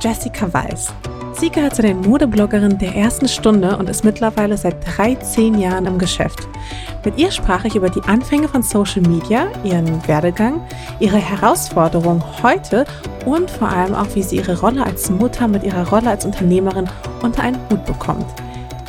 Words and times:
Jessica 0.00 0.52
Weiß. 0.52 0.92
Sie 1.38 1.50
gehört 1.50 1.74
zu 1.76 1.82
den 1.82 2.00
Modebloggerinnen 2.00 2.78
der 2.78 2.94
ersten 2.94 3.28
Stunde 3.28 3.76
und 3.76 3.90
ist 3.90 4.04
mittlerweile 4.04 4.56
seit 4.56 4.76
13 4.96 5.58
Jahren 5.58 5.84
im 5.84 5.98
Geschäft. 5.98 6.48
Mit 7.04 7.18
ihr 7.18 7.30
sprach 7.30 7.64
ich 7.64 7.76
über 7.76 7.90
die 7.90 8.02
Anfänge 8.02 8.48
von 8.48 8.62
Social 8.62 9.02
Media, 9.02 9.48
ihren 9.62 10.06
Werdegang, 10.08 10.66
ihre 10.98 11.18
Herausforderungen 11.18 12.22
heute 12.42 12.86
und 13.26 13.50
vor 13.50 13.68
allem 13.68 13.94
auch, 13.94 14.06
wie 14.14 14.22
sie 14.22 14.36
ihre 14.36 14.58
Rolle 14.58 14.84
als 14.84 15.10
Mutter 15.10 15.46
mit 15.46 15.62
ihrer 15.62 15.88
Rolle 15.88 16.10
als 16.10 16.24
Unternehmerin 16.24 16.88
unter 17.22 17.42
einen 17.42 17.58
Hut 17.70 17.84
bekommt. 17.84 18.26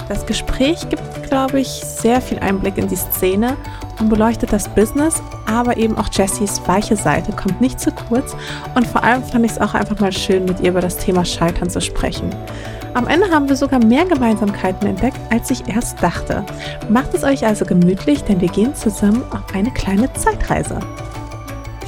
Das 0.08 0.26
Gespräch 0.26 0.88
gibt, 0.90 1.04
glaube 1.28 1.60
ich, 1.60 1.68
sehr 1.68 2.22
viel 2.22 2.40
Einblick 2.40 2.78
in 2.78 2.88
die 2.88 2.96
Szene 2.96 3.58
und 4.00 4.10
beleuchtet 4.10 4.54
das 4.54 4.70
Business, 4.70 5.22
aber 5.46 5.78
eben 5.78 5.98
auch 5.98 6.10
Jessies 6.12 6.62
weiche 6.66 6.96
Seite 6.96 7.32
kommt 7.32 7.62
nicht 7.62 7.80
zu 7.80 7.92
kurz 7.92 8.36
und 8.76 8.88
vor 8.88 9.04
allem 9.04 9.24
fand 9.24 9.46
ich 9.46 9.52
es 9.54 9.62
auch 9.62 9.74
einfach 9.74 10.00
mal 10.00 10.12
schön, 10.12 10.46
mit 10.46 10.60
ihr 10.60 10.72
über 10.72 10.82
das 10.82 10.98
Thema 10.98 11.26
Scheitern 11.26 11.70
zu 11.70 11.82
sprechen. 11.82 12.30
Am 12.94 13.08
Ende 13.08 13.30
haben 13.30 13.48
wir 13.48 13.56
sogar 13.56 13.84
mehr 13.84 14.06
Gemeinsamkeiten 14.06 14.88
entdeckt, 14.88 15.20
als 15.30 15.52
ich 15.52 15.68
erst 15.68 16.02
dachte. 16.02 16.44
Macht 16.90 17.14
es 17.14 17.24
euch 17.24 17.46
also 17.46 17.66
gemütlich, 17.66 18.24
denn 18.24 18.42
wir 18.42 18.50
gehen 18.50 18.74
zusammen 18.76 19.24
auf 19.32 19.54
eine 19.54 19.72
kleine 19.72 20.12
Zeitreise 20.14 20.80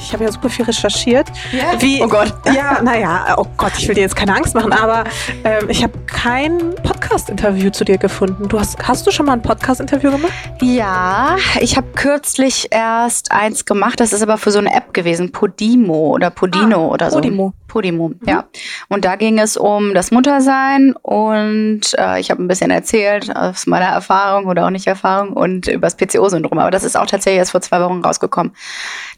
ich 0.02 0.14
habe 0.14 0.23
ja 0.23 0.31
super 0.31 0.50
viel 0.50 0.66
recherchiert. 0.66 1.28
Yeah. 1.53 1.80
Wie, 1.80 2.02
oh 2.02 2.08
Gott. 2.08 2.33
Ja, 2.45 2.81
naja, 2.81 3.36
oh 3.38 3.45
Gott, 3.58 3.73
ich 3.78 3.88
will 3.88 3.95
dir 3.95 4.02
jetzt 4.02 4.16
keine 4.16 4.36
Angst 4.36 4.56
machen, 4.56 4.73
aber 4.73 5.03
ähm, 5.44 5.69
ich 5.69 5.83
habe 5.83 5.94
kein 6.06 6.75
Podcast-Interview 6.75 7.69
zu 7.69 7.86
dir 7.86 7.97
gefunden. 7.97 8.47
Du 8.47 8.59
hast, 8.59 8.78
hast 8.88 9.06
du 9.06 9.11
schon 9.11 9.25
mal 9.25 9.33
ein 9.33 9.41
Podcast-Interview 9.41 10.11
gemacht? 10.11 10.33
Ja, 10.61 11.38
ich 11.59 11.78
habe 11.78 11.88
kürzlich 11.95 12.67
erst 12.72 13.31
eins 13.31 13.66
gemacht. 13.66 14.00
Das 14.00 14.14
ist 14.14 14.22
aber 14.22 14.38
für 14.38 14.52
so 14.52 14.59
eine 14.59 14.73
App 14.73 14.94
gewesen, 14.94 15.31
Podimo 15.31 16.11
oder 16.13 16.30
Podino 16.30 16.89
ah, 16.89 16.94
oder 16.94 17.11
so. 17.11 17.17
Podimo. 17.17 17.53
Podimo, 17.70 18.09
mhm. 18.09 18.20
ja. 18.28 18.44
Und 18.89 19.06
da 19.06 19.16
ging 19.16 19.39
es 19.39 19.56
um 19.56 19.94
das 19.94 20.12
Muttersein 20.12 20.94
und 21.02 21.81
äh, 21.98 22.20
ich 22.20 22.30
habe 22.30 22.44
ein 22.44 22.50
bisschen 22.50 22.72
erzählt 22.72 23.34
aus 23.34 23.66
meiner 23.66 23.86
Erfahrung 23.86 24.48
oder 24.48 24.66
auch 24.66 24.70
nicht 24.70 24.88
Erfahrung 24.88 25.31
und 25.31 25.67
über 25.67 25.88
das 25.88 25.95
PCO-Syndrom. 25.95 26.59
Aber 26.59 26.72
das 26.72 26.84
ist 26.84 26.97
auch 26.97 27.06
tatsächlich 27.06 27.40
erst 27.40 27.52
vor 27.52 27.62
zwei 27.62 27.80
Wochen 27.80 28.02
rausgekommen. 28.02 28.53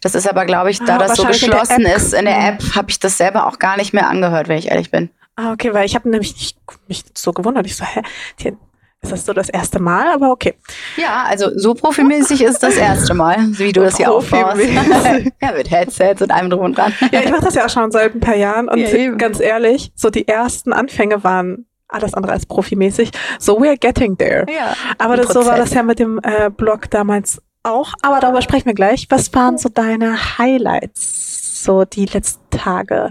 Das 0.02 0.14
ist 0.14 0.30
aber, 0.30 0.46
glaube 0.46 0.70
ich, 0.70 0.80
da 0.80 0.98
ah, 0.98 1.00
das 1.00 1.18
so 1.18 1.26
geschlossen 1.26 1.82
in 1.82 1.88
ist 1.88 2.14
in 2.14 2.26
der 2.26 2.50
App, 2.50 2.62
habe 2.76 2.92
ich 2.92 3.00
das 3.00 3.18
selber 3.18 3.48
auch 3.48 3.58
gar 3.58 3.78
nicht 3.78 3.94
mehr 3.94 4.08
angehört, 4.08 4.48
wenn 4.48 4.58
ich 4.58 4.70
ehrlich 4.70 4.92
bin. 4.92 5.10
Ah, 5.36 5.54
okay, 5.54 5.74
weil 5.74 5.86
ich 5.86 5.96
habe 5.96 6.10
nämlich 6.10 6.36
nicht, 6.36 6.58
mich 6.88 7.04
so 7.16 7.32
gewundert. 7.32 7.66
Ich 7.66 7.76
so, 7.76 7.86
hä, 7.86 8.02
die, 8.40 8.54
ist 9.02 9.12
das 9.12 9.26
so 9.26 9.34
das 9.34 9.50
erste 9.50 9.80
Mal? 9.80 10.14
Aber 10.14 10.32
okay. 10.32 10.54
Ja, 10.96 11.24
also 11.28 11.50
so 11.58 11.74
profimäßig 11.74 12.44
ist 12.44 12.62
das 12.62 12.76
erste 12.76 13.14
Mal, 13.14 13.38
wie 13.58 13.72
du 13.72 13.82
so 13.82 13.86
das 13.86 13.98
hier 13.98 14.12
aufbaust. 14.12 14.62
ja, 15.42 15.52
mit 15.52 15.72
Headsets 15.72 16.22
und 16.22 16.32
allem 16.32 16.50
drum 16.50 16.62
und 16.62 16.78
dran. 16.78 16.94
Ja, 17.12 17.22
ich 17.22 17.32
mache 17.32 17.46
das 17.46 17.56
ja 17.56 17.66
auch 17.66 17.70
schon 17.70 17.92
seit 17.92 18.14
ein 18.14 18.20
paar 18.20 18.36
Jahren 18.36 18.70
und 18.70 18.78
ja, 18.78 19.12
ganz 19.12 19.40
ehrlich, 19.40 19.92
so 19.96 20.10
die 20.10 20.28
ersten 20.28 20.72
Anfänge 20.72 21.24
waren 21.24 21.66
alles 21.88 22.14
andere 22.14 22.34
als 22.34 22.46
profimäßig. 22.46 23.12
So 23.40 23.60
we're 23.60 23.78
getting 23.78 24.18
there. 24.18 24.46
Ja, 24.50 24.76
Aber 24.98 25.18
das, 25.18 25.30
so 25.30 25.46
war 25.46 25.58
das 25.58 25.74
ja 25.74 25.84
mit 25.84 26.00
dem 26.00 26.20
äh, 26.24 26.50
Blog 26.50 26.90
damals 26.90 27.42
auch. 27.64 27.94
Aber 28.02 28.20
darüber 28.20 28.42
sprechen 28.42 28.68
wir 28.68 28.74
gleich. 28.74 29.08
Was 29.10 29.34
waren 29.34 29.58
so 29.58 29.70
deine 29.70 30.38
Highlights, 30.38 31.64
so 31.64 31.86
die 31.86 32.06
letzten 32.06 32.50
Tage? 32.50 33.10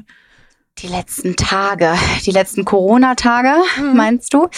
Die 0.79 0.87
letzten 0.87 1.37
Tage, 1.37 1.93
die 2.25 2.31
letzten 2.31 2.65
Corona-Tage, 2.65 3.55
mhm. 3.77 3.97
meinst 3.97 4.33
du? 4.33 4.49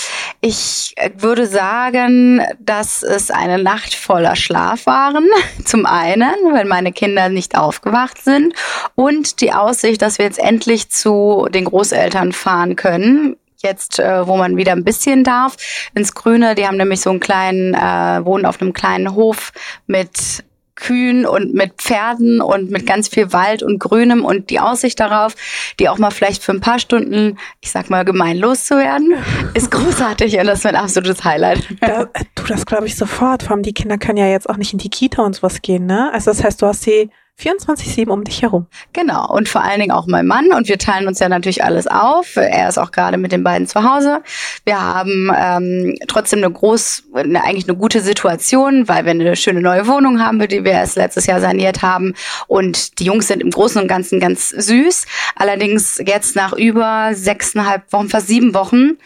Ich 0.40 0.94
würde 1.16 1.46
sagen, 1.46 2.42
dass 2.60 3.02
es 3.02 3.32
eine 3.32 3.60
Nacht 3.60 3.94
voller 3.94 4.36
Schlaf 4.36 4.86
waren. 4.86 5.26
Zum 5.64 5.84
einen, 5.84 6.32
wenn 6.52 6.68
meine 6.68 6.92
Kinder 6.92 7.28
nicht 7.28 7.58
aufgewacht 7.58 8.22
sind 8.22 8.54
und 8.94 9.40
die 9.40 9.52
Aussicht, 9.52 10.00
dass 10.00 10.18
wir 10.18 10.26
jetzt 10.26 10.38
endlich 10.38 10.90
zu 10.90 11.48
den 11.50 11.64
Großeltern 11.64 12.32
fahren 12.32 12.76
können 12.76 13.36
jetzt, 13.62 13.98
äh, 13.98 14.26
wo 14.26 14.36
man 14.36 14.56
wieder 14.56 14.72
ein 14.72 14.84
bisschen 14.84 15.24
darf, 15.24 15.56
ins 15.94 16.14
Grüne. 16.14 16.54
Die 16.54 16.66
haben 16.66 16.76
nämlich 16.76 17.00
so 17.00 17.10
einen 17.10 17.20
kleinen, 17.20 17.74
äh, 17.74 18.24
wohnen 18.24 18.44
auf 18.44 18.60
einem 18.60 18.72
kleinen 18.72 19.14
Hof 19.14 19.52
mit 19.86 20.44
Kühen 20.82 21.26
und 21.26 21.54
mit 21.54 21.74
Pferden 21.80 22.40
und 22.40 22.72
mit 22.72 22.86
ganz 22.86 23.06
viel 23.06 23.32
Wald 23.32 23.62
und 23.62 23.78
Grünem 23.78 24.24
und 24.24 24.50
die 24.50 24.58
Aussicht 24.58 24.98
darauf, 24.98 25.36
die 25.78 25.88
auch 25.88 25.98
mal 25.98 26.10
vielleicht 26.10 26.42
für 26.42 26.50
ein 26.50 26.60
paar 26.60 26.80
Stunden, 26.80 27.38
ich 27.60 27.70
sag 27.70 27.88
mal, 27.88 28.04
gemein 28.04 28.36
loszuwerden, 28.36 29.14
ist 29.54 29.70
großartig 29.70 30.38
und 30.38 30.46
das 30.46 30.58
ist 30.58 30.64
mein 30.64 30.74
absolutes 30.74 31.24
Highlight. 31.24 31.68
Da, 31.80 32.08
du, 32.34 32.42
das 32.48 32.66
glaube 32.66 32.86
ich 32.86 32.96
sofort. 32.96 33.44
Vor 33.44 33.52
allem 33.52 33.62
die 33.62 33.72
Kinder 33.72 33.96
können 33.96 34.18
ja 34.18 34.26
jetzt 34.26 34.50
auch 34.50 34.56
nicht 34.56 34.72
in 34.72 34.80
die 34.80 34.90
Kita 34.90 35.22
und 35.22 35.36
sowas 35.36 35.62
gehen, 35.62 35.86
ne? 35.86 36.10
Also 36.12 36.32
das 36.32 36.42
heißt, 36.42 36.60
du 36.60 36.66
hast 36.66 36.82
sie 36.82 37.10
24-7 37.40 38.08
um 38.08 38.24
dich 38.24 38.42
herum. 38.42 38.66
Genau. 38.92 39.28
Und 39.32 39.48
vor 39.48 39.64
allen 39.64 39.80
Dingen 39.80 39.90
auch 39.90 40.06
mein 40.06 40.26
Mann. 40.26 40.52
Und 40.52 40.68
wir 40.68 40.78
teilen 40.78 41.08
uns 41.08 41.18
ja 41.18 41.28
natürlich 41.28 41.64
alles 41.64 41.86
auf. 41.86 42.36
Er 42.36 42.68
ist 42.68 42.78
auch 42.78 42.92
gerade 42.92 43.16
mit 43.16 43.32
den 43.32 43.42
beiden 43.42 43.66
zu 43.66 43.82
Hause. 43.82 44.22
Wir 44.64 44.80
haben 44.80 45.30
ähm, 45.36 45.96
trotzdem 46.06 46.38
eine 46.38 46.50
groß, 46.50 47.04
eine, 47.14 47.42
eigentlich 47.42 47.68
eine 47.68 47.76
gute 47.76 48.00
Situation, 48.00 48.86
weil 48.86 49.04
wir 49.04 49.10
eine 49.10 49.34
schöne 49.34 49.60
neue 49.60 49.86
Wohnung 49.86 50.20
haben, 50.20 50.38
die 50.46 50.64
wir 50.64 50.72
erst 50.72 50.96
letztes 50.96 51.26
Jahr 51.26 51.40
saniert 51.40 51.82
haben. 51.82 52.14
Und 52.46 52.98
die 52.98 53.04
Jungs 53.04 53.26
sind 53.26 53.42
im 53.42 53.50
Großen 53.50 53.80
und 53.80 53.88
Ganzen 53.88 54.20
ganz 54.20 54.50
süß. 54.50 55.06
Allerdings 55.34 56.00
jetzt 56.04 56.36
nach 56.36 56.52
über 56.52 57.10
sechseinhalb 57.12 57.92
Wochen, 57.92 58.08
fast 58.08 58.28
sieben 58.28 58.54
Wochen, 58.54 58.98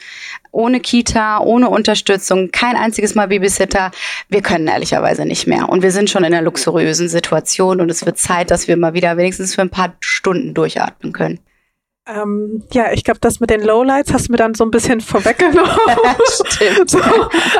ohne 0.56 0.80
Kita, 0.80 1.40
ohne 1.40 1.68
Unterstützung, 1.68 2.50
kein 2.50 2.76
einziges 2.76 3.14
Mal 3.14 3.28
Babysitter. 3.28 3.90
Wir 4.28 4.40
können 4.40 4.66
ehrlicherweise 4.66 5.26
nicht 5.26 5.46
mehr. 5.46 5.68
Und 5.68 5.82
wir 5.82 5.92
sind 5.92 6.08
schon 6.08 6.24
in 6.24 6.32
einer 6.32 6.42
luxuriösen 6.42 7.08
Situation 7.08 7.80
und 7.80 7.90
es 7.90 8.06
wird 8.06 8.18
Zeit, 8.18 8.50
dass 8.50 8.66
wir 8.66 8.76
mal 8.76 8.94
wieder 8.94 9.16
wenigstens 9.16 9.54
für 9.54 9.62
ein 9.62 9.70
paar 9.70 9.94
Stunden 10.00 10.54
durchatmen 10.54 11.12
können. 11.12 11.40
Ähm, 12.08 12.62
ja, 12.72 12.92
ich 12.92 13.04
glaube, 13.04 13.20
das 13.20 13.40
mit 13.40 13.50
den 13.50 13.62
Lowlights 13.62 14.12
hast 14.12 14.28
du 14.28 14.32
mir 14.32 14.38
dann 14.38 14.54
so 14.54 14.64
ein 14.64 14.70
bisschen 14.70 15.00
vorweggenommen. 15.00 15.68
Stimmt. 16.46 16.90
so, 16.90 17.00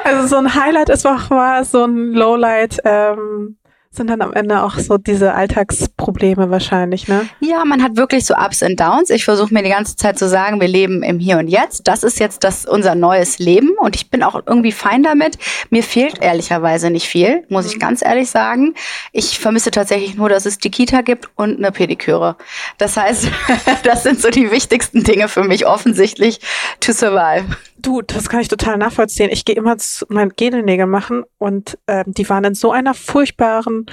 also 0.05 0.29
so 0.29 0.37
ein 0.37 0.55
Highlight 0.55 0.89
ist 0.89 1.07
auch 1.07 1.31
war 1.31 1.65
so 1.65 1.85
ein 1.85 2.13
Lowlight. 2.13 2.79
Ähm, 2.85 3.59
sind 3.97 4.11
dann 4.11 4.23
am 4.23 4.33
Ende 4.33 4.63
auch 4.63 4.79
so 4.79 4.99
diese 4.99 5.35
Alltagsprobleme 5.35 6.51
wahrscheinlich, 6.51 7.09
ne? 7.09 7.29
Ja, 7.41 7.65
man 7.65 7.83
hat 7.83 7.97
wirklich 7.97 8.25
so 8.25 8.35
Ups 8.35 8.63
und 8.63 8.79
Downs. 8.79 9.11
Ich 9.11 9.25
versuche 9.25 9.53
mir 9.53 9.63
die 9.63 9.71
ganze 9.71 9.97
Zeit 9.97 10.19
zu 10.19 10.29
sagen, 10.29 10.61
wir 10.61 10.69
leben 10.69 11.03
im 11.03 11.19
Hier 11.19 11.39
und 11.39 11.49
Jetzt. 11.49 11.89
Das 11.89 12.03
ist 12.03 12.21
jetzt 12.21 12.45
das 12.45 12.67
unser 12.67 12.95
neues 12.95 13.39
Leben 13.39 13.71
und 13.81 13.97
ich 13.97 14.11
bin 14.11 14.23
auch 14.23 14.41
irgendwie 14.47 14.73
fein 14.73 15.03
damit. 15.03 15.39
Mir 15.71 15.83
fehlt 15.83 16.23
ehrlicherweise 16.23 16.91
nicht 16.91 17.09
viel, 17.09 17.45
muss 17.49 17.67
ich 17.67 17.77
mhm. 17.77 17.81
ganz 17.81 18.03
ehrlich 18.05 18.31
sagen. 18.31 18.75
Ich 19.13 19.39
vermisse 19.39 19.71
tatsächlich 19.71 20.17
nur, 20.17 20.29
dass 20.29 20.47
es 20.47 20.59
die 20.59 20.71
Kita 20.71 21.01
gibt 21.01 21.29
und 21.37 21.59
eine 21.59 21.73
Pediküre. 21.73 22.37
Das 22.79 22.97
heißt, 22.97 23.29
das 23.83 24.03
sind 24.03 24.21
so 24.21 24.31
die 24.31 24.51
wichtigsten 24.51 25.03
Dinge 25.03 25.29
für 25.29 25.45
mich 25.45 25.67
offensichtlich 25.67 26.41
to 26.81 26.93
survive. 26.93 27.47
Du, 27.79 28.03
das 28.03 28.29
kann 28.29 28.41
ich 28.41 28.49
total 28.49 28.79
nachvollziehen. 28.79 29.31
Ich 29.31 29.45
gehe 29.45 29.55
immer 29.55 29.77
zu 29.79 30.07
meinen 30.09 30.33
Gedelnägel 30.35 30.87
machen 30.87 31.25
und 31.39 31.79
ähm, 31.87 32.05
die 32.07 32.29
waren 32.29 32.45
in 32.45 32.55
so 32.55 32.73
einer 32.73 32.95
furchtbaren 32.95 33.86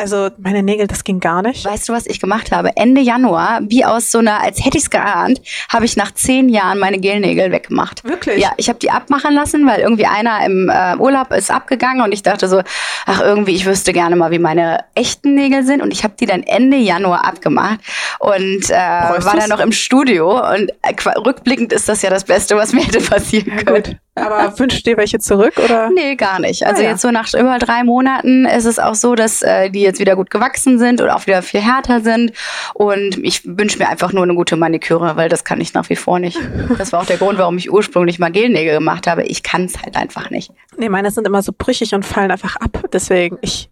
also 0.00 0.30
meine 0.38 0.62
Nägel, 0.62 0.86
das 0.86 1.04
ging 1.04 1.20
gar 1.20 1.42
nicht. 1.42 1.64
Weißt 1.64 1.88
du, 1.88 1.92
was 1.92 2.06
ich 2.06 2.20
gemacht 2.20 2.52
habe? 2.52 2.70
Ende 2.76 3.00
Januar, 3.00 3.60
wie 3.68 3.84
aus 3.84 4.10
so 4.10 4.18
einer, 4.18 4.40
als 4.40 4.64
hätte 4.64 4.78
ich 4.78 4.84
es 4.84 4.90
geahnt, 4.90 5.40
habe 5.68 5.84
ich 5.84 5.96
nach 5.96 6.12
zehn 6.12 6.48
Jahren 6.48 6.78
meine 6.78 6.98
Gelnägel 6.98 7.52
weggemacht. 7.52 8.04
Wirklich? 8.04 8.40
Ja, 8.40 8.52
ich 8.56 8.68
habe 8.68 8.78
die 8.78 8.90
abmachen 8.90 9.34
lassen, 9.34 9.66
weil 9.66 9.80
irgendwie 9.80 10.06
einer 10.06 10.44
im 10.46 10.70
äh, 10.70 10.96
Urlaub 10.96 11.32
ist 11.32 11.50
abgegangen 11.50 12.02
und 12.02 12.12
ich 12.12 12.22
dachte 12.22 12.48
so, 12.48 12.62
ach 13.04 13.20
irgendwie, 13.20 13.54
ich 13.54 13.66
wüsste 13.66 13.92
gerne 13.92 14.16
mal, 14.16 14.30
wie 14.30 14.38
meine 14.38 14.84
echten 14.94 15.34
Nägel 15.34 15.64
sind 15.64 15.82
und 15.82 15.92
ich 15.92 16.04
habe 16.04 16.14
die 16.18 16.26
dann 16.26 16.44
Ende 16.44 16.76
Januar 16.76 17.26
abgemacht 17.26 17.80
und 18.20 18.70
äh, 18.70 18.72
war 18.72 19.36
dann 19.36 19.50
noch 19.50 19.60
im 19.60 19.72
Studio 19.72 20.40
und 20.50 20.70
äh, 20.82 21.18
rückblickend 21.18 21.72
ist 21.72 21.88
das 21.88 22.02
ja 22.02 22.10
das 22.10 22.24
Beste, 22.24 22.56
was 22.56 22.72
mir 22.72 22.84
hätte 22.84 23.00
passieren 23.00 23.56
können. 23.56 23.84
Ja, 23.86 23.94
Aber 24.20 24.58
wünschst 24.58 24.86
du 24.86 24.90
dir 24.90 24.96
welche 24.96 25.18
zurück 25.18 25.54
oder? 25.64 25.90
Nee, 25.90 26.16
gar 26.16 26.38
nicht. 26.40 26.64
Also 26.66 26.80
Ah, 26.80 26.84
ja. 26.84 26.90
jetzt 26.90 27.02
so 27.02 27.10
nach 27.10 27.32
über 27.34 27.58
drei 27.58 27.84
Monaten 27.84 28.44
ist 28.46 28.64
es 28.64 28.78
auch 28.78 28.94
so, 28.94 29.14
dass 29.14 29.42
äh, 29.42 29.70
die 29.70 29.80
jetzt 29.82 29.98
wieder 30.00 30.16
gut 30.16 30.30
gewachsen 30.30 30.78
sind 30.78 31.00
und 31.00 31.08
auch 31.10 31.26
wieder 31.26 31.42
viel 31.42 31.60
härter 31.60 32.00
sind. 32.00 32.32
Und 32.74 33.18
ich 33.24 33.42
wünsche 33.44 33.78
mir 33.78 33.88
einfach 33.88 34.12
nur 34.12 34.22
eine 34.22 34.34
gute 34.34 34.56
Maniküre, 34.56 35.16
weil 35.16 35.28
das 35.28 35.44
kann 35.44 35.60
ich 35.60 35.74
nach 35.74 35.88
wie 35.88 35.96
vor 35.96 36.18
nicht. 36.18 36.38
Das 36.78 36.92
war 36.92 37.00
auch 37.00 37.06
der 37.06 37.16
Grund, 37.18 37.38
warum 37.38 37.58
ich 37.58 37.70
ursprünglich 37.72 38.18
mal 38.18 38.30
Gelnägel 38.30 38.74
gemacht 38.74 39.06
habe. 39.06 39.22
Ich 39.24 39.42
kann 39.42 39.64
es 39.64 39.80
halt 39.82 39.96
einfach 39.96 40.30
nicht. 40.30 40.52
Nee, 40.76 40.88
meine 40.88 41.10
sind 41.10 41.26
immer 41.26 41.42
so 41.42 41.52
brüchig 41.56 41.94
und 41.94 42.04
fallen 42.04 42.30
einfach 42.30 42.56
ab. 42.56 42.84
Deswegen, 42.92 43.38
ich 43.42 43.70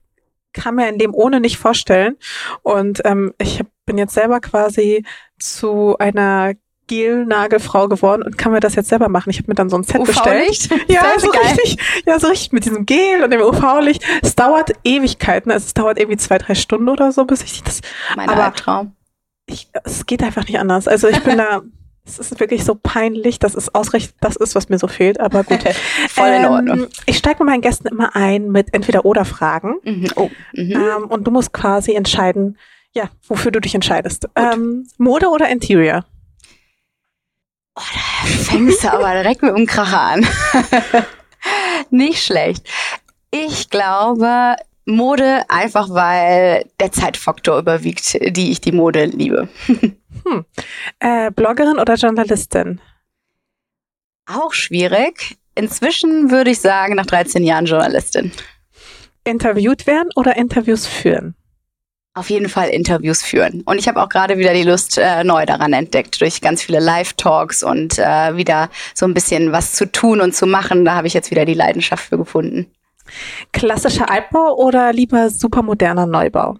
kann 0.53 0.75
mir 0.75 0.87
ein 0.87 0.99
Leben 0.99 1.15
ohne 1.15 1.41
nicht 1.41 1.59
vorstellen. 1.59 2.17
Und 2.63 3.01
ähm, 3.05 3.33
ich 3.41 3.61
bin 3.87 3.99
jetzt 3.99 4.15
selber 4.15 4.41
quasi 4.41 5.05
zu 5.39 5.97
einer 5.99 6.53
Gelnagelfrau 6.89 7.87
geworden 7.89 8.23
und 8.23 8.37
kann 8.37 8.51
mir 8.53 8.61
das 8.61 8.75
jetzt 8.75 8.89
selber 8.89 9.09
machen. 9.09 9.31
Ich 9.31 9.39
habe 9.39 9.49
mir 9.49 9.55
dann 9.55 9.71
so 9.71 9.77
ein 9.79 9.85
Set 9.85 10.03
bestellt. 10.05 10.69
Ja, 10.89 11.05
so 11.19 11.31
geil. 11.31 11.43
richtig, 11.45 11.79
ja, 12.07 12.19
so 12.19 12.27
richtig 12.29 12.53
mit 12.53 12.65
diesem 12.65 12.85
Gel 12.87 13.23
und 13.23 13.31
dem 13.31 13.41
UV-Licht. 13.41 14.03
Es 14.23 14.35
dauert 14.35 14.73
Ewigkeiten, 14.85 15.53
also 15.53 15.65
es 15.67 15.75
dauert 15.75 15.99
irgendwie 15.99 16.17
zwei, 16.17 16.39
drei 16.39 16.55
Stunden 16.55 16.89
oder 16.89 17.13
so, 17.13 17.25
bis 17.25 17.43
ich 17.43 17.63
das, 17.63 17.81
Mein 18.17 18.29
Aber- 18.29 18.45
Albtraum. 18.47 18.97
ich, 19.47 19.69
es 19.85 20.05
geht 20.07 20.23
einfach 20.23 20.47
nicht 20.47 20.59
anders. 20.59 20.89
Also 20.89 21.09
ich 21.09 21.21
bin 21.23 21.39
da, 21.39 21.63
es 22.07 22.19
ist 22.19 22.41
wirklich 22.41 22.65
so 22.65 22.75
peinlich, 22.75 23.39
dass 23.39 23.55
es 23.55 23.75
ausreichend 23.75 24.15
das 24.21 24.37
ist, 24.37 24.55
was 24.55 24.69
mir 24.71 24.79
so 24.79 24.89
fehlt, 24.89 25.21
aber 25.21 25.45
gut. 25.45 25.61
Voll 26.09 26.29
in 26.29 26.45
Ähm, 26.45 26.51
Ordnung. 26.51 26.87
Ich 27.07 27.19
steige 27.19 27.45
mit 27.45 27.53
meinen 27.53 27.61
Gästen 27.63 27.87
immer 27.89 28.17
ein 28.17 28.51
mit 28.51 28.73
entweder 28.73 29.05
oder 29.05 29.25
Fragen. 29.27 29.75
Mhm. 29.85 30.09
Oh. 30.17 30.31
Mhm. 30.55 30.73
Ähm, 30.73 31.05
und 31.09 31.25
du 31.27 31.31
musst 31.31 31.53
quasi 31.53 31.93
entscheiden, 31.95 32.57
ja, 32.95 33.11
wofür 33.27 33.51
du 33.53 33.61
dich 33.61 33.75
entscheidest. 33.75 34.27
Ähm, 34.35 34.87
Mode 34.97 35.29
oder 35.29 35.49
Interior? 35.51 36.05
Fängst 37.81 38.85
du 38.85 38.93
aber 38.93 39.13
direkt 39.15 39.43
mit 39.43 39.57
dem 39.57 39.67
Kracher 39.67 40.01
an. 40.01 40.27
Nicht 41.91 42.25
schlecht. 42.25 42.69
Ich 43.31 43.71
glaube, 43.71 44.57
Mode 44.85 45.45
einfach, 45.49 45.91
weil 45.91 46.65
der 46.81 46.93
Zeitfaktor 46.93 47.59
überwiegt, 47.59 48.19
die 48.35 48.51
ich 48.51 48.61
die 48.61 48.73
Mode 48.73 49.05
liebe. 49.05 49.49
Äh, 50.99 51.31
Bloggerin 51.31 51.79
oder 51.79 51.95
Journalistin? 51.95 52.83
Auch 54.27 54.53
schwierig. 54.53 55.39
Inzwischen 55.55 56.31
würde 56.31 56.51
ich 56.51 56.61
sagen, 56.61 56.97
nach 56.97 57.07
13 57.07 57.43
Jahren 57.43 57.65
Journalistin. 57.65 58.33
Interviewt 59.25 59.87
werden 59.87 60.11
oder 60.17 60.37
Interviews 60.37 60.87
führen? 60.87 61.35
Auf 62.15 62.31
jeden 62.31 62.49
Fall 62.49 62.69
Interviews 62.71 63.23
führen. 63.23 63.63
Und 63.65 63.79
ich 63.79 63.87
habe 63.87 64.03
auch 64.03 64.09
gerade 64.09 64.39
wieder 64.39 64.53
die 64.53 64.65
Lust 64.65 64.99
äh, 64.99 65.23
neu 65.23 65.47
daran 65.47 65.73
entdeckt, 65.73 66.21
durch 66.21 66.41
ganz 66.41 66.63
viele 66.63 66.81
Live-Talks 66.81 67.63
und 67.63 67.99
äh, 67.99 68.37
wieder 68.37 68.71
so 68.95 69.07
ein 69.07 69.15
bisschen 69.15 69.53
was 69.53 69.73
zu 69.73 69.91
tun 69.91 70.21
und 70.21 70.35
zu 70.35 70.47
machen. 70.47 70.85
Da 70.85 70.95
habe 70.95 71.07
ich 71.07 71.15
jetzt 71.15 71.31
wieder 71.31 71.45
die 71.45 71.55
Leidenschaft 71.55 72.09
für 72.09 72.19
gefunden. 72.19 72.67
Klassischer 73.53 74.11
Altbau 74.11 74.55
oder 74.57 74.93
lieber 74.93 75.31
supermoderner 75.31 76.07
Neubau? 76.07 76.59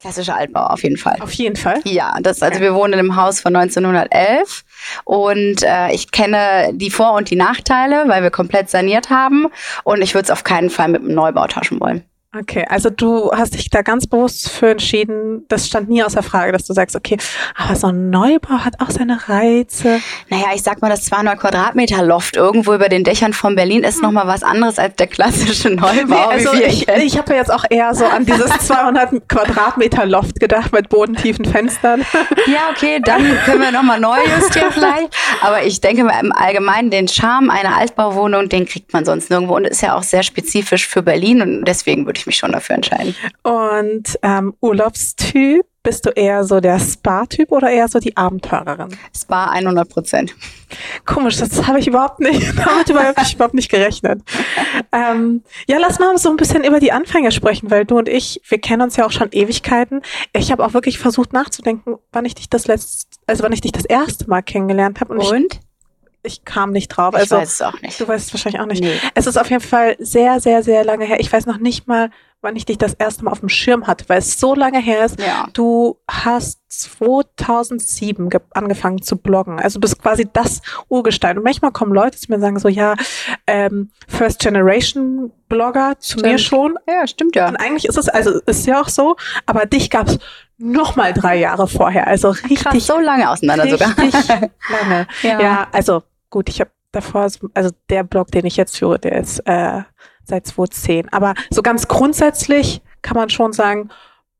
Klassischer 0.00 0.36
Altbau 0.36 0.66
auf 0.66 0.82
jeden 0.84 0.96
Fall. 0.96 1.16
Auf 1.20 1.32
jeden 1.32 1.56
Fall. 1.56 1.80
Ja, 1.84 2.14
das, 2.20 2.40
also 2.40 2.60
wir 2.60 2.72
wohnen 2.72 2.92
in 2.92 2.98
einem 3.00 3.16
Haus 3.16 3.40
von 3.40 3.56
1911 3.56 4.64
und 5.04 5.62
äh, 5.64 5.90
ich 5.92 6.12
kenne 6.12 6.70
die 6.72 6.90
Vor- 6.90 7.14
und 7.14 7.30
die 7.30 7.36
Nachteile, 7.36 8.04
weil 8.06 8.22
wir 8.22 8.30
komplett 8.30 8.70
saniert 8.70 9.10
haben 9.10 9.46
und 9.82 10.00
ich 10.00 10.14
würde 10.14 10.26
es 10.26 10.30
auf 10.30 10.44
keinen 10.44 10.70
Fall 10.70 10.88
mit 10.88 11.02
einem 11.02 11.14
Neubau 11.14 11.48
tauschen 11.48 11.80
wollen. 11.80 12.04
Okay, 12.36 12.66
also 12.68 12.90
du 12.90 13.30
hast 13.32 13.54
dich 13.54 13.70
da 13.70 13.80
ganz 13.80 14.06
bewusst 14.06 14.50
für 14.50 14.68
entschieden, 14.68 15.46
das 15.48 15.66
stand 15.66 15.88
nie 15.88 16.02
außer 16.02 16.22
Frage, 16.22 16.52
dass 16.52 16.66
du 16.66 16.74
sagst, 16.74 16.94
okay, 16.94 17.16
aber 17.56 17.74
so 17.74 17.86
ein 17.86 18.10
Neubau 18.10 18.66
hat 18.66 18.74
auch 18.80 18.90
seine 18.90 19.30
Reize. 19.30 20.02
Naja, 20.28 20.48
ich 20.54 20.62
sag 20.62 20.82
mal, 20.82 20.90
das 20.90 21.06
200 21.06 21.40
Quadratmeter 21.40 22.04
Loft 22.04 22.36
irgendwo 22.36 22.74
über 22.74 22.90
den 22.90 23.02
Dächern 23.02 23.32
von 23.32 23.54
Berlin 23.56 23.82
ist 23.82 24.02
noch 24.02 24.10
mal 24.10 24.26
was 24.26 24.42
anderes 24.42 24.78
als 24.78 24.96
der 24.96 25.06
klassische 25.06 25.70
Neubau. 25.70 26.04
Nee, 26.04 26.34
also 26.34 26.52
ich, 26.52 26.84
kennen. 26.84 27.06
ich 27.06 27.16
habe 27.16 27.32
ja 27.32 27.38
jetzt 27.38 27.50
auch 27.50 27.64
eher 27.70 27.94
so 27.94 28.04
an 28.04 28.26
dieses 28.26 28.50
200 28.58 29.26
Quadratmeter 29.26 30.04
Loft 30.04 30.38
gedacht 30.38 30.70
mit 30.74 30.90
bodentiefen 30.90 31.46
Fenstern. 31.46 32.04
Ja, 32.46 32.70
okay, 32.70 32.98
dann 33.04 33.22
können 33.44 33.60
wir 33.60 33.72
nochmal 33.72 34.00
neu 34.00 34.16
justieren 34.36 34.70
vielleicht. 34.70 35.14
Aber 35.42 35.64
ich 35.64 35.80
denke 35.80 36.04
mal 36.04 36.18
im 36.20 36.32
Allgemeinen, 36.32 36.90
den 36.90 37.08
Charme 37.08 37.50
einer 37.50 37.76
Altbauwohnung, 37.76 38.48
den 38.48 38.64
kriegt 38.64 38.92
man 38.92 39.04
sonst 39.04 39.28
nirgendwo 39.28 39.56
und 39.56 39.66
ist 39.66 39.82
ja 39.82 39.94
auch 39.94 40.02
sehr 40.02 40.22
spezifisch 40.22 40.86
für 40.86 41.02
Berlin 41.02 41.42
und 41.42 41.64
deswegen 41.66 42.06
würde 42.06 42.17
ich 42.18 42.26
mich 42.26 42.36
schon 42.36 42.52
dafür 42.52 42.76
entscheiden. 42.76 43.14
Und 43.42 44.18
ähm, 44.22 44.54
Urlaubstyp, 44.60 45.66
bist 45.88 46.04
du 46.04 46.10
eher 46.10 46.44
so 46.44 46.60
der 46.60 46.78
Spa-Typ 46.78 47.50
oder 47.50 47.70
eher 47.70 47.88
so 47.88 47.98
die 47.98 48.14
Abenteurerin? 48.14 48.94
Spa 49.16 49.46
100 49.46 49.88
Prozent. 49.88 50.34
Komisch, 51.06 51.38
das 51.38 51.66
habe 51.66 51.78
ich 51.78 51.86
überhaupt 51.86 52.20
nicht, 52.20 52.42
damit 52.58 52.94
habe 52.94 53.22
ich 53.22 53.34
überhaupt 53.34 53.54
nicht 53.54 53.70
gerechnet. 53.70 54.20
Ähm, 54.92 55.42
ja, 55.66 55.78
lass 55.78 55.98
mal 55.98 56.18
so 56.18 56.28
ein 56.28 56.36
bisschen 56.36 56.64
über 56.64 56.78
die 56.78 56.92
Anfänge 56.92 57.32
sprechen, 57.32 57.70
weil 57.70 57.86
du 57.86 57.96
und 57.96 58.08
ich, 58.08 58.42
wir 58.48 58.60
kennen 58.60 58.82
uns 58.82 58.96
ja 58.96 59.06
auch 59.06 59.12
schon 59.12 59.28
Ewigkeiten. 59.32 60.02
Ich 60.34 60.52
habe 60.52 60.62
auch 60.62 60.74
wirklich 60.74 60.98
versucht 60.98 61.32
nachzudenken, 61.32 61.96
wann 62.12 62.26
ich 62.26 62.34
dich 62.34 62.50
das 62.50 62.66
letzte, 62.66 63.16
also 63.26 63.42
wann 63.42 63.52
ich 63.52 63.62
dich 63.62 63.72
das 63.72 63.86
erste 63.86 64.28
Mal 64.28 64.42
kennengelernt 64.42 65.00
habe 65.00 65.14
und, 65.14 65.20
Und? 65.20 65.60
Ich 66.28 66.44
kam 66.44 66.70
nicht 66.70 66.88
drauf. 66.88 67.14
Ich 67.14 67.20
also 67.22 67.36
weiß 67.38 67.52
es 67.54 67.62
auch 67.62 67.80
nicht. 67.82 67.98
du 68.00 68.06
weißt 68.06 68.28
es 68.28 68.32
wahrscheinlich 68.34 68.60
auch 68.60 68.66
nicht. 68.66 68.82
Nee. 68.82 68.98
Es 69.14 69.26
ist 69.26 69.36
auf 69.36 69.50
jeden 69.50 69.62
Fall 69.62 69.96
sehr, 69.98 70.38
sehr, 70.40 70.62
sehr 70.62 70.84
lange 70.84 71.04
her. 71.04 71.18
Ich 71.20 71.32
weiß 71.32 71.46
noch 71.46 71.58
nicht 71.58 71.88
mal, 71.88 72.10
wann 72.40 72.54
ich 72.54 72.64
dich 72.66 72.78
das 72.78 72.94
erste 72.94 73.24
Mal 73.24 73.32
auf 73.32 73.40
dem 73.40 73.48
Schirm 73.48 73.88
hatte, 73.88 74.04
weil 74.08 74.18
es 74.20 74.38
so 74.38 74.54
lange 74.54 74.78
her 74.78 75.04
ist. 75.04 75.18
Ja. 75.20 75.48
Du 75.54 75.98
hast 76.08 76.60
2007 76.68 78.28
ge- 78.30 78.40
angefangen 78.52 79.02
zu 79.02 79.16
bloggen. 79.16 79.58
Also 79.58 79.78
du 79.78 79.80
bist 79.80 80.00
quasi 80.00 80.28
das 80.32 80.62
Urgestein. 80.88 81.36
Und 81.38 81.44
manchmal 81.44 81.72
kommen 81.72 81.92
Leute 81.92 82.16
zu 82.18 82.26
mir 82.28 82.36
und 82.36 82.40
sagen 82.42 82.58
so, 82.60 82.68
ja, 82.68 82.94
ähm, 83.46 83.90
First 84.06 84.38
Generation 84.40 85.32
Blogger 85.48 85.96
zu 85.98 86.18
mir 86.18 86.38
Stimmt. 86.38 86.40
schon. 86.42 86.78
Ja, 86.88 87.06
stimmt 87.06 87.34
ja. 87.34 87.48
Und 87.48 87.56
eigentlich 87.56 87.86
ist 87.86 87.96
es, 87.98 88.08
also 88.08 88.38
ist 88.46 88.66
ja 88.66 88.80
auch 88.82 88.88
so, 88.88 89.16
aber 89.46 89.66
dich 89.66 89.90
gab 89.90 90.06
es 90.08 90.18
noch 90.58 90.94
mal 90.96 91.12
drei 91.12 91.36
Jahre 91.38 91.66
vorher. 91.68 92.06
Also 92.06 92.30
richtig, 92.30 92.62
Krass, 92.64 92.86
so 92.86 92.98
lange 92.98 93.30
auseinander 93.30 93.68
sogar. 93.68 93.96
richtig 93.98 94.28
lange. 94.28 95.06
Ja. 95.22 95.40
Ja, 95.40 95.68
also 95.72 96.02
gut, 96.30 96.48
ich 96.48 96.60
habe 96.60 96.70
davor, 96.92 97.28
so- 97.30 97.48
also 97.54 97.70
der 97.90 98.04
Blog, 98.04 98.28
den 98.30 98.46
ich 98.46 98.56
jetzt 98.56 98.76
führe, 98.78 98.98
der 98.98 99.12
ist 99.18 99.40
äh, 99.46 99.82
seit 100.24 100.46
2010. 100.46 101.08
Aber 101.12 101.34
so 101.50 101.62
ganz 101.62 101.88
grundsätzlich 101.88 102.82
kann 103.02 103.16
man 103.16 103.30
schon 103.30 103.52
sagen, 103.52 103.90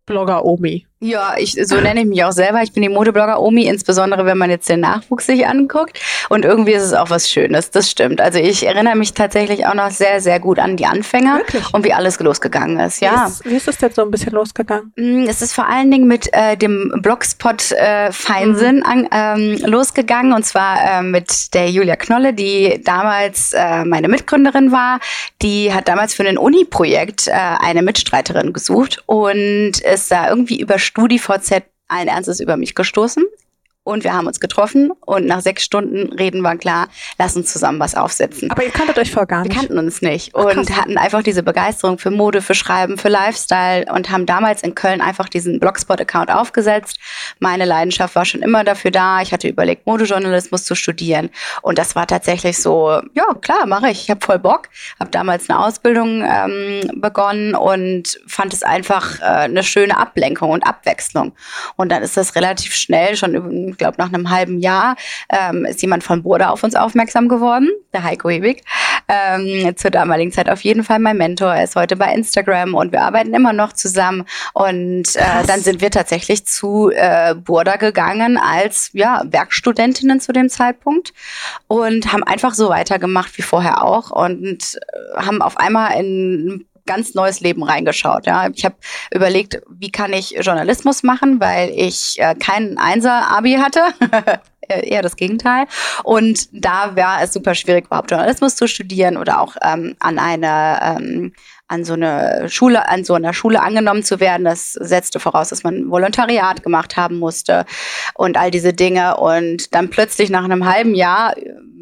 Blogger 0.06 0.44
Omi. 0.44 0.86
Ja, 1.00 1.34
ich, 1.38 1.52
so 1.64 1.76
nenne 1.76 2.00
ich 2.00 2.06
mich 2.06 2.24
auch 2.24 2.32
selber. 2.32 2.60
Ich 2.62 2.72
bin 2.72 2.82
die 2.82 2.88
Modeblogger 2.88 3.40
Omi, 3.40 3.66
insbesondere 3.66 4.26
wenn 4.26 4.36
man 4.36 4.50
jetzt 4.50 4.68
den 4.68 4.80
Nachwuchs 4.80 5.26
sich 5.26 5.46
anguckt. 5.46 6.00
Und 6.28 6.44
irgendwie 6.44 6.72
ist 6.72 6.82
es 6.82 6.92
auch 6.92 7.08
was 7.08 7.30
Schönes, 7.30 7.70
das 7.70 7.88
stimmt. 7.88 8.20
Also 8.20 8.40
ich 8.40 8.66
erinnere 8.66 8.96
mich 8.96 9.14
tatsächlich 9.14 9.64
auch 9.66 9.74
noch 9.74 9.90
sehr, 9.90 10.20
sehr 10.20 10.40
gut 10.40 10.58
an 10.58 10.76
die 10.76 10.86
Anfänger 10.86 11.36
Wirklich? 11.38 11.72
und 11.72 11.84
wie 11.84 11.92
alles 11.92 12.18
losgegangen 12.18 12.80
ist. 12.80 13.00
Ja. 13.00 13.26
Wie 13.26 13.30
ist, 13.30 13.44
wie 13.44 13.56
ist 13.56 13.68
es 13.68 13.78
denn 13.78 13.92
so 13.92 14.02
ein 14.02 14.10
bisschen 14.10 14.32
losgegangen? 14.32 14.92
Mm, 14.96 15.26
Es 15.28 15.40
ist 15.40 15.52
vor 15.54 15.68
allen 15.68 15.90
Dingen 15.90 16.08
mit 16.08 16.32
äh, 16.32 16.56
dem 16.56 16.92
Blogspot 17.00 17.70
äh, 17.72 18.10
Feinsinn 18.10 18.82
an, 18.82 19.08
ähm, 19.12 19.56
losgegangen 19.66 20.32
und 20.32 20.44
zwar 20.44 20.78
äh, 20.98 21.02
mit 21.02 21.54
der 21.54 21.70
Julia 21.70 21.94
Knolle, 21.94 22.32
die 22.34 22.80
damals 22.84 23.52
äh, 23.52 23.84
meine 23.84 24.08
Mitgründerin 24.08 24.72
war. 24.72 24.98
Die 25.42 25.72
hat 25.72 25.86
damals 25.86 26.14
für 26.14 26.24
ein 26.26 26.38
Uni-Projekt 26.38 27.28
äh, 27.28 27.32
eine 27.32 27.82
Mitstreiterin 27.82 28.52
gesucht 28.52 29.02
und 29.06 29.78
ist 29.78 30.10
da 30.10 30.28
irgendwie 30.28 30.60
über 30.60 30.78
StudiVZ 30.88 31.62
allen 31.86 32.08
Ernstes 32.08 32.40
über 32.40 32.56
mich 32.56 32.74
gestoßen. 32.74 33.24
Und 33.88 34.04
wir 34.04 34.12
haben 34.12 34.26
uns 34.26 34.38
getroffen 34.38 34.90
und 35.06 35.24
nach 35.24 35.40
sechs 35.40 35.64
Stunden 35.64 36.12
reden 36.12 36.42
war 36.42 36.56
klar, 36.56 36.88
lass 37.16 37.36
uns 37.36 37.50
zusammen 37.50 37.80
was 37.80 37.94
aufsetzen. 37.94 38.50
Aber 38.50 38.62
ihr 38.62 38.70
kanntet 38.70 38.98
euch 38.98 39.10
vorher 39.10 39.26
gar 39.26 39.44
Wir 39.44 39.48
nicht. 39.48 39.58
kannten 39.58 39.78
uns 39.78 40.02
nicht 40.02 40.32
Ach, 40.34 40.44
und 40.44 40.76
hatten 40.76 40.98
einfach 40.98 41.22
diese 41.22 41.42
Begeisterung 41.42 41.96
für 41.98 42.10
Mode, 42.10 42.42
für 42.42 42.54
Schreiben, 42.54 42.98
für 42.98 43.08
Lifestyle 43.08 43.86
und 43.90 44.10
haben 44.10 44.26
damals 44.26 44.62
in 44.62 44.74
Köln 44.74 45.00
einfach 45.00 45.30
diesen 45.30 45.58
Blogspot-Account 45.58 46.30
aufgesetzt. 46.30 46.98
Meine 47.38 47.64
Leidenschaft 47.64 48.14
war 48.14 48.26
schon 48.26 48.42
immer 48.42 48.62
dafür 48.62 48.90
da. 48.90 49.22
Ich 49.22 49.32
hatte 49.32 49.48
überlegt, 49.48 49.86
Modejournalismus 49.86 50.66
zu 50.66 50.74
studieren 50.74 51.30
und 51.62 51.78
das 51.78 51.96
war 51.96 52.06
tatsächlich 52.06 52.58
so, 52.58 53.00
ja 53.14 53.24
klar, 53.40 53.64
mache 53.64 53.88
ich. 53.88 54.02
Ich 54.02 54.10
habe 54.10 54.20
voll 54.22 54.38
Bock. 54.38 54.68
Habe 55.00 55.10
damals 55.10 55.48
eine 55.48 55.64
Ausbildung 55.64 56.22
ähm, 56.28 57.00
begonnen 57.00 57.54
und 57.54 58.20
fand 58.26 58.52
es 58.52 58.62
einfach 58.62 59.18
äh, 59.20 59.24
eine 59.24 59.62
schöne 59.62 59.96
Ablenkung 59.96 60.50
und 60.50 60.66
Abwechslung. 60.66 61.32
Und 61.76 61.90
dann 61.90 62.02
ist 62.02 62.18
das 62.18 62.34
relativ 62.34 62.74
schnell, 62.74 63.16
schon, 63.16 63.76
glaube 63.78 63.96
nach 63.98 64.12
einem 64.12 64.30
halben 64.30 64.58
Jahr, 64.58 64.96
ähm, 65.30 65.64
ist 65.64 65.80
jemand 65.82 66.04
von 66.04 66.22
Burda 66.22 66.50
auf 66.50 66.62
uns 66.62 66.74
aufmerksam 66.74 67.28
geworden, 67.28 67.70
der 67.92 68.04
Heiko 68.04 68.28
Hebig. 68.28 68.62
Ähm, 69.08 69.74
zur 69.76 69.90
damaligen 69.90 70.32
Zeit 70.32 70.50
auf 70.50 70.60
jeden 70.60 70.84
Fall 70.84 70.98
mein 70.98 71.16
Mentor. 71.16 71.54
Er 71.54 71.64
ist 71.64 71.76
heute 71.76 71.96
bei 71.96 72.12
Instagram 72.12 72.74
und 72.74 72.92
wir 72.92 73.00
arbeiten 73.00 73.32
immer 73.32 73.54
noch 73.54 73.72
zusammen. 73.72 74.24
Und 74.52 75.16
äh, 75.16 75.20
Krass. 75.20 75.46
dann 75.46 75.60
sind 75.60 75.80
wir 75.80 75.90
tatsächlich 75.90 76.44
zu 76.44 76.90
äh, 76.90 77.34
Burda 77.34 77.76
gegangen 77.76 78.36
als 78.36 78.90
ja, 78.92 79.22
Werkstudentinnen 79.24 80.20
zu 80.20 80.32
dem 80.32 80.50
Zeitpunkt 80.50 81.14
und 81.68 82.12
haben 82.12 82.22
einfach 82.22 82.52
so 82.52 82.68
weitergemacht 82.68 83.38
wie 83.38 83.42
vorher 83.42 83.82
auch 83.82 84.10
und 84.10 84.74
äh, 84.74 85.20
haben 85.20 85.40
auf 85.40 85.56
einmal 85.56 85.98
in 85.98 86.66
ganz 86.88 87.14
neues 87.14 87.40
Leben 87.40 87.62
reingeschaut. 87.62 88.26
Ja. 88.26 88.48
Ich 88.52 88.64
habe 88.64 88.74
überlegt, 89.14 89.60
wie 89.68 89.92
kann 89.92 90.12
ich 90.12 90.30
Journalismus 90.40 91.04
machen, 91.04 91.38
weil 91.38 91.70
ich 91.70 92.16
äh, 92.18 92.34
kein 92.34 92.78
Einser-Abi 92.78 93.54
hatte. 93.54 93.82
äh, 94.68 94.88
eher 94.88 95.02
das 95.02 95.16
Gegenteil. 95.16 95.66
Und 96.02 96.48
da 96.52 96.96
war 96.96 97.22
es 97.22 97.32
super 97.32 97.54
schwierig, 97.54 97.86
überhaupt 97.86 98.10
Journalismus 98.10 98.56
zu 98.56 98.66
studieren 98.66 99.16
oder 99.16 99.40
auch 99.40 99.56
ähm, 99.62 99.94
an 100.00 100.18
eine 100.18 100.80
ähm, 100.82 101.32
an 101.70 101.84
so 101.84 101.92
eine 101.92 102.48
Schule, 102.48 102.88
an 102.88 103.04
so 103.04 103.12
einer 103.12 103.34
Schule 103.34 103.60
angenommen 103.60 104.02
zu 104.02 104.20
werden. 104.20 104.44
Das 104.44 104.72
setzte 104.72 105.20
voraus, 105.20 105.50
dass 105.50 105.64
man 105.64 105.90
Volontariat 105.90 106.62
gemacht 106.62 106.96
haben 106.96 107.18
musste 107.18 107.66
und 108.14 108.38
all 108.38 108.50
diese 108.50 108.72
Dinge. 108.72 109.18
Und 109.18 109.74
dann 109.74 109.90
plötzlich 109.90 110.30
nach 110.30 110.44
einem 110.44 110.64
halben 110.64 110.94
Jahr 110.94 111.34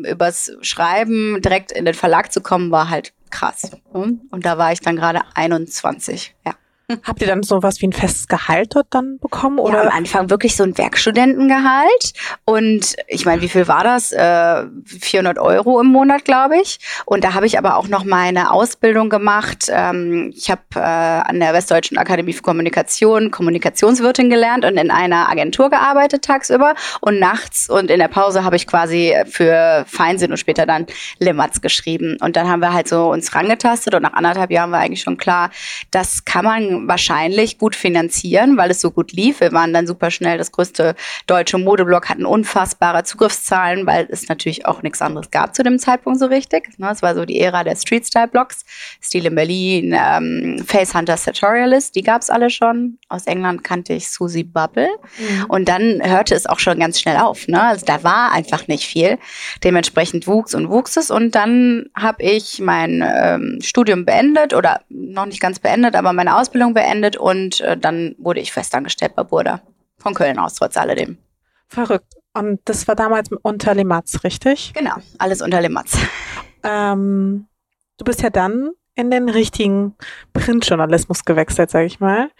übers 0.04 0.50
Schreiben 0.60 1.40
direkt 1.40 1.70
in 1.70 1.84
den 1.84 1.94
Verlag 1.94 2.32
zu 2.32 2.40
kommen, 2.40 2.72
war 2.72 2.90
halt 2.90 3.12
krass. 3.30 3.70
Und 4.30 4.46
da 4.46 4.58
war 4.58 4.72
ich 4.72 4.80
dann 4.80 4.96
gerade 4.96 5.22
21, 5.34 6.34
ja. 6.44 6.54
Habt 7.02 7.20
ihr 7.20 7.26
dann 7.26 7.42
sowas 7.42 7.80
wie 7.80 7.88
ein 7.88 7.92
festes 7.92 8.28
Gehalt 8.28 8.76
dort 8.76 8.86
dann 8.90 9.18
bekommen? 9.18 9.58
Oder? 9.58 9.82
Ja, 9.82 9.90
am 9.90 9.96
Anfang 9.96 10.30
wirklich 10.30 10.54
so 10.54 10.62
ein 10.62 10.78
Werkstudentengehalt. 10.78 12.12
Und 12.44 12.94
ich 13.08 13.24
meine, 13.24 13.42
wie 13.42 13.48
viel 13.48 13.66
war 13.66 13.82
das? 13.82 14.12
Äh, 14.12 14.66
400 14.84 15.40
Euro 15.40 15.80
im 15.80 15.88
Monat, 15.88 16.24
glaube 16.24 16.60
ich. 16.60 16.78
Und 17.04 17.24
da 17.24 17.34
habe 17.34 17.46
ich 17.46 17.58
aber 17.58 17.76
auch 17.76 17.88
noch 17.88 18.04
meine 18.04 18.52
Ausbildung 18.52 19.10
gemacht. 19.10 19.66
Ähm, 19.68 20.32
ich 20.32 20.48
habe 20.48 20.62
äh, 20.76 20.78
an 20.78 21.40
der 21.40 21.52
Westdeutschen 21.54 21.98
Akademie 21.98 22.32
für 22.32 22.42
Kommunikation 22.42 23.32
Kommunikationswirtin 23.32 24.30
gelernt 24.30 24.64
und 24.64 24.76
in 24.76 24.92
einer 24.92 25.28
Agentur 25.28 25.70
gearbeitet 25.70 26.22
tagsüber. 26.24 26.76
Und 27.00 27.18
nachts 27.18 27.68
und 27.68 27.90
in 27.90 27.98
der 27.98 28.06
Pause 28.08 28.44
habe 28.44 28.54
ich 28.54 28.68
quasi 28.68 29.12
für 29.26 29.84
Feinsinn 29.88 30.30
und 30.30 30.36
später 30.36 30.66
dann 30.66 30.86
Limatz 31.18 31.60
geschrieben. 31.60 32.16
Und 32.20 32.36
dann 32.36 32.48
haben 32.48 32.60
wir 32.60 32.72
halt 32.72 32.86
so 32.86 33.10
uns 33.10 33.34
rangetastet 33.34 33.92
und 33.96 34.02
nach 34.02 34.12
anderthalb 34.12 34.52
Jahren 34.52 34.70
war 34.70 34.78
eigentlich 34.78 35.02
schon 35.02 35.16
klar, 35.16 35.50
das 35.90 36.24
kann 36.24 36.44
man 36.44 36.75
wahrscheinlich 36.86 37.58
gut 37.58 37.74
finanzieren, 37.74 38.56
weil 38.56 38.70
es 38.70 38.80
so 38.80 38.90
gut 38.90 39.12
lief. 39.12 39.40
Wir 39.40 39.52
waren 39.52 39.72
dann 39.72 39.86
super 39.86 40.10
schnell 40.10 40.38
das 40.38 40.52
größte 40.52 40.94
deutsche 41.26 41.58
Modeblog, 41.58 42.08
hatten 42.08 42.26
unfassbare 42.26 43.04
Zugriffszahlen, 43.04 43.86
weil 43.86 44.06
es 44.10 44.28
natürlich 44.28 44.66
auch 44.66 44.82
nichts 44.82 45.02
anderes 45.02 45.30
gab 45.30 45.54
zu 45.54 45.62
dem 45.62 45.78
Zeitpunkt 45.78 46.18
so 46.18 46.26
richtig. 46.26 46.78
Ne, 46.78 46.90
es 46.90 47.02
war 47.02 47.14
so 47.14 47.24
die 47.24 47.40
Ära 47.40 47.64
der 47.64 47.76
Street-Style-Blogs. 47.76 48.64
Stil 49.00 49.26
in 49.26 49.34
Berlin, 49.34 49.96
ähm, 49.96 50.64
Face 50.66 50.94
Hunter 50.94 51.16
Sartorialist, 51.16 51.94
die 51.94 52.02
gab 52.02 52.22
es 52.22 52.30
alle 52.30 52.50
schon. 52.50 52.98
Aus 53.08 53.26
England 53.26 53.64
kannte 53.64 53.92
ich 53.92 54.10
Susie 54.10 54.44
Bubble. 54.44 54.88
Mhm. 55.18 55.44
Und 55.48 55.68
dann 55.68 56.00
hörte 56.02 56.34
es 56.34 56.46
auch 56.46 56.58
schon 56.58 56.78
ganz 56.78 57.00
schnell 57.00 57.16
auf. 57.16 57.48
Ne? 57.48 57.62
Also 57.62 57.86
da 57.86 58.02
war 58.02 58.32
einfach 58.32 58.68
nicht 58.68 58.84
viel. 58.86 59.18
Dementsprechend 59.64 60.26
wuchs 60.26 60.54
und 60.54 60.70
wuchs 60.70 60.96
es. 60.96 61.10
Und 61.10 61.34
dann 61.34 61.86
habe 61.94 62.22
ich 62.22 62.60
mein 62.60 63.04
ähm, 63.06 63.58
Studium 63.62 64.04
beendet 64.04 64.54
oder 64.54 64.80
noch 64.88 65.26
nicht 65.26 65.40
ganz 65.40 65.58
beendet, 65.58 65.94
aber 65.94 66.12
meine 66.12 66.36
Ausbildung 66.36 66.65
Ausbildung 66.66 66.74
beendet 66.74 67.16
und 67.16 67.60
äh, 67.60 67.76
dann 67.76 68.14
wurde 68.18 68.40
ich 68.40 68.52
festangestellt 68.52 69.14
bei 69.14 69.22
Burda. 69.22 69.60
Von 69.98 70.14
Köln 70.14 70.38
aus, 70.38 70.54
trotz 70.54 70.76
alledem. 70.76 71.18
Verrückt. 71.68 72.14
Und 72.34 72.60
das 72.66 72.86
war 72.86 72.94
damals 72.94 73.30
unter 73.42 73.74
Lematz, 73.74 74.22
richtig? 74.22 74.72
Genau, 74.74 74.94
alles 75.18 75.40
unter 75.40 75.60
Lematz. 75.60 75.98
Ähm, 76.62 77.46
du 77.96 78.04
bist 78.04 78.22
ja 78.22 78.30
dann 78.30 78.70
in 78.94 79.10
den 79.10 79.28
richtigen 79.28 79.94
Printjournalismus 80.32 81.24
gewechselt, 81.24 81.70
sage 81.70 81.86
ich 81.86 82.00
mal. 82.00 82.30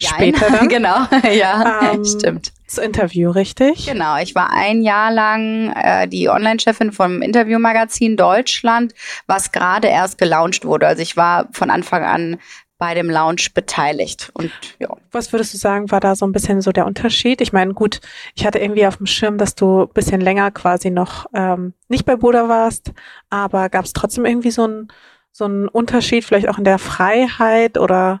Später 0.00 0.50
dann. 0.50 0.68
genau, 0.68 1.06
ja, 1.32 1.92
ähm, 1.92 2.04
stimmt. 2.04 2.52
Das 2.66 2.78
Interview, 2.78 3.30
richtig? 3.30 3.86
Genau, 3.86 4.16
ich 4.18 4.34
war 4.34 4.50
ein 4.50 4.82
Jahr 4.82 5.12
lang 5.12 5.72
äh, 5.72 6.08
die 6.08 6.28
Online-Chefin 6.28 6.92
vom 6.92 7.20
Interviewmagazin 7.20 8.16
Deutschland, 8.16 8.94
was 9.26 9.52
gerade 9.52 9.88
erst 9.88 10.18
gelauncht 10.18 10.64
wurde. 10.64 10.86
Also 10.86 11.02
ich 11.02 11.16
war 11.16 11.48
von 11.52 11.70
Anfang 11.70 12.04
an 12.04 12.40
bei 12.84 12.92
dem 12.92 13.08
Lounge 13.08 13.46
beteiligt. 13.54 14.30
Und 14.34 14.50
ja. 14.78 14.94
Was 15.10 15.32
würdest 15.32 15.54
du 15.54 15.58
sagen, 15.58 15.90
war 15.90 16.00
da 16.00 16.14
so 16.14 16.26
ein 16.26 16.32
bisschen 16.32 16.60
so 16.60 16.70
der 16.70 16.84
Unterschied? 16.84 17.40
Ich 17.40 17.50
meine, 17.50 17.72
gut, 17.72 18.02
ich 18.34 18.44
hatte 18.44 18.58
irgendwie 18.58 18.86
auf 18.86 18.98
dem 18.98 19.06
Schirm, 19.06 19.38
dass 19.38 19.54
du 19.54 19.84
ein 19.84 19.88
bisschen 19.94 20.20
länger 20.20 20.50
quasi 20.50 20.90
noch 20.90 21.24
ähm, 21.32 21.72
nicht 21.88 22.04
bei 22.04 22.16
Buda 22.16 22.46
warst, 22.50 22.92
aber 23.30 23.70
gab 23.70 23.86
es 23.86 23.94
trotzdem 23.94 24.26
irgendwie 24.26 24.50
so 24.50 24.66
ein 24.66 24.88
so 25.32 25.46
ein 25.46 25.66
Unterschied, 25.66 26.24
vielleicht 26.24 26.48
auch 26.48 26.58
in 26.58 26.64
der 26.64 26.78
Freiheit 26.78 27.78
oder? 27.78 28.20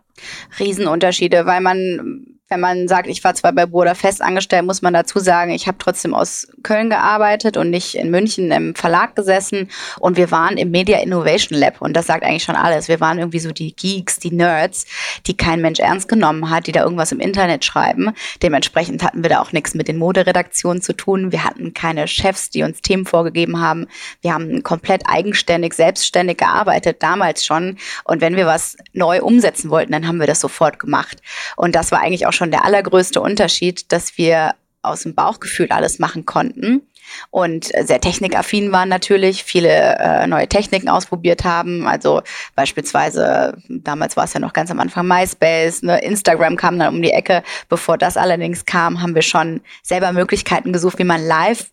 Riesenunterschiede, 0.58 1.44
weil 1.44 1.60
man 1.60 2.38
wenn 2.54 2.60
man 2.60 2.86
sagt, 2.86 3.08
ich 3.08 3.24
war 3.24 3.34
zwar 3.34 3.52
bei 3.52 3.66
Burda 3.66 3.94
fest 3.94 4.22
angestellt, 4.22 4.64
muss 4.64 4.80
man 4.80 4.94
dazu 4.94 5.18
sagen, 5.18 5.50
ich 5.50 5.66
habe 5.66 5.76
trotzdem 5.78 6.14
aus 6.14 6.46
Köln 6.62 6.88
gearbeitet 6.88 7.56
und 7.56 7.68
nicht 7.68 7.96
in 7.96 8.12
München 8.12 8.52
im 8.52 8.76
Verlag 8.76 9.16
gesessen. 9.16 9.68
Und 9.98 10.16
wir 10.16 10.30
waren 10.30 10.56
im 10.56 10.70
Media 10.70 10.98
Innovation 10.98 11.58
Lab. 11.58 11.82
Und 11.82 11.94
das 11.94 12.06
sagt 12.06 12.22
eigentlich 12.22 12.44
schon 12.44 12.54
alles. 12.54 12.86
Wir 12.86 13.00
waren 13.00 13.18
irgendwie 13.18 13.40
so 13.40 13.50
die 13.50 13.74
Geeks, 13.74 14.20
die 14.20 14.30
Nerds, 14.30 14.86
die 15.26 15.36
kein 15.36 15.60
Mensch 15.60 15.80
ernst 15.80 16.08
genommen 16.08 16.48
hat, 16.48 16.68
die 16.68 16.72
da 16.72 16.84
irgendwas 16.84 17.10
im 17.10 17.18
Internet 17.18 17.64
schreiben. 17.64 18.12
Dementsprechend 18.40 19.02
hatten 19.02 19.24
wir 19.24 19.30
da 19.30 19.40
auch 19.40 19.50
nichts 19.50 19.74
mit 19.74 19.88
den 19.88 19.98
Moderedaktionen 19.98 20.80
zu 20.80 20.92
tun. 20.92 21.32
Wir 21.32 21.42
hatten 21.42 21.74
keine 21.74 22.06
Chefs, 22.06 22.50
die 22.50 22.62
uns 22.62 22.82
Themen 22.82 23.04
vorgegeben 23.04 23.60
haben. 23.60 23.88
Wir 24.22 24.32
haben 24.32 24.62
komplett 24.62 25.02
eigenständig, 25.06 25.74
selbstständig 25.74 26.38
gearbeitet, 26.38 27.02
damals 27.02 27.44
schon. 27.44 27.78
Und 28.04 28.20
wenn 28.20 28.36
wir 28.36 28.46
was 28.46 28.76
neu 28.92 29.22
umsetzen 29.22 29.70
wollten, 29.70 29.90
dann 29.90 30.06
haben 30.06 30.20
wir 30.20 30.28
das 30.28 30.38
sofort 30.38 30.78
gemacht. 30.78 31.18
Und 31.56 31.74
das 31.74 31.90
war 31.90 32.00
eigentlich 32.00 32.28
auch 32.28 32.32
schon 32.32 32.43
der 32.50 32.64
allergrößte 32.64 33.20
Unterschied, 33.20 33.92
dass 33.92 34.18
wir 34.18 34.54
aus 34.82 35.02
dem 35.02 35.14
Bauchgefühl 35.14 35.68
alles 35.70 35.98
machen 35.98 36.26
konnten 36.26 36.82
und 37.30 37.66
sehr 37.66 38.00
technikaffin 38.00 38.72
waren 38.72 38.88
natürlich, 38.88 39.44
viele 39.44 39.96
äh, 39.98 40.26
neue 40.26 40.48
Techniken 40.48 40.88
ausprobiert 40.88 41.44
haben. 41.44 41.86
Also 41.86 42.22
beispielsweise, 42.54 43.56
damals 43.68 44.16
war 44.16 44.24
es 44.24 44.34
ja 44.34 44.40
noch 44.40 44.52
ganz 44.52 44.70
am 44.70 44.80
Anfang 44.80 45.06
MySpace, 45.06 45.82
ne? 45.82 45.98
Instagram 46.02 46.56
kam 46.56 46.78
dann 46.78 46.94
um 46.94 47.02
die 47.02 47.10
Ecke. 47.10 47.42
Bevor 47.68 47.98
das 47.98 48.16
allerdings 48.16 48.64
kam, 48.64 49.02
haben 49.02 49.14
wir 49.14 49.22
schon 49.22 49.60
selber 49.82 50.12
Möglichkeiten 50.12 50.72
gesucht, 50.72 50.98
wie 50.98 51.04
man 51.04 51.24
live 51.24 51.70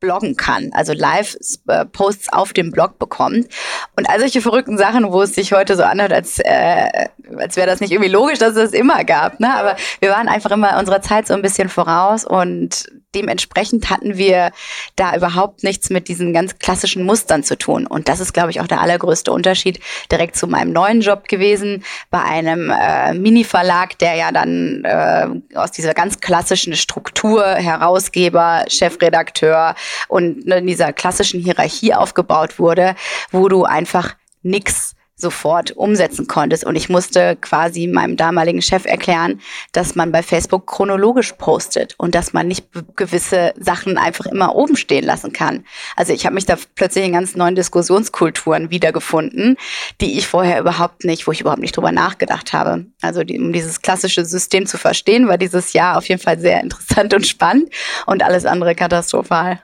bloggen 0.00 0.36
kann, 0.36 0.70
also 0.72 0.92
Live-Posts 0.92 2.32
auf 2.32 2.52
dem 2.52 2.70
Blog 2.70 2.98
bekommt. 2.98 3.48
Und 3.96 4.08
all 4.08 4.20
solche 4.20 4.40
verrückten 4.40 4.78
Sachen, 4.78 5.10
wo 5.10 5.22
es 5.22 5.34
sich 5.34 5.52
heute 5.52 5.76
so 5.76 5.82
anhört, 5.82 6.12
als, 6.12 6.38
äh, 6.38 7.08
als 7.36 7.56
wäre 7.56 7.66
das 7.66 7.80
nicht 7.80 7.92
irgendwie 7.92 8.10
logisch, 8.10 8.38
dass 8.38 8.50
es 8.50 8.70
das 8.70 8.72
immer 8.72 9.04
gab. 9.04 9.40
Ne? 9.40 9.54
Aber 9.54 9.76
wir 10.00 10.10
waren 10.10 10.28
einfach 10.28 10.50
immer 10.50 10.78
unserer 10.78 11.00
Zeit 11.00 11.26
so 11.26 11.34
ein 11.34 11.42
bisschen 11.42 11.68
voraus 11.68 12.24
und 12.24 12.86
dementsprechend 13.16 13.90
hatten 13.90 14.16
wir 14.16 14.52
da 14.94 15.16
überhaupt 15.16 15.64
nichts 15.64 15.90
mit 15.90 16.08
diesen 16.08 16.32
ganz 16.32 16.58
klassischen 16.58 17.04
Mustern 17.04 17.42
zu 17.42 17.56
tun. 17.56 17.86
Und 17.86 18.08
das 18.08 18.20
ist, 18.20 18.32
glaube 18.32 18.50
ich, 18.50 18.60
auch 18.60 18.66
der 18.66 18.80
allergrößte 18.80 19.32
Unterschied 19.32 19.80
direkt 20.12 20.36
zu 20.36 20.46
meinem 20.46 20.72
neuen 20.72 21.00
Job 21.00 21.28
gewesen, 21.28 21.84
bei 22.10 22.22
einem 22.22 22.70
äh, 22.70 23.14
Mini-Verlag, 23.14 23.98
der 23.98 24.14
ja 24.14 24.32
dann 24.32 24.84
äh, 24.84 25.56
aus 25.56 25.72
dieser 25.72 25.94
ganz 25.94 26.20
klassischen 26.20 26.76
Struktur 26.76 27.44
Herausgeber, 27.44 28.64
Chefredakteur 28.68 29.74
und 30.08 30.44
in 30.44 30.66
dieser 30.66 30.92
klassischen 30.92 31.40
Hierarchie 31.40 31.94
aufgebaut 31.94 32.58
wurde, 32.58 32.94
wo 33.30 33.48
du 33.48 33.64
einfach 33.64 34.14
nix 34.42 34.95
sofort 35.18 35.72
umsetzen 35.72 36.26
konntest. 36.26 36.64
Und 36.64 36.76
ich 36.76 36.90
musste 36.90 37.36
quasi 37.36 37.86
meinem 37.86 38.18
damaligen 38.18 38.60
Chef 38.60 38.84
erklären, 38.84 39.40
dass 39.72 39.94
man 39.94 40.12
bei 40.12 40.22
Facebook 40.22 40.66
chronologisch 40.66 41.32
postet 41.32 41.94
und 41.96 42.14
dass 42.14 42.34
man 42.34 42.46
nicht 42.46 42.66
gewisse 42.96 43.54
Sachen 43.58 43.96
einfach 43.96 44.26
immer 44.26 44.54
oben 44.54 44.76
stehen 44.76 45.04
lassen 45.04 45.32
kann. 45.32 45.64
Also 45.96 46.12
ich 46.12 46.26
habe 46.26 46.34
mich 46.34 46.44
da 46.44 46.56
plötzlich 46.74 47.06
in 47.06 47.12
ganz 47.12 47.34
neuen 47.34 47.54
Diskussionskulturen 47.54 48.70
wiedergefunden, 48.70 49.56
die 50.02 50.18
ich 50.18 50.26
vorher 50.26 50.60
überhaupt 50.60 51.04
nicht, 51.04 51.26
wo 51.26 51.32
ich 51.32 51.40
überhaupt 51.40 51.62
nicht 51.62 51.76
drüber 51.76 51.92
nachgedacht 51.92 52.52
habe. 52.52 52.84
Also 53.00 53.24
die, 53.24 53.40
um 53.40 53.54
dieses 53.54 53.80
klassische 53.80 54.26
System 54.26 54.66
zu 54.66 54.76
verstehen, 54.76 55.28
war 55.28 55.38
dieses 55.38 55.72
Jahr 55.72 55.96
auf 55.96 56.06
jeden 56.08 56.20
Fall 56.20 56.38
sehr 56.38 56.60
interessant 56.60 57.14
und 57.14 57.26
spannend 57.26 57.70
und 58.04 58.22
alles 58.22 58.44
andere 58.44 58.74
katastrophal. 58.74 59.62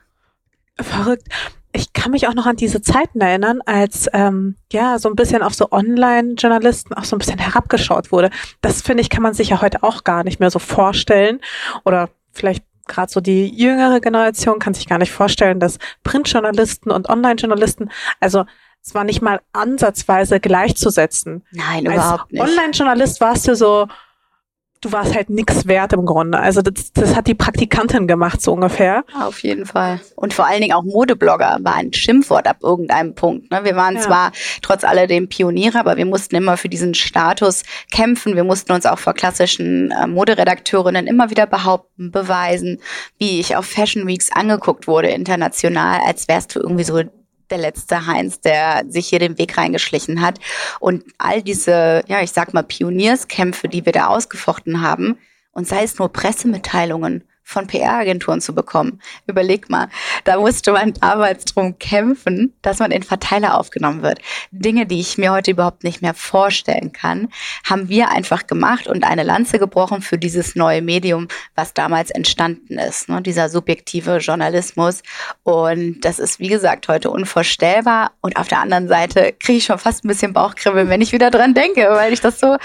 Verrückt 0.80 1.28
ich 1.73 1.93
kann 1.93 2.12
mich 2.12 2.29
auch 2.29 2.35
noch 2.35 2.47
an 2.47 2.57
diese 2.57 2.83
Zeiten 2.83 3.21
erinnern, 3.21 3.61
als 3.64 4.09
ähm, 4.12 4.57
ja 4.73 4.99
so 4.99 5.09
ein 5.09 5.17
bisschen 5.17 5.43
auf 5.43 5.55
so 5.55 5.71
Online-Journalisten 5.71 6.95
auch 6.95 7.05
so 7.05 7.17
ein 7.17 7.19
bisschen 7.19 7.38
herabgeschaut 7.38 8.12
wurde. 8.12 8.31
Das 8.61 8.83
finde 8.83 9.00
ich, 9.00 9.11
kann 9.11 9.23
man 9.23 9.35
sich 9.35 9.50
ja 9.50 9.62
heute 9.62 9.83
auch 9.83 10.05
gar 10.05 10.25
nicht 10.25 10.38
mehr 10.38 10.50
so 10.50 10.59
vorstellen. 10.59 11.41
Oder 11.85 12.11
vielleicht 12.33 12.64
gerade 12.87 13.11
so 13.11 13.21
die 13.21 13.49
jüngere 13.49 14.00
Generation 14.00 14.59
kann 14.59 14.75
sich 14.75 14.87
gar 14.87 14.99
nicht 14.99 15.12
vorstellen, 15.12 15.61
dass 15.61 15.79
Printjournalisten 16.05 16.91
und 16.91 17.09
Online-Journalisten, 17.09 17.91
also 18.21 18.45
es 18.85 18.95
war 18.95 19.05
nicht 19.05 19.23
mal 19.23 19.41
ansatzweise 19.52 20.41
gleichzusetzen. 20.41 21.45
Nein, 21.52 21.87
überhaupt 21.87 22.33
nicht. 22.33 22.43
Online-Journalist 22.43 23.21
warst 23.21 23.49
du 23.49 23.55
so, 23.55 23.87
du 24.83 24.93
warst 24.93 25.15
halt 25.15 25.31
nix 25.31 25.67
wert 25.67 25.93
im 25.93 26.05
Grunde. 26.05 26.39
Also 26.39 26.61
das, 26.61 26.93
das 26.93 27.17
hat 27.17 27.27
die 27.27 27.35
Praktikantin 27.35 28.07
gemacht, 28.07 28.43
so 28.43 28.53
ungefähr. 28.53 29.05
Ja, 29.15 29.27
auf 29.27 29.43
jeden 29.43 29.65
Fall. 29.65 30.01
Und 30.17 30.35
vor 30.35 30.47
allen 30.47 30.61
Dingen 30.61 30.75
auch 30.75 30.83
Modeblogger 30.83 31.59
war 31.62 31.77
ein 31.77 31.93
Schimpfwort 31.93 32.47
ab 32.47 32.59
irgendeinem 32.62 33.15
Punkt. 33.15 33.51
Ne? 33.51 33.65
Wir 33.65 33.77
waren 33.77 33.95
ja. 33.95 34.01
zwar 34.01 34.33
trotz 34.61 34.85
alledem 34.85 35.29
Pioniere, 35.29 35.79
aber 35.79 35.97
wir 35.97 36.05
mussten 36.05 36.37
immer 36.37 36.57
für 36.57 36.69
diesen 36.69 36.95
Status 36.95 37.62
kämpfen. 37.91 38.35
Wir 38.35 38.45
mussten 38.45 38.73
uns 38.73 38.85
auch 38.85 38.99
vor 38.99 39.15
klassischen 39.15 39.93
äh, 39.93 40.07
Moderedakteurinnen 40.07 41.07
immer 41.07 41.31
wieder 41.31 41.47
behaupten, 41.47 42.11
beweisen, 42.11 42.81
wie 43.19 43.41
ich 43.41 43.57
auf 43.57 43.67
Fashion 43.67 44.07
Weeks 44.07 44.31
angeguckt 44.33 44.87
wurde 44.87 45.09
international, 45.09 46.01
als 46.05 46.27
wärst 46.27 46.57
du 46.57 46.61
irgendwie 46.61 46.85
so 46.85 47.01
der 47.50 47.58
letzte 47.58 48.06
Heinz, 48.06 48.40
der 48.40 48.84
sich 48.88 49.08
hier 49.08 49.18
den 49.18 49.38
Weg 49.38 49.56
reingeschlichen 49.56 50.20
hat. 50.20 50.38
Und 50.80 51.04
all 51.18 51.42
diese, 51.42 52.02
ja, 52.06 52.22
ich 52.22 52.32
sag 52.32 52.54
mal, 52.54 52.62
Pionierskämpfe, 52.62 53.68
die 53.68 53.84
wir 53.84 53.92
da 53.92 54.06
ausgefochten 54.06 54.80
haben, 54.80 55.18
und 55.52 55.68
sei 55.68 55.82
es 55.82 55.99
nur 55.99 56.11
Pressemitteilungen 56.11 57.25
von 57.42 57.66
PR-Agenturen 57.66 58.40
zu 58.40 58.54
bekommen. 58.54 59.00
Überleg 59.26 59.68
mal, 59.68 59.88
da 60.25 60.38
musste 60.38 60.72
man 60.72 60.94
damals 60.94 61.44
drum 61.44 61.78
kämpfen, 61.78 62.54
dass 62.62 62.78
man 62.78 62.90
in 62.90 63.02
Verteiler 63.02 63.58
aufgenommen 63.58 64.02
wird. 64.02 64.20
Dinge, 64.50 64.87
die 64.87 65.00
ich 65.00 65.18
mir 65.18 65.32
heute 65.32 65.50
überhaupt 65.50 65.84
nicht 65.84 66.02
mehr 66.02 66.14
vorstellen 66.14 66.92
kann, 66.92 67.28
haben 67.68 67.88
wir 67.88 68.11
einfach 68.11 68.46
gemacht 68.46 68.87
und 68.87 69.04
eine 69.04 69.22
Lanze 69.22 69.58
gebrochen 69.58 70.02
für 70.02 70.18
dieses 70.18 70.54
neue 70.56 70.82
Medium, 70.82 71.28
was 71.54 71.75
damals 71.75 72.11
entstanden 72.11 72.78
ist. 72.78 73.08
Ne? 73.08 73.22
Dieser 73.22 73.49
subjektive 73.49 74.18
Journalismus. 74.18 75.02
Und 75.42 76.00
das 76.02 76.18
ist, 76.18 76.38
wie 76.40 76.49
gesagt, 76.49 76.88
heute 76.88 77.11
unvorstellbar. 77.11 78.12
Und 78.20 78.37
auf 78.37 78.49
der 78.49 78.61
anderen 78.61 78.88
Seite 78.88 79.34
kriege 79.38 79.58
ich 79.58 79.64
schon 79.64 79.78
fast 79.78 80.04
ein 80.04 80.08
bisschen 80.08 80.32
Bauchkribbeln, 80.32 80.88
wenn 80.88 81.00
ich 81.00 81.12
wieder 81.12 81.30
dran 81.30 81.54
denke, 81.54 81.88
weil 81.90 82.12
ich 82.12 82.20
das 82.20 82.40
so 82.40 82.56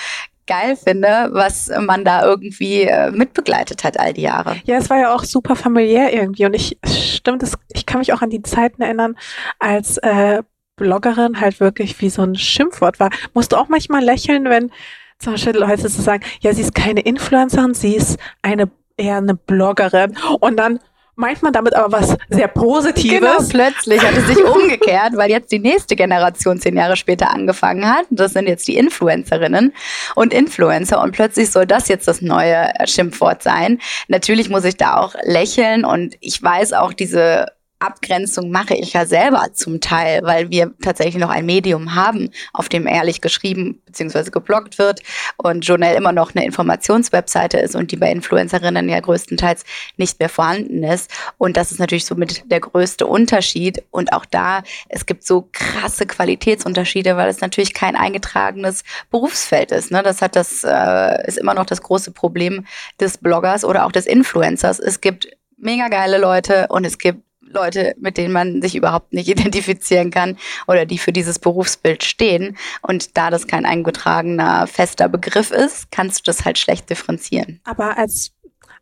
geil 0.48 0.76
finde, 0.76 1.30
was 1.32 1.70
man 1.80 2.04
da 2.04 2.26
irgendwie 2.26 2.84
äh, 2.84 3.12
mitbegleitet 3.12 3.84
hat 3.84 4.00
all 4.00 4.14
die 4.14 4.22
Jahre. 4.22 4.56
Ja, 4.66 4.78
es 4.78 4.90
war 4.90 4.98
ja 4.98 5.14
auch 5.14 5.24
super 5.24 5.56
familiär 5.56 6.14
irgendwie 6.14 6.46
und 6.46 6.54
ich 6.54 6.78
stimmt, 6.86 7.44
es, 7.44 7.58
ich 7.74 7.86
kann 7.86 8.00
mich 8.00 8.14
auch 8.14 8.22
an 8.22 8.30
die 8.30 8.42
Zeiten 8.42 8.82
erinnern, 8.82 9.16
als 9.60 9.98
äh, 10.00 10.42
Bloggerin 10.78 11.42
halt 11.42 11.60
wirklich 11.60 12.00
wie 12.02 12.10
so 12.10 12.22
ein 12.22 12.36
Schimpfwort 12.36 13.00
war. 13.00 13.10
Musst 13.34 13.52
du 13.52 13.58
auch 13.58 13.68
manchmal 13.68 14.04
lächeln, 14.04 14.46
wenn 14.46 14.72
zum 15.20 15.34
Beispiel 15.34 15.58
Leute 15.58 15.90
zu 15.90 16.02
sagen, 16.02 16.24
ja, 16.42 16.54
sie 16.54 16.62
ist 16.62 16.76
keine 16.76 17.02
Influencerin, 17.02 17.74
sie 17.74 17.96
ist 17.96 18.20
eine 18.42 18.70
eher 18.98 19.18
eine 19.18 19.36
Bloggerin 19.36 20.18
und 20.40 20.58
dann 20.58 20.80
meint 21.18 21.42
man 21.42 21.52
damit 21.52 21.76
aber 21.76 21.92
was 21.92 22.16
sehr 22.30 22.48
Positives. 22.48 23.20
Genau, 23.20 23.38
plötzlich 23.50 24.02
hat 24.02 24.16
es 24.16 24.28
sich 24.28 24.44
umgekehrt, 24.44 25.18
weil 25.18 25.30
jetzt 25.30 25.52
die 25.52 25.60
nächste 25.60 25.96
Generation 25.96 26.60
zehn 26.62 26.78
Jahre 26.78 26.96
später 26.96 27.32
angefangen 27.32 27.90
hat. 27.90 28.06
Das 28.10 28.34
sind 28.34 28.48
jetzt 28.48 28.68
die 28.68 28.78
Influencerinnen 28.78 29.74
und 30.16 30.34
Influencer 30.34 31.02
und 31.02 31.12
plötzlich 31.12 31.52
soll 31.52 31.66
das 31.66 31.88
jetzt 31.88 32.08
das 32.08 32.22
neue 32.22 32.72
Schimpfwort 32.86 33.44
sein. 33.44 33.80
Natürlich 34.08 34.50
muss 34.50 34.64
ich 34.64 34.78
da 34.78 34.98
auch 34.98 35.16
lächeln 35.24 35.84
und 35.84 36.16
ich 36.22 36.42
weiß 36.42 36.74
auch 36.74 36.94
diese 36.94 37.48
Abgrenzung 37.80 38.50
mache 38.50 38.74
ich 38.74 38.94
ja 38.94 39.06
selber 39.06 39.54
zum 39.54 39.82
Teil, 39.82 40.24
weil 40.24 40.50
wir 40.50 40.74
tatsächlich 40.82 41.18
noch 41.18 41.30
ein 41.30 41.46
Medium 41.46 41.94
haben, 41.94 42.32
auf 42.54 42.70
dem 42.70 42.88
ehrlich 42.88 43.22
geschrieben 43.22 43.82
bzw. 43.86 44.32
gebloggt 44.32 44.80
wird 44.80 45.02
und 45.38 45.62
Journal 45.62 45.96
immer 45.96 46.12
noch 46.12 46.34
eine 46.34 46.46
Informationswebseite 46.46 47.60
ist 47.60 47.76
und 47.76 47.92
die 47.92 47.98
bei 47.98 48.12
Influencerinnen 48.12 48.90
ja 48.90 49.00
größtenteils 49.00 49.64
nicht 49.98 50.20
mehr 50.20 50.30
vorhanden 50.30 50.84
ist. 50.84 51.12
Und 51.38 51.56
das 51.56 51.72
ist 51.72 51.80
natürlich 51.80 52.06
somit 52.06 52.50
der 52.52 52.62
größte 52.62 53.06
Unterschied. 53.06 53.84
Und 53.92 54.12
auch 54.12 54.26
da, 54.26 54.64
es 54.90 55.06
gibt 55.06 55.26
so 55.26 55.48
krasse 55.52 56.08
Qualitätsunterschiede, 56.08 57.16
weil 57.16 57.30
es 57.30 57.42
natürlich 57.42 57.74
kein 57.74 57.96
eingetragenes 57.96 58.84
Berufsfeld 59.12 59.72
ist. 59.72 59.92
Ne? 59.92 60.02
Das 60.02 60.22
hat 60.22 60.36
das, 60.36 60.64
äh, 60.64 61.28
ist 61.28 61.38
immer 61.38 61.54
noch 61.54 61.66
das 61.66 61.82
große 61.82 62.12
Problem 62.12 62.66
des 63.00 63.20
Bloggers 63.20 63.64
oder 63.64 63.86
auch 63.86 63.92
des 63.92 64.08
Influencers. 64.08 64.80
Es 64.80 65.02
gibt 65.02 65.28
mega 65.58 65.88
geile 65.90 66.18
Leute 66.18 66.68
und 66.70 66.86
es 66.86 66.98
gibt 66.98 67.27
Leute, 67.52 67.96
mit 68.00 68.18
denen 68.18 68.34
man 68.34 68.62
sich 68.62 68.76
überhaupt 68.76 69.14
nicht 69.14 69.28
identifizieren 69.28 70.12
kann 70.12 70.38
oder 70.68 70.86
die 70.86 70.98
für 70.98 71.12
dieses 71.12 71.40
Berufsbild 71.40 72.04
stehen. 72.04 72.58
Und 72.82 73.18
da 73.18 73.30
das 73.30 73.48
kein 73.48 73.66
eingetragener 73.66 74.68
fester 74.68 75.10
Begriff 75.10 75.52
ist, 75.52 75.92
kannst 75.92 76.20
du 76.20 76.24
das 76.32 76.46
halt 76.46 76.58
schlecht 76.58 76.90
differenzieren. 76.90 77.60
Aber 77.64 77.98
als, 77.98 78.32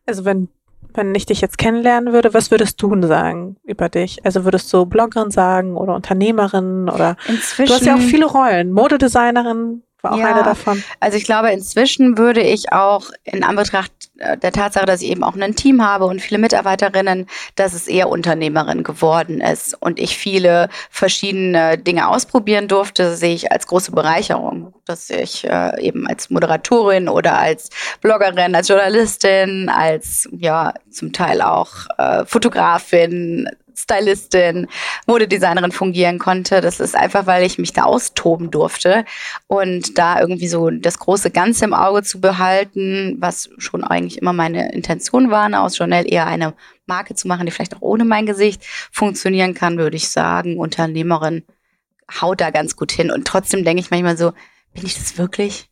also 0.05 0.25
wenn, 0.25 0.49
wenn 0.93 1.13
ich 1.15 1.25
dich 1.25 1.41
jetzt 1.41 1.57
kennenlernen 1.57 2.13
würde, 2.13 2.33
was 2.33 2.51
würdest 2.51 2.81
du 2.81 2.95
sagen 3.05 3.57
über 3.63 3.89
dich? 3.89 4.25
Also 4.25 4.45
würdest 4.45 4.71
du 4.73 4.85
Bloggerin 4.85 5.31
sagen 5.31 5.75
oder 5.75 5.95
Unternehmerin 5.95 6.89
oder? 6.89 7.17
Inzwischen. 7.27 7.67
Du 7.67 7.73
hast 7.73 7.85
ja 7.85 7.95
auch 7.95 7.99
viele 7.99 8.25
Rollen. 8.25 8.71
Modedesignerin, 8.71 9.83
war 10.05 10.13
auch 10.13 10.17
ja, 10.17 10.33
eine 10.33 10.43
davon. 10.43 10.83
Also 10.99 11.17
ich 11.17 11.25
glaube, 11.25 11.51
inzwischen 11.51 12.17
würde 12.17 12.41
ich 12.41 12.71
auch 12.71 13.09
in 13.23 13.43
Anbetracht 13.43 13.91
der 14.15 14.51
Tatsache, 14.51 14.85
dass 14.85 15.01
ich 15.01 15.09
eben 15.09 15.23
auch 15.23 15.35
ein 15.35 15.55
Team 15.55 15.83
habe 15.83 16.05
und 16.05 16.21
viele 16.21 16.39
Mitarbeiterinnen, 16.39 17.27
dass 17.55 17.73
es 17.73 17.87
eher 17.87 18.09
Unternehmerin 18.09 18.83
geworden 18.83 19.41
ist 19.41 19.75
und 19.81 19.99
ich 19.99 20.17
viele 20.17 20.69
verschiedene 20.89 21.77
Dinge 21.77 22.07
ausprobieren 22.07 22.67
durfte, 22.67 23.15
sehe 23.15 23.35
ich 23.35 23.51
als 23.51 23.67
große 23.67 23.91
Bereicherung, 23.91 24.73
dass 24.85 25.09
ich 25.09 25.45
äh, 25.45 25.81
eben 25.81 26.07
als 26.07 26.29
Moderatorin 26.29 27.09
oder 27.09 27.37
als 27.37 27.69
Bloggerin, 28.01 28.55
als 28.55 28.67
Journalistin, 28.67 29.69
als 29.69 30.29
ja 30.31 30.73
zum 30.89 31.11
Teil 31.11 31.41
auch 31.41 31.71
äh, 31.97 32.25
Fotografin, 32.25 33.49
Stylistin, 33.75 34.67
Modedesignerin 35.05 35.71
fungieren 35.71 36.19
konnte. 36.19 36.61
Das 36.61 36.79
ist 36.79 36.95
einfach, 36.95 37.25
weil 37.25 37.43
ich 37.43 37.57
mich 37.57 37.73
da 37.73 37.83
austoben 37.83 38.51
durfte 38.51 39.05
und 39.47 39.97
da 39.97 40.19
irgendwie 40.19 40.47
so 40.47 40.69
das 40.69 40.99
große 40.99 41.31
Ganze 41.31 41.65
im 41.65 41.73
Auge 41.73 42.03
zu 42.03 42.21
behalten, 42.21 43.17
was 43.19 43.49
schon 43.57 43.83
eigentlich 43.83 44.21
immer 44.21 44.33
meine 44.33 44.71
Intention 44.73 45.29
war, 45.29 45.49
ne, 45.49 45.61
aus 45.61 45.77
Journal 45.77 46.05
eher 46.07 46.27
eine 46.27 46.53
Marke 46.85 47.15
zu 47.15 47.27
machen, 47.27 47.45
die 47.45 47.51
vielleicht 47.51 47.75
auch 47.75 47.81
ohne 47.81 48.05
mein 48.05 48.25
Gesicht 48.25 48.63
funktionieren 48.91 49.53
kann, 49.53 49.77
würde 49.77 49.97
ich 49.97 50.09
sagen. 50.09 50.57
Unternehmerin 50.57 51.43
haut 52.21 52.41
da 52.41 52.51
ganz 52.51 52.75
gut 52.75 52.91
hin. 52.91 53.11
Und 53.11 53.27
trotzdem 53.27 53.63
denke 53.63 53.81
ich 53.81 53.91
manchmal 53.91 54.17
so, 54.17 54.31
bin 54.73 54.85
ich 54.85 54.95
das 54.95 55.17
wirklich? 55.17 55.69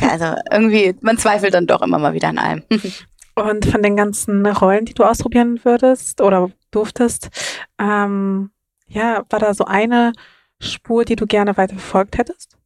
Also 0.00 0.34
irgendwie, 0.50 0.94
man 1.00 1.18
zweifelt 1.18 1.54
dann 1.54 1.66
doch 1.66 1.82
immer 1.82 1.98
mal 1.98 2.14
wieder 2.14 2.28
an 2.28 2.38
allem. 2.38 2.62
Und 3.34 3.66
von 3.66 3.82
den 3.82 3.96
ganzen 3.96 4.46
Rollen, 4.46 4.84
die 4.84 4.94
du 4.94 5.02
ausprobieren 5.02 5.64
würdest 5.64 6.20
oder 6.20 6.50
durftest, 6.70 7.30
ähm, 7.78 8.50
ja, 8.86 9.24
war 9.28 9.40
da 9.40 9.54
so 9.54 9.64
eine 9.64 10.12
Spur, 10.60 11.04
die 11.04 11.16
du 11.16 11.26
gerne 11.26 11.56
weiter 11.56 11.74
verfolgt 11.74 12.18
hättest? 12.18 12.56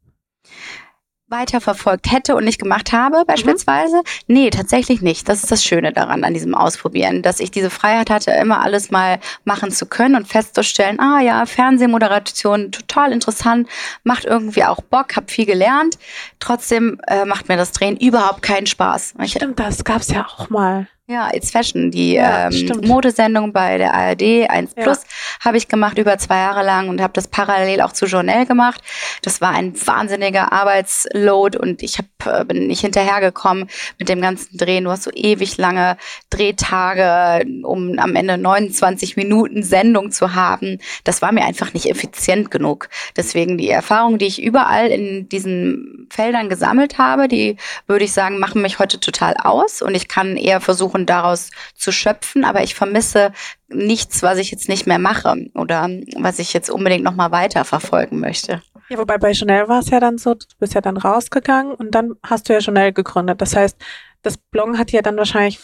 Weiterverfolgt 1.28 2.10
hätte 2.10 2.34
und 2.34 2.44
nicht 2.44 2.60
gemacht 2.60 2.92
habe, 2.92 3.24
beispielsweise? 3.26 3.96
Mhm. 3.96 4.02
Nee, 4.26 4.50
tatsächlich 4.50 5.02
nicht. 5.02 5.28
Das 5.28 5.42
ist 5.42 5.50
das 5.50 5.64
Schöne 5.64 5.92
daran, 5.92 6.24
an 6.24 6.34
diesem 6.34 6.54
Ausprobieren, 6.54 7.22
dass 7.22 7.40
ich 7.40 7.50
diese 7.50 7.70
Freiheit 7.70 8.10
hatte, 8.10 8.30
immer 8.32 8.62
alles 8.62 8.90
mal 8.90 9.20
machen 9.44 9.70
zu 9.70 9.86
können 9.86 10.14
und 10.14 10.26
festzustellen, 10.26 11.00
ah 11.00 11.20
ja, 11.20 11.46
Fernsehmoderation, 11.46 12.72
total 12.72 13.12
interessant, 13.12 13.68
macht 14.04 14.24
irgendwie 14.24 14.64
auch 14.64 14.80
Bock, 14.80 15.16
hab 15.16 15.30
viel 15.30 15.46
gelernt. 15.46 15.98
Trotzdem 16.40 17.00
äh, 17.06 17.24
macht 17.24 17.48
mir 17.48 17.56
das 17.56 17.72
Drehen 17.72 17.96
überhaupt 17.96 18.42
keinen 18.42 18.66
Spaß. 18.66 19.14
Stimmt, 19.24 19.58
das 19.58 19.84
gab's 19.84 20.08
ja 20.08 20.26
auch 20.26 20.50
mal. 20.50 20.88
Ja, 21.10 21.30
It's 21.32 21.50
Fashion, 21.50 21.90
die 21.90 22.12
ja, 22.12 22.50
ähm, 22.50 22.82
Modesendung 22.84 23.50
bei 23.50 23.78
der 23.78 23.94
ARD 23.94 24.46
1 24.46 24.72
ja. 24.76 24.82
Plus 24.82 25.04
habe 25.40 25.56
ich 25.56 25.66
gemacht 25.66 25.96
über 25.96 26.18
zwei 26.18 26.36
Jahre 26.36 26.62
lang 26.62 26.90
und 26.90 27.00
habe 27.00 27.14
das 27.14 27.28
parallel 27.28 27.80
auch 27.80 27.92
zu 27.92 28.04
Journal 28.04 28.44
gemacht. 28.44 28.82
Das 29.22 29.40
war 29.40 29.52
ein 29.52 29.72
wahnsinniger 29.86 30.52
Arbeitsload 30.52 31.56
und 31.56 31.82
ich 31.82 31.96
hab, 31.96 32.04
äh, 32.26 32.44
bin 32.44 32.66
nicht 32.66 32.82
hinterhergekommen 32.82 33.70
mit 33.98 34.10
dem 34.10 34.20
ganzen 34.20 34.58
Drehen. 34.58 34.84
Du 34.84 34.90
hast 34.90 35.04
so 35.04 35.10
ewig 35.14 35.56
lange 35.56 35.96
Drehtage, 36.28 37.46
um 37.62 37.98
am 37.98 38.14
Ende 38.14 38.36
29 38.36 39.16
Minuten 39.16 39.62
Sendung 39.62 40.10
zu 40.10 40.34
haben. 40.34 40.76
Das 41.04 41.22
war 41.22 41.32
mir 41.32 41.46
einfach 41.46 41.72
nicht 41.72 41.88
effizient 41.88 42.50
genug. 42.50 42.90
Deswegen 43.16 43.56
die 43.56 43.70
Erfahrungen, 43.70 44.18
die 44.18 44.26
ich 44.26 44.42
überall 44.42 44.88
in 44.88 45.26
diesen 45.26 46.06
Feldern 46.10 46.50
gesammelt 46.50 46.98
habe, 46.98 47.28
die 47.28 47.56
würde 47.86 48.04
ich 48.04 48.12
sagen, 48.12 48.38
machen 48.38 48.60
mich 48.60 48.78
heute 48.78 49.00
total 49.00 49.36
aus 49.42 49.80
und 49.80 49.94
ich 49.94 50.06
kann 50.08 50.36
eher 50.36 50.60
versuchen, 50.60 50.97
versuchen, 50.98 51.06
daraus 51.06 51.50
zu 51.74 51.92
schöpfen, 51.92 52.44
aber 52.44 52.62
ich 52.62 52.74
vermisse 52.74 53.32
nichts, 53.68 54.22
was 54.22 54.38
ich 54.38 54.50
jetzt 54.50 54.68
nicht 54.68 54.86
mehr 54.86 54.98
mache 54.98 55.50
oder 55.54 55.88
was 56.16 56.38
ich 56.38 56.52
jetzt 56.52 56.70
unbedingt 56.70 57.04
nochmal 57.04 57.30
weiter 57.30 57.64
verfolgen 57.64 58.20
möchte. 58.20 58.62
Ja, 58.88 58.98
wobei 58.98 59.18
bei 59.18 59.34
Chanel 59.34 59.68
war 59.68 59.80
es 59.80 59.90
ja 59.90 60.00
dann 60.00 60.18
so, 60.18 60.34
du 60.34 60.46
bist 60.58 60.74
ja 60.74 60.80
dann 60.80 60.96
rausgegangen 60.96 61.74
und 61.74 61.94
dann 61.94 62.14
hast 62.22 62.48
du 62.48 62.54
ja 62.54 62.60
Chanel 62.60 62.92
gegründet. 62.92 63.40
Das 63.40 63.54
heißt, 63.54 63.76
das 64.22 64.36
Bloggen 64.36 64.78
hat 64.78 64.92
dir 64.92 65.02
dann 65.02 65.16
wahrscheinlich 65.16 65.60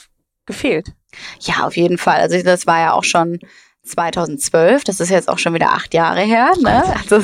gefehlt. 0.47 0.93
Ja, 1.41 1.67
auf 1.67 1.77
jeden 1.77 1.97
Fall. 1.97 2.21
Also 2.21 2.43
das 2.43 2.67
war 2.67 2.81
ja 2.81 2.93
auch 2.93 3.05
schon 3.05 3.39
2012, 3.85 4.85
das 4.85 5.01
ist 5.01 5.11
jetzt 5.11 5.29
auch 5.29 5.39
schon 5.39 5.55
wieder 5.55 5.71
acht 5.71 5.93
Jahre 5.95 6.21
her, 6.21 6.53
ne? 6.63 6.83
also 6.97 7.21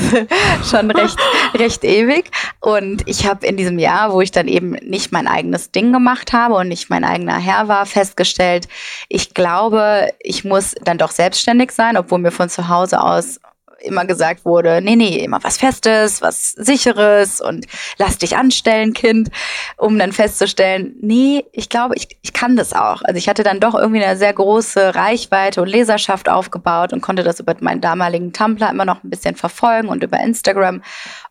schon 0.65 0.91
recht, 0.91 1.19
recht 1.55 1.85
ewig. 1.85 2.31
Und 2.61 3.03
ich 3.07 3.27
habe 3.27 3.47
in 3.47 3.57
diesem 3.57 3.79
Jahr, 3.79 4.13
wo 4.13 4.21
ich 4.21 4.31
dann 4.31 4.47
eben 4.47 4.73
nicht 4.83 5.11
mein 5.13 5.27
eigenes 5.27 5.71
Ding 5.71 5.93
gemacht 5.93 6.33
habe 6.33 6.55
und 6.55 6.69
nicht 6.69 6.91
mein 6.91 7.05
eigener 7.05 7.39
Herr 7.39 7.69
war, 7.69 7.87
festgestellt, 7.87 8.69
ich 9.09 9.35
glaube, 9.35 10.11
ich 10.21 10.45
muss 10.45 10.75
dann 10.85 10.99
doch 10.99 11.11
selbstständig 11.11 11.73
sein, 11.73 11.97
obwohl 11.97 12.19
mir 12.19 12.31
von 12.31 12.49
zu 12.49 12.69
Hause 12.69 13.01
aus 13.01 13.41
immer 13.83 14.05
gesagt 14.05 14.45
wurde, 14.45 14.81
nee, 14.83 14.97
nee, 14.97 15.19
immer 15.19 15.43
was 15.43 15.59
Festes, 15.59 16.23
was 16.23 16.53
Sicheres 16.53 17.41
und 17.41 17.67
lass 17.99 18.19
dich 18.19 18.37
anstellen, 18.37 18.93
Kind, 18.93 19.31
um 19.77 19.99
dann 19.99 20.13
festzustellen, 20.13 20.95
nee, 21.01 21.45
ich 21.53 21.69
glaube, 21.69 21.95
ich, 21.97 22.19
ich 22.23 22.33
kann 22.33 22.57
das 22.57 22.73
auch. 22.73 23.03
Also 23.03 23.19
ich 23.19 23.29
hatte 23.29 23.43
dann 23.43 23.61
doch 23.61 23.75
irgendwie 23.75 24.03
eine 24.03 24.17
sehr 24.17 24.33
große 24.33 24.95
Reichweite 24.95 25.63
und 25.63 25.69
Leserschaft 25.69 26.29
aufgebaut 26.29 26.93
und 26.93 27.01
konnte 27.01 27.23
das 27.23 27.41
über 27.41 27.55
meinen 27.61 27.81
damaligen 27.81 28.33
Tumblr 28.33 28.69
immer 28.71 28.85
noch 28.85 29.03
ein 29.03 29.11
bisschen 29.11 29.37
verfolgen 29.37 29.89
und 29.89 30.03
über 30.03 30.19
Instagram 30.19 30.83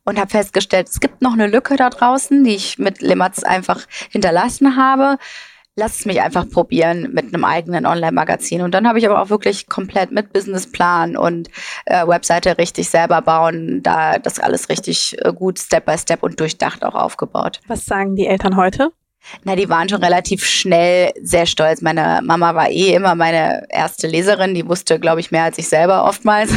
und 0.03 0.19
habe 0.19 0.29
festgestellt, 0.29 0.89
es 0.89 0.99
gibt 0.99 1.21
noch 1.21 1.33
eine 1.33 1.47
Lücke 1.47 1.75
da 1.75 1.89
draußen, 1.89 2.43
die 2.43 2.55
ich 2.55 2.79
mit 2.79 3.01
Limatz 3.01 3.43
einfach 3.43 3.81
hinterlassen 4.09 4.75
habe 4.75 5.17
lass 5.75 5.99
es 5.99 6.05
mich 6.05 6.21
einfach 6.21 6.49
probieren 6.49 7.11
mit 7.13 7.33
einem 7.33 7.45
eigenen 7.45 7.85
Online-Magazin. 7.85 8.61
Und 8.61 8.73
dann 8.73 8.87
habe 8.87 8.99
ich 8.99 9.07
aber 9.07 9.21
auch 9.21 9.29
wirklich 9.29 9.67
komplett 9.67 10.11
mit 10.11 10.33
Businessplan 10.33 11.17
und 11.17 11.49
äh, 11.85 12.05
Webseite 12.05 12.57
richtig 12.57 12.89
selber 12.89 13.21
bauen, 13.21 13.81
da 13.81 14.19
das 14.19 14.39
alles 14.39 14.69
richtig 14.69 15.15
äh, 15.19 15.33
gut 15.33 15.59
Step 15.59 15.85
by 15.85 15.97
Step 15.97 16.23
und 16.23 16.39
durchdacht 16.39 16.83
auch 16.83 16.95
aufgebaut. 16.95 17.59
Was 17.67 17.85
sagen 17.85 18.15
die 18.15 18.27
Eltern 18.27 18.57
heute? 18.57 18.91
Na, 19.43 19.55
die 19.55 19.69
waren 19.69 19.89
schon 19.89 20.03
relativ 20.03 20.45
schnell 20.45 21.11
sehr 21.21 21.45
stolz. 21.45 21.81
Meine 21.81 22.19
Mama 22.23 22.55
war 22.55 22.69
eh 22.69 22.93
immer 22.93 23.15
meine 23.15 23.65
erste 23.69 24.07
Leserin. 24.07 24.53
Die 24.53 24.67
wusste, 24.67 24.99
glaube 24.99 25.19
ich, 25.19 25.31
mehr 25.31 25.43
als 25.43 25.57
ich 25.57 25.67
selber 25.67 26.05
oftmals. 26.05 26.51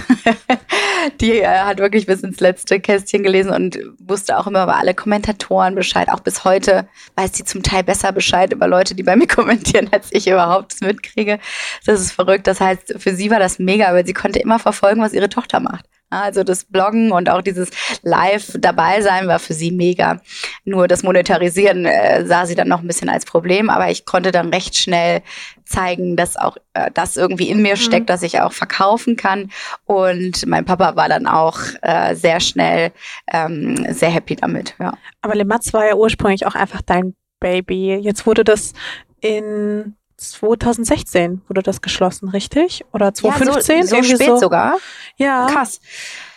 die 1.21 1.41
äh, 1.41 1.47
hat 1.47 1.79
wirklich 1.79 2.07
bis 2.07 2.23
ins 2.23 2.41
letzte 2.41 2.81
Kästchen 2.81 3.23
gelesen 3.23 3.51
und 3.51 3.79
wusste 3.99 4.39
auch 4.39 4.47
immer 4.47 4.65
über 4.65 4.77
alle 4.77 4.95
Kommentatoren 4.95 5.75
Bescheid. 5.75 6.09
Auch 6.09 6.21
bis 6.21 6.45
heute 6.45 6.89
weiß 7.17 7.33
sie 7.35 7.45
zum 7.45 7.63
Teil 7.63 7.83
besser 7.83 8.13
Bescheid 8.13 8.53
über 8.53 8.67
Leute, 8.67 8.95
die 8.95 9.03
bei 9.03 9.17
mir 9.17 9.27
kommentieren, 9.29 9.89
als 9.93 10.09
ich 10.11 10.27
überhaupt 10.27 10.81
mitkriege. 10.81 11.39
Das 11.87 12.01
ist 12.01 12.13
verrückt. 12.13 12.47
Das 12.47 12.61
heißt, 12.61 12.95
für 12.99 13.15
sie 13.15 13.31
war 13.31 13.39
das 13.39 13.59
mega, 13.59 13.93
weil 13.93 14.07
sie 14.07 14.15
konnte 14.15 14.39
immer 14.39 14.59
verfolgen, 14.59 15.01
was 15.01 15.13
ihre 15.13 15.29
Tochter 15.29 15.61
macht. 15.61 15.85
Also 16.13 16.45
das 16.45 16.65
Bloggen 16.65 17.11
und 17.11 17.31
auch 17.31 17.41
dieses 17.41 17.71
Live 18.03 18.53
dabei 18.59 19.01
sein 19.01 19.29
war 19.29 19.39
für 19.39 19.55
sie 19.55 19.71
mega. 19.71 20.21
Nur 20.65 20.87
das 20.87 21.03
Monetarisieren 21.03 21.87
äh, 21.87 22.25
sah 22.25 22.47
sie 22.47 22.55
dann 22.55 22.69
noch 22.69 22.81
ein 22.81 22.87
bisschen 22.87 23.09
als 23.09 23.25
Problem, 23.25 23.69
aber 23.69 23.91
ich 23.91 24.05
konnte 24.05 24.31
dann 24.31 24.51
recht 24.51 24.77
schnell 24.77 25.23
zeigen, 25.65 26.17
dass 26.17 26.37
auch 26.37 26.57
äh, 26.75 26.91
das 26.95 27.17
irgendwie 27.17 27.49
in 27.49 27.63
mir 27.63 27.75
mhm. 27.75 27.81
steckt, 27.81 28.11
dass 28.11 28.23
ich 28.23 28.41
auch 28.41 28.53
verkaufen 28.53 29.17
kann. 29.17 29.51
Und 29.87 30.47
mein 30.47 30.65
Papa 30.65 30.95
war 30.95 31.09
dann 31.09 31.27
auch 31.27 31.59
äh, 31.83 32.15
sehr 32.15 32.39
schnell 32.41 32.93
ähm, 33.33 33.87
sehr 33.93 34.11
happy 34.11 34.37
damit. 34.37 34.75
Ja. 34.79 34.95
Aber 35.21 35.35
Le 35.35 35.45
Matz 35.45 35.73
war 35.73 35.87
ja 35.87 35.97
ursprünglich 35.97 36.47
auch 36.47 36.55
einfach 36.55 36.83
dein 36.83 37.15
Baby. 37.41 37.97
Jetzt 37.97 38.25
wurde 38.27 38.45
das 38.45 38.73
in 39.21 39.97
2016 40.17 41.43
wurde 41.49 41.63
das 41.63 41.83
geschlossen, 41.83 42.29
richtig? 42.29 42.85
Oder 42.93 43.13
2015? 43.13 43.79
Ja, 43.79 43.87
so, 43.87 43.97
so 43.97 44.03
spät 44.03 44.27
so. 44.27 44.37
sogar. 44.37 44.77
Ja. 45.17 45.49
Krass. 45.51 45.81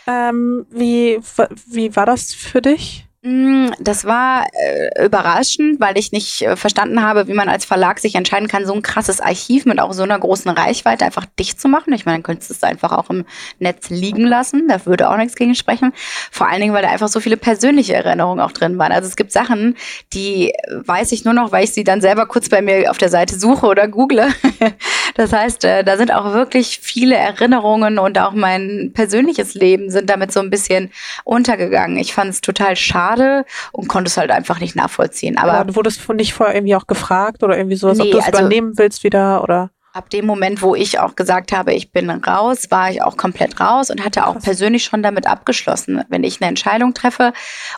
Ähm, 0.07 0.65
wie, 0.71 1.19
wie 1.67 1.95
war 1.95 2.05
das 2.05 2.33
für 2.33 2.61
dich? 2.61 3.04
Mm, 3.27 3.71
das 3.79 4.05
war 4.05 4.45
äh, 4.53 5.03
überraschend, 5.03 5.79
weil 5.79 5.97
ich 5.97 6.11
nicht 6.11 6.43
äh, 6.43 6.55
verstanden 6.55 7.01
habe, 7.01 7.27
wie 7.27 7.33
man 7.33 7.49
als 7.49 7.65
Verlag 7.65 7.97
sich 7.97 8.13
entscheiden 8.13 8.47
kann, 8.47 8.67
so 8.67 8.73
ein 8.73 8.83
krasses 8.83 9.19
Archiv 9.19 9.65
mit 9.65 9.79
auch 9.79 9.93
so 9.93 10.03
einer 10.03 10.19
großen 10.19 10.51
Reichweite 10.51 11.05
einfach 11.05 11.25
dicht 11.39 11.59
zu 11.59 11.67
machen. 11.67 11.91
Ich 11.93 12.05
meine, 12.05 12.19
dann 12.19 12.23
könntest 12.23 12.51
du 12.51 12.53
es 12.53 12.61
einfach 12.61 12.91
auch 12.91 13.09
im 13.09 13.25
Netz 13.57 13.89
liegen 13.89 14.27
lassen. 14.27 14.67
Da 14.67 14.85
würde 14.85 15.09
auch 15.09 15.17
nichts 15.17 15.35
gegen 15.35 15.55
sprechen. 15.55 15.91
Vor 16.29 16.47
allen 16.47 16.61
Dingen, 16.61 16.75
weil 16.75 16.83
da 16.83 16.89
einfach 16.89 17.07
so 17.07 17.19
viele 17.19 17.35
persönliche 17.35 17.95
Erinnerungen 17.95 18.39
auch 18.39 18.51
drin 18.51 18.77
waren. 18.77 18.91
Also 18.91 19.07
es 19.07 19.15
gibt 19.15 19.31
Sachen, 19.31 19.75
die 20.13 20.53
weiß 20.69 21.11
ich 21.11 21.25
nur 21.25 21.33
noch, 21.33 21.51
weil 21.51 21.63
ich 21.63 21.73
sie 21.73 21.83
dann 21.83 22.01
selber 22.01 22.27
kurz 22.27 22.49
bei 22.49 22.61
mir 22.61 22.91
auf 22.91 22.99
der 22.99 23.09
Seite 23.09 23.39
suche 23.39 23.65
oder 23.65 23.87
google. 23.87 24.27
das 25.15 25.33
heißt, 25.33 25.65
äh, 25.65 25.83
da 25.83 25.97
sind 25.97 26.13
auch 26.13 26.31
wirklich 26.33 26.77
viele 26.79 27.15
Erinnerungen 27.15 27.97
und 27.97 28.19
auch 28.19 28.33
mein 28.33 28.91
persönliches 28.93 29.55
Leben 29.55 29.89
sind 29.89 30.11
damit 30.11 30.31
so 30.31 30.41
ein 30.41 30.51
bisschen 30.51 30.91
untergegangen. 31.23 31.97
Ich 31.97 32.13
fand 32.13 32.29
es 32.29 32.41
total 32.41 32.75
schade 32.75 33.14
schade 33.15 33.45
und 33.71 33.87
konnte 33.87 34.09
es 34.09 34.17
halt 34.17 34.31
einfach 34.31 34.59
nicht 34.59 34.75
nachvollziehen. 34.75 35.37
Aber, 35.37 35.53
Aber 35.53 35.65
du 35.65 35.75
wurdest 35.75 36.07
nicht 36.09 36.33
vorher 36.33 36.55
irgendwie 36.55 36.75
auch 36.75 36.87
gefragt 36.87 37.43
oder 37.43 37.57
irgendwie 37.57 37.75
sowas, 37.75 37.97
nee, 37.97 38.05
ob 38.05 38.11
du 38.11 38.17
es 38.17 38.25
also, 38.25 38.39
übernehmen 38.39 38.77
willst 38.77 39.03
wieder 39.03 39.43
oder? 39.43 39.71
Ab 39.95 40.09
dem 40.09 40.25
Moment, 40.25 40.61
wo 40.61 40.75
ich 40.75 40.99
auch 40.99 41.15
gesagt 41.15 41.53
habe, 41.53 41.73
ich 41.73 41.93
bin 41.93 42.09
raus, 42.09 42.69
war 42.69 42.91
ich 42.91 43.01
auch 43.01 43.15
komplett 43.15 43.61
raus 43.61 43.89
und 43.89 44.03
hatte 44.03 44.27
auch 44.27 44.37
persönlich 44.39 44.83
schon 44.83 45.01
damit 45.01 45.25
abgeschlossen. 45.25 46.03
Wenn 46.09 46.25
ich 46.25 46.41
eine 46.41 46.49
Entscheidung 46.49 46.93
treffe 46.93 47.31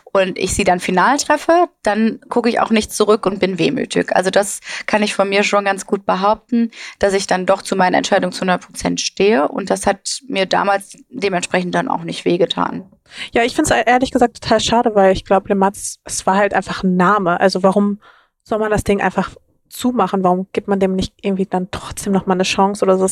und 0.04 0.36
ich 0.36 0.52
sie 0.52 0.64
dann 0.64 0.80
final 0.80 1.16
treffe, 1.18 1.68
dann 1.84 2.18
gucke 2.28 2.48
ich 2.48 2.58
auch 2.58 2.70
nicht 2.70 2.92
zurück 2.92 3.24
und 3.24 3.38
bin 3.38 3.60
wehmütig. 3.60 4.16
Also 4.16 4.30
das 4.30 4.58
kann 4.86 5.04
ich 5.04 5.14
von 5.14 5.28
mir 5.28 5.44
schon 5.44 5.64
ganz 5.64 5.86
gut 5.86 6.06
behaupten, 6.06 6.72
dass 6.98 7.14
ich 7.14 7.28
dann 7.28 7.46
doch 7.46 7.62
zu 7.62 7.76
meiner 7.76 7.98
Entscheidung 7.98 8.32
zu 8.32 8.42
100 8.42 8.66
Prozent 8.66 9.00
stehe 9.00 9.46
und 9.46 9.70
das 9.70 9.86
hat 9.86 10.18
mir 10.26 10.46
damals 10.46 10.96
dementsprechend 11.10 11.76
dann 11.76 11.86
auch 11.86 12.02
nicht 12.02 12.24
wehgetan. 12.24 12.90
Ja, 13.32 13.44
ich 13.44 13.54
finde 13.54 13.72
es 13.72 13.86
ehrlich 13.86 14.10
gesagt 14.10 14.42
total 14.42 14.58
schade, 14.58 14.94
weil 14.96 15.12
ich 15.12 15.24
glaube, 15.24 15.50
Lematz, 15.50 15.98
es 16.04 16.26
war 16.26 16.36
halt 16.36 16.52
einfach 16.52 16.82
ein 16.82 16.96
Name. 16.96 17.38
Also 17.38 17.62
warum 17.62 18.00
soll 18.42 18.58
man 18.58 18.72
das 18.72 18.82
Ding 18.82 19.00
einfach 19.00 19.30
zumachen? 19.68 20.24
Warum 20.24 20.46
gibt 20.52 20.68
man 20.68 20.80
dem 20.80 20.94
nicht 20.94 21.14
irgendwie 21.22 21.46
dann 21.46 21.70
trotzdem 21.70 22.12
noch 22.12 22.26
mal 22.26 22.34
eine 22.34 22.42
Chance 22.44 22.84
oder 22.84 22.98
so? 22.98 23.06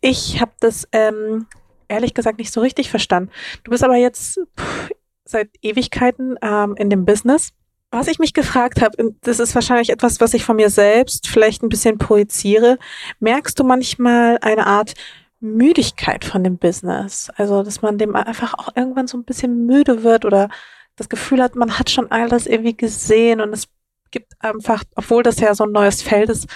Ich 0.00 0.40
habe 0.40 0.52
das 0.60 0.88
ähm, 0.92 1.46
ehrlich 1.88 2.14
gesagt 2.14 2.38
nicht 2.38 2.52
so 2.52 2.60
richtig 2.60 2.90
verstanden. 2.90 3.30
Du 3.64 3.70
bist 3.70 3.84
aber 3.84 3.96
jetzt 3.96 4.40
pff, 4.58 4.90
seit 5.24 5.50
Ewigkeiten 5.62 6.36
ähm, 6.42 6.74
in 6.76 6.90
dem 6.90 7.04
Business. 7.04 7.52
Was 7.90 8.08
ich 8.08 8.18
mich 8.18 8.34
gefragt 8.34 8.82
habe, 8.82 9.14
das 9.22 9.38
ist 9.38 9.54
wahrscheinlich 9.54 9.90
etwas, 9.90 10.20
was 10.20 10.34
ich 10.34 10.44
von 10.44 10.56
mir 10.56 10.70
selbst 10.70 11.28
vielleicht 11.28 11.62
ein 11.62 11.68
bisschen 11.68 11.98
projiziere. 11.98 12.78
Merkst 13.20 13.58
du 13.58 13.64
manchmal 13.64 14.38
eine 14.40 14.66
Art 14.66 14.94
Müdigkeit 15.40 16.24
von 16.24 16.42
dem 16.42 16.58
Business? 16.58 17.30
Also, 17.36 17.62
dass 17.62 17.82
man 17.82 17.96
dem 17.96 18.16
einfach 18.16 18.54
auch 18.54 18.74
irgendwann 18.74 19.06
so 19.06 19.16
ein 19.16 19.24
bisschen 19.24 19.66
müde 19.66 20.02
wird 20.02 20.24
oder 20.24 20.48
das 20.96 21.08
Gefühl 21.08 21.42
hat, 21.42 21.54
man 21.54 21.78
hat 21.78 21.90
schon 21.90 22.10
alles 22.10 22.46
irgendwie 22.46 22.76
gesehen 22.76 23.40
und 23.40 23.52
es 23.52 23.68
gibt 24.10 24.32
einfach, 24.40 24.84
obwohl 24.94 25.22
das 25.22 25.40
ja 25.40 25.54
so 25.54 25.64
ein 25.64 25.72
neues 25.72 26.02
Feld 26.02 26.30
ist, 26.30 26.46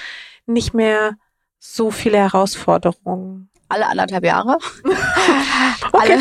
nicht 0.47 0.75
mehr 0.75 1.15
so 1.59 1.91
viele 1.91 2.19
Herausforderungen. 2.19 3.51
Alle 3.69 3.87
anderthalb 3.87 4.25
Jahre. 4.25 4.59
alle, 5.93 6.19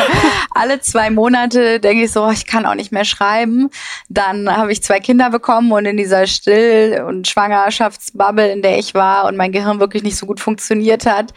alle 0.50 0.80
zwei 0.80 1.10
Monate 1.10 1.78
denke 1.78 2.04
ich 2.04 2.10
so, 2.10 2.28
ich 2.28 2.44
kann 2.44 2.66
auch 2.66 2.74
nicht 2.74 2.90
mehr 2.90 3.04
schreiben. 3.04 3.70
Dann 4.08 4.50
habe 4.50 4.72
ich 4.72 4.82
zwei 4.82 4.98
Kinder 4.98 5.30
bekommen 5.30 5.70
und 5.70 5.84
in 5.84 5.96
dieser 5.96 6.26
Still- 6.26 7.04
und 7.06 7.28
Schwangerschaftsbubble, 7.28 8.50
in 8.50 8.62
der 8.62 8.78
ich 8.78 8.94
war 8.94 9.26
und 9.26 9.36
mein 9.36 9.52
Gehirn 9.52 9.78
wirklich 9.78 10.02
nicht 10.02 10.16
so 10.16 10.26
gut 10.26 10.40
funktioniert 10.40 11.06
hat, 11.06 11.32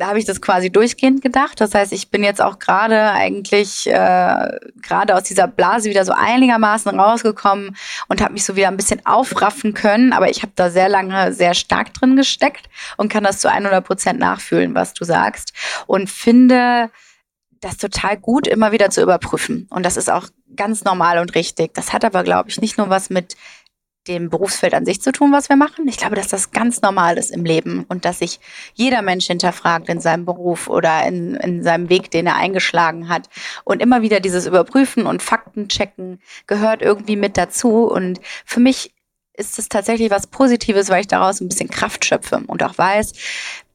habe 0.00 0.18
ich 0.18 0.24
das 0.24 0.40
quasi 0.40 0.70
durchgehend 0.70 1.22
gedacht. 1.22 1.60
Das 1.60 1.74
heißt, 1.74 1.92
ich 1.92 2.10
bin 2.10 2.22
jetzt 2.22 2.40
auch 2.40 2.58
gerade 2.58 3.10
eigentlich 3.10 3.86
äh, 3.86 4.58
gerade 4.82 5.14
aus 5.14 5.24
dieser 5.24 5.46
Blase 5.46 5.90
wieder 5.90 6.04
so 6.04 6.12
einigermaßen 6.12 6.98
rausgekommen 6.98 7.76
und 8.08 8.20
habe 8.20 8.32
mich 8.32 8.44
so 8.44 8.56
wieder 8.56 8.68
ein 8.68 8.76
bisschen 8.76 9.04
aufraffen 9.06 9.74
können. 9.74 10.12
Aber 10.12 10.30
ich 10.30 10.42
habe 10.42 10.52
da 10.54 10.70
sehr 10.70 10.88
lange 10.88 11.32
sehr 11.32 11.54
stark 11.54 11.94
drin 11.94 12.16
gesteckt 12.16 12.68
und 12.96 13.10
kann 13.10 13.24
das 13.24 13.40
zu 13.40 13.50
100 13.50 13.84
Prozent 13.84 14.18
nachfühlen, 14.18 14.74
was 14.74 14.94
du 14.94 15.04
sagst. 15.04 15.52
Und 15.86 16.10
finde 16.10 16.90
das 17.60 17.76
total 17.76 18.16
gut, 18.16 18.46
immer 18.46 18.72
wieder 18.72 18.90
zu 18.90 19.02
überprüfen. 19.02 19.66
Und 19.70 19.84
das 19.84 19.96
ist 19.96 20.10
auch 20.10 20.28
ganz 20.54 20.84
normal 20.84 21.18
und 21.18 21.34
richtig. 21.34 21.74
Das 21.74 21.92
hat 21.92 22.04
aber, 22.04 22.22
glaube 22.22 22.50
ich, 22.50 22.60
nicht 22.60 22.78
nur 22.78 22.88
was 22.88 23.10
mit 23.10 23.36
dem 24.08 24.30
Berufsfeld 24.30 24.74
an 24.74 24.84
sich 24.84 25.00
zu 25.00 25.12
tun, 25.12 25.32
was 25.32 25.48
wir 25.48 25.56
machen. 25.56 25.86
Ich 25.86 25.98
glaube, 25.98 26.16
dass 26.16 26.28
das 26.28 26.50
ganz 26.50 26.80
normal 26.80 27.18
ist 27.18 27.30
im 27.30 27.44
Leben 27.44 27.84
und 27.88 28.04
dass 28.04 28.18
sich 28.18 28.40
jeder 28.74 29.02
Mensch 29.02 29.26
hinterfragt 29.26 29.88
in 29.88 30.00
seinem 30.00 30.24
Beruf 30.24 30.68
oder 30.68 31.06
in, 31.06 31.34
in 31.36 31.62
seinem 31.62 31.88
Weg, 31.88 32.10
den 32.10 32.26
er 32.26 32.36
eingeschlagen 32.36 33.08
hat. 33.08 33.28
Und 33.64 33.80
immer 33.80 34.02
wieder 34.02 34.20
dieses 34.20 34.46
Überprüfen 34.46 35.06
und 35.06 35.22
Fakten 35.22 35.68
checken 35.68 36.20
gehört 36.46 36.82
irgendwie 36.82 37.16
mit 37.16 37.36
dazu. 37.36 37.84
Und 37.84 38.20
für 38.44 38.60
mich 38.60 38.94
ist 39.34 39.58
es 39.58 39.68
tatsächlich 39.68 40.10
was 40.10 40.26
Positives, 40.26 40.88
weil 40.88 41.02
ich 41.02 41.06
daraus 41.06 41.40
ein 41.40 41.48
bisschen 41.48 41.70
Kraft 41.70 42.04
schöpfe 42.04 42.42
und 42.46 42.62
auch 42.62 42.76
weiß, 42.76 43.12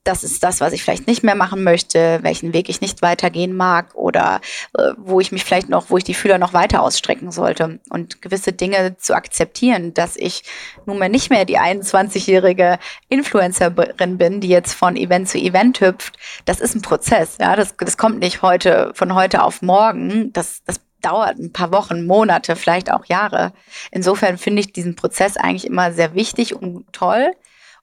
das 0.03 0.23
ist 0.23 0.43
das, 0.43 0.59
was 0.59 0.73
ich 0.73 0.83
vielleicht 0.83 1.07
nicht 1.07 1.23
mehr 1.23 1.35
machen 1.35 1.63
möchte, 1.63 2.19
welchen 2.23 2.53
Weg 2.53 2.67
ich 2.67 2.81
nicht 2.81 3.01
weitergehen 3.01 3.55
mag 3.55 3.95
oder 3.95 4.41
äh, 4.77 4.91
wo 4.97 5.19
ich 5.19 5.31
mich 5.31 5.45
vielleicht 5.45 5.69
noch, 5.69 5.89
wo 5.89 5.97
ich 5.97 6.03
die 6.03 6.13
Fühler 6.13 6.37
noch 6.37 6.53
weiter 6.53 6.81
ausstrecken 6.81 7.31
sollte 7.31 7.79
und 7.89 8.21
gewisse 8.21 8.51
Dinge 8.51 8.97
zu 8.97 9.15
akzeptieren, 9.15 9.93
dass 9.93 10.17
ich 10.17 10.43
nunmehr 10.85 11.09
nicht 11.09 11.29
mehr 11.29 11.45
die 11.45 11.57
21-jährige 11.57 12.79
Influencerin 13.07 14.17
bin, 14.17 14.41
die 14.41 14.49
jetzt 14.49 14.73
von 14.73 14.97
Event 14.97 15.29
zu 15.29 15.37
Event 15.37 15.79
hüpft. 15.79 16.17
Das 16.45 16.59
ist 16.59 16.75
ein 16.75 16.81
Prozess, 16.81 17.37
ja, 17.39 17.55
das, 17.55 17.75
das 17.77 17.97
kommt 17.97 18.19
nicht 18.19 18.41
heute, 18.41 18.91
von 18.95 19.15
heute 19.15 19.43
auf 19.43 19.61
morgen. 19.61 20.33
Das, 20.33 20.63
das 20.65 20.81
dauert 21.01 21.37
ein 21.37 21.53
paar 21.53 21.71
Wochen, 21.71 22.05
Monate, 22.05 22.55
vielleicht 22.55 22.91
auch 22.91 23.05
Jahre. 23.05 23.53
Insofern 23.91 24.37
finde 24.37 24.61
ich 24.61 24.73
diesen 24.73 24.95
Prozess 24.95 25.37
eigentlich 25.37 25.67
immer 25.67 25.91
sehr 25.93 26.13
wichtig 26.13 26.55
und 26.55 26.91
toll. 26.91 27.31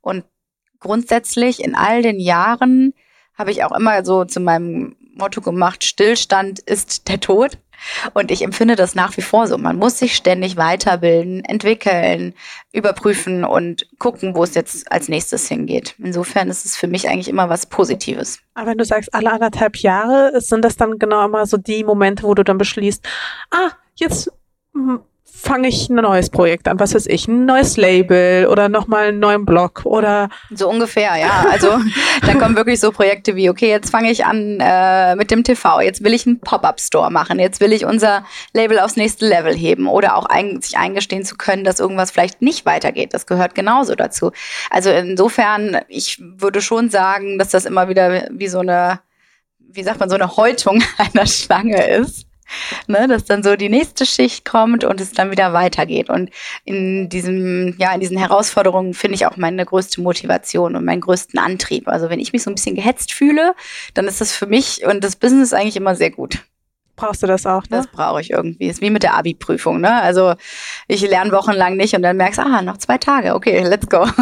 Und 0.03 0.25
grundsätzlich 0.81 1.63
in 1.63 1.75
all 1.75 2.03
den 2.03 2.19
Jahren 2.19 2.95
habe 3.35 3.51
ich 3.51 3.65
auch 3.65 3.73
immer 3.73 4.05
so 4.05 4.25
zu 4.25 4.41
meinem 4.41 4.97
Motto 5.15 5.41
gemacht, 5.41 5.85
Stillstand 5.85 6.61
ist 6.61 7.09
der 7.09 7.21
Tod. 7.21 7.59
Und 8.13 8.31
ich 8.31 8.43
empfinde 8.43 8.77
das 8.77 8.95
nach 8.95 9.17
wie 9.17 9.23
vor 9.23 9.47
so. 9.47 9.57
Man 9.57 9.77
muss 9.77 9.99
sich 9.99 10.15
ständig 10.15 10.59
weiterbilden, 10.59 11.43
entwickeln, 11.45 12.35
überprüfen 12.73 13.43
und 13.43 13.89
gucken, 13.99 14.35
wo 14.35 14.45
es 14.45 14.55
jetzt 14.55 14.93
als 14.93 15.09
nächstes 15.09 15.49
hingeht. 15.49 15.95
Insofern 15.99 16.51
ist 16.51 16.67
es 16.67 16.77
für 16.77 16.89
mich 16.89 17.09
eigentlich 17.09 17.29
immer 17.29 17.49
was 17.49 17.67
Positives. 17.67 18.39
Aber 18.53 18.73
wenn 18.73 18.79
du 18.79 18.85
sagst, 18.85 19.15
alle 19.15 19.33
anderthalb 19.33 19.77
Jahre, 19.79 20.39
sind 20.43 20.63
das 20.63 20.77
dann 20.77 20.99
genau 20.99 21.25
immer 21.25 21.47
so 21.47 21.57
die 21.57 21.83
Momente, 21.83 22.25
wo 22.25 22.35
du 22.35 22.45
dann 22.45 22.59
beschließt, 22.59 23.03
ah, 23.51 23.71
jetzt 23.95 24.31
fange 25.33 25.69
ich 25.69 25.89
ein 25.89 25.97
neues 25.97 26.31
Projekt 26.31 26.69
an, 26.69 26.79
was 26.79 26.95
weiß 26.95 27.07
ich, 27.07 27.27
ein 27.29 27.47
neues 27.47 27.77
Label 27.77 28.47
oder 28.47 28.69
nochmal 28.69 29.09
einen 29.09 29.19
neuen 29.19 29.45
Blog 29.45 29.83
oder 29.85 30.29
so 30.51 30.69
ungefähr, 30.69 31.17
ja. 31.17 31.47
Also 31.51 31.79
dann 32.27 32.39
kommen 32.39 32.57
wirklich 32.57 32.81
so 32.81 32.93
Projekte 32.93 33.37
wie, 33.37 33.49
okay, 33.49 33.69
jetzt 33.69 33.91
fange 33.91 34.11
ich 34.11 34.25
an 34.25 34.59
äh, 34.61 35.17
mit 35.17 35.31
dem 35.31 35.45
TV, 35.45 35.81
jetzt 35.81 36.05
will 36.05 36.15
ich 36.15 36.27
einen 36.27 36.41
Pop-up-Store 36.41 37.11
machen, 37.11 37.39
jetzt 37.39 37.61
will 37.61 37.73
ich 37.73 37.85
unser 37.85 38.25
Label 38.53 38.79
aufs 38.79 38.97
nächste 38.97 39.27
Level 39.27 39.55
heben 39.55 39.87
oder 39.89 40.17
auch 40.17 40.27
ein, 40.27 40.61
sich 40.61 40.77
eingestehen 40.77 41.25
zu 41.25 41.37
können, 41.37 41.65
dass 41.65 41.81
irgendwas 41.81 42.11
vielleicht 42.11 42.43
nicht 42.43 42.67
weitergeht. 42.67 43.15
Das 43.15 43.27
gehört 43.27 43.55
genauso 43.55 43.95
dazu. 43.95 44.33
Also 44.71 44.91
insofern, 44.91 45.81
ich 45.89 46.21
würde 46.21 46.61
schon 46.61 46.91
sagen, 46.91 47.39
dass 47.39 47.51
das 47.51 47.65
immer 47.65 47.89
wieder 47.89 48.29
wie 48.31 48.49
so 48.49 48.61
eine, 48.61 49.01
wie 49.59 49.83
sagt 49.83 50.01
man, 50.01 50.09
so 50.09 50.17
eine 50.17 50.37
Häutung 50.37 50.83
einer 50.99 51.27
Schlange 51.27 51.87
ist 51.89 52.30
ne, 52.87 53.07
dass 53.09 53.25
dann 53.25 53.43
so 53.43 53.57
die 53.57 53.69
nächste 53.69 54.07
Schicht 54.07 54.45
kommt 54.45 54.85
und 54.85 55.01
es 55.01 55.13
dann 55.13 55.31
wieder 55.31 55.53
weitergeht. 55.53 56.11
Und 56.11 56.31
in 56.65 57.09
diesem, 57.09 57.77
ja, 57.79 57.93
in 57.93 58.01
diesen 58.01 58.19
Herausforderungen 58.19 58.95
finde 58.95 59.15
ich 59.17 59.27
auch 59.27 59.37
meine 59.37 59.65
größte 59.65 60.01
Motivation 60.01 60.77
und 60.77 60.85
meinen 60.85 61.01
größten 61.01 61.39
Antrieb. 61.39 61.89
Also 61.89 62.11
wenn 62.11 62.21
ich 62.21 62.33
mich 62.33 62.43
so 62.43 62.51
ein 62.51 62.55
bisschen 62.55 62.77
gehetzt 62.77 63.13
fühle, 63.13 63.55
dann 63.95 64.07
ist 64.07 64.21
das 64.21 64.33
für 64.33 64.47
mich 64.47 64.85
und 64.85 65.05
das 65.05 65.17
Business 65.17 65.53
eigentlich 65.53 65.77
immer 65.77 65.95
sehr 65.95 66.11
gut. 66.11 66.39
Brauchst 66.97 67.23
du 67.23 67.27
das 67.27 67.47
auch, 67.47 67.63
ne? 67.63 67.79
Das 67.79 67.87
brauche 67.87 68.21
ich 68.21 68.31
irgendwie. 68.31 68.67
Ist 68.67 68.83
wie 68.83 68.91
mit 68.91 69.03
der 69.03 69.15
Abi-Prüfung, 69.15 69.81
ne? 69.81 70.03
Also 70.03 70.35
ich 70.87 71.01
lerne 71.01 71.33
wochenlang 71.33 71.77
nicht 71.77 71.95
und 71.95 72.03
dann 72.03 72.19
merkst, 72.19 72.39
ah, 72.39 72.61
noch 72.61 72.77
zwei 72.77 72.99
Tage, 72.99 73.35
okay, 73.35 73.63
let's 73.63 73.89
go. 73.89 74.07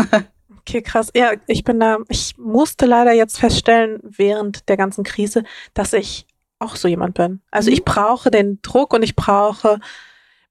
Okay, 0.69 0.83
krass. 0.83 1.11
Ja, 1.15 1.33
ich 1.47 1.65
bin 1.65 1.81
da, 1.81 1.97
ich 2.11 2.37
musste 2.37 2.85
leider 2.85 3.13
jetzt 3.13 3.39
feststellen, 3.39 4.01
während 4.03 4.69
der 4.69 4.77
ganzen 4.77 5.03
Krise, 5.03 5.45
dass 5.73 5.95
ich 5.95 6.27
auch 6.59 6.77
so 6.77 6.89
jemand 6.89 7.15
bin. 7.15 7.41
Also 7.51 7.71
mhm. 7.71 7.75
ich 7.75 7.85
brauche 7.85 8.31
den 8.31 8.61
Druck 8.63 8.93
und 8.93 9.03
ich 9.03 9.17
brauche 9.17 9.81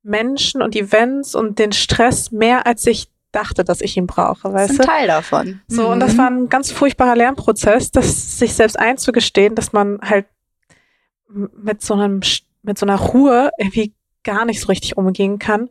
Menschen 0.04 0.62
und 0.62 0.76
Events 0.76 1.36
und 1.36 1.60
den 1.60 1.72
Stress 1.72 2.32
mehr, 2.32 2.66
als 2.66 2.86
ich 2.86 3.10
dachte, 3.32 3.64
dass 3.64 3.82
ich 3.82 3.98
ihn 3.98 4.08
brauche, 4.08 4.54
weißt 4.54 4.70
das 4.70 4.80
ist 4.80 4.80
ein 4.82 4.88
Teil 4.88 5.08
davon. 5.08 5.62
So, 5.68 5.84
mhm. 5.84 5.90
und 5.94 6.00
das 6.00 6.14
mhm. 6.14 6.18
war 6.18 6.30
ein 6.30 6.50
ganz 6.50 6.72
furchtbarer 6.72 7.16
Lernprozess, 7.16 7.92
das 7.92 8.40
sich 8.40 8.54
selbst 8.54 8.80
einzugestehen, 8.80 9.54
dass 9.54 9.74
man 9.74 10.00
halt 10.02 10.26
mit 11.30 11.84
so 11.84 11.94
einem, 11.94 12.22
mit 12.64 12.78
so 12.78 12.86
einer 12.86 12.96
Ruhe 12.96 13.52
irgendwie 13.58 13.94
gar 14.24 14.46
nicht 14.46 14.62
so 14.62 14.68
richtig 14.68 14.98
umgehen 14.98 15.40
kann. 15.40 15.70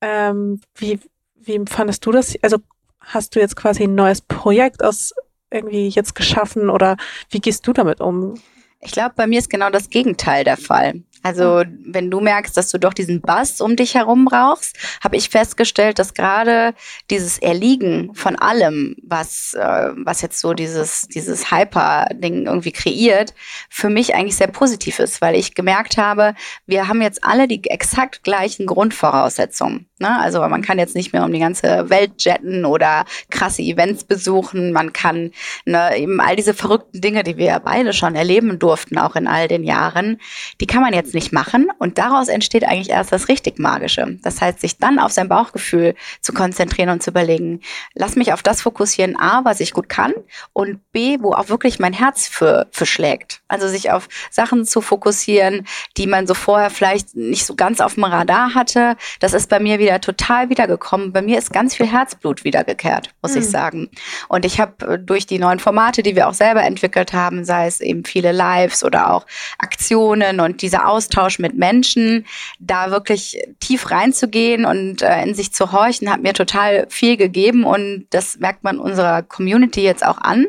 Ähm, 0.00 0.60
wie, 0.76 1.00
wie 1.34 1.60
fandest 1.66 2.04
du 2.04 2.12
das? 2.12 2.34
Also 2.42 2.58
hast 3.00 3.34
du 3.34 3.40
jetzt 3.40 3.56
quasi 3.56 3.84
ein 3.84 3.94
neues 3.94 4.20
Projekt 4.20 4.84
aus 4.84 5.14
irgendwie 5.50 5.88
jetzt 5.88 6.14
geschaffen 6.14 6.68
oder 6.68 6.96
wie 7.30 7.40
gehst 7.40 7.66
du 7.66 7.72
damit 7.72 8.00
um? 8.00 8.34
Ich 8.80 8.92
glaube, 8.92 9.14
bei 9.16 9.26
mir 9.26 9.38
ist 9.38 9.50
genau 9.50 9.70
das 9.70 9.90
Gegenteil 9.90 10.44
der 10.44 10.56
Fall. 10.56 11.02
Also 11.22 11.64
wenn 11.84 12.10
du 12.10 12.20
merkst, 12.20 12.56
dass 12.56 12.70
du 12.70 12.78
doch 12.78 12.94
diesen 12.94 13.20
Bass 13.20 13.60
um 13.60 13.74
dich 13.74 13.96
herum 13.96 14.24
brauchst, 14.24 14.76
habe 15.02 15.16
ich 15.16 15.28
festgestellt, 15.28 15.98
dass 15.98 16.14
gerade 16.14 16.74
dieses 17.10 17.38
Erliegen 17.38 18.14
von 18.14 18.36
allem, 18.36 18.96
was 19.02 19.54
äh, 19.54 19.90
was 19.96 20.22
jetzt 20.22 20.38
so 20.38 20.54
dieses 20.54 21.08
dieses 21.08 21.50
Hyper-Ding 21.50 22.46
irgendwie 22.46 22.72
kreiert, 22.72 23.34
für 23.68 23.90
mich 23.90 24.14
eigentlich 24.14 24.36
sehr 24.36 24.46
positiv 24.46 25.00
ist, 25.00 25.20
weil 25.20 25.34
ich 25.34 25.54
gemerkt 25.54 25.98
habe, 25.98 26.34
wir 26.66 26.86
haben 26.86 27.02
jetzt 27.02 27.24
alle 27.24 27.48
die 27.48 27.68
exakt 27.68 28.22
gleichen 28.22 28.66
Grundvoraussetzungen. 28.66 29.87
Ne? 30.00 30.18
Also 30.20 30.40
man 30.40 30.62
kann 30.62 30.78
jetzt 30.78 30.94
nicht 30.94 31.12
mehr 31.12 31.24
um 31.24 31.32
die 31.32 31.38
ganze 31.38 31.90
Welt 31.90 32.12
jetten 32.24 32.64
oder 32.64 33.04
krasse 33.30 33.62
Events 33.62 34.04
besuchen. 34.04 34.72
Man 34.72 34.92
kann 34.92 35.32
ne, 35.64 35.96
eben 35.96 36.20
all 36.20 36.36
diese 36.36 36.54
verrückten 36.54 37.00
Dinge, 37.00 37.22
die 37.22 37.36
wir 37.36 37.60
beide 37.64 37.92
schon 37.92 38.14
erleben 38.14 38.58
durften, 38.58 38.98
auch 38.98 39.16
in 39.16 39.26
all 39.26 39.48
den 39.48 39.64
Jahren, 39.64 40.20
die 40.60 40.66
kann 40.66 40.82
man 40.82 40.92
jetzt 40.92 41.14
nicht 41.14 41.32
machen. 41.32 41.68
Und 41.78 41.98
daraus 41.98 42.28
entsteht 42.28 42.64
eigentlich 42.64 42.90
erst 42.90 43.12
das 43.12 43.28
richtig 43.28 43.58
Magische. 43.58 44.18
Das 44.22 44.40
heißt, 44.40 44.60
sich 44.60 44.78
dann 44.78 44.98
auf 44.98 45.12
sein 45.12 45.28
Bauchgefühl 45.28 45.94
zu 46.20 46.32
konzentrieren 46.32 46.90
und 46.90 47.02
zu 47.02 47.10
überlegen, 47.10 47.60
lass 47.94 48.16
mich 48.16 48.32
auf 48.32 48.42
das 48.42 48.62
fokussieren, 48.62 49.18
A, 49.18 49.44
was 49.44 49.60
ich 49.60 49.72
gut 49.72 49.88
kann 49.88 50.12
und 50.52 50.80
B, 50.92 51.18
wo 51.20 51.32
auch 51.32 51.48
wirklich 51.48 51.78
mein 51.78 51.92
Herz 51.92 52.28
für, 52.28 52.66
für 52.70 52.86
schlägt. 52.86 53.40
Also 53.48 53.68
sich 53.68 53.90
auf 53.90 54.08
Sachen 54.30 54.64
zu 54.64 54.80
fokussieren, 54.80 55.66
die 55.96 56.06
man 56.06 56.26
so 56.26 56.34
vorher 56.34 56.70
vielleicht 56.70 57.16
nicht 57.16 57.46
so 57.46 57.54
ganz 57.54 57.80
auf 57.80 57.94
dem 57.94 58.04
Radar 58.04 58.54
hatte. 58.54 58.96
Das 59.20 59.34
ist 59.34 59.48
bei 59.50 59.60
mir 59.60 59.78
wieder 59.78 59.87
total 59.96 60.50
wiedergekommen. 60.50 61.12
Bei 61.12 61.22
mir 61.22 61.38
ist 61.38 61.52
ganz 61.52 61.74
viel 61.74 61.86
Herzblut 61.86 62.44
wiedergekehrt, 62.44 63.10
muss 63.22 63.34
mhm. 63.34 63.40
ich 63.40 63.46
sagen. 63.48 63.90
Und 64.28 64.44
ich 64.44 64.60
habe 64.60 64.86
äh, 64.86 64.98
durch 64.98 65.26
die 65.26 65.38
neuen 65.38 65.58
Formate, 65.58 66.02
die 66.02 66.14
wir 66.14 66.28
auch 66.28 66.34
selber 66.34 66.62
entwickelt 66.62 67.14
haben, 67.14 67.46
sei 67.46 67.66
es 67.66 67.80
eben 67.80 68.04
viele 68.04 68.32
Lives 68.32 68.84
oder 68.84 69.12
auch 69.12 69.24
Aktionen 69.58 70.40
und 70.40 70.60
dieser 70.60 70.88
Austausch 70.88 71.38
mit 71.38 71.56
Menschen, 71.56 72.26
da 72.58 72.90
wirklich 72.90 73.40
tief 73.60 73.90
reinzugehen 73.90 74.66
und 74.66 75.00
äh, 75.00 75.22
in 75.22 75.34
sich 75.34 75.52
zu 75.54 75.72
horchen, 75.72 76.12
hat 76.12 76.22
mir 76.22 76.34
total 76.34 76.86
viel 76.90 77.16
gegeben. 77.16 77.64
Und 77.64 78.06
das 78.10 78.38
merkt 78.38 78.64
man 78.64 78.78
unserer 78.78 79.22
Community 79.22 79.82
jetzt 79.82 80.04
auch 80.04 80.18
an, 80.18 80.46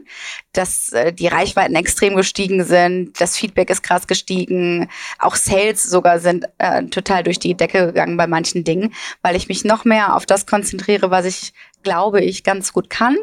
dass 0.59 0.91
äh, 0.91 1.13
die 1.13 1.27
Reichweiten 1.27 1.75
extrem 1.75 2.17
gestiegen 2.17 2.65
sind, 2.65 3.19
das 3.21 3.37
Feedback 3.37 3.69
ist 3.69 3.81
krass 3.81 4.07
gestiegen, 4.07 4.89
auch 5.17 5.35
Sales 5.35 5.83
sogar 5.83 6.19
sind 6.19 6.47
äh, 6.57 6.83
total 6.83 7.23
durch 7.23 7.39
die 7.39 7.55
Decke 7.55 7.87
gegangen 7.87 8.17
bei 8.17 8.27
manchen 8.27 8.65
Dingen, 8.65 8.93
weil 9.21 9.37
ich 9.37 9.47
mich 9.47 9.63
noch 9.63 9.85
mehr 9.85 10.17
auf 10.17 10.25
das 10.25 10.45
konzentriere, 10.45 11.11
was 11.11 11.25
ich 11.25 11.53
glaube 11.81 12.21
ich 12.21 12.43
ganz 12.43 12.73
gut 12.73 12.89
kann 12.89 13.15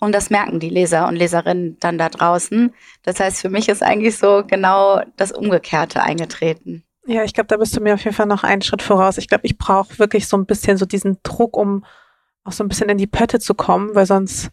und 0.00 0.14
das 0.14 0.28
merken 0.28 0.60
die 0.60 0.68
Leser 0.68 1.08
und 1.08 1.16
Leserinnen 1.16 1.78
dann 1.80 1.96
da 1.96 2.10
draußen. 2.10 2.74
Das 3.04 3.18
heißt, 3.18 3.40
für 3.40 3.48
mich 3.48 3.70
ist 3.70 3.82
eigentlich 3.82 4.18
so 4.18 4.44
genau 4.46 5.00
das 5.16 5.32
Umgekehrte 5.32 6.02
eingetreten. 6.02 6.84
Ja, 7.06 7.24
ich 7.24 7.32
glaube, 7.32 7.48
da 7.48 7.56
bist 7.56 7.74
du 7.74 7.80
mir 7.80 7.94
auf 7.94 8.04
jeden 8.04 8.14
Fall 8.14 8.26
noch 8.26 8.44
einen 8.44 8.60
Schritt 8.60 8.82
voraus. 8.82 9.16
Ich 9.16 9.28
glaube, 9.28 9.46
ich 9.46 9.56
brauche 9.56 9.98
wirklich 9.98 10.28
so 10.28 10.36
ein 10.36 10.44
bisschen 10.44 10.76
so 10.76 10.84
diesen 10.84 11.18
Druck, 11.22 11.56
um 11.56 11.86
auch 12.44 12.52
so 12.52 12.62
ein 12.62 12.68
bisschen 12.68 12.90
in 12.90 12.98
die 12.98 13.06
Pötte 13.06 13.40
zu 13.40 13.54
kommen, 13.54 13.94
weil 13.94 14.04
sonst 14.04 14.50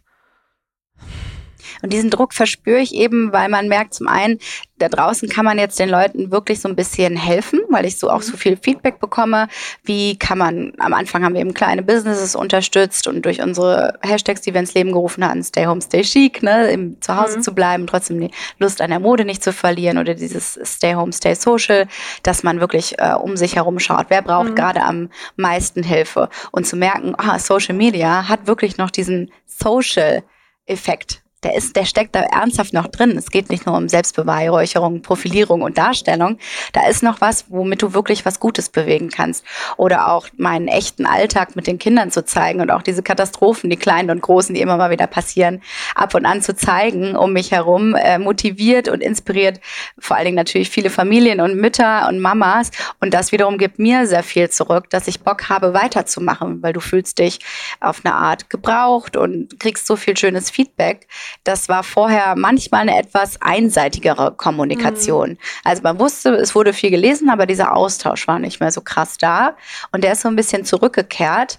und 1.82 1.92
diesen 1.92 2.10
Druck 2.10 2.34
verspüre 2.34 2.80
ich 2.80 2.94
eben, 2.94 3.32
weil 3.32 3.48
man 3.48 3.68
merkt 3.68 3.94
zum 3.94 4.08
einen, 4.08 4.38
da 4.80 4.88
draußen 4.88 5.28
kann 5.28 5.44
man 5.44 5.58
jetzt 5.58 5.78
den 5.78 5.90
Leuten 5.90 6.30
wirklich 6.30 6.60
so 6.60 6.68
ein 6.68 6.74
bisschen 6.74 7.16
helfen, 7.16 7.60
weil 7.68 7.84
ich 7.84 7.98
so 7.98 8.10
auch 8.10 8.22
so 8.22 8.36
viel 8.36 8.56
Feedback 8.56 8.98
bekomme. 8.98 9.48
Wie 9.84 10.18
kann 10.18 10.38
man, 10.38 10.72
am 10.78 10.94
Anfang 10.94 11.22
haben 11.22 11.34
wir 11.34 11.40
eben 11.42 11.54
kleine 11.54 11.82
Businesses 11.82 12.34
unterstützt 12.34 13.06
und 13.06 13.24
durch 13.24 13.42
unsere 13.42 13.98
Hashtags, 14.02 14.40
die 14.40 14.54
wir 14.54 14.60
ins 14.60 14.74
Leben 14.74 14.92
gerufen 14.92 15.24
hatten, 15.24 15.44
Stay 15.44 15.66
Home, 15.66 15.82
Stay 15.82 16.02
Chic, 16.02 16.42
ne, 16.42 16.70
im 16.70 17.00
Zuhause 17.00 17.38
mhm. 17.38 17.42
zu 17.42 17.54
bleiben, 17.54 17.86
trotzdem 17.86 18.20
die 18.20 18.30
Lust 18.58 18.80
an 18.80 18.90
der 18.90 19.00
Mode 19.00 19.24
nicht 19.24 19.44
zu 19.44 19.52
verlieren 19.52 19.98
oder 19.98 20.14
dieses 20.14 20.58
Stay 20.64 20.94
Home, 20.94 21.12
Stay 21.12 21.34
Social, 21.34 21.86
dass 22.22 22.42
man 22.42 22.60
wirklich 22.60 22.98
äh, 22.98 23.12
um 23.12 23.36
sich 23.36 23.56
herum 23.56 23.78
schaut. 23.78 24.06
Wer 24.08 24.22
braucht 24.22 24.50
mhm. 24.50 24.54
gerade 24.54 24.82
am 24.82 25.10
meisten 25.36 25.82
Hilfe? 25.82 26.30
Und 26.52 26.66
zu 26.66 26.76
merken, 26.76 27.14
ah, 27.18 27.38
Social 27.38 27.74
Media 27.74 28.28
hat 28.28 28.46
wirklich 28.46 28.78
noch 28.78 28.90
diesen 28.90 29.30
Social 29.44 30.22
Effekt 30.66 31.22
der 31.42 31.54
ist, 31.54 31.76
der 31.76 31.84
steckt 31.84 32.14
da 32.14 32.20
ernsthaft 32.20 32.72
noch 32.72 32.86
drin. 32.88 33.16
Es 33.16 33.30
geht 33.30 33.50
nicht 33.50 33.66
nur 33.66 33.76
um 33.76 33.88
Selbstbeweihräucherung, 33.88 35.02
Profilierung 35.02 35.62
und 35.62 35.78
Darstellung. 35.78 36.38
Da 36.72 36.86
ist 36.86 37.02
noch 37.02 37.20
was, 37.20 37.46
womit 37.48 37.82
du 37.82 37.94
wirklich 37.94 38.24
was 38.24 38.40
Gutes 38.40 38.68
bewegen 38.68 39.08
kannst. 39.08 39.44
Oder 39.76 40.12
auch 40.12 40.28
meinen 40.36 40.68
echten 40.68 41.06
Alltag 41.06 41.56
mit 41.56 41.66
den 41.66 41.78
Kindern 41.78 42.10
zu 42.10 42.24
zeigen 42.24 42.60
und 42.60 42.70
auch 42.70 42.82
diese 42.82 43.02
Katastrophen, 43.02 43.70
die 43.70 43.76
kleinen 43.76 44.10
und 44.10 44.20
großen, 44.20 44.54
die 44.54 44.60
immer 44.60 44.76
mal 44.76 44.90
wieder 44.90 45.06
passieren, 45.06 45.62
ab 45.94 46.14
und 46.14 46.26
an 46.26 46.42
zu 46.42 46.54
zeigen, 46.54 47.16
um 47.16 47.32
mich 47.32 47.52
herum, 47.52 47.94
äh, 47.94 48.18
motiviert 48.18 48.88
und 48.88 49.00
inspiriert 49.00 49.60
vor 49.98 50.16
allen 50.16 50.26
Dingen 50.26 50.36
natürlich 50.36 50.70
viele 50.70 50.90
Familien 50.90 51.40
und 51.40 51.56
Mütter 51.56 52.08
und 52.08 52.20
Mamas. 52.20 52.70
Und 53.00 53.14
das 53.14 53.32
wiederum 53.32 53.58
gibt 53.58 53.78
mir 53.78 54.06
sehr 54.06 54.22
viel 54.22 54.50
zurück, 54.50 54.90
dass 54.90 55.08
ich 55.08 55.20
Bock 55.20 55.48
habe, 55.48 55.74
weiterzumachen, 55.74 56.62
weil 56.62 56.72
du 56.72 56.80
fühlst 56.80 57.18
dich 57.18 57.38
auf 57.80 58.04
eine 58.04 58.14
Art 58.14 58.50
gebraucht 58.50 59.16
und 59.16 59.58
kriegst 59.60 59.86
so 59.86 59.96
viel 59.96 60.16
schönes 60.16 60.50
Feedback 60.50 61.06
das 61.44 61.68
war 61.68 61.82
vorher 61.82 62.34
manchmal 62.36 62.82
eine 62.82 62.98
etwas 62.98 63.40
einseitigere 63.40 64.32
Kommunikation. 64.36 65.30
Mhm. 65.30 65.38
Also 65.64 65.82
man 65.82 65.98
wusste, 65.98 66.30
es 66.30 66.54
wurde 66.54 66.72
viel 66.72 66.90
gelesen, 66.90 67.30
aber 67.30 67.46
dieser 67.46 67.74
Austausch 67.74 68.26
war 68.28 68.38
nicht 68.38 68.60
mehr 68.60 68.72
so 68.72 68.80
krass 68.80 69.18
da. 69.18 69.56
Und 69.92 70.04
der 70.04 70.12
ist 70.12 70.22
so 70.22 70.28
ein 70.28 70.36
bisschen 70.36 70.64
zurückgekehrt. 70.64 71.58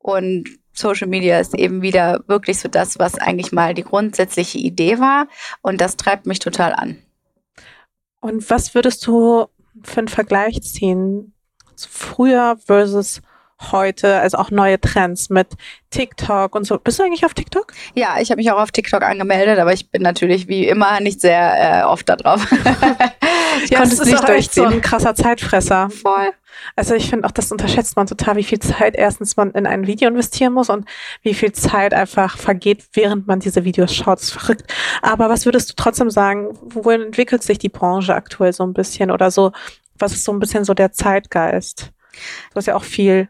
Und 0.00 0.48
Social 0.72 1.08
Media 1.08 1.38
ist 1.38 1.54
eben 1.54 1.82
wieder 1.82 2.24
wirklich 2.26 2.58
so 2.58 2.68
das, 2.68 2.98
was 2.98 3.14
eigentlich 3.16 3.52
mal 3.52 3.74
die 3.74 3.84
grundsätzliche 3.84 4.58
Idee 4.58 4.98
war. 4.98 5.28
Und 5.62 5.80
das 5.80 5.96
treibt 5.96 6.26
mich 6.26 6.40
total 6.40 6.74
an. 6.74 6.98
Und 8.20 8.48
was 8.50 8.74
würdest 8.74 9.06
du 9.06 9.46
für 9.82 9.98
einen 9.98 10.08
Vergleich 10.08 10.62
ziehen? 10.62 11.32
Früher 11.76 12.56
versus 12.64 13.20
heute, 13.72 14.20
also 14.20 14.38
auch 14.38 14.50
neue 14.50 14.80
Trends 14.80 15.30
mit 15.30 15.48
TikTok 15.90 16.54
und 16.54 16.64
so. 16.64 16.78
Bist 16.78 16.98
du 16.98 17.04
eigentlich 17.04 17.24
auf 17.24 17.34
TikTok? 17.34 17.72
Ja, 17.94 18.16
ich 18.20 18.30
habe 18.30 18.38
mich 18.38 18.50
auch 18.50 18.60
auf 18.60 18.72
TikTok 18.72 19.02
angemeldet, 19.02 19.58
aber 19.58 19.72
ich 19.72 19.90
bin 19.90 20.02
natürlich 20.02 20.48
wie 20.48 20.66
immer 20.66 21.00
nicht 21.00 21.20
sehr 21.20 21.82
äh, 21.82 21.84
oft 21.84 22.08
da 22.08 22.16
drauf. 22.16 22.46
ich 23.64 23.70
ja, 23.70 23.78
konnte 23.78 23.94
es 23.94 24.04
nicht 24.04 24.28
durchziehen. 24.28 24.34
Echt 24.36 24.54
so 24.54 24.64
ein 24.64 24.80
krasser 24.80 25.14
Zeitfresser. 25.14 25.90
Voll. 25.90 26.32
Also 26.76 26.94
ich 26.94 27.08
finde 27.08 27.26
auch, 27.26 27.30
das 27.30 27.52
unterschätzt 27.52 27.96
man 27.96 28.06
total, 28.06 28.36
wie 28.36 28.44
viel 28.44 28.58
Zeit 28.58 28.96
erstens 28.96 29.36
man 29.36 29.52
in 29.52 29.66
ein 29.66 29.86
Video 29.86 30.08
investieren 30.08 30.52
muss 30.52 30.70
und 30.70 30.88
wie 31.22 31.34
viel 31.34 31.52
Zeit 31.52 31.94
einfach 31.94 32.36
vergeht, 32.38 32.84
während 32.92 33.26
man 33.26 33.40
diese 33.40 33.64
Videos 33.64 33.94
schaut. 33.94 34.18
Das 34.18 34.24
ist 34.24 34.32
verrückt. 34.32 34.72
Aber 35.02 35.28
was 35.28 35.46
würdest 35.46 35.70
du 35.70 35.74
trotzdem 35.76 36.10
sagen, 36.10 36.48
wohin 36.62 37.02
entwickelt 37.02 37.42
sich 37.42 37.58
die 37.58 37.68
Branche 37.68 38.14
aktuell 38.14 38.52
so 38.52 38.64
ein 38.64 38.72
bisschen 38.72 39.10
oder 39.10 39.30
so? 39.30 39.52
Was 39.98 40.12
ist 40.12 40.24
so 40.24 40.32
ein 40.32 40.40
bisschen 40.40 40.64
so 40.64 40.74
der 40.74 40.92
Zeitgeist? 40.92 41.92
Du 42.50 42.56
hast 42.56 42.66
ja 42.66 42.76
auch 42.76 42.84
viel 42.84 43.28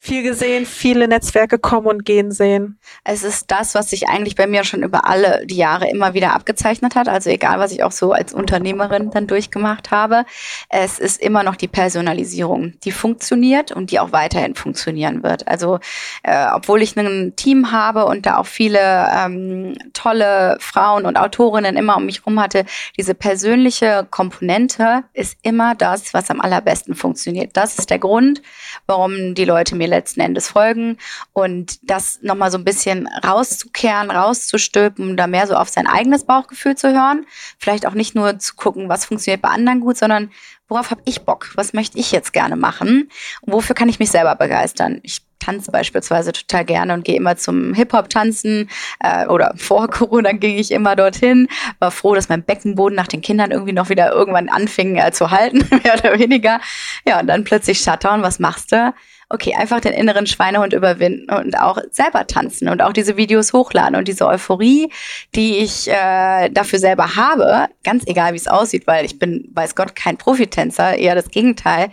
viel 0.00 0.22
gesehen, 0.22 0.64
viele 0.64 1.08
Netzwerke 1.08 1.58
kommen 1.58 1.88
und 1.88 2.04
gehen 2.04 2.30
sehen. 2.30 2.78
Es 3.02 3.24
ist 3.24 3.50
das, 3.50 3.74
was 3.74 3.90
sich 3.90 4.08
eigentlich 4.08 4.36
bei 4.36 4.46
mir 4.46 4.62
schon 4.62 4.84
über 4.84 5.06
alle 5.06 5.44
die 5.44 5.56
Jahre 5.56 5.90
immer 5.90 6.14
wieder 6.14 6.34
abgezeichnet 6.34 6.94
hat. 6.94 7.08
Also 7.08 7.30
egal, 7.30 7.58
was 7.58 7.72
ich 7.72 7.82
auch 7.82 7.90
so 7.90 8.12
als 8.12 8.32
Unternehmerin 8.32 9.10
dann 9.10 9.26
durchgemacht 9.26 9.90
habe. 9.90 10.24
Es 10.68 11.00
ist 11.00 11.20
immer 11.20 11.42
noch 11.42 11.56
die 11.56 11.66
Personalisierung, 11.66 12.74
die 12.84 12.92
funktioniert 12.92 13.72
und 13.72 13.90
die 13.90 13.98
auch 13.98 14.12
weiterhin 14.12 14.54
funktionieren 14.54 15.24
wird. 15.24 15.48
Also 15.48 15.80
äh, 16.22 16.46
obwohl 16.54 16.80
ich 16.80 16.96
ein 16.96 17.34
Team 17.34 17.72
habe 17.72 18.06
und 18.06 18.24
da 18.24 18.38
auch 18.38 18.46
viele 18.46 19.08
ähm, 19.12 19.76
tolle 19.94 20.58
Frauen 20.60 21.06
und 21.06 21.16
Autorinnen 21.16 21.76
immer 21.76 21.96
um 21.96 22.06
mich 22.06 22.24
rum 22.24 22.40
hatte, 22.40 22.64
diese 22.96 23.14
persönliche 23.14 24.06
Komponente 24.10 25.02
ist 25.12 25.36
immer 25.42 25.74
das, 25.74 26.14
was 26.14 26.30
am 26.30 26.40
allerbesten 26.40 26.94
funktioniert. 26.94 27.56
Das 27.56 27.78
ist 27.78 27.90
der 27.90 27.98
Grund, 27.98 28.42
warum 28.86 29.34
die 29.34 29.44
Leute 29.44 29.74
mir 29.74 29.87
letzten 29.88 30.20
Endes 30.20 30.48
folgen. 30.48 30.98
Und 31.32 31.78
das 31.90 32.20
nochmal 32.22 32.50
so 32.50 32.58
ein 32.58 32.64
bisschen 32.64 33.08
rauszukehren, 33.26 34.10
rauszustülpen, 34.10 35.16
da 35.16 35.26
mehr 35.26 35.46
so 35.46 35.54
auf 35.54 35.68
sein 35.68 35.86
eigenes 35.86 36.24
Bauchgefühl 36.24 36.76
zu 36.76 36.92
hören. 36.92 37.26
Vielleicht 37.58 37.86
auch 37.86 37.94
nicht 37.94 38.14
nur 38.14 38.38
zu 38.38 38.54
gucken, 38.54 38.88
was 38.88 39.06
funktioniert 39.06 39.42
bei 39.42 39.48
anderen 39.48 39.80
gut, 39.80 39.96
sondern 39.96 40.30
worauf 40.68 40.90
habe 40.90 41.02
ich 41.04 41.22
Bock? 41.22 41.50
Was 41.54 41.72
möchte 41.72 41.98
ich 41.98 42.12
jetzt 42.12 42.32
gerne 42.32 42.56
machen? 42.56 43.10
Wofür 43.42 43.74
kann 43.74 43.88
ich 43.88 43.98
mich 43.98 44.10
selber 44.10 44.34
begeistern? 44.34 45.00
Ich 45.02 45.22
tanze 45.38 45.70
beispielsweise 45.70 46.32
total 46.32 46.64
gerne 46.64 46.94
und 46.94 47.04
gehe 47.04 47.16
immer 47.16 47.36
zum 47.36 47.72
Hip-Hop-Tanzen 47.74 48.68
äh, 49.00 49.26
oder 49.26 49.54
vor 49.56 49.88
Corona 49.88 50.32
ging 50.32 50.58
ich 50.58 50.70
immer 50.70 50.96
dorthin. 50.96 51.48
War 51.78 51.90
froh, 51.90 52.14
dass 52.14 52.28
mein 52.28 52.42
Beckenboden 52.42 52.94
nach 52.94 53.08
den 53.08 53.22
Kindern 53.22 53.50
irgendwie 53.50 53.72
noch 53.72 53.88
wieder 53.88 54.12
irgendwann 54.12 54.48
anfing 54.48 54.96
äh, 54.96 55.12
zu 55.12 55.30
halten, 55.30 55.58
mehr 55.82 55.94
oder 55.94 56.18
weniger. 56.18 56.60
Ja, 57.06 57.20
und 57.20 57.26
dann 57.26 57.44
plötzlich 57.44 57.80
Shutdown, 57.80 58.22
was 58.22 58.38
machst 58.38 58.72
du? 58.72 58.92
Okay, 59.30 59.54
einfach 59.54 59.80
den 59.80 59.92
inneren 59.92 60.26
Schweinehund 60.26 60.72
überwinden 60.72 61.30
und 61.30 61.58
auch 61.58 61.78
selber 61.90 62.26
tanzen 62.26 62.68
und 62.68 62.80
auch 62.80 62.92
diese 62.92 63.16
Videos 63.16 63.52
hochladen 63.52 63.96
und 63.96 64.08
diese 64.08 64.26
Euphorie, 64.26 64.90
die 65.34 65.58
ich 65.58 65.88
äh, 65.88 66.48
dafür 66.48 66.78
selber 66.78 67.14
habe, 67.14 67.66
ganz 67.84 68.04
egal 68.06 68.32
wie 68.32 68.38
es 68.38 68.48
aussieht, 68.48 68.86
weil 68.86 69.04
ich 69.04 69.18
bin, 69.18 69.50
weiß 69.52 69.74
Gott, 69.74 69.94
kein 69.94 70.16
Profitänzer, 70.16 70.96
eher 70.96 71.14
das 71.14 71.30
Gegenteil, 71.30 71.90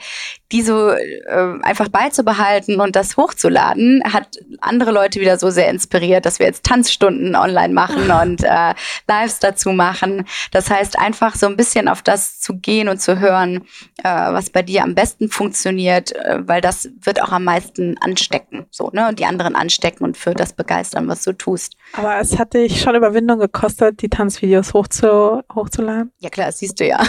die 0.51 0.61
so 0.61 0.91
äh, 0.91 1.59
einfach 1.61 1.89
beizubehalten 1.89 2.79
und 2.79 2.95
das 2.95 3.17
hochzuladen, 3.17 4.03
hat 4.11 4.37
andere 4.61 4.91
Leute 4.91 5.19
wieder 5.19 5.39
so 5.39 5.49
sehr 5.49 5.69
inspiriert, 5.69 6.25
dass 6.25 6.39
wir 6.39 6.45
jetzt 6.45 6.63
Tanzstunden 6.63 7.35
online 7.35 7.73
machen 7.73 8.11
und 8.21 8.43
äh, 8.43 8.73
Lives 9.07 9.39
dazu 9.39 9.71
machen. 9.71 10.25
Das 10.51 10.69
heißt, 10.69 10.99
einfach 10.99 11.35
so 11.35 11.47
ein 11.47 11.57
bisschen 11.57 11.87
auf 11.87 12.01
das 12.03 12.39
zu 12.39 12.57
gehen 12.57 12.89
und 12.89 13.01
zu 13.01 13.19
hören, 13.19 13.63
äh, 14.03 14.09
was 14.09 14.51
bei 14.51 14.61
dir 14.61 14.83
am 14.83 14.93
besten 14.93 15.29
funktioniert, 15.29 16.15
äh, 16.15 16.47
weil 16.47 16.61
das 16.61 16.89
wird 17.01 17.21
auch 17.21 17.31
am 17.31 17.43
meisten 17.43 17.97
anstecken, 17.99 18.65
so, 18.69 18.91
ne? 18.93 19.07
Und 19.07 19.19
die 19.19 19.25
anderen 19.25 19.55
anstecken 19.55 20.03
und 20.03 20.17
für 20.17 20.33
das 20.33 20.53
begeistern, 20.53 21.07
was 21.07 21.23
du 21.23 21.33
tust. 21.33 21.75
Aber 21.93 22.19
es 22.19 22.37
hat 22.37 22.53
dich 22.53 22.81
schon 22.81 22.95
Überwindung 22.95 23.39
gekostet, 23.39 24.01
die 24.01 24.09
Tanzvideos 24.09 24.73
hochzu, 24.73 25.41
hochzuladen? 25.53 26.11
Ja 26.19 26.29
klar, 26.29 26.47
das 26.47 26.59
siehst 26.59 26.79
du 26.79 26.85
ja. 26.85 26.99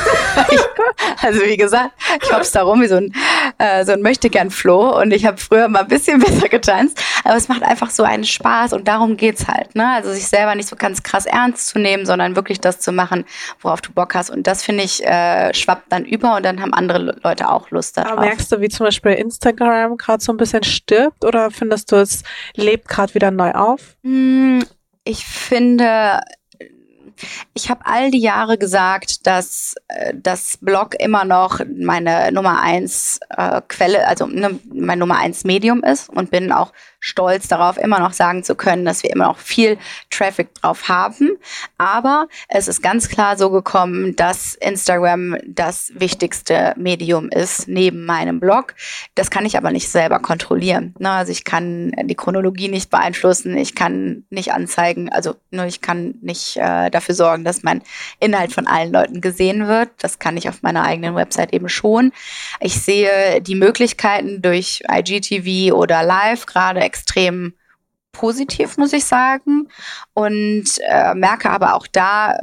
also 1.22 1.40
wie 1.42 1.56
gesagt, 1.56 1.92
ich 2.22 2.32
hop's 2.32 2.52
da 2.52 2.62
rum 2.62 2.80
wie 2.80 2.86
so 2.86 2.96
ein 2.96 3.12
äh, 3.58 3.84
so 3.84 3.92
ein 3.92 4.02
möchtegern 4.02 4.50
Floh 4.50 5.00
und 5.00 5.12
ich 5.12 5.26
habe 5.26 5.38
früher 5.38 5.68
mal 5.68 5.80
ein 5.80 5.88
bisschen 5.88 6.20
besser 6.24 6.48
getanzt, 6.48 7.02
aber 7.24 7.36
es 7.36 7.48
macht 7.48 7.62
einfach 7.62 7.90
so 7.90 8.02
einen 8.02 8.24
Spaß 8.24 8.72
und 8.72 8.88
darum 8.88 9.16
geht's 9.16 9.48
halt, 9.48 9.74
ne? 9.74 9.88
Also 9.88 10.12
sich 10.12 10.26
selber 10.26 10.54
nicht 10.54 10.68
so 10.68 10.76
ganz 10.76 11.02
krass 11.02 11.26
ernst 11.26 11.68
zu 11.68 11.78
nehmen, 11.78 12.06
sondern 12.06 12.36
wirklich 12.36 12.60
das 12.60 12.80
zu 12.80 12.92
machen, 12.92 13.24
worauf 13.60 13.80
du 13.80 13.92
Bock 13.92 14.14
hast 14.14 14.30
und 14.30 14.46
das 14.46 14.62
finde 14.62 14.84
ich 14.84 15.04
äh, 15.04 15.52
schwappt 15.54 15.92
dann 15.92 16.04
über 16.04 16.36
und 16.36 16.44
dann 16.44 16.60
haben 16.60 16.72
andere 16.72 17.18
Leute 17.22 17.48
auch 17.48 17.70
Lust 17.70 17.96
darauf. 17.96 18.12
Aber 18.12 18.22
merkst 18.22 18.50
du, 18.50 18.60
wie 18.60 18.68
zum 18.68 18.86
Beispiel 18.86 19.12
Instagram 19.12 19.96
gerade 19.96 20.22
so 20.22 20.32
ein 20.32 20.36
bisschen 20.36 20.62
stirbt 20.62 21.24
oder 21.24 21.50
findest 21.50 21.92
du, 21.92 21.96
es 21.96 22.22
lebt 22.54 22.88
gerade 22.88 23.14
wieder 23.14 23.30
neu 23.30 23.52
auf? 23.52 23.96
Hm, 24.02 24.64
ich 25.04 25.24
finde, 25.24 26.20
ich 27.54 27.70
habe 27.70 27.86
all 27.86 28.10
die 28.10 28.20
Jahre 28.20 28.58
gesagt, 28.58 29.26
dass 29.26 29.74
äh, 29.88 30.12
das 30.14 30.58
Blog 30.60 30.94
immer 30.98 31.24
noch 31.24 31.60
meine 31.76 32.32
Nummer 32.32 32.60
eins 32.60 33.20
äh, 33.30 33.60
Quelle, 33.68 34.06
also 34.06 34.26
ne, 34.26 34.58
mein 34.72 34.98
Nummer 34.98 35.18
eins 35.18 35.44
Medium 35.44 35.82
ist 35.82 36.08
und 36.08 36.30
bin 36.30 36.52
auch 36.52 36.72
stolz 37.06 37.46
darauf, 37.46 37.78
immer 37.78 38.00
noch 38.00 38.12
sagen 38.12 38.42
zu 38.42 38.56
können, 38.56 38.84
dass 38.84 39.04
wir 39.04 39.10
immer 39.10 39.26
noch 39.26 39.38
viel 39.38 39.78
Traffic 40.10 40.52
drauf 40.54 40.88
haben. 40.88 41.30
Aber 41.78 42.26
es 42.48 42.66
ist 42.66 42.82
ganz 42.82 43.08
klar 43.08 43.38
so 43.38 43.50
gekommen, 43.50 44.16
dass 44.16 44.54
Instagram 44.54 45.36
das 45.46 45.92
wichtigste 45.94 46.74
Medium 46.76 47.28
ist 47.28 47.68
neben 47.68 48.04
meinem 48.06 48.40
Blog. 48.40 48.74
Das 49.14 49.30
kann 49.30 49.46
ich 49.46 49.56
aber 49.56 49.70
nicht 49.70 49.88
selber 49.88 50.18
kontrollieren. 50.18 50.96
Ne? 50.98 51.10
Also 51.10 51.30
ich 51.30 51.44
kann 51.44 51.92
die 52.04 52.16
Chronologie 52.16 52.68
nicht 52.68 52.90
beeinflussen, 52.90 53.56
ich 53.56 53.76
kann 53.76 54.24
nicht 54.30 54.52
anzeigen, 54.52 55.08
also 55.12 55.36
nur 55.52 55.66
ich 55.66 55.80
kann 55.80 56.16
nicht 56.22 56.56
äh, 56.56 56.90
dafür 56.90 57.14
sorgen, 57.14 57.44
dass 57.44 57.62
mein 57.62 57.82
Inhalt 58.18 58.52
von 58.52 58.66
allen 58.66 58.92
Leuten 58.92 59.20
gesehen 59.20 59.68
wird. 59.68 59.90
Das 59.98 60.18
kann 60.18 60.36
ich 60.36 60.48
auf 60.48 60.62
meiner 60.62 60.82
eigenen 60.82 61.14
Website 61.14 61.52
eben 61.52 61.68
schon. 61.68 62.12
Ich 62.58 62.80
sehe 62.80 63.40
die 63.42 63.54
Möglichkeiten 63.54 64.42
durch 64.42 64.82
IGTV 64.90 65.72
oder 65.72 66.02
Live 66.02 66.46
gerade 66.46 66.80
extrem 66.96 67.52
positiv, 68.12 68.78
muss 68.78 68.94
ich 68.94 69.04
sagen. 69.04 69.68
Und 70.14 70.64
äh, 70.88 71.14
merke 71.14 71.50
aber 71.50 71.74
auch 71.74 71.86
da, 71.86 72.38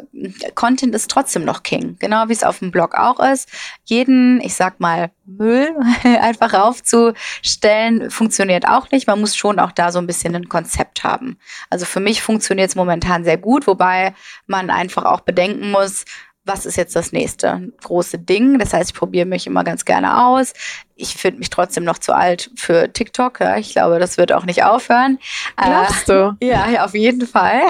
Content 0.54 0.94
ist 0.94 1.10
trotzdem 1.10 1.46
noch 1.46 1.64
King. 1.64 1.98
Genau 2.00 2.28
wie 2.28 2.34
es 2.34 2.44
auf 2.44 2.60
dem 2.60 2.70
Blog 2.70 2.94
auch 2.94 3.20
ist. 3.20 3.50
Jeden, 3.86 4.40
ich 4.42 4.54
sag 4.54 4.80
mal, 4.80 5.10
Müll 5.26 5.76
einfach 6.04 6.54
aufzustellen, 6.54 8.12
funktioniert 8.12 8.68
auch 8.68 8.92
nicht. 8.92 9.08
Man 9.08 9.20
muss 9.20 9.36
schon 9.36 9.60
auch 9.60 9.72
da 9.72 9.92
so 9.92 9.98
ein 9.98 10.08
bisschen 10.08 10.36
ein 10.36 10.48
Konzept 10.50 11.04
haben. 11.04 11.40
Also 11.72 11.86
für 11.86 12.00
mich 12.00 12.22
funktioniert 12.22 12.70
es 12.70 12.76
momentan 12.76 13.24
sehr 13.24 13.38
gut, 13.38 13.66
wobei 13.66 14.14
man 14.46 14.70
einfach 14.70 15.06
auch 15.06 15.22
bedenken 15.22 15.72
muss, 15.72 16.06
was 16.46 16.66
ist 16.66 16.76
jetzt 16.76 16.96
das 16.96 17.12
nächste 17.12 17.72
große 17.82 18.20
Ding. 18.20 18.60
Das 18.60 18.74
heißt, 18.74 18.92
ich 18.92 18.96
probiere 18.96 19.26
mich 19.26 19.48
immer 19.48 19.64
ganz 19.64 19.86
gerne 19.86 20.26
aus. 20.26 20.54
Ich 20.96 21.16
finde 21.16 21.40
mich 21.40 21.50
trotzdem 21.50 21.84
noch 21.84 21.98
zu 21.98 22.14
alt 22.14 22.52
für 22.56 22.92
TikTok. 22.92 23.40
Ja. 23.40 23.58
Ich 23.58 23.72
glaube, 23.72 24.00
das 24.00 24.18
wird 24.18 24.34
auch 24.34 24.46
nicht 24.46 24.64
aufhören. 24.64 25.20
Glaubst 25.56 26.10
du? 26.10 26.38
Äh, 26.40 26.46
ja, 26.48 26.70
ja, 26.70 26.86
auf 26.86 26.94
jeden 26.94 27.26
Fall. 27.26 27.62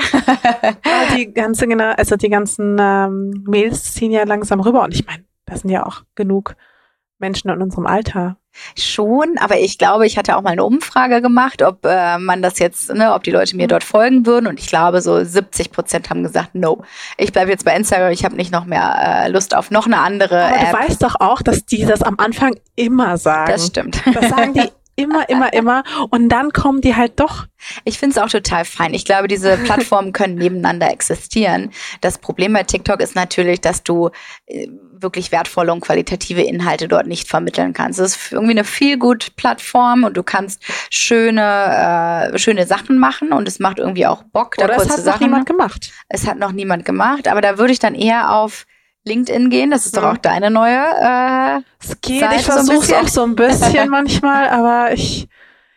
die 1.18 1.32
ganze, 1.34 1.68
also 1.98 2.16
die 2.16 2.30
ganzen 2.30 2.78
ähm, 2.80 3.44
Mails 3.46 3.94
ziehen 3.94 4.12
ja 4.12 4.24
langsam 4.24 4.60
rüber. 4.60 4.84
Und 4.84 4.94
ich 4.94 5.06
meine, 5.06 5.24
das 5.46 5.62
sind 5.62 5.70
ja 5.70 5.86
auch 5.86 6.02
genug 6.16 6.56
Menschen 7.24 7.50
in 7.50 7.62
unserem 7.62 7.88
Alter. 7.88 8.36
Schon, 8.78 9.38
aber 9.40 9.58
ich 9.60 9.80
glaube, 9.80 10.06
ich 10.06 10.18
hatte 10.18 10.38
auch 10.38 10.44
mal 10.44 10.52
eine 10.52 10.64
Umfrage 10.64 11.22
gemacht, 11.22 11.64
ob 11.64 11.86
äh, 11.86 12.20
man 12.20 12.44
das 12.44 12.60
jetzt, 12.60 12.94
ne, 12.94 13.14
ob 13.14 13.24
die 13.24 13.32
Leute 13.32 13.56
mir 13.56 13.68
dort 13.68 13.84
folgen 13.84 14.28
würden. 14.28 14.46
Und 14.46 14.60
ich 14.60 14.68
glaube, 14.68 15.02
so 15.02 15.24
70 15.24 15.72
Prozent 15.72 16.10
haben 16.10 16.22
gesagt, 16.22 16.54
no. 16.54 16.84
Ich 17.18 17.32
bleibe 17.32 17.50
jetzt 17.50 17.66
bei 17.66 17.76
Instagram, 17.76 18.12
ich 18.12 18.24
habe 18.26 18.36
nicht 18.36 18.52
noch 18.52 18.66
mehr 18.66 19.26
äh, 19.26 19.30
Lust 19.30 19.56
auf 19.56 19.72
noch 19.72 19.88
eine 19.88 19.98
andere 19.98 20.44
aber 20.44 20.56
App. 20.56 20.72
Du 20.72 20.78
weißt 20.78 21.04
doch 21.04 21.16
auch, 21.20 21.42
dass 21.42 21.66
die 21.66 21.86
das 21.86 22.04
am 22.04 22.16
Anfang 22.20 22.56
immer 22.76 23.18
sagen. 23.18 23.52
Das 23.52 23.68
stimmt. 23.68 24.02
Das 24.14 24.30
sagen 24.30 24.54
die 24.54 24.70
immer, 24.96 25.28
immer, 25.30 25.54
immer. 25.54 25.84
Und 26.10 26.30
dann 26.30 26.52
kommen 26.52 26.82
die 26.82 26.96
halt 26.96 27.20
doch. 27.20 27.46
Ich 27.84 27.98
finde 27.98 28.18
es 28.18 28.22
auch 28.22 28.30
total 28.30 28.66
fein. 28.66 28.94
Ich 28.94 29.06
glaube, 29.06 29.28
diese 29.28 29.58
Plattformen 29.58 30.14
können 30.14 30.36
nebeneinander 30.36 30.92
existieren. 30.92 31.72
Das 32.02 32.18
Problem 32.18 32.54
bei 32.54 32.64
TikTok 32.64 33.02
ist 33.02 33.16
natürlich, 33.16 33.62
dass 33.62 33.84
du 33.84 34.10
äh, 34.46 34.68
wirklich 34.92 35.32
wertvolle 35.32 35.72
und 35.72 35.82
qualitative 35.82 36.42
Inhalte 36.42 36.88
dort 36.88 37.08
nicht 37.08 37.28
vermitteln 37.28 37.74
kannst. 37.74 38.00
Es 38.00 38.16
ist 38.16 38.32
irgendwie 38.32 38.52
eine 38.52 38.64
viel 38.64 38.98
gut 38.98 39.36
Plattform 39.36 40.04
und 40.04 40.18
du 40.18 40.24
kannst 40.24 40.64
schöne, 40.90 42.32
äh, 42.34 42.38
schöne 42.38 42.66
Sachen 42.66 42.98
machen 42.98 43.34
und 43.34 43.48
es 43.48 43.60
macht 43.60 43.80
irgendwie 43.80 44.08
auch 44.08 44.24
Bock. 44.24 44.56
Da 44.58 44.66
Oder 44.66 44.78
es 44.78 44.90
hat 44.90 45.00
Sachen 45.00 45.22
noch 45.22 45.28
niemand 45.28 45.46
gemacht. 45.46 45.92
Es 46.10 46.28
hat 46.28 46.38
noch 46.38 46.52
niemand 46.52 46.86
gemacht, 46.86 47.28
aber 47.28 47.42
da 47.42 47.58
würde 47.58 47.74
ich 47.74 47.80
dann 47.80 47.96
eher 47.96 48.32
auf 48.34 48.66
LinkedIn 49.06 49.50
gehen. 49.50 49.72
Das 49.72 49.86
ist 49.86 49.98
doch 49.98 50.04
auch 50.04 50.18
deine 50.18 50.50
neue. 50.50 50.78
Äh, 50.78 51.62
es 51.82 52.00
geht. 52.02 52.22
Seite 52.22 52.36
ich 52.36 52.44
versuche 52.44 52.86
es 52.86 52.94
auch 52.94 53.08
so 53.08 53.24
ein 53.24 53.36
bisschen 53.36 53.90
manchmal, 53.90 54.50
aber 54.50 54.94
ich. 54.94 55.28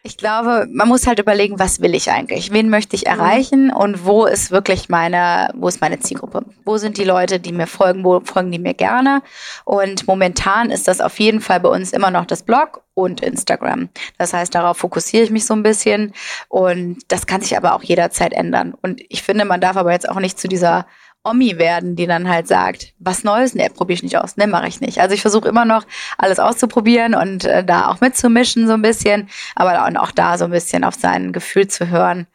Ich 0.02 0.16
glaube, 0.16 0.68
man 0.70 0.86
muss 0.86 1.08
halt 1.08 1.18
überlegen, 1.18 1.58
was 1.58 1.80
will 1.80 1.92
ich 1.92 2.12
eigentlich? 2.12 2.52
Wen 2.52 2.68
möchte 2.68 2.94
ich 2.94 3.06
erreichen 3.06 3.72
und 3.72 4.06
wo 4.06 4.24
ist 4.24 4.52
wirklich 4.52 4.88
meine, 4.88 5.50
wo 5.56 5.66
ist 5.66 5.80
meine 5.80 5.98
Zielgruppe? 5.98 6.44
Wo 6.64 6.76
sind 6.76 6.96
die 6.96 7.02
Leute, 7.02 7.40
die 7.40 7.50
mir 7.50 7.66
folgen? 7.66 8.04
Wo 8.04 8.20
folgen 8.20 8.52
die 8.52 8.60
mir 8.60 8.74
gerne? 8.74 9.20
Und 9.64 10.06
momentan 10.06 10.70
ist 10.70 10.86
das 10.86 11.00
auf 11.00 11.18
jeden 11.18 11.40
Fall 11.40 11.58
bei 11.58 11.70
uns 11.70 11.92
immer 11.92 12.12
noch 12.12 12.24
das 12.24 12.44
Blog 12.44 12.84
und 12.94 13.20
Instagram. 13.20 13.88
Das 14.16 14.32
heißt, 14.32 14.54
darauf 14.54 14.76
fokussiere 14.76 15.24
ich 15.24 15.30
mich 15.32 15.44
so 15.44 15.54
ein 15.54 15.64
bisschen 15.64 16.12
und 16.48 16.98
das 17.08 17.26
kann 17.26 17.40
sich 17.40 17.56
aber 17.56 17.74
auch 17.74 17.82
jederzeit 17.82 18.32
ändern. 18.32 18.74
Und 18.80 19.02
ich 19.08 19.24
finde, 19.24 19.44
man 19.44 19.60
darf 19.60 19.76
aber 19.76 19.90
jetzt 19.90 20.08
auch 20.08 20.20
nicht 20.20 20.38
zu 20.38 20.46
dieser 20.46 20.86
Omi 21.26 21.58
werden, 21.58 21.96
die 21.96 22.06
dann 22.06 22.28
halt 22.28 22.46
sagt, 22.48 22.94
was 22.98 23.24
Neues, 23.24 23.54
ne, 23.54 23.68
probiere 23.74 23.96
ich 23.96 24.02
nicht 24.02 24.18
aus, 24.18 24.36
ne, 24.36 24.46
mache 24.46 24.68
ich 24.68 24.80
nicht. 24.80 25.00
Also 25.00 25.14
ich 25.14 25.22
versuche 25.22 25.48
immer 25.48 25.64
noch 25.64 25.84
alles 26.18 26.38
auszuprobieren 26.38 27.14
und 27.14 27.44
äh, 27.44 27.64
da 27.64 27.88
auch 27.88 28.00
mitzumischen 28.00 28.66
so 28.66 28.74
ein 28.74 28.82
bisschen, 28.82 29.28
aber 29.54 29.88
auch 30.00 30.10
da 30.10 30.38
so 30.38 30.44
ein 30.44 30.50
bisschen 30.50 30.84
auf 30.84 30.94
sein 30.94 31.32
Gefühl 31.32 31.68
zu 31.68 31.88
hören, 31.90 32.26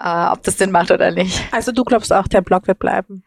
äh, 0.00 0.26
ob 0.30 0.42
das 0.42 0.58
Sinn 0.58 0.70
macht 0.70 0.90
oder 0.90 1.10
nicht. 1.10 1.42
Also 1.52 1.72
du 1.72 1.84
glaubst 1.84 2.12
auch, 2.12 2.28
der 2.28 2.40
Blog 2.40 2.66
wird 2.66 2.78
bleiben? 2.78 3.22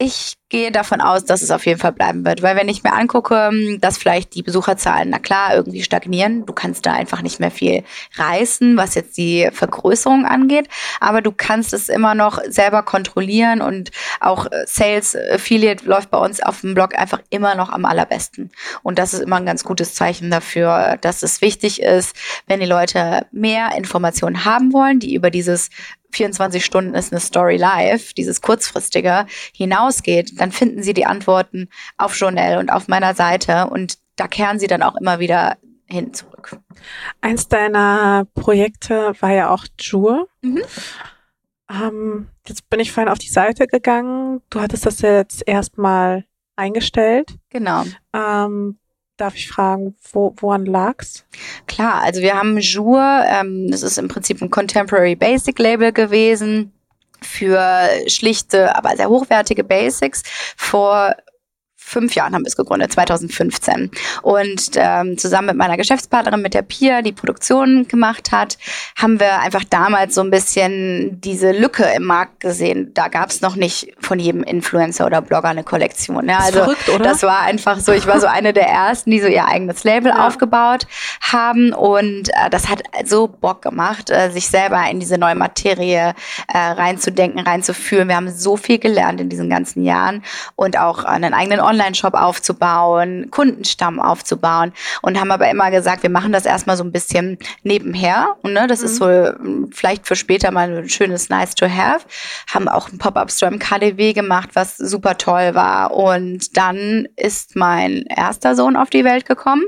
Ich 0.00 0.34
gehe 0.48 0.70
davon 0.70 1.00
aus, 1.00 1.24
dass 1.24 1.42
es 1.42 1.50
auf 1.50 1.66
jeden 1.66 1.80
Fall 1.80 1.90
bleiben 1.90 2.24
wird, 2.24 2.40
weil 2.40 2.54
wenn 2.54 2.68
ich 2.68 2.84
mir 2.84 2.92
angucke, 2.92 3.50
dass 3.80 3.98
vielleicht 3.98 4.34
die 4.36 4.44
Besucherzahlen, 4.44 5.10
na 5.10 5.18
klar, 5.18 5.56
irgendwie 5.56 5.82
stagnieren, 5.82 6.46
du 6.46 6.52
kannst 6.52 6.86
da 6.86 6.92
einfach 6.92 7.20
nicht 7.20 7.40
mehr 7.40 7.50
viel 7.50 7.82
reißen, 8.14 8.76
was 8.76 8.94
jetzt 8.94 9.18
die 9.18 9.48
Vergrößerung 9.52 10.24
angeht, 10.24 10.68
aber 11.00 11.20
du 11.20 11.32
kannst 11.32 11.74
es 11.74 11.88
immer 11.88 12.14
noch 12.14 12.40
selber 12.46 12.84
kontrollieren 12.84 13.60
und 13.60 13.90
auch 14.20 14.46
äh, 14.46 14.64
Sales 14.66 15.16
Affiliate 15.16 15.84
läuft 15.84 16.12
bei 16.12 16.18
uns 16.18 16.40
auf 16.40 16.60
dem 16.60 16.74
Blog 16.74 16.96
einfach 16.96 17.20
immer 17.30 17.56
noch 17.56 17.70
am 17.70 17.84
allerbesten. 17.84 18.52
Und 18.84 19.00
das 19.00 19.14
ist 19.14 19.20
immer 19.20 19.36
ein 19.36 19.46
ganz 19.46 19.64
gutes 19.64 19.94
Zeichen 19.94 20.30
dafür, 20.30 20.96
dass 21.00 21.24
es 21.24 21.42
wichtig 21.42 21.82
ist, 21.82 22.16
wenn 22.46 22.60
die 22.60 22.66
Leute 22.66 23.26
mehr 23.32 23.72
Informationen 23.76 24.44
haben 24.44 24.72
wollen, 24.72 25.00
die 25.00 25.14
über 25.14 25.30
dieses 25.30 25.70
24 26.12 26.64
Stunden 26.64 26.94
ist 26.94 27.12
eine 27.12 27.20
Story 27.20 27.56
live, 27.56 28.12
dieses 28.14 28.40
kurzfristige, 28.40 29.26
hinausgeht, 29.54 30.40
dann 30.40 30.52
finden 30.52 30.82
Sie 30.82 30.94
die 30.94 31.06
Antworten 31.06 31.68
auf 31.96 32.18
Journal 32.18 32.58
und 32.58 32.70
auf 32.70 32.88
meiner 32.88 33.14
Seite 33.14 33.68
und 33.68 33.98
da 34.16 34.26
kehren 34.26 34.58
Sie 34.58 34.66
dann 34.66 34.82
auch 34.82 34.96
immer 34.96 35.18
wieder 35.18 35.58
hin 35.86 36.12
zurück. 36.12 36.58
Eins 37.20 37.48
deiner 37.48 38.26
Projekte 38.34 39.14
war 39.20 39.32
ja 39.32 39.50
auch 39.50 39.64
Jure. 39.78 40.26
Mhm. 40.42 40.62
Ähm, 41.70 42.28
jetzt 42.46 42.68
bin 42.70 42.80
ich 42.80 42.92
vorhin 42.92 43.10
auf 43.10 43.18
die 43.18 43.28
Seite 43.28 43.66
gegangen. 43.66 44.40
Du 44.50 44.60
hattest 44.60 44.86
das 44.86 45.00
jetzt 45.00 45.46
erstmal 45.46 46.24
eingestellt. 46.56 47.36
Genau. 47.50 47.84
Ähm, 48.12 48.78
Darf 49.18 49.34
ich 49.34 49.48
fragen, 49.48 49.96
wo, 50.12 50.32
woran 50.36 50.64
lag's? 50.64 51.24
Klar, 51.66 52.02
also 52.02 52.22
wir 52.22 52.34
haben 52.34 52.56
Jour, 52.58 53.24
ähm, 53.28 53.70
das 53.70 53.82
ist 53.82 53.98
im 53.98 54.08
Prinzip 54.08 54.40
ein 54.40 54.50
Contemporary 54.50 55.16
Basic 55.16 55.58
Label 55.58 55.92
gewesen 55.92 56.72
für 57.20 57.88
schlichte, 58.06 58.74
aber 58.76 58.96
sehr 58.96 59.08
hochwertige 59.08 59.64
Basics 59.64 60.22
vor 60.56 61.16
fünf 61.88 62.14
Jahren 62.14 62.34
haben 62.34 62.42
wir 62.42 62.48
es 62.48 62.56
gegründet, 62.56 62.92
2015. 62.92 63.90
Und 64.22 64.70
ähm, 64.74 65.16
zusammen 65.16 65.48
mit 65.48 65.56
meiner 65.56 65.76
Geschäftspartnerin, 65.76 66.42
mit 66.42 66.54
der 66.54 66.62
Pia, 66.62 67.02
die 67.02 67.12
Produktion 67.12 67.88
gemacht 67.88 68.30
hat, 68.30 68.58
haben 68.96 69.18
wir 69.18 69.40
einfach 69.40 69.64
damals 69.64 70.14
so 70.14 70.20
ein 70.20 70.30
bisschen 70.30 71.20
diese 71.20 71.52
Lücke 71.52 71.84
im 71.96 72.04
Markt 72.04 72.40
gesehen. 72.40 72.92
Da 72.94 73.08
gab 73.08 73.30
es 73.30 73.40
noch 73.40 73.56
nicht 73.56 73.94
von 74.00 74.18
jedem 74.18 74.42
Influencer 74.42 75.06
oder 75.06 75.22
Blogger 75.22 75.48
eine 75.48 75.64
Kollektion. 75.64 76.28
Ja, 76.28 76.38
also 76.38 76.60
verrückt, 76.60 76.88
oder? 76.90 77.04
das 77.04 77.22
war 77.22 77.40
einfach 77.40 77.80
so, 77.80 77.92
ich 77.92 78.06
war 78.06 78.20
so 78.20 78.26
eine 78.38 78.52
der 78.52 78.68
ersten, 78.68 79.10
die 79.10 79.20
so 79.20 79.26
ihr 79.26 79.46
eigenes 79.46 79.84
Label 79.84 80.12
ja. 80.12 80.26
aufgebaut 80.26 80.86
haben. 81.20 81.72
Und 81.72 82.28
äh, 82.28 82.50
das 82.50 82.68
hat 82.68 82.82
so 83.04 83.28
Bock 83.28 83.62
gemacht, 83.62 84.10
äh, 84.10 84.30
sich 84.30 84.48
selber 84.48 84.82
in 84.90 85.00
diese 85.00 85.16
neue 85.16 85.34
Materie 85.34 86.14
äh, 86.52 86.58
reinzudenken, 86.58 87.40
reinzuführen. 87.40 88.08
Wir 88.08 88.16
haben 88.16 88.30
so 88.30 88.56
viel 88.56 88.78
gelernt 88.78 89.20
in 89.20 89.30
diesen 89.30 89.48
ganzen 89.48 89.84
Jahren 89.84 90.22
und 90.54 90.78
auch 90.78 91.04
einen 91.04 91.32
eigenen 91.32 91.60
Online 91.60 91.77
Online-Shop 91.78 92.14
aufzubauen, 92.14 93.30
Kundenstamm 93.30 94.00
aufzubauen 94.00 94.72
und 95.02 95.18
haben 95.18 95.30
aber 95.30 95.50
immer 95.50 95.70
gesagt, 95.70 96.02
wir 96.02 96.10
machen 96.10 96.32
das 96.32 96.44
erstmal 96.44 96.76
so 96.76 96.84
ein 96.84 96.92
bisschen 96.92 97.38
nebenher. 97.62 98.36
Und 98.42 98.52
ne, 98.52 98.66
das 98.66 98.80
mhm. 98.80 98.86
ist 98.86 98.96
so 98.96 99.06
hm, 99.06 99.70
vielleicht 99.72 100.06
für 100.06 100.16
später 100.16 100.50
mal 100.50 100.78
ein 100.78 100.88
schönes 100.88 101.28
Nice 101.28 101.54
to 101.54 101.66
have. 101.66 102.04
Haben 102.52 102.68
auch 102.68 102.90
ein 102.90 102.98
Pop-Up-Store 102.98 103.52
im 103.52 103.58
KDW 103.58 104.12
gemacht, 104.12 104.50
was 104.54 104.76
super 104.76 105.16
toll 105.18 105.54
war. 105.54 105.92
Und 105.92 106.56
dann 106.56 107.06
ist 107.16 107.56
mein 107.56 108.04
erster 108.04 108.56
Sohn 108.56 108.76
auf 108.76 108.90
die 108.90 109.04
Welt 109.04 109.26
gekommen. 109.26 109.62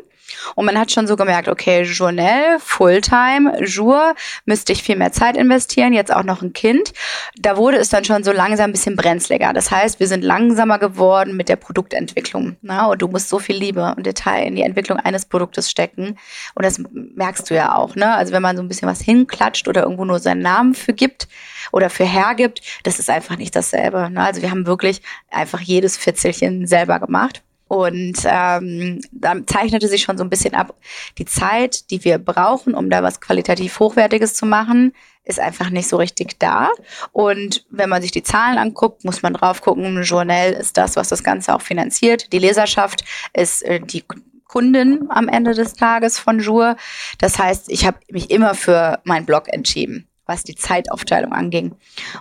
Und 0.55 0.67
man 0.67 0.79
hat 0.79 0.91
schon 0.91 1.07
so 1.07 1.17
gemerkt, 1.17 1.49
okay, 1.49 1.83
Journal, 1.83 2.59
Fulltime, 2.61 3.65
Jour, 3.65 4.15
müsste 4.45 4.73
ich 4.73 4.83
viel 4.83 4.97
mehr 4.97 5.13
Zeit 5.13 5.37
investieren, 5.37 5.93
jetzt 5.93 6.15
auch 6.15 6.23
noch 6.23 6.43
ein 6.43 6.53
Kind. 6.53 6.93
Da 7.39 7.57
wurde 7.57 7.79
es 7.79 7.89
dann 7.89 8.05
schon 8.05 8.25
so 8.25 8.33
langsam 8.33 8.71
ein 8.71 8.73
bisschen 8.73 8.97
brenzliger. 8.97 9.53
Das 9.53 9.71
heißt, 9.71 10.01
wir 10.01 10.09
sind 10.09 10.23
langsamer 10.23 10.79
geworden 10.79 11.37
mit 11.37 11.49
der 11.49 11.57
Produktentwicklung. 11.57 12.57
Na? 12.63 12.87
Und 12.87 13.03
du 13.03 13.09
musst 13.09 13.29
so 13.29 13.39
viel 13.39 13.57
Liebe 13.57 13.95
und 13.97 14.07
Detail 14.07 14.47
in 14.47 14.57
die 14.57 14.63
Entwicklung 14.63 14.99
eines 14.99 15.27
Produktes 15.27 15.71
stecken. 15.71 16.19
Und 16.55 16.65
das 16.65 16.81
merkst 16.93 17.51
du 17.51 17.55
ja 17.55 17.75
auch. 17.75 17.95
Ne? 17.97 18.15
Also 18.15 18.33
wenn 18.33 18.43
man 18.43 18.57
so 18.57 18.63
ein 18.63 18.69
bisschen 18.69 18.89
was 18.89 19.01
hinklatscht 19.01 19.69
oder 19.69 19.83
irgendwo 19.83 20.05
nur 20.05 20.19
seinen 20.19 20.43
Namen 20.43 20.75
für 20.75 20.93
gibt, 20.93 21.29
oder 21.73 21.91
für 21.91 22.05
hergibt, 22.05 22.61
das 22.83 22.99
ist 22.99 23.11
einfach 23.11 23.37
nicht 23.37 23.55
dasselbe. 23.55 24.11
Ne? 24.11 24.23
Also 24.23 24.43
wir 24.43 24.51
haben 24.51 24.67
wirklich 24.67 25.03
einfach 25.31 25.61
jedes 25.61 25.97
Fitzelchen 25.97 26.67
selber 26.67 27.01
gemacht. 27.01 27.43
Und 27.71 28.17
ähm, 28.25 29.01
dann 29.13 29.47
zeichnete 29.47 29.87
sich 29.87 30.03
schon 30.03 30.19
so 30.19 30.25
ein 30.25 30.29
bisschen 30.29 30.55
ab, 30.55 30.75
die 31.19 31.25
Zeit, 31.25 31.89
die 31.93 32.03
wir 32.05 32.19
brauchen, 32.19 32.75
um 32.75 32.91
da 32.91 33.05
was 33.05 33.21
qualitativ 33.21 33.79
Hochwertiges 33.79 34.35
zu 34.35 34.45
machen, 34.45 34.93
ist 35.23 35.39
einfach 35.39 35.71
nicht 35.71 35.87
so 35.87 35.97
richtig 35.97 36.41
da. 36.41 36.71
Und 37.13 37.65
wenn 37.71 37.89
man 37.89 38.03
sich 38.03 38.11
die 38.11 38.25
Zahlen 38.25 38.59
anguckt, 38.59 39.05
muss 39.05 39.23
man 39.23 39.35
drauf 39.35 39.63
gucken, 39.63 40.03
Journal 40.03 40.53
ist 40.53 40.79
das, 40.79 40.97
was 40.97 41.11
das 41.11 41.23
Ganze 41.23 41.55
auch 41.55 41.63
finanziert. 41.63 42.33
Die 42.33 42.41
Leserschaft 42.41 43.05
ist 43.35 43.63
äh, 43.63 43.79
die 43.79 44.03
Kundin 44.49 45.07
am 45.09 45.29
Ende 45.29 45.55
des 45.55 45.75
Tages 45.75 46.19
von 46.19 46.41
Jour. 46.41 46.75
Das 47.19 47.39
heißt, 47.39 47.71
ich 47.71 47.87
habe 47.87 47.99
mich 48.11 48.33
immer 48.33 48.57
für 48.57 48.99
meinen 49.05 49.27
Blog 49.27 49.45
entschieden 49.47 50.10
was 50.31 50.45
die 50.45 50.55
Zeitaufteilung 50.55 51.33
anging. 51.33 51.75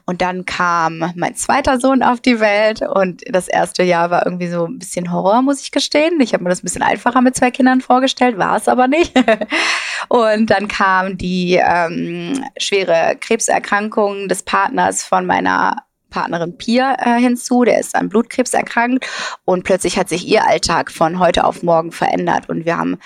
Und 0.06 0.22
dann 0.22 0.46
kam 0.46 1.14
mein 1.16 1.36
zweiter 1.36 1.80
Sohn 1.80 2.02
auf 2.02 2.20
die 2.20 2.40
Welt 2.40 2.82
und 2.82 3.22
das 3.30 3.48
erste 3.48 3.84
Jahr 3.84 4.10
war 4.10 4.26
irgendwie 4.26 4.48
so 4.48 4.66
ein 4.66 4.80
bisschen 4.80 5.14
Horror, 5.14 5.44
muss 5.44 5.62
ich 5.62 5.72
gestehen. 5.72 6.20
Ich 6.20 6.34
habe 6.34 6.44
mir 6.44 6.50
das 6.50 6.62
ein 6.62 6.66
bisschen 6.66 6.82
einfacher 6.82 7.22
mit 7.22 7.36
zwei 7.36 7.52
Kindern 7.52 7.82
vorgestellt, 7.82 8.38
war 8.38 8.58
es 8.58 8.68
aber 8.68 8.88
nicht. 8.88 9.14
und 10.10 10.50
dann 10.50 10.68
kam 10.68 11.18
die 11.18 11.62
ähm, 11.64 12.44
schwere 12.58 13.16
Krebserkrankung 13.20 14.28
des 14.28 14.44
Partners 14.44 15.04
von 15.04 15.26
meiner 15.26 15.84
Partnerin 16.10 16.58
Pia 16.58 16.96
äh, 17.00 17.20
hinzu, 17.20 17.64
der 17.64 17.80
ist 17.80 17.96
an 17.96 18.10
Blutkrebs 18.10 18.54
erkrankt 18.54 19.06
und 19.46 19.64
plötzlich 19.64 19.98
hat 19.98 20.10
sich 20.10 20.28
ihr 20.28 20.46
Alltag 20.46 20.92
von 20.92 21.20
heute 21.20 21.44
auf 21.44 21.64
morgen 21.64 21.92
verändert 21.92 22.50
und 22.50 22.66
wir 22.66 22.78
haben 22.78 22.98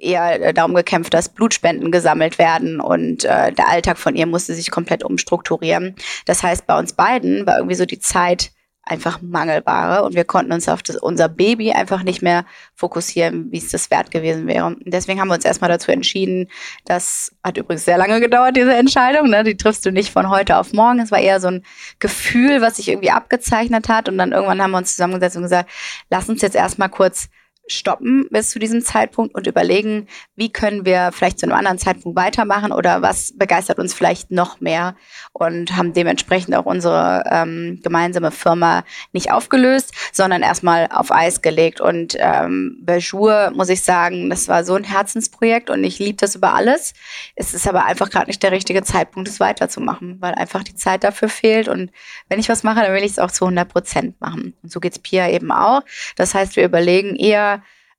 eher 0.00 0.40
äh, 0.40 0.54
darum 0.54 0.74
gekämpft, 0.74 1.14
dass 1.14 1.28
Blutspenden 1.28 1.90
gesammelt 1.90 2.38
werden 2.38 2.80
und 2.80 3.24
äh, 3.24 3.52
der 3.52 3.68
Alltag 3.68 3.98
von 3.98 4.14
ihr 4.14 4.26
musste 4.26 4.54
sich 4.54 4.70
komplett 4.70 5.04
umstrukturieren. 5.04 5.94
Das 6.26 6.42
heißt, 6.42 6.66
bei 6.66 6.78
uns 6.78 6.92
beiden 6.92 7.46
war 7.46 7.56
irgendwie 7.58 7.76
so 7.76 7.86
die 7.86 7.98
Zeit 7.98 8.52
einfach 8.86 9.20
mangelbare 9.22 10.04
und 10.04 10.14
wir 10.14 10.24
konnten 10.24 10.52
uns 10.52 10.68
auf 10.68 10.82
das, 10.82 10.96
unser 10.96 11.28
Baby 11.28 11.72
einfach 11.72 12.02
nicht 12.02 12.22
mehr 12.22 12.44
fokussieren, 12.74 13.50
wie 13.50 13.58
es 13.58 13.70
das 13.70 13.90
wert 13.90 14.10
gewesen 14.10 14.46
wäre. 14.46 14.66
Und 14.66 14.82
deswegen 14.84 15.20
haben 15.20 15.28
wir 15.28 15.34
uns 15.34 15.44
erstmal 15.44 15.70
dazu 15.70 15.90
entschieden, 15.90 16.48
das 16.84 17.32
hat 17.42 17.56
übrigens 17.56 17.84
sehr 17.84 17.96
lange 17.96 18.20
gedauert, 18.20 18.56
diese 18.56 18.74
Entscheidung, 18.74 19.30
ne? 19.30 19.42
die 19.44 19.56
triffst 19.56 19.86
du 19.86 19.90
nicht 19.90 20.12
von 20.12 20.28
heute 20.28 20.58
auf 20.58 20.72
morgen. 20.72 21.00
Es 21.00 21.10
war 21.10 21.18
eher 21.20 21.40
so 21.40 21.48
ein 21.48 21.64
Gefühl, 21.98 22.60
was 22.60 22.76
sich 22.76 22.88
irgendwie 22.88 23.10
abgezeichnet 23.10 23.88
hat 23.88 24.08
und 24.08 24.18
dann 24.18 24.32
irgendwann 24.32 24.60
haben 24.60 24.72
wir 24.72 24.78
uns 24.78 24.90
zusammengesetzt 24.90 25.36
und 25.36 25.44
gesagt, 25.44 25.70
lass 26.10 26.28
uns 26.28 26.42
jetzt 26.42 26.56
erstmal 26.56 26.90
kurz 26.90 27.28
stoppen 27.66 28.26
bis 28.30 28.50
zu 28.50 28.58
diesem 28.58 28.82
Zeitpunkt 28.82 29.34
und 29.34 29.46
überlegen, 29.46 30.06
wie 30.36 30.52
können 30.52 30.84
wir 30.84 31.10
vielleicht 31.12 31.38
zu 31.38 31.46
einem 31.46 31.56
anderen 31.56 31.78
Zeitpunkt 31.78 32.16
weitermachen 32.16 32.72
oder 32.72 33.02
was 33.02 33.32
begeistert 33.36 33.78
uns 33.78 33.94
vielleicht 33.94 34.30
noch 34.30 34.60
mehr 34.60 34.96
und 35.32 35.76
haben 35.76 35.92
dementsprechend 35.92 36.54
auch 36.54 36.66
unsere 36.66 37.24
ähm, 37.30 37.80
gemeinsame 37.82 38.30
Firma 38.30 38.84
nicht 39.12 39.32
aufgelöst, 39.32 39.92
sondern 40.12 40.42
erstmal 40.42 40.88
auf 40.90 41.10
Eis 41.10 41.42
gelegt. 41.42 41.80
Und 41.80 42.16
ähm, 42.18 42.78
bei 42.82 42.98
Jour 42.98 43.52
muss 43.54 43.68
ich 43.68 43.82
sagen, 43.82 44.30
das 44.30 44.48
war 44.48 44.64
so 44.64 44.74
ein 44.74 44.84
Herzensprojekt 44.84 45.70
und 45.70 45.82
ich 45.84 45.98
liebe 45.98 46.18
das 46.18 46.34
über 46.34 46.54
alles. 46.54 46.92
Es 47.34 47.54
ist 47.54 47.66
aber 47.66 47.84
einfach 47.84 48.10
gerade 48.10 48.26
nicht 48.26 48.42
der 48.42 48.52
richtige 48.52 48.82
Zeitpunkt, 48.82 49.28
es 49.28 49.40
weiterzumachen, 49.40 50.20
weil 50.20 50.34
einfach 50.34 50.62
die 50.62 50.74
Zeit 50.74 51.04
dafür 51.04 51.28
fehlt. 51.28 51.68
Und 51.68 51.90
wenn 52.28 52.38
ich 52.38 52.48
was 52.48 52.62
mache, 52.62 52.80
dann 52.80 52.92
will 52.92 53.02
ich 53.02 53.12
es 53.12 53.18
auch 53.18 53.30
zu 53.30 53.44
100 53.44 53.68
Prozent 53.68 54.20
machen. 54.20 54.54
Und 54.62 54.70
so 54.70 54.80
geht's 54.80 54.98
Pia 54.98 55.28
eben 55.28 55.50
auch. 55.50 55.82
Das 56.16 56.34
heißt, 56.34 56.56
wir 56.56 56.64
überlegen 56.64 57.16
eher, 57.16 57.53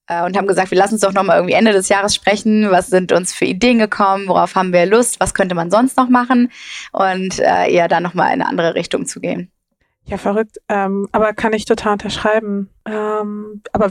und 0.08 0.38
haben 0.38 0.47
gesagt, 0.47 0.72
wir 0.72 0.78
lassen 0.78 0.95
uns 0.95 1.01
doch 1.01 1.14
noch 1.14 1.24
mal 1.24 1.38
irgendwie 1.38 1.56
Ende 1.56 1.72
des 1.72 1.89
Jahres 1.89 2.14
sprechen. 2.14 2.70
Was 2.70 2.88
sind 2.88 3.12
uns 3.12 3.34
für 3.34 3.45
Ideen 3.45 3.80
gekommen? 3.80 4.28
Worauf 4.28 4.56
haben 4.56 4.72
wir 4.72 4.86
Lust? 4.86 5.20
Was 5.20 5.34
könnte 5.34 5.56
man 5.56 5.72
sonst 5.72 5.97
noch 5.97 6.10
machen? 6.10 6.51
Und 6.91 7.39
äh, 7.39 7.72
eher 7.72 7.88
dann 7.88 8.03
noch 8.03 8.14
mal 8.14 8.28
in 8.28 8.41
eine 8.41 8.47
andere 8.47 8.76
Richtung 8.76 9.06
zu 9.06 9.20
gehen. 9.20 9.51
Ja, 10.06 10.18
verrückt. 10.18 10.58
Ähm, 10.70 11.08
aber 11.12 11.34
kann 11.34 11.53
ich 11.53 11.66
total 11.66 11.93
unterschreiben. 11.93 12.70
Ähm, 12.86 13.64
aber 13.74 13.89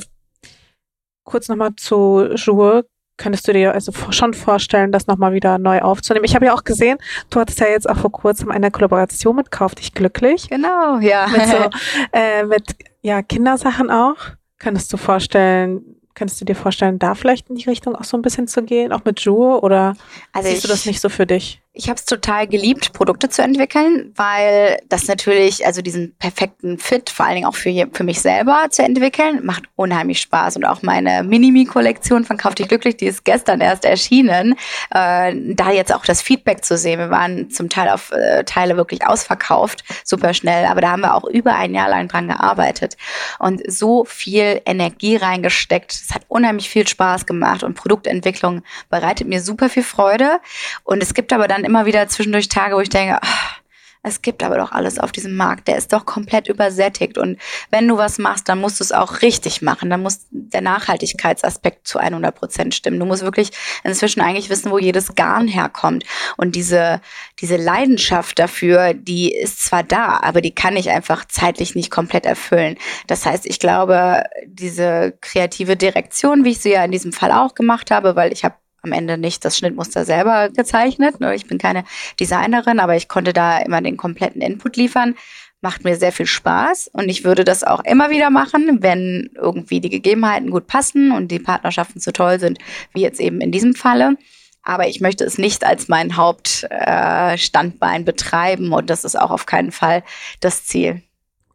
kurz 1.25 1.49
noch 1.49 1.57
mal 1.57 1.75
zu 1.77 2.29
Jour. 2.35 2.85
Könntest 3.17 3.47
du 3.47 3.53
dir 3.53 3.73
also 3.73 3.93
schon 4.11 4.35
vorstellen, 4.35 4.91
das 4.91 5.07
nochmal 5.07 5.35
wieder 5.35 5.59
neu 5.59 5.81
aufzunehmen? 5.81 6.25
Ich 6.25 6.35
habe 6.35 6.47
ja 6.47 6.55
auch 6.55 6.65
gesehen, 6.65 6.99
du 7.31 7.39
hattest 7.39 7.61
ja 7.61 7.69
jetzt 7.69 7.89
auch 7.89 7.97
vor 7.97 8.11
kurzem 8.11 8.51
eine 8.51 8.73
Kollaboration 8.73 9.37
mit 9.37 9.53
Kauf 9.53 9.77
dich 9.77 9.95
glücklich. 9.95 10.49
Genau, 10.49 10.99
ja. 10.99 11.29
Mit, 11.29 11.47
so, 11.47 11.71
äh, 12.13 12.45
mit 12.45 12.75
ja, 13.03 13.23
Kindersachen 13.23 13.91
auch. 13.91 14.17
Könntest 14.59 14.93
du 14.93 14.97
vorstellen, 14.97 16.01
Könntest 16.15 16.41
du 16.41 16.45
dir 16.45 16.55
vorstellen, 16.55 16.99
da 16.99 17.15
vielleicht 17.15 17.51
in 17.51 17.57
die 17.57 17.69
Richtung 17.69 17.97
auch 17.97 18.05
so 18.05 18.17
ein 18.17 18.23
bisschen 18.23 18.47
zu 18.47 18.63
gehen, 18.63 18.93
auch 18.93 19.05
mit 19.05 19.21
Jour 19.21 19.63
oder 19.65 19.95
also 20.33 20.49
siehst 20.49 20.59
ich, 20.59 20.63
du 20.63 20.69
das 20.69 20.87
nicht 20.87 21.01
so 21.01 21.09
für 21.09 21.27
dich? 21.27 21.61
Ich 21.77 21.89
habe 21.89 21.97
es 21.97 22.05
total 22.05 22.47
geliebt, 22.47 22.93
Produkte 22.93 23.29
zu 23.29 23.43
entwickeln, 23.43 24.13
weil 24.15 24.79
das 24.89 25.09
natürlich, 25.09 25.67
also 25.67 25.83
diesen 25.83 26.15
perfekten 26.19 26.79
Fit, 26.79 27.11
vor 27.11 27.27
allen 27.27 27.35
Dingen 27.35 27.49
auch 27.49 27.57
für, 27.57 27.89
für 27.93 28.05
mich 28.05 28.21
selber 28.21 28.67
zu 28.71 28.85
entwickeln, 28.85 29.45
macht 29.45 29.65
unheimlich 29.75 30.21
Spaß. 30.21 30.55
Und 30.55 30.67
auch 30.67 30.83
meine 30.83 31.25
Minimi-Kollektion 31.25 32.25
von 32.25 32.37
Kauf 32.37 32.55
dich 32.55 32.69
glücklich, 32.69 32.97
die 32.97 33.07
ist 33.07 33.25
gestern 33.25 33.61
erst 33.61 33.85
erschienen, 33.85 34.55
äh, 34.93 35.35
da 35.35 35.73
jetzt 35.73 35.93
auch 35.93 36.05
das 36.05 36.23
Feedback 36.23 36.65
zu 36.65 36.79
sehen. 36.79 37.01
Wir 37.01 37.11
waren 37.11 37.51
zum 37.51 37.69
Teil 37.69 37.89
auf 37.89 38.13
äh, 38.13 38.45
Teile 38.45 38.77
wirklich 38.77 39.05
ausverkauft, 39.05 39.83
super 40.05 40.33
schnell, 40.33 40.67
aber 40.67 40.81
da 40.81 40.93
haben 40.93 41.03
wir 41.03 41.15
auch 41.15 41.25
über 41.25 41.57
ein 41.57 41.75
Jahr 41.75 41.89
lang 41.89 42.07
dran 42.07 42.29
gearbeitet 42.29 42.97
und 43.41 43.61
so 43.67 44.05
viel 44.05 44.63
Energie 44.65 45.17
reingesteckt. 45.17 45.91
Es 45.91 46.15
hat 46.15 46.23
unheimlich 46.29 46.69
viel 46.71 46.87
Spaß 46.87 47.27
gemacht 47.27 47.65
und 47.65 47.75
Produktentwicklung 47.75 48.63
bereitet 48.91 49.27
mir 49.27 49.43
super 49.43 49.69
viel 49.69 49.83
Freude. 49.83 50.39
Und 50.85 51.03
es 51.03 51.15
gibt 51.15 51.33
aber 51.33 51.49
dann 51.49 51.64
immer 51.65 51.87
wieder 51.87 52.09
zwischendurch 52.09 52.49
Tage, 52.49 52.77
wo 52.77 52.81
ich 52.81 52.89
denke, 52.89 53.19
ach, 53.21 53.61
es 54.07 54.21
gibt 54.21 54.43
aber 54.43 54.59
doch 54.59 54.71
alles 54.71 54.99
auf 54.99 55.13
diesem 55.13 55.35
Markt, 55.35 55.67
der 55.67 55.79
ist 55.79 55.93
doch 55.95 56.05
komplett 56.05 56.47
übersättigt. 56.47 57.17
Und 57.17 57.39
wenn 57.71 57.89
du 57.89 57.97
was 57.97 58.19
machst, 58.19 58.51
dann 58.51 58.61
musst 58.61 58.79
du 58.79 58.85
es 58.85 58.93
auch 58.93 59.23
richtig 59.23 59.63
machen. 59.63 59.89
Dann 59.89 60.03
muss 60.03 60.27
der 60.31 60.61
Nachhaltigkeitsaspekt 60.61 61.89
zu 61.89 61.99
100 61.99 62.35
Prozent 62.35 62.75
stimmen. 62.75 63.01
Du 63.01 63.07
musst 63.07 63.23
wirklich 63.23 63.51
inzwischen 63.83 64.21
eigentlich 64.21 64.51
wissen, 64.51 64.71
wo 64.71 64.79
jedes 64.79 65.15
Garn 65.15 65.49
herkommt. 65.49 66.05
Und 66.37 66.55
diese, 66.55 67.01
diese 67.41 67.57
Leidenschaft 67.57 68.39
dafür, 68.39 68.93
die 68.93 69.35
ist 69.35 69.65
zwar 69.65 69.83
da, 69.83 70.21
aber 70.23 70.43
die 70.43 70.55
kann 70.55 70.77
ich 70.77 70.91
einfach 70.91 71.25
zeitlich 71.25 71.75
nicht 71.75 71.91
komplett 71.91 72.27
erfüllen. 72.27 72.77
Das 73.07 73.25
heißt, 73.25 73.47
ich 73.47 73.59
glaube, 73.59 74.23
diese 74.45 75.17
kreative 75.23 75.79
Direktion, 75.79 76.45
wie 76.45 76.51
ich 76.51 76.61
sie 76.61 76.73
ja 76.73 76.85
in 76.85 76.93
diesem 76.93 77.15
Fall 77.15 77.33
auch 77.33 77.55
gemacht 77.55 77.91
habe, 77.91 78.17
weil 78.17 78.35
ich 78.35 78.45
habe 78.45 78.55
am 78.85 78.93
Ende 78.93 79.19
nicht 79.19 79.45
das 79.45 79.59
Schnittmuster 79.59 80.05
selber 80.05 80.51
gezeichnet. 80.51 81.21
Ne? 81.21 81.35
Ich 81.35 81.47
bin 81.47 81.59
keine 81.59 81.85
Designerin, 82.21 82.81
aber 82.81 82.97
ich 82.97 83.09
konnte 83.09 83.33
da 83.33 83.59
immer 83.59 83.81
den 83.81 83.97
kompletten 83.97 84.43
Input 84.43 84.77
liefern. 84.77 85.15
Macht 85.61 85.83
mir 85.83 85.97
sehr 85.97 86.13
viel 86.13 86.27
Spaß 86.27 86.91
und 86.93 87.09
ich 87.09 87.25
würde 87.25 87.43
das 87.43 87.65
auch 87.65 87.83
immer 87.85 88.11
wieder 88.11 88.29
machen, 88.29 88.83
wenn 88.83 89.31
irgendwie 89.35 89.81
die 89.81 89.89
Gegebenheiten 89.89 90.51
gut 90.51 90.67
passen 90.67 91.11
und 91.11 91.29
die 91.29 91.39
Partnerschaften 91.39 92.01
so 92.01 92.11
toll 92.11 92.39
sind, 92.39 92.59
wie 92.93 93.01
jetzt 93.01 93.19
eben 93.19 93.41
in 93.41 93.51
diesem 93.51 93.75
Falle. 93.75 94.17
Aber 94.63 94.89
ich 94.89 95.01
möchte 95.01 95.25
es 95.25 95.39
nicht 95.39 95.65
als 95.65 95.89
mein 95.89 96.17
Hauptstandbein 96.17 98.03
äh, 98.03 98.05
betreiben 98.05 98.73
und 98.73 98.91
das 98.91 99.05
ist 99.05 99.19
auch 99.19 99.31
auf 99.31 99.47
keinen 99.47 99.73
Fall 99.73 100.03
das 100.41 100.67
Ziel. 100.67 101.03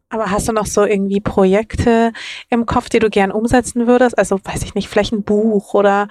Aber 0.10 0.32
hast 0.32 0.48
du 0.48 0.54
noch 0.54 0.66
so 0.66 0.86
irgendwie 0.86 1.22
Projekte 1.22 2.14
im 2.50 2.66
Kopf, 2.66 2.90
die 2.90 2.98
du 2.98 3.12
gern 3.12 3.32
umsetzen 3.32 3.86
würdest? 3.86 4.18
Also 4.18 4.40
weiß 4.44 4.64
ich 4.64 4.74
nicht, 4.74 4.90
vielleicht 4.90 5.14
ein 5.14 5.24
Buch 5.24 5.76
oder 5.76 6.08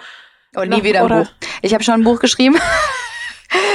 und 0.54 0.68
nie 0.70 0.82
wieder 0.82 1.02
ein 1.02 1.24
Buch. 1.24 1.30
Ich 1.62 1.74
habe 1.74 1.84
schon 1.84 1.94
ein 1.94 2.04
Buch 2.04 2.20
geschrieben. 2.20 2.58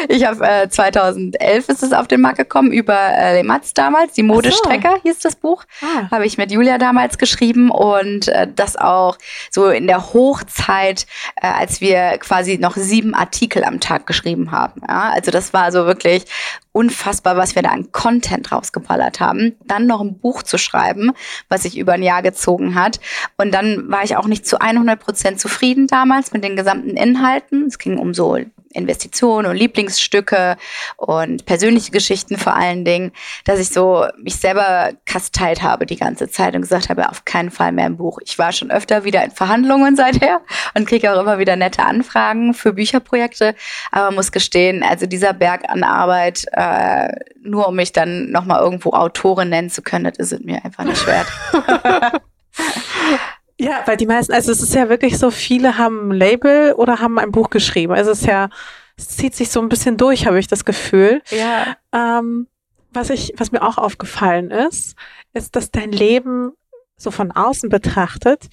Ich 0.08 0.26
habe 0.26 0.46
äh, 0.46 0.70
2011 0.70 1.70
ist 1.70 1.82
es 1.82 1.94
auf 1.94 2.08
den 2.08 2.22
Markt 2.22 2.38
gekommen 2.38 2.72
über 2.72 2.96
äh, 2.96 3.38
Le 3.38 3.44
Matz 3.44 3.74
damals, 3.74 4.14
die 4.14 4.24
Modestrecker 4.24 4.98
so. 4.98 5.02
hieß 5.04 5.20
das 5.20 5.36
Buch. 5.36 5.64
Ah. 5.82 6.10
Habe 6.12 6.26
ich 6.26 6.38
mit 6.38 6.52
Julia 6.52 6.78
damals 6.78 7.18
geschrieben 7.18 7.72
und 7.72 8.28
äh, 8.28 8.48
das 8.54 8.76
auch 8.76 9.18
so 9.50 9.70
in 9.70 9.88
der 9.88 10.14
Hochzeit, 10.14 11.08
äh, 11.42 11.48
als 11.48 11.82
wir 11.82 12.18
quasi 12.20 12.58
noch 12.58 12.76
sieben 12.76 13.16
Artikel 13.16 13.64
am 13.64 13.80
Tag 13.80 14.06
geschrieben 14.06 14.52
haben. 14.52 14.82
Ja? 14.88 15.12
Also 15.12 15.32
das 15.32 15.54
war 15.54 15.72
so 15.72 15.86
wirklich 15.86 16.26
unfassbar, 16.74 17.38
was 17.38 17.56
wir 17.56 17.62
da 17.62 17.70
an 17.70 17.92
Content 17.92 18.52
rausgeballert 18.52 19.20
haben. 19.20 19.56
Dann 19.66 19.88
noch 19.88 20.02
ein 20.02 20.20
Buch 20.20 20.44
zu 20.44 20.58
schreiben, 20.58 21.12
was 21.48 21.64
sich 21.64 21.78
über 21.78 21.94
ein 21.94 22.04
Jahr 22.04 22.22
gezogen 22.22 22.76
hat. 22.76 23.00
Und 23.38 23.54
dann 23.54 23.90
war 23.90 24.04
ich 24.04 24.18
auch 24.18 24.28
nicht 24.28 24.46
zu 24.46 24.60
100 24.60 25.00
Prozent 25.00 25.40
zufrieden 25.40 25.88
damals 25.88 26.34
mit 26.34 26.44
den 26.44 26.56
gesamten 26.56 26.98
Inhalten. 26.98 27.68
Es 27.68 27.80
ging 27.80 27.98
um 27.98 28.14
so 28.14 28.38
Investitionen 28.74 29.48
und 29.50 29.56
Lieblingsstücke 29.56 30.58
und 30.98 31.46
persönliche 31.46 31.92
Geschichten 31.92 32.38
vor 32.38 32.56
allen 32.56 32.84
Dingen, 32.84 33.12
dass 33.46 33.60
ich 33.60 33.70
so 33.70 34.06
mich 34.18 34.36
selber 34.36 34.92
kasteilt 35.06 35.62
habe 35.62 35.86
die 35.86 35.96
ganze 35.96 36.30
Zeit 36.30 36.56
und 36.56 36.62
gesagt 36.62 36.90
habe, 36.90 37.10
auf 37.10 37.26
keinen 37.26 37.52
Fall 37.52 37.72
mehr 37.72 37.86
ein 37.86 37.98
Buch. 37.98 38.20
Ich 38.24 38.38
war 38.40 38.52
schon 38.52 38.72
öfter 38.72 39.04
wieder 39.04 39.24
in 39.24 39.32
Verhandlungen 39.32 39.96
seither 40.04 40.42
und 40.74 40.88
kriege 40.88 41.14
auch 41.14 41.22
immer 41.22 41.40
wieder 41.40 41.56
nette 41.56 41.84
Anfragen 41.84 42.54
für 42.54 42.74
Bücherprojekte, 42.74 43.56
aber 43.92 44.12
muss 44.12 44.32
gestehen, 44.32 44.84
also 44.84 45.06
dieser 45.06 45.34
Berg 45.34 45.70
an 45.70 45.84
Arbeit, 45.84 46.46
äh, 46.64 47.10
nur 47.42 47.68
um 47.68 47.76
mich 47.76 47.92
dann 47.92 48.32
nochmal 48.32 48.62
irgendwo 48.62 48.92
Autorin 48.92 49.50
nennen 49.50 49.70
zu 49.70 49.82
können, 49.82 50.12
das 50.16 50.32
ist 50.32 50.44
mir 50.44 50.64
einfach 50.64 50.84
nicht 50.84 51.06
wert. 51.06 51.28
Ja, 53.60 53.84
weil 53.86 53.98
die 53.98 54.08
meisten, 54.08 54.34
also 54.34 54.52
es 54.52 54.62
ist 54.62 54.74
ja 54.74 54.90
wirklich 54.90 55.18
so, 55.18 55.32
viele 55.32 55.78
haben 55.78 56.10
ein 56.10 56.12
Label 56.12 56.74
oder 56.74 57.00
haben 57.00 57.20
ein 57.20 57.32
Buch 57.32 57.50
geschrieben. 57.50 57.94
Also 57.94 58.12
es 58.12 58.22
ist 58.22 58.28
ja, 58.28 58.50
es 58.98 59.08
zieht 59.10 59.36
sich 59.36 59.52
so 59.52 59.62
ein 59.62 59.70
bisschen 59.70 59.96
durch, 59.96 60.26
habe 60.26 60.40
ich 60.40 60.48
das 60.48 60.66
Gefühl. 60.66 61.22
Ja. 61.30 61.78
Ähm, 61.94 62.48
was 62.92 63.10
ich, 63.10 63.34
was 63.38 63.52
mir 63.52 63.62
auch 63.62 63.78
aufgefallen 63.78 64.52
ist, 64.52 64.96
ist, 65.34 65.56
dass 65.56 65.72
dein 65.72 65.92
Leben 65.92 66.52
so 66.98 67.12
von 67.12 67.32
außen 67.32 67.70
betrachtet 67.70 68.50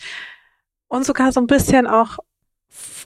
und 0.88 1.04
sogar 1.04 1.32
so 1.32 1.40
ein 1.40 1.46
bisschen 1.46 1.86
auch 1.86 2.18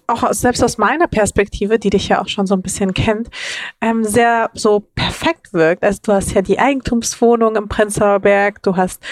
auch 0.07 0.32
selbst 0.32 0.62
aus 0.62 0.78
meiner 0.78 1.07
Perspektive, 1.07 1.78
die 1.78 1.90
dich 1.90 2.09
ja 2.09 2.20
auch 2.20 2.28
schon 2.28 2.46
so 2.46 2.55
ein 2.55 2.62
bisschen 2.62 2.94
kennt, 2.94 3.28
ähm, 3.80 4.05
sehr 4.05 4.50
so 4.55 4.80
perfekt 4.80 5.52
wirkt. 5.52 5.82
Also 5.82 6.00
du 6.02 6.12
hast 6.12 6.32
ja 6.32 6.42
die 6.42 6.59
Eigentumswohnung 6.59 7.57
im 7.57 7.68
Prenzlauer 7.68 8.20
Berg, 8.20 8.62
du 8.62 8.76
hast 8.76 9.02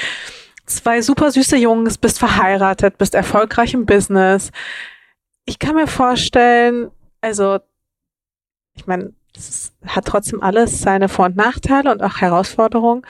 zwei 0.66 1.02
super 1.02 1.30
süße 1.30 1.56
Jungs, 1.56 1.98
bist 1.98 2.18
verheiratet, 2.18 2.98
bist 2.98 3.14
erfolgreich 3.14 3.74
im 3.74 3.86
Business. 3.86 4.50
Ich 5.44 5.58
kann 5.58 5.74
mir 5.74 5.86
vorstellen, 5.86 6.90
also 7.20 7.58
ich 8.74 8.86
meine, 8.86 9.12
es 9.36 9.72
hat 9.86 10.06
trotzdem 10.06 10.42
alles 10.42 10.82
seine 10.82 11.08
Vor- 11.08 11.26
und 11.26 11.36
Nachteile 11.36 11.90
und 11.90 12.02
auch 12.02 12.20
Herausforderungen. 12.20 13.02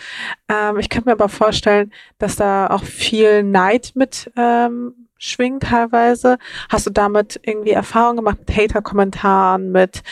Ähm, 0.49 0.79
ich 0.79 0.89
kann 0.89 1.05
mir 1.05 1.13
aber 1.13 1.29
vorstellen, 1.29 1.93
dass 2.19 2.37
da 2.37 2.69
auch 2.69 2.85
viel 2.85 3.43
Neid 3.43 3.93
mit 3.95 4.31
ähm, 4.37 5.09
schwingt 5.23 5.63
teilweise. 5.63 6.39
Hast 6.69 6.87
du 6.87 6.91
damit 6.91 7.41
irgendwie 7.45 7.71
Erfahrungen 7.71 8.17
gemacht 8.17 8.39
mit 8.41 8.57
Hater-Kommentaren, 8.57 9.71
mit 9.71 10.03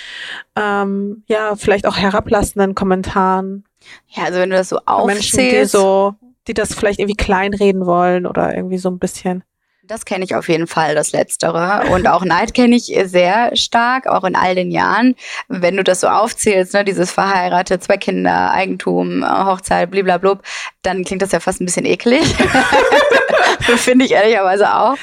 ähm, 0.57 1.25
ja, 1.27 1.57
vielleicht 1.57 1.87
auch 1.87 1.97
herablassenden 1.97 2.75
Kommentaren? 2.75 3.65
Ja, 4.09 4.25
also 4.25 4.39
wenn 4.39 4.51
du 4.51 4.57
das 4.57 4.69
so 4.69 4.79
aufzählst. 4.87 5.37
Menschen, 5.37 5.61
die 5.61 5.65
so, 5.65 6.15
die 6.47 6.55
das 6.55 6.75
vielleicht 6.75 7.01
irgendwie 7.01 7.17
kleinreden 7.17 7.87
wollen 7.87 8.27
oder 8.27 8.55
irgendwie 8.55 8.79
so 8.79 8.89
ein 8.89 8.99
bisschen. 8.99 9.43
Das 9.91 10.05
kenne 10.05 10.25
ich 10.25 10.37
auf 10.37 10.49
jeden 10.49 10.69
Fall, 10.69 10.95
das 10.95 11.11
Letztere. 11.11 11.91
Und 11.91 12.07
auch 12.07 12.25
Neid 12.25 12.55
kenne 12.55 12.77
ich 12.77 12.97
sehr 13.07 13.57
stark, 13.57 14.07
auch 14.07 14.23
in 14.23 14.37
all 14.37 14.55
den 14.55 14.71
Jahren. 14.71 15.17
Wenn 15.49 15.77
du 15.77 15.83
das 15.83 16.03
so 16.03 16.07
aufzählst, 16.07 16.75
ne, 16.75 16.85
dieses 16.85 17.11
verheiratet, 17.11 17.83
zwei 17.83 17.97
Kinder, 17.97 18.53
Eigentum, 18.53 19.25
Hochzeit, 19.29 19.91
bliblablub, 19.91 20.43
dann 20.83 21.05
klingt 21.05 21.23
das 21.23 21.33
ja 21.33 21.41
fast 21.41 21.61
ein 21.61 21.67
bisschen 21.67 21.85
eklig. 21.85 22.23
Finde 23.77 24.05
ich 24.05 24.13
ehrlicherweise 24.13 24.75
auch. 24.75 24.97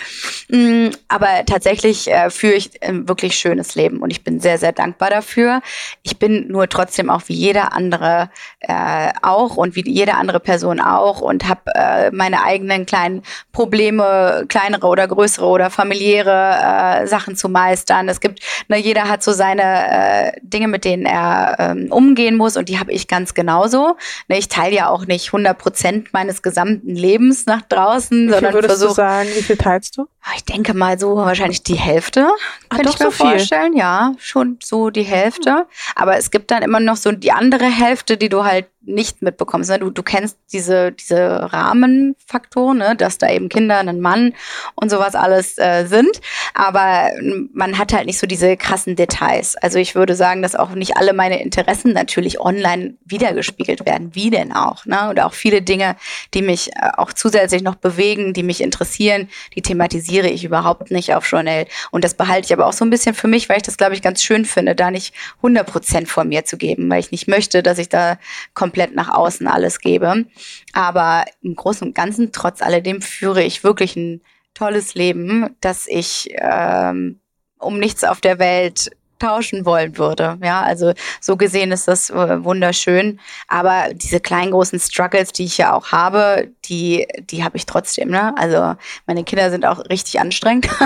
Mm, 0.49 0.89
aber 1.07 1.45
tatsächlich 1.45 2.09
äh, 2.09 2.29
führe 2.29 2.53
ich 2.53 2.81
ein 2.81 3.07
wirklich 3.07 3.35
schönes 3.35 3.75
Leben 3.75 3.99
und 3.99 4.11
ich 4.11 4.23
bin 4.23 4.39
sehr, 4.39 4.57
sehr 4.57 4.71
dankbar 4.71 5.09
dafür. 5.09 5.61
Ich 6.03 6.17
bin 6.17 6.47
nur 6.47 6.69
trotzdem 6.69 7.09
auch 7.09 7.23
wie 7.27 7.33
jeder 7.33 7.73
andere 7.73 8.29
äh, 8.61 9.09
auch 9.21 9.57
und 9.57 9.75
wie 9.75 9.83
jede 9.87 10.15
andere 10.15 10.39
Person 10.39 10.79
auch 10.79 11.21
und 11.21 11.47
habe 11.47 11.61
äh, 11.75 12.11
meine 12.11 12.43
eigenen 12.43 12.85
kleinen 12.85 13.23
Probleme, 13.51 14.45
kleinere 14.47 14.87
oder 14.87 15.07
größere 15.07 15.45
oder 15.45 15.69
familiäre 15.69 17.03
äh, 17.03 17.07
Sachen 17.07 17.35
zu 17.35 17.49
meistern. 17.49 18.07
Es 18.07 18.19
gibt, 18.19 18.39
ne, 18.69 18.77
jeder 18.77 19.09
hat 19.09 19.23
so 19.23 19.33
seine 19.33 19.63
äh, 19.63 20.31
Dinge, 20.41 20.67
mit 20.67 20.85
denen 20.85 21.05
er 21.05 21.55
ähm, 21.59 21.91
umgehen 21.91 22.37
muss 22.37 22.57
und 22.57 22.69
die 22.69 22.79
habe 22.79 22.91
ich 22.91 23.07
ganz 23.07 23.33
genauso. 23.33 23.97
Ne, 24.27 24.37
ich 24.37 24.47
teile 24.47 24.75
ja 24.75 24.89
auch 24.89 25.05
nicht 25.05 25.27
100 25.27 25.57
Prozent 25.67 26.13
meines 26.13 26.41
gesamten 26.41 26.95
Lebens 26.95 27.45
nach 27.45 27.61
draußen, 27.61 28.29
wie 28.29 28.31
sondern 28.31 28.63
versuche. 28.63 28.93
sagen, 28.93 29.27
wie 29.35 29.41
viel 29.41 29.57
teilst 29.57 29.97
du? 29.97 30.03
Ah, 30.21 30.31
ich 30.37 30.45
denke 30.45 30.73
mal 30.73 30.97
so 30.97 31.17
wahrscheinlich 31.17 31.61
die 31.61 31.75
Hälfte. 31.75 32.29
Ach, 32.69 32.77
könnte 32.77 32.93
ich 32.93 32.99
mir 32.99 33.05
so 33.07 33.11
vorstellen. 33.11 33.73
Viel. 33.73 33.81
Ja, 33.81 34.13
schon 34.17 34.59
so 34.63 34.91
die 34.91 35.03
Hälfte. 35.03 35.65
Aber 35.93 36.15
es 36.15 36.31
gibt 36.31 36.51
dann 36.51 36.63
immer 36.63 36.79
noch 36.79 36.95
so 36.95 37.11
die 37.11 37.33
andere 37.33 37.65
Hälfte, 37.65 38.15
die 38.15 38.29
du 38.29 38.45
halt 38.45 38.67
nicht 38.87 39.21
mitbekommst. 39.21 39.69
Du, 39.81 39.89
du 39.89 40.03
kennst 40.03 40.37
diese, 40.51 40.91
diese 40.91 41.51
Rahmenfaktoren, 41.51 42.77
ne? 42.77 42.95
dass 42.95 43.17
da 43.17 43.29
eben 43.29 43.49
Kinder, 43.49 43.77
ein 43.77 43.99
Mann 43.99 44.33
und 44.75 44.89
sowas 44.89 45.15
alles 45.15 45.57
äh, 45.57 45.85
sind. 45.85 46.21
Aber 46.53 47.09
man 47.53 47.77
hat 47.77 47.93
halt 47.93 48.05
nicht 48.05 48.19
so 48.19 48.27
diese 48.27 48.57
krassen 48.57 48.95
Details. 48.95 49.55
Also 49.57 49.77
ich 49.77 49.95
würde 49.95 50.15
sagen, 50.15 50.41
dass 50.41 50.55
auch 50.55 50.71
nicht 50.71 50.97
alle 50.97 51.13
meine 51.13 51.41
Interessen 51.41 51.93
natürlich 51.93 52.39
online 52.39 52.95
wiedergespiegelt 53.05 53.85
werden. 53.85 54.15
Wie 54.15 54.29
denn 54.29 54.53
auch? 54.53 54.85
Ne? 54.85 55.09
Oder 55.09 55.25
auch 55.25 55.33
viele 55.33 55.61
Dinge, 55.61 55.95
die 56.33 56.41
mich 56.41 56.71
äh, 56.75 56.89
auch 56.97 57.13
zusätzlich 57.13 57.61
noch 57.61 57.75
bewegen, 57.75 58.33
die 58.33 58.43
mich 58.43 58.61
interessieren, 58.61 59.29
die 59.55 59.61
thematisiere 59.61 60.29
ich 60.29 60.43
überhaupt 60.43 60.91
nicht 60.91 61.13
auf 61.13 61.29
Journal. 61.29 61.67
Und 61.91 62.03
das 62.03 62.13
behalte 62.13 62.45
ich 62.45 62.53
aber 62.53 62.65
auch 62.65 62.73
so 62.73 62.85
ein 62.85 62.89
bisschen 62.89 63.13
für 63.13 63.27
mich, 63.27 63.49
weil 63.49 63.57
ich 63.57 63.63
das, 63.63 63.77
glaube 63.77 63.93
ich, 63.93 64.01
ganz 64.01 64.23
schön 64.23 64.45
finde, 64.45 64.75
da 64.75 64.91
nicht 64.91 65.13
100 65.37 65.67
Prozent 65.67 66.09
von 66.09 66.29
mir 66.29 66.45
zu 66.45 66.57
geben, 66.57 66.89
weil 66.89 66.99
ich 66.99 67.11
nicht 67.11 67.27
möchte, 67.27 67.61
dass 67.61 67.77
ich 67.77 67.89
da 67.89 68.17
komplett 68.53 68.76
komplett 68.77 68.95
nach 68.95 69.09
außen 69.09 69.47
alles 69.47 69.79
gebe. 69.79 70.25
Aber 70.73 71.25
im 71.41 71.55
Großen 71.55 71.87
und 71.87 71.95
Ganzen, 71.95 72.31
trotz 72.31 72.61
alledem, 72.61 73.01
führe 73.01 73.41
ich 73.43 73.63
wirklich 73.63 73.95
ein 73.95 74.21
tolles 74.53 74.93
Leben, 74.93 75.55
dass 75.61 75.87
ich 75.87 76.29
ähm, 76.37 77.19
um 77.57 77.79
nichts 77.79 78.03
auf 78.03 78.21
der 78.21 78.37
Welt 78.37 78.91
tauschen 79.17 79.65
wollen 79.65 79.97
würde. 79.97 80.37
Ja, 80.43 80.61
also 80.61 80.93
so 81.19 81.37
gesehen 81.37 81.71
ist 81.71 81.87
das 81.87 82.11
äh, 82.11 82.43
wunderschön. 82.43 83.19
Aber 83.47 83.93
diese 83.95 84.19
kleinen 84.19 84.51
großen 84.51 84.79
Struggles, 84.79 85.31
die 85.31 85.45
ich 85.45 85.57
ja 85.57 85.73
auch 85.73 85.91
habe, 85.91 86.49
die, 86.69 87.07
die 87.19 87.43
habe 87.43 87.57
ich 87.57 87.65
trotzdem. 87.65 88.09
Ne? 88.09 88.35
Also 88.37 88.75
meine 89.05 89.23
Kinder 89.23 89.49
sind 89.49 89.65
auch 89.65 89.79
richtig 89.89 90.19
anstrengend. 90.19 90.67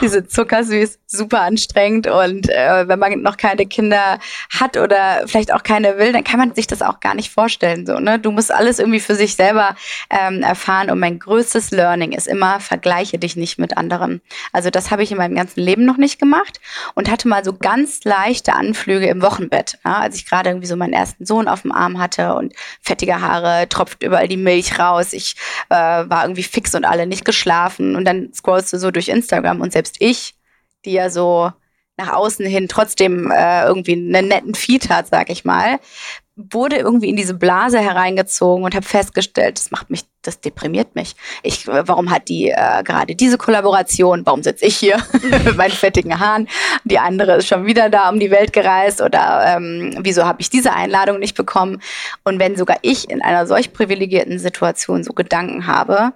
diese 0.00 0.26
zuckersüß, 0.26 0.98
super 1.06 1.42
anstrengend. 1.42 2.06
Und 2.06 2.48
äh, 2.50 2.88
wenn 2.88 2.98
man 2.98 3.22
noch 3.22 3.36
keine 3.36 3.66
Kinder 3.66 4.18
hat 4.50 4.76
oder 4.76 5.22
vielleicht 5.26 5.52
auch 5.52 5.62
keine 5.62 5.98
will, 5.98 6.12
dann 6.12 6.24
kann 6.24 6.38
man 6.38 6.54
sich 6.54 6.66
das 6.66 6.82
auch 6.82 7.00
gar 7.00 7.14
nicht 7.14 7.30
vorstellen. 7.30 7.86
So, 7.86 7.98
ne? 7.98 8.18
Du 8.18 8.30
musst 8.30 8.52
alles 8.52 8.78
irgendwie 8.78 9.00
für 9.00 9.14
sich 9.14 9.36
selber 9.36 9.76
ähm, 10.10 10.42
erfahren. 10.42 10.90
Und 10.90 10.98
mein 10.98 11.18
größtes 11.18 11.70
Learning 11.70 12.12
ist 12.12 12.28
immer, 12.28 12.60
vergleiche 12.60 13.18
dich 13.18 13.36
nicht 13.36 13.58
mit 13.58 13.76
anderen. 13.76 14.20
Also 14.52 14.70
das 14.70 14.90
habe 14.90 15.02
ich 15.02 15.12
in 15.12 15.18
meinem 15.18 15.36
ganzen 15.36 15.60
Leben 15.60 15.84
noch 15.84 15.96
nicht 15.96 16.18
gemacht 16.18 16.60
und 16.94 17.10
hatte 17.10 17.28
mal 17.28 17.44
so 17.44 17.52
ganz 17.52 18.04
leichte 18.04 18.54
Anflüge 18.54 19.06
im 19.06 19.22
Wochenbett. 19.22 19.78
Ja? 19.84 19.98
Als 19.98 20.16
ich 20.16 20.26
gerade 20.26 20.50
irgendwie 20.50 20.66
so 20.66 20.76
meinen 20.76 20.92
ersten 20.92 21.24
Sohn 21.24 21.48
auf 21.48 21.62
dem 21.62 21.72
Arm 21.72 21.98
hatte 21.98 22.34
und 22.34 22.54
fettige 22.80 23.20
Haare, 23.20 23.68
tropft 23.68 24.02
überall 24.02 24.28
die 24.28 24.31
Milch 24.36 24.78
raus. 24.78 25.12
Ich 25.12 25.36
äh, 25.68 25.74
war 25.74 26.24
irgendwie 26.24 26.42
fix 26.42 26.74
und 26.74 26.84
alle 26.84 27.06
nicht 27.06 27.24
geschlafen. 27.24 27.96
Und 27.96 28.04
dann 28.04 28.32
scrollst 28.32 28.72
du 28.72 28.78
so 28.78 28.90
durch 28.90 29.08
Instagram 29.08 29.60
und 29.60 29.72
selbst 29.72 29.96
ich, 30.00 30.34
die 30.84 30.92
ja 30.92 31.10
so 31.10 31.52
nach 31.96 32.12
außen 32.12 32.46
hin 32.46 32.68
trotzdem 32.68 33.30
äh, 33.30 33.64
irgendwie 33.64 33.92
einen 33.92 34.28
netten 34.28 34.54
Feed 34.54 34.88
hat, 34.88 35.08
sag 35.08 35.30
ich 35.30 35.44
mal, 35.44 35.78
wurde 36.34 36.76
irgendwie 36.76 37.10
in 37.10 37.16
diese 37.16 37.34
Blase 37.34 37.78
hereingezogen 37.78 38.64
und 38.64 38.74
habe 38.74 38.86
festgestellt, 38.86 39.58
das 39.58 39.70
macht 39.70 39.90
mich, 39.90 40.04
das 40.22 40.40
deprimiert 40.40 40.94
mich. 40.94 41.14
Ich, 41.42 41.66
warum 41.66 42.10
hat 42.10 42.28
die 42.28 42.48
äh, 42.48 42.82
gerade 42.82 43.14
diese 43.14 43.36
Kollaboration? 43.36 44.24
Warum 44.24 44.42
sitze 44.42 44.64
ich 44.64 44.76
hier 44.76 44.96
mit 45.22 45.56
meinen 45.56 45.72
fettigen 45.72 46.18
Haaren? 46.18 46.48
Die 46.84 46.98
andere 46.98 47.36
ist 47.36 47.48
schon 47.48 47.66
wieder 47.66 47.90
da 47.90 48.08
um 48.08 48.18
die 48.18 48.30
Welt 48.30 48.54
gereist 48.54 49.02
oder 49.02 49.56
ähm, 49.56 49.94
wieso 50.00 50.24
habe 50.24 50.40
ich 50.40 50.48
diese 50.48 50.72
Einladung 50.72 51.18
nicht 51.18 51.36
bekommen? 51.36 51.82
Und 52.24 52.38
wenn 52.38 52.56
sogar 52.56 52.78
ich 52.80 53.10
in 53.10 53.20
einer 53.20 53.46
solch 53.46 53.74
privilegierten 53.74 54.38
Situation 54.38 55.04
so 55.04 55.12
Gedanken 55.12 55.66
habe, 55.66 56.14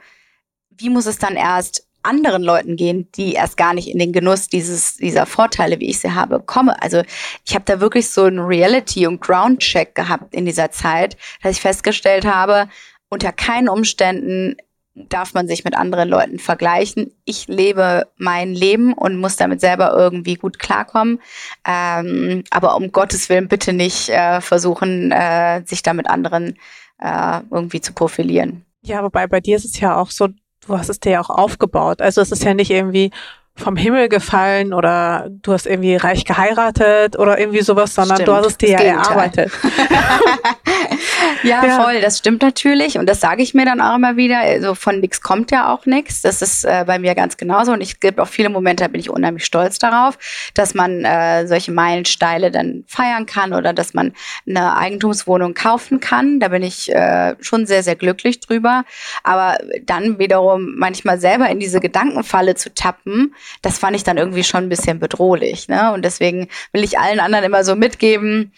wie 0.71 0.89
muss 0.89 1.07
es 1.07 1.19
dann 1.19 1.37
erst 1.37 1.86
anderen 2.07 2.43
Leuten 2.43 2.77
gehen, 2.77 3.09
die 3.17 3.35
erst 3.35 3.57
gar 3.57 3.75
nicht 3.75 3.89
in 3.89 3.99
den 3.99 4.13
Genuss 4.13 4.49
dieses, 4.49 4.97
dieser 4.97 5.27
Vorteile, 5.27 5.81
wie 5.81 5.91
ich 5.91 5.99
sie 5.99 6.13
habe, 6.13 6.41
komme. 6.41 6.81
Also 6.83 7.03
ich 7.45 7.55
habe 7.55 7.65
da 7.65 7.81
wirklich 7.81 8.09
so 8.09 8.25
einen 8.25 8.41
Reality- 8.41 9.07
und 9.07 9.21
Ground-Check 9.21 9.95
gehabt 9.95 10.35
in 10.35 10.47
dieser 10.47 10.71
Zeit, 10.71 11.17
dass 11.43 11.53
ich 11.53 11.61
festgestellt 11.61 12.25
habe, 12.25 12.69
unter 13.09 13.33
keinen 13.33 13.69
Umständen 13.69 14.57
darf 14.97 15.35
man 15.35 15.47
sich 15.47 15.65
mit 15.65 15.77
anderen 15.77 16.09
Leuten 16.09 16.39
vergleichen. 16.39 17.13
Ich 17.25 17.49
lebe 17.49 18.07
mein 18.17 18.55
Leben 18.55 18.95
und 18.95 19.19
muss 19.19 19.37
damit 19.37 19.61
selber 19.61 19.93
irgendwie 19.95 20.37
gut 20.37 20.59
klarkommen. 20.59 21.21
Ähm, 21.67 22.45
aber 22.51 22.77
um 22.77 22.93
Gottes 22.93 23.29
Willen 23.29 23.49
bitte 23.49 23.73
nicht 23.73 24.09
äh, 24.09 24.41
versuchen, 24.41 25.13
äh, 25.13 25.63
sich 25.67 25.83
da 25.83 25.93
mit 25.93 26.09
anderen 26.09 26.57
äh, 26.99 27.41
irgendwie 27.51 27.83
zu 27.83 27.93
profilieren. 27.93 28.65
Ja, 28.83 29.03
wobei 29.03 29.27
bei 29.27 29.41
dir 29.41 29.57
ist 29.57 29.67
es 29.67 29.79
ja 29.81 29.97
auch 29.97 30.11
so, 30.11 30.29
du 30.67 30.79
hast 30.79 30.89
es 30.89 31.01
dir 31.01 31.13
ja 31.13 31.21
auch 31.21 31.31
aufgebaut. 31.31 32.01
Also 32.01 32.21
es 32.21 32.33
ist 32.33 32.45
ja 32.45 32.55
nicht 32.55 32.71
irgendwie 32.71 33.11
vom 33.57 33.77
Himmel 33.77 34.09
gefallen 34.09 34.73
oder 34.73 35.29
du 35.31 35.53
hast 35.53 35.67
irgendwie 35.67 35.97
reich 35.97 36.25
geheiratet 36.25 37.19
oder 37.19 37.39
irgendwie 37.39 37.63
sowas, 37.63 37.95
sondern 37.95 38.19
stimmt, 38.19 38.29
du 38.29 38.35
hast 38.35 38.47
es 38.47 38.59
dir 38.59 38.71
ja 38.71 38.81
erarbeitet. 38.81 39.51
ja, 41.43 41.65
ja, 41.65 41.83
voll, 41.83 42.01
das 42.01 42.19
stimmt 42.19 42.43
natürlich 42.43 42.99
und 42.99 43.09
das 43.09 43.21
sage 43.21 43.43
ich 43.43 43.55
mir 43.55 43.65
dann 43.65 43.81
auch 43.81 43.97
immer 43.97 44.17
wieder. 44.17 44.41
Also 44.41 44.75
von 44.75 45.01
nichts 45.01 45.21
kommt 45.21 45.51
ja 45.51 45.73
auch 45.73 45.87
nichts. 45.87 46.23
Das 46.23 46.43
ist 46.43 46.65
äh, 46.65 46.85
bei 46.87 46.99
mir 46.99 47.15
ganz 47.15 47.37
genauso 47.37 47.73
und 47.73 47.81
ich 47.81 48.01
gibt 48.01 48.21
auch 48.21 48.29
viele 48.29 48.51
Momente, 48.51 48.85
da 48.85 48.89
bin 48.89 49.01
ich 49.01 49.11
unheimlich 49.11 49.45
stolz 49.45 49.79
darauf, 49.79 50.19
dass 50.55 50.75
man 50.75 51.05
äh, 51.05 51.47
solche 51.47 51.73
Meilensteine 51.73 52.51
dann 52.51 52.85
feiern 52.87 53.27
kann 53.27 53.53
oder 53.53 53.73
dass 53.73 53.95
man 53.95 54.13
eine 54.47 54.77
Eigentumswohnung 54.77 55.55
kaufen 55.55 56.01
kann. 56.01 56.41
Da 56.41 56.49
bin 56.49 56.63
ich 56.63 56.95
äh, 56.95 57.35
schon 57.41 57.67
sehr, 57.67 57.83
sehr 57.83 57.97
glücklich 57.97 58.41
drüber. 58.41 58.85
Aber 59.23 59.59
dann 59.85 60.19
wiederum 60.19 60.75
manchmal 60.77 61.19
selber 61.19 61.49
in 61.49 61.61
diese 61.61 61.81
Gedankenfalle 61.81 62.55
zu 62.55 62.73
tappen, 62.75 63.35
das 63.63 63.79
fand 63.79 63.97
ich 63.97 64.05
dann 64.05 64.19
irgendwie 64.19 64.45
schon 64.45 64.65
ein 64.65 64.69
bisschen 64.69 64.99
bedrohlich. 64.99 65.69
Ne? 65.69 65.93
Und 65.93 66.05
deswegen 66.05 66.49
will 66.73 66.85
ich 66.85 66.99
allen 66.99 67.21
anderen 67.21 67.45
immer 67.45 67.65
so 67.65 67.77
mitgeben, 67.77 68.53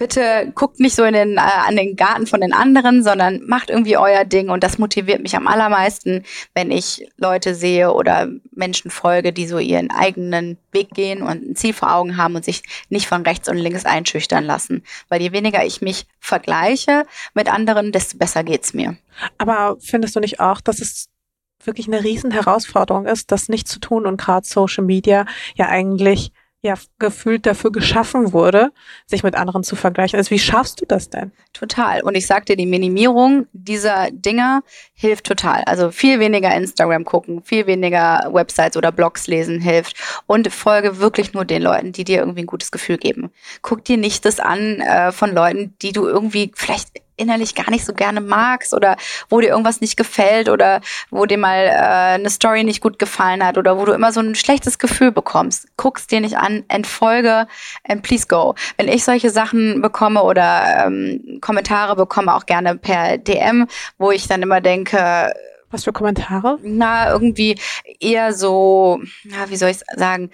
bitte 0.00 0.50
guckt 0.54 0.80
nicht 0.80 0.96
so 0.96 1.04
in 1.04 1.12
den, 1.12 1.36
äh, 1.36 1.40
an 1.40 1.76
den 1.76 1.94
Garten 1.94 2.26
von 2.26 2.40
den 2.40 2.54
anderen, 2.54 3.04
sondern 3.04 3.42
macht 3.46 3.68
irgendwie 3.68 3.98
euer 3.98 4.24
Ding. 4.24 4.48
Und 4.48 4.64
das 4.64 4.78
motiviert 4.78 5.20
mich 5.20 5.36
am 5.36 5.46
allermeisten, 5.46 6.24
wenn 6.54 6.70
ich 6.70 7.06
Leute 7.18 7.54
sehe 7.54 7.92
oder 7.92 8.26
Menschen 8.50 8.90
folge, 8.90 9.34
die 9.34 9.46
so 9.46 9.58
ihren 9.58 9.90
eigenen 9.90 10.56
Weg 10.72 10.92
gehen 10.94 11.20
und 11.20 11.50
ein 11.50 11.54
Ziel 11.54 11.74
vor 11.74 11.94
Augen 11.94 12.16
haben 12.16 12.34
und 12.34 12.46
sich 12.46 12.62
nicht 12.88 13.08
von 13.08 13.22
rechts 13.22 13.50
und 13.50 13.58
links 13.58 13.84
einschüchtern 13.84 14.44
lassen. 14.44 14.84
Weil 15.10 15.20
je 15.20 15.32
weniger 15.32 15.66
ich 15.66 15.82
mich 15.82 16.06
vergleiche 16.18 17.04
mit 17.34 17.52
anderen, 17.52 17.92
desto 17.92 18.16
besser 18.16 18.42
geht's 18.42 18.72
mir. 18.72 18.96
Aber 19.36 19.76
findest 19.80 20.16
du 20.16 20.20
nicht 20.20 20.40
auch, 20.40 20.62
dass 20.62 20.80
es 20.80 21.09
wirklich 21.64 21.86
eine 21.86 22.02
riesen 22.02 22.32
ist, 23.06 23.32
das 23.32 23.48
nicht 23.48 23.68
zu 23.68 23.80
tun 23.80 24.06
und 24.06 24.20
gerade 24.20 24.46
Social 24.46 24.84
Media 24.84 25.26
ja 25.56 25.68
eigentlich 25.68 26.32
ja 26.62 26.74
gefühlt 26.98 27.46
dafür 27.46 27.72
geschaffen 27.72 28.32
wurde, 28.32 28.72
sich 29.06 29.22
mit 29.22 29.34
anderen 29.34 29.62
zu 29.62 29.76
vergleichen. 29.76 30.18
Also 30.18 30.30
wie 30.30 30.38
schaffst 30.38 30.80
du 30.80 30.86
das 30.86 31.08
denn? 31.08 31.32
Total. 31.52 32.02
Und 32.02 32.14
ich 32.14 32.26
sag 32.26 32.46
dir, 32.46 32.56
die 32.56 32.66
Minimierung 32.66 33.46
dieser 33.52 34.10
Dinger 34.10 34.62
hilft 34.92 35.24
total. 35.26 35.62
Also 35.64 35.90
viel 35.90 36.20
weniger 36.20 36.54
Instagram 36.54 37.04
gucken, 37.04 37.42
viel 37.42 37.66
weniger 37.66 38.28
Websites 38.32 38.76
oder 38.76 38.92
Blogs 38.92 39.26
lesen 39.26 39.60
hilft. 39.60 39.96
Und 40.26 40.52
folge 40.52 40.98
wirklich 40.98 41.32
nur 41.32 41.46
den 41.46 41.62
Leuten, 41.62 41.92
die 41.92 42.04
dir 42.04 42.18
irgendwie 42.18 42.42
ein 42.42 42.46
gutes 42.46 42.70
Gefühl 42.70 42.98
geben. 42.98 43.30
Guck 43.62 43.84
dir 43.84 43.96
nicht 43.96 44.26
das 44.26 44.38
an 44.38 44.80
äh, 44.80 45.12
von 45.12 45.34
Leuten, 45.34 45.74
die 45.80 45.92
du 45.92 46.06
irgendwie 46.06 46.52
vielleicht 46.54 46.90
innerlich 47.20 47.54
gar 47.54 47.70
nicht 47.70 47.84
so 47.84 47.92
gerne 47.92 48.20
magst 48.20 48.74
oder 48.74 48.96
wo 49.28 49.40
dir 49.40 49.48
irgendwas 49.48 49.80
nicht 49.80 49.96
gefällt 49.96 50.48
oder 50.48 50.80
wo 51.10 51.26
dir 51.26 51.38
mal 51.38 51.66
äh, 51.66 52.14
eine 52.14 52.30
Story 52.30 52.64
nicht 52.64 52.80
gut 52.80 52.98
gefallen 52.98 53.44
hat 53.44 53.58
oder 53.58 53.78
wo 53.78 53.84
du 53.84 53.92
immer 53.92 54.12
so 54.12 54.20
ein 54.20 54.34
schlechtes 54.34 54.78
Gefühl 54.78 55.12
bekommst. 55.12 55.68
Guck's 55.76 56.06
dir 56.06 56.20
nicht 56.20 56.36
an, 56.36 56.64
entfolge 56.68 57.46
and 57.86 58.02
please 58.02 58.26
go. 58.26 58.54
Wenn 58.76 58.88
ich 58.88 59.04
solche 59.04 59.30
Sachen 59.30 59.80
bekomme 59.80 60.22
oder 60.22 60.86
ähm, 60.86 61.38
Kommentare 61.40 61.96
bekomme, 61.96 62.34
auch 62.34 62.46
gerne 62.46 62.76
per 62.76 63.18
DM, 63.18 63.66
wo 63.98 64.10
ich 64.10 64.26
dann 64.26 64.42
immer 64.42 64.60
denke, 64.60 65.32
was 65.70 65.84
für 65.84 65.92
Kommentare? 65.92 66.58
Na, 66.62 67.10
irgendwie 67.12 67.56
eher 68.00 68.32
so, 68.32 69.00
na, 69.24 69.48
wie 69.50 69.56
soll 69.56 69.70
ich 69.70 69.80
sagen, 69.96 70.30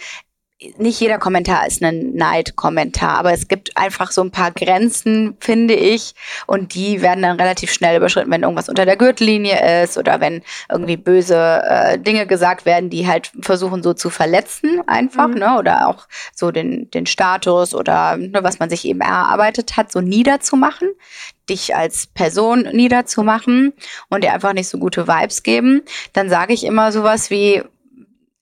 nicht 0.78 1.00
jeder 1.00 1.18
Kommentar 1.18 1.66
ist 1.66 1.82
ein 1.82 2.14
Neidkommentar, 2.14 3.18
aber 3.18 3.32
es 3.32 3.46
gibt 3.46 3.76
einfach 3.76 4.10
so 4.10 4.22
ein 4.22 4.30
paar 4.30 4.52
Grenzen, 4.52 5.36
finde 5.38 5.74
ich, 5.74 6.14
und 6.46 6.74
die 6.74 7.02
werden 7.02 7.22
dann 7.22 7.38
relativ 7.38 7.70
schnell 7.70 7.98
überschritten, 7.98 8.30
wenn 8.30 8.42
irgendwas 8.42 8.70
unter 8.70 8.86
der 8.86 8.96
Gürtellinie 8.96 9.82
ist 9.82 9.98
oder 9.98 10.20
wenn 10.20 10.42
irgendwie 10.70 10.96
böse 10.96 11.62
äh, 11.62 11.98
Dinge 11.98 12.26
gesagt 12.26 12.64
werden, 12.64 12.88
die 12.88 13.06
halt 13.06 13.32
versuchen 13.42 13.82
so 13.82 13.92
zu 13.92 14.08
verletzen 14.08 14.80
einfach, 14.86 15.28
mhm. 15.28 15.34
ne, 15.34 15.58
oder 15.58 15.88
auch 15.88 16.08
so 16.34 16.50
den 16.50 16.90
den 16.90 17.04
Status 17.04 17.74
oder 17.74 18.16
ne, 18.16 18.42
was 18.42 18.58
man 18.58 18.70
sich 18.70 18.86
eben 18.86 19.02
erarbeitet 19.02 19.76
hat, 19.76 19.92
so 19.92 20.00
niederzumachen. 20.00 20.88
Dich 21.50 21.76
als 21.76 22.08
Person 22.08 22.62
niederzumachen 22.72 23.72
und 24.08 24.24
dir 24.24 24.32
einfach 24.32 24.52
nicht 24.52 24.68
so 24.68 24.78
gute 24.78 25.06
Vibes 25.06 25.44
geben, 25.44 25.82
dann 26.12 26.28
sage 26.28 26.52
ich 26.52 26.64
immer 26.64 26.90
sowas 26.90 27.30
wie, 27.30 27.62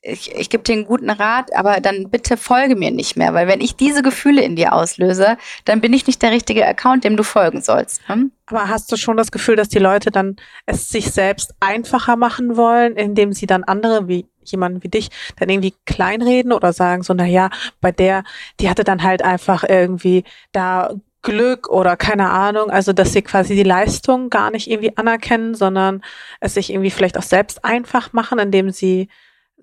ich, 0.05 0.35
ich 0.35 0.51
gebe 0.51 0.63
dir 0.63 0.75
einen 0.75 0.85
guten 0.85 1.09
Rat, 1.09 1.55
aber 1.57 1.81
dann 1.81 2.11
bitte 2.11 2.37
folge 2.37 2.77
mir 2.77 2.91
nicht 2.91 3.17
mehr, 3.17 3.33
weil 3.33 3.49
wenn 3.49 3.63
ich 3.63 3.75
diese 3.75 4.03
Gefühle 4.03 4.43
in 4.43 4.55
dir 4.55 4.75
auslöse, 4.75 5.39
dann 5.65 5.81
bin 5.81 5.95
ich 5.95 6.07
nicht 6.07 6.21
der 6.21 6.31
richtige 6.31 6.67
Account, 6.67 7.05
dem 7.05 7.17
du 7.17 7.23
folgen 7.23 7.63
sollst. 7.63 8.07
Hm? 8.07 8.31
Aber 8.47 8.69
hast 8.69 8.93
du 8.93 8.97
schon 8.97 9.17
das 9.17 9.33
Gefühl, 9.33 9.57
dass 9.57 9.71
die 9.71 9.79
Leute 9.79 10.11
dann 10.11 10.37
es 10.67 10.91
sich 10.91 11.11
selbst 11.11 11.55
einfacher 11.61 12.17
machen 12.17 12.57
wollen, 12.57 12.97
indem 12.97 13.33
sie 13.33 13.47
dann 13.47 13.65
andere 13.65 14.07
wie 14.07 14.27
jemanden 14.45 14.83
wie 14.83 14.89
dich 14.89 15.09
dann 15.39 15.49
irgendwie 15.49 15.75
kleinreden 15.87 16.53
oder 16.53 16.75
sagen 16.75 17.03
so, 17.03 17.15
na 17.15 17.25
ja, 17.25 17.49
bei 17.81 17.91
der, 17.91 18.25
die 18.61 18.69
hatte 18.69 18.85
dann 18.85 19.03
halt 19.03 19.23
einfach 19.23 19.65
irgendwie 19.67 20.25
da 20.53 20.91
Glück 21.23 21.71
oder 21.71 21.97
keine 21.97 22.29
Ahnung, 22.29 22.69
also 22.69 22.93
dass 22.93 23.15
sie 23.15 23.23
quasi 23.23 23.55
die 23.55 23.63
Leistung 23.63 24.29
gar 24.29 24.51
nicht 24.51 24.71
irgendwie 24.71 24.95
anerkennen, 24.99 25.55
sondern 25.55 26.03
es 26.41 26.53
sich 26.53 26.69
irgendwie 26.69 26.91
vielleicht 26.91 27.17
auch 27.17 27.23
selbst 27.23 27.65
einfach 27.65 28.13
machen, 28.13 28.39
indem 28.39 28.69
sie 28.69 29.09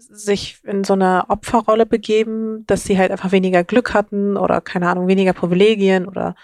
sich 0.10 0.60
in 0.64 0.84
so 0.84 0.94
eine 0.94 1.26
Opferrolle 1.30 1.86
begeben, 1.86 2.66
dass 2.68 2.84
sie 2.84 2.98
halt 2.98 3.12
einfach 3.12 3.32
weniger 3.32 3.64
Glück 3.64 3.94
hatten 3.94 4.38
oder 4.38 4.62
keine 4.62 4.90
Ahnung, 4.90 5.08
weniger 5.08 5.34
Privilegien 5.34 6.08
oder 6.08 6.36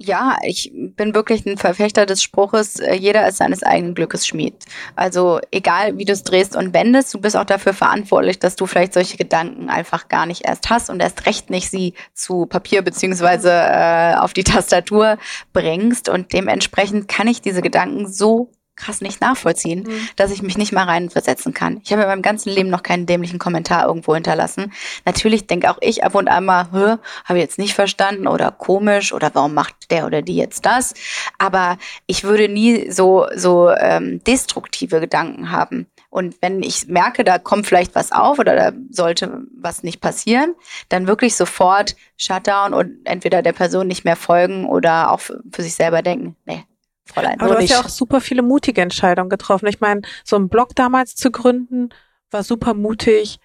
ja, 0.00 0.36
ich 0.44 0.70
bin 0.72 1.12
wirklich 1.12 1.44
ein 1.44 1.58
Verfechter 1.58 2.06
des 2.06 2.22
Spruches, 2.22 2.78
äh, 2.78 2.94
jeder 2.94 3.26
ist 3.26 3.38
seines 3.38 3.64
eigenen 3.64 3.96
Glückes 3.96 4.28
Schmied. 4.28 4.64
Also 4.94 5.40
egal, 5.50 5.98
wie 5.98 6.04
du 6.04 6.12
es 6.12 6.22
drehst 6.22 6.54
und 6.54 6.72
wendest, 6.72 7.12
du 7.14 7.20
bist 7.20 7.36
auch 7.36 7.44
dafür 7.44 7.74
verantwortlich, 7.74 8.38
dass 8.38 8.54
du 8.54 8.66
vielleicht 8.66 8.94
solche 8.94 9.16
Gedanken 9.16 9.68
einfach 9.68 10.06
gar 10.06 10.24
nicht 10.26 10.46
erst 10.46 10.70
hast 10.70 10.88
und 10.88 11.00
erst 11.00 11.26
recht 11.26 11.50
nicht 11.50 11.68
sie 11.68 11.94
zu 12.14 12.46
Papier 12.46 12.82
beziehungsweise 12.82 13.50
äh, 13.50 14.14
auf 14.14 14.34
die 14.34 14.44
Tastatur 14.44 15.18
bringst. 15.52 16.08
Und 16.08 16.32
dementsprechend 16.32 17.08
kann 17.08 17.26
ich 17.26 17.42
diese 17.42 17.60
Gedanken 17.60 18.06
so 18.06 18.52
krass 18.78 19.00
nicht 19.00 19.20
nachvollziehen, 19.20 19.84
mhm. 19.86 20.08
dass 20.16 20.30
ich 20.30 20.42
mich 20.42 20.56
nicht 20.56 20.72
mal 20.72 20.84
reinversetzen 20.84 21.52
kann. 21.52 21.80
Ich 21.84 21.92
habe 21.92 22.02
in 22.02 22.08
meinem 22.08 22.22
ganzen 22.22 22.50
Leben 22.50 22.70
noch 22.70 22.82
keinen 22.82 23.06
dämlichen 23.06 23.38
Kommentar 23.38 23.86
irgendwo 23.86 24.14
hinterlassen. 24.14 24.72
Natürlich 25.04 25.46
denke 25.46 25.70
auch 25.70 25.78
ich 25.80 26.04
ab 26.04 26.14
und 26.14 26.28
an 26.28 26.44
mal, 26.44 26.68
habe 26.72 27.38
ich 27.38 27.42
jetzt 27.42 27.58
nicht 27.58 27.74
verstanden 27.74 28.26
oder 28.26 28.50
komisch 28.50 29.12
oder 29.12 29.30
warum 29.34 29.54
macht 29.54 29.90
der 29.90 30.06
oder 30.06 30.22
die 30.22 30.36
jetzt 30.36 30.64
das? 30.64 30.94
Aber 31.38 31.78
ich 32.06 32.24
würde 32.24 32.48
nie 32.48 32.90
so 32.90 33.26
so 33.34 33.70
ähm, 33.70 34.22
destruktive 34.24 35.00
Gedanken 35.00 35.50
haben. 35.50 35.86
Und 36.10 36.36
wenn 36.40 36.62
ich 36.62 36.88
merke, 36.88 37.22
da 37.22 37.38
kommt 37.38 37.66
vielleicht 37.66 37.94
was 37.94 38.12
auf 38.12 38.38
oder 38.38 38.56
da 38.56 38.72
sollte 38.90 39.42
was 39.54 39.82
nicht 39.82 40.00
passieren, 40.00 40.54
dann 40.88 41.06
wirklich 41.06 41.36
sofort 41.36 41.96
Shutdown 42.16 42.72
und 42.72 43.00
entweder 43.04 43.42
der 43.42 43.52
Person 43.52 43.86
nicht 43.86 44.04
mehr 44.04 44.16
folgen 44.16 44.66
oder 44.66 45.12
auch 45.12 45.20
für, 45.20 45.42
für 45.52 45.62
sich 45.62 45.74
selber 45.74 46.00
denken, 46.00 46.34
nee, 46.46 46.64
Fräulein. 47.08 47.40
Aber 47.40 47.54
du 47.54 47.62
hast 47.62 47.70
ja 47.70 47.80
auch 47.80 47.88
super 47.88 48.20
viele 48.20 48.42
mutige 48.42 48.80
Entscheidungen 48.80 49.30
getroffen. 49.30 49.66
Ich 49.66 49.80
meine, 49.80 50.02
so 50.24 50.36
einen 50.36 50.48
Blog 50.48 50.74
damals 50.74 51.14
zu 51.14 51.30
gründen, 51.30 51.90
war 52.30 52.42
super 52.42 52.74
mutig. 52.74 53.40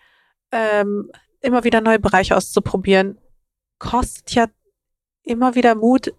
Ähm, 0.51 1.09
immer 1.41 1.64
wieder 1.64 1.82
neue 1.82 1.99
Bereiche 1.99 2.36
auszuprobieren, 2.38 3.18
kostet 3.80 4.32
ja 4.32 4.47
immer 5.24 5.55
wieder 5.55 5.76
Mut, 5.76 6.14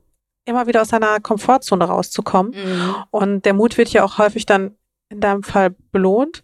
immer 0.44 0.66
wieder 0.66 0.82
aus 0.82 0.88
seiner 0.88 1.20
Komfortzone 1.20 1.84
rauszukommen. 1.84 2.52
Mhm. 2.52 2.94
Und 3.10 3.44
der 3.44 3.54
Mut 3.54 3.78
wird 3.78 3.88
ja 3.90 4.04
auch 4.04 4.18
häufig 4.18 4.46
dann 4.46 4.76
in 5.08 5.20
deinem 5.20 5.42
Fall 5.42 5.70
belohnt. 5.92 6.42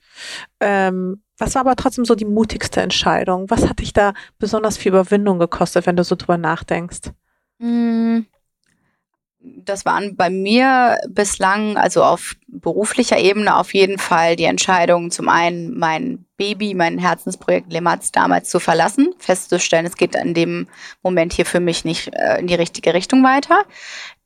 Ähm, 0.61 1.23
was 1.37 1.55
war 1.55 1.63
aber 1.63 1.77
trotzdem 1.77 2.05
so 2.05 2.15
die 2.15 2.27
mutigste 2.27 2.81
Entscheidung? 2.81 3.49
Was 3.49 3.69
hat 3.69 3.81
dich 3.81 3.93
da 3.93 4.13
besonders 4.39 4.77
viel 4.77 4.93
Überwindung 4.93 5.39
gekostet, 5.39 5.87
wenn 5.87 5.97
du 5.97 6.05
so 6.05 6.15
drüber 6.15 6.37
nachdenkst? 6.37 7.11
Mhm 7.59 8.27
das 9.43 9.85
waren 9.85 10.17
bei 10.17 10.29
mir 10.29 10.99
bislang, 11.09 11.77
also 11.77 12.05
auf 12.05 12.35
beruflicher 12.47 13.19
Ebene 13.19 13.57
auf 13.57 13.73
jeden 13.73 13.99
Fall 13.99 14.37
die 14.37 14.45
Entscheidung, 14.45 15.11
zum 15.11 15.29
einen 15.29 15.79
mein 15.79 16.27
Baby, 16.37 16.75
mein 16.75 16.99
Herzensprojekt 16.99 17.73
Lematz 17.73 18.13
damals 18.13 18.51
zu 18.51 18.61
verlassen, 18.61 19.15
festzustellen, 19.19 19.87
es 19.87 19.97
geht 19.97 20.15
in 20.15 20.35
dem 20.35 20.69
Moment 21.03 21.33
hier 21.33 21.47
für 21.47 21.61
mich 21.61 21.85
nicht 21.85 22.13
äh, 22.15 22.39
in 22.41 22.47
die 22.47 22.55
richtige 22.55 22.93
Richtung 22.93 23.23
weiter 23.25 23.65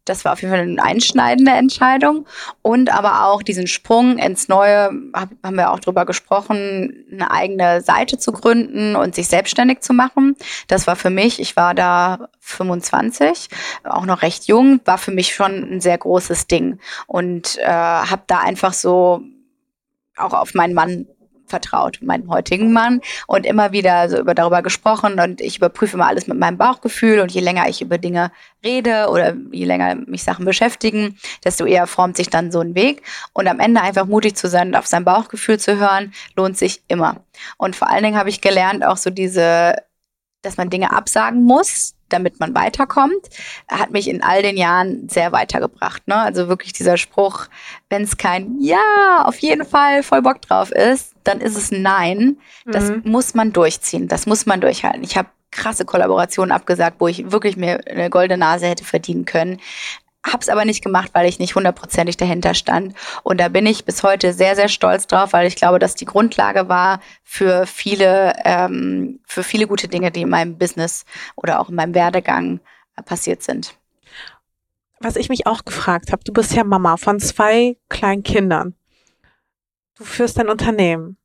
das 0.05 0.25
war 0.25 0.33
auf 0.33 0.43
jeden 0.43 0.53
Fall 0.53 0.63
eine 0.63 0.83
einschneidende 0.83 1.53
Entscheidung. 1.53 2.27
Und 2.63 2.93
aber 2.93 3.27
auch 3.27 3.43
diesen 3.43 3.67
Sprung 3.67 4.19
ins 4.19 4.49
Neue, 4.49 4.91
hab, 5.13 5.31
haben 5.43 5.57
wir 5.57 5.71
auch 5.71 5.81
drüber 5.81 6.05
gesprochen, 6.05 7.07
eine 7.11 7.31
eigene 7.31 7.81
Seite 7.81 8.19
zu 8.19 8.33
gründen 8.33 8.97
und 8.97 9.15
sich 9.15 9.29
selbstständig 9.29 9.81
zu 9.81 9.93
machen. 9.93 10.37
Das 10.69 10.87
war 10.87 10.97
für 10.97 11.11
mich, 11.11 11.41
ich 11.41 11.57
war 11.57 11.75
da 11.75 12.29
25, 12.41 13.49
auch 13.85 14.05
noch 14.05 14.23
recht 14.23 14.47
jung, 14.47 14.81
war 14.85 14.99
für 14.99 15.13
mich 15.13 15.35
schon 15.35 15.75
ein 15.75 15.81
sehr 15.81 15.99
großes 15.99 16.47
Ding. 16.47 16.79
Und 17.07 17.59
äh, 17.59 17.67
habe 17.67 18.23
da 18.27 18.41
einfach 18.41 18.73
so 18.73 19.23
auch 20.17 20.33
auf 20.33 20.55
meinen 20.55 20.75
Mann 20.75 21.07
vertraut, 21.47 21.99
meinem 22.03 22.31
heutigen 22.31 22.73
Mann, 22.73 23.01
und 23.27 23.47
immer 23.47 23.73
wieder 23.73 24.09
so 24.09 24.19
über 24.19 24.35
darüber 24.35 24.63
gesprochen 24.63 25.21
und 25.21 25.41
ich 25.41 25.59
überprüfe 25.59 25.97
immer 25.97 26.07
alles 26.07 26.27
mit 26.27 26.39
meinem 26.39 26.59
Bauchgefühl 26.59 27.21
und 27.21 27.31
je 27.33 27.41
länger 27.41 27.69
ich 27.69 27.83
über 27.83 27.99
Dinge 27.99 28.33
rede 28.65 29.09
oder 29.11 29.35
je 29.53 29.65
länger 29.65 29.95
mich 30.07 30.25
Sachen 30.25 30.45
beschäftigen, 30.45 31.19
desto 31.45 31.67
eher 31.67 31.87
formt 31.87 32.17
sich 32.17 32.31
dann 32.31 32.51
so 32.51 32.61
ein 32.61 32.75
Weg 32.75 33.03
und 33.33 33.49
am 33.49 33.61
Ende 33.61 33.81
einfach 33.83 34.07
mutig 34.07 34.37
zu 34.37 34.49
sein 34.49 34.69
und 34.69 34.77
auf 34.77 34.87
sein 34.87 35.05
Bauchgefühl 35.05 35.59
zu 35.59 35.79
hören, 35.79 36.13
lohnt 36.37 36.57
sich 36.57 36.83
immer. 36.89 37.25
Und 37.59 37.77
vor 37.77 37.91
allen 37.91 38.05
Dingen 38.05 38.19
habe 38.19 38.31
ich 38.31 38.41
gelernt 38.41 38.85
auch 38.85 38.97
so 38.97 39.11
diese 39.11 39.75
dass 40.45 40.57
man 40.57 40.71
Dinge 40.71 40.93
absagen 40.93 41.43
muss, 41.43 41.95
damit 42.15 42.41
man 42.41 42.55
weiterkommt, 42.55 43.29
hat 43.69 43.91
mich 43.91 44.09
in 44.09 44.23
all 44.23 44.43
den 44.43 44.57
Jahren 44.57 45.09
sehr 45.09 45.33
weitergebracht. 45.33 46.07
Ne? 46.09 46.17
Also 46.17 46.49
wirklich 46.49 46.73
dieser 46.73 46.97
Spruch, 46.97 47.47
wenn 47.91 48.03
es 48.03 48.17
kein 48.17 48.57
Ja, 48.61 49.25
auf 49.25 49.39
jeden 49.39 49.67
Fall 49.67 50.03
voll 50.03 50.23
Bock 50.23 50.41
drauf 50.41 50.71
ist, 50.71 51.15
dann 51.25 51.41
ist 51.41 51.57
es 51.57 51.71
Nein. 51.71 52.39
Das 52.65 52.91
mhm. 52.91 53.03
muss 53.05 53.35
man 53.35 53.53
durchziehen, 53.53 54.09
das 54.09 54.27
muss 54.27 54.47
man 54.47 54.61
durchhalten. 54.61 55.03
Ich 55.03 55.17
habe 55.17 55.29
krasse 55.51 55.85
Kollaborationen 55.85 56.53
abgesagt, 56.53 56.97
wo 56.99 57.09
ich 57.09 57.31
wirklich 57.31 57.57
mir 57.57 57.81
eine 57.87 58.11
goldene 58.11 58.39
Nase 58.39 58.67
hätte 58.67 58.85
verdienen 58.85 59.25
können. 59.25 59.61
Hab's 60.25 60.49
aber 60.49 60.65
nicht 60.65 60.83
gemacht, 60.83 61.11
weil 61.13 61.29
ich 61.29 61.39
nicht 61.39 61.55
hundertprozentig 61.55 62.17
dahinter 62.17 62.55
stand. 62.55 62.95
Und 63.23 63.39
da 63.41 63.49
bin 63.49 63.67
ich 63.67 63.85
bis 63.85 64.03
heute 64.03 64.33
sehr, 64.33 64.57
sehr 64.57 64.69
stolz 64.69 65.07
drauf, 65.07 65.35
weil 65.35 65.47
ich 65.47 65.55
glaube, 65.55 65.79
dass 65.79 65.97
die 65.97 66.07
Grundlage 66.07 66.69
war 66.69 67.01
für 67.23 67.67
viele, 67.67 68.33
ähm, 68.45 69.21
für 69.27 69.43
viele 69.43 69.67
gute 69.67 69.87
Dinge, 69.87 70.11
die 70.11 70.23
in 70.23 70.31
meinem 70.31 70.57
Business 70.57 71.05
oder 71.37 71.61
auch 71.61 71.69
in 71.69 71.75
meinem 71.75 71.95
Werdegang 71.95 72.61
äh, 72.97 73.03
passiert 73.03 73.43
sind. 73.43 73.77
Was 74.99 75.17
ich 75.17 75.29
mich 75.29 75.47
auch 75.47 75.67
gefragt 75.67 76.11
habe, 76.11 76.25
du 76.25 76.33
bist 76.33 76.55
ja 76.55 76.65
Mama 76.65 76.97
von 76.97 77.21
zwei 77.21 77.77
kleinen 77.91 78.23
Kindern. 78.23 78.75
Du 79.97 80.05
führst 80.05 80.41
ein 80.41 80.49
Unternehmen. 80.49 81.19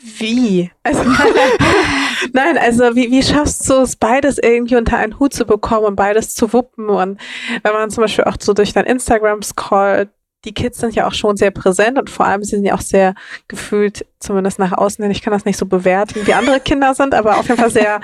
Wie? 0.00 0.70
Also, 0.82 1.04
nein, 2.32 2.58
also 2.58 2.94
wie, 2.94 3.10
wie 3.10 3.22
schaffst 3.22 3.68
du 3.68 3.74
es, 3.82 3.96
beides 3.96 4.38
irgendwie 4.38 4.76
unter 4.76 4.96
einen 4.98 5.18
Hut 5.18 5.34
zu 5.34 5.44
bekommen 5.44 5.86
und 5.86 5.96
beides 5.96 6.34
zu 6.34 6.52
wuppen? 6.52 6.88
Und 6.88 7.20
wenn 7.62 7.72
man 7.72 7.90
zum 7.90 8.02
Beispiel 8.02 8.24
auch 8.24 8.36
so 8.40 8.52
durch 8.52 8.72
dein 8.72 8.84
Instagram 8.84 9.42
scrollt, 9.42 10.10
die 10.44 10.54
Kids 10.54 10.78
sind 10.78 10.94
ja 10.94 11.06
auch 11.06 11.12
schon 11.12 11.36
sehr 11.36 11.52
präsent 11.52 11.98
und 11.98 12.10
vor 12.10 12.26
allem 12.26 12.42
sie 12.42 12.56
sind 12.56 12.64
ja 12.64 12.74
auch 12.74 12.80
sehr 12.80 13.14
gefühlt, 13.46 14.04
zumindest 14.18 14.58
nach 14.58 14.72
außen 14.72 15.02
hin, 15.02 15.12
ich 15.12 15.22
kann 15.22 15.32
das 15.32 15.44
nicht 15.44 15.56
so 15.56 15.66
bewerten, 15.66 16.26
wie 16.26 16.34
andere 16.34 16.60
Kinder 16.60 16.94
sind, 16.94 17.14
aber 17.14 17.38
auf 17.38 17.48
jeden 17.48 17.60
Fall 17.60 17.70
sehr 17.70 18.00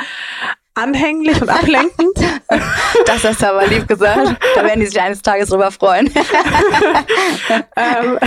anhänglich 0.79 1.41
und 1.41 1.49
ablenkend. 1.49 2.18
Das 3.07 3.22
hast 3.24 3.43
du 3.43 3.49
aber 3.49 3.66
lieb 3.66 3.87
gesagt. 3.87 4.37
Da 4.55 4.64
werden 4.64 4.81
die 4.81 4.87
sich 4.87 5.01
eines 5.01 5.20
Tages 5.20 5.51
drüber 5.51 5.70
freuen. 5.70 6.07
ähm, 7.76 8.18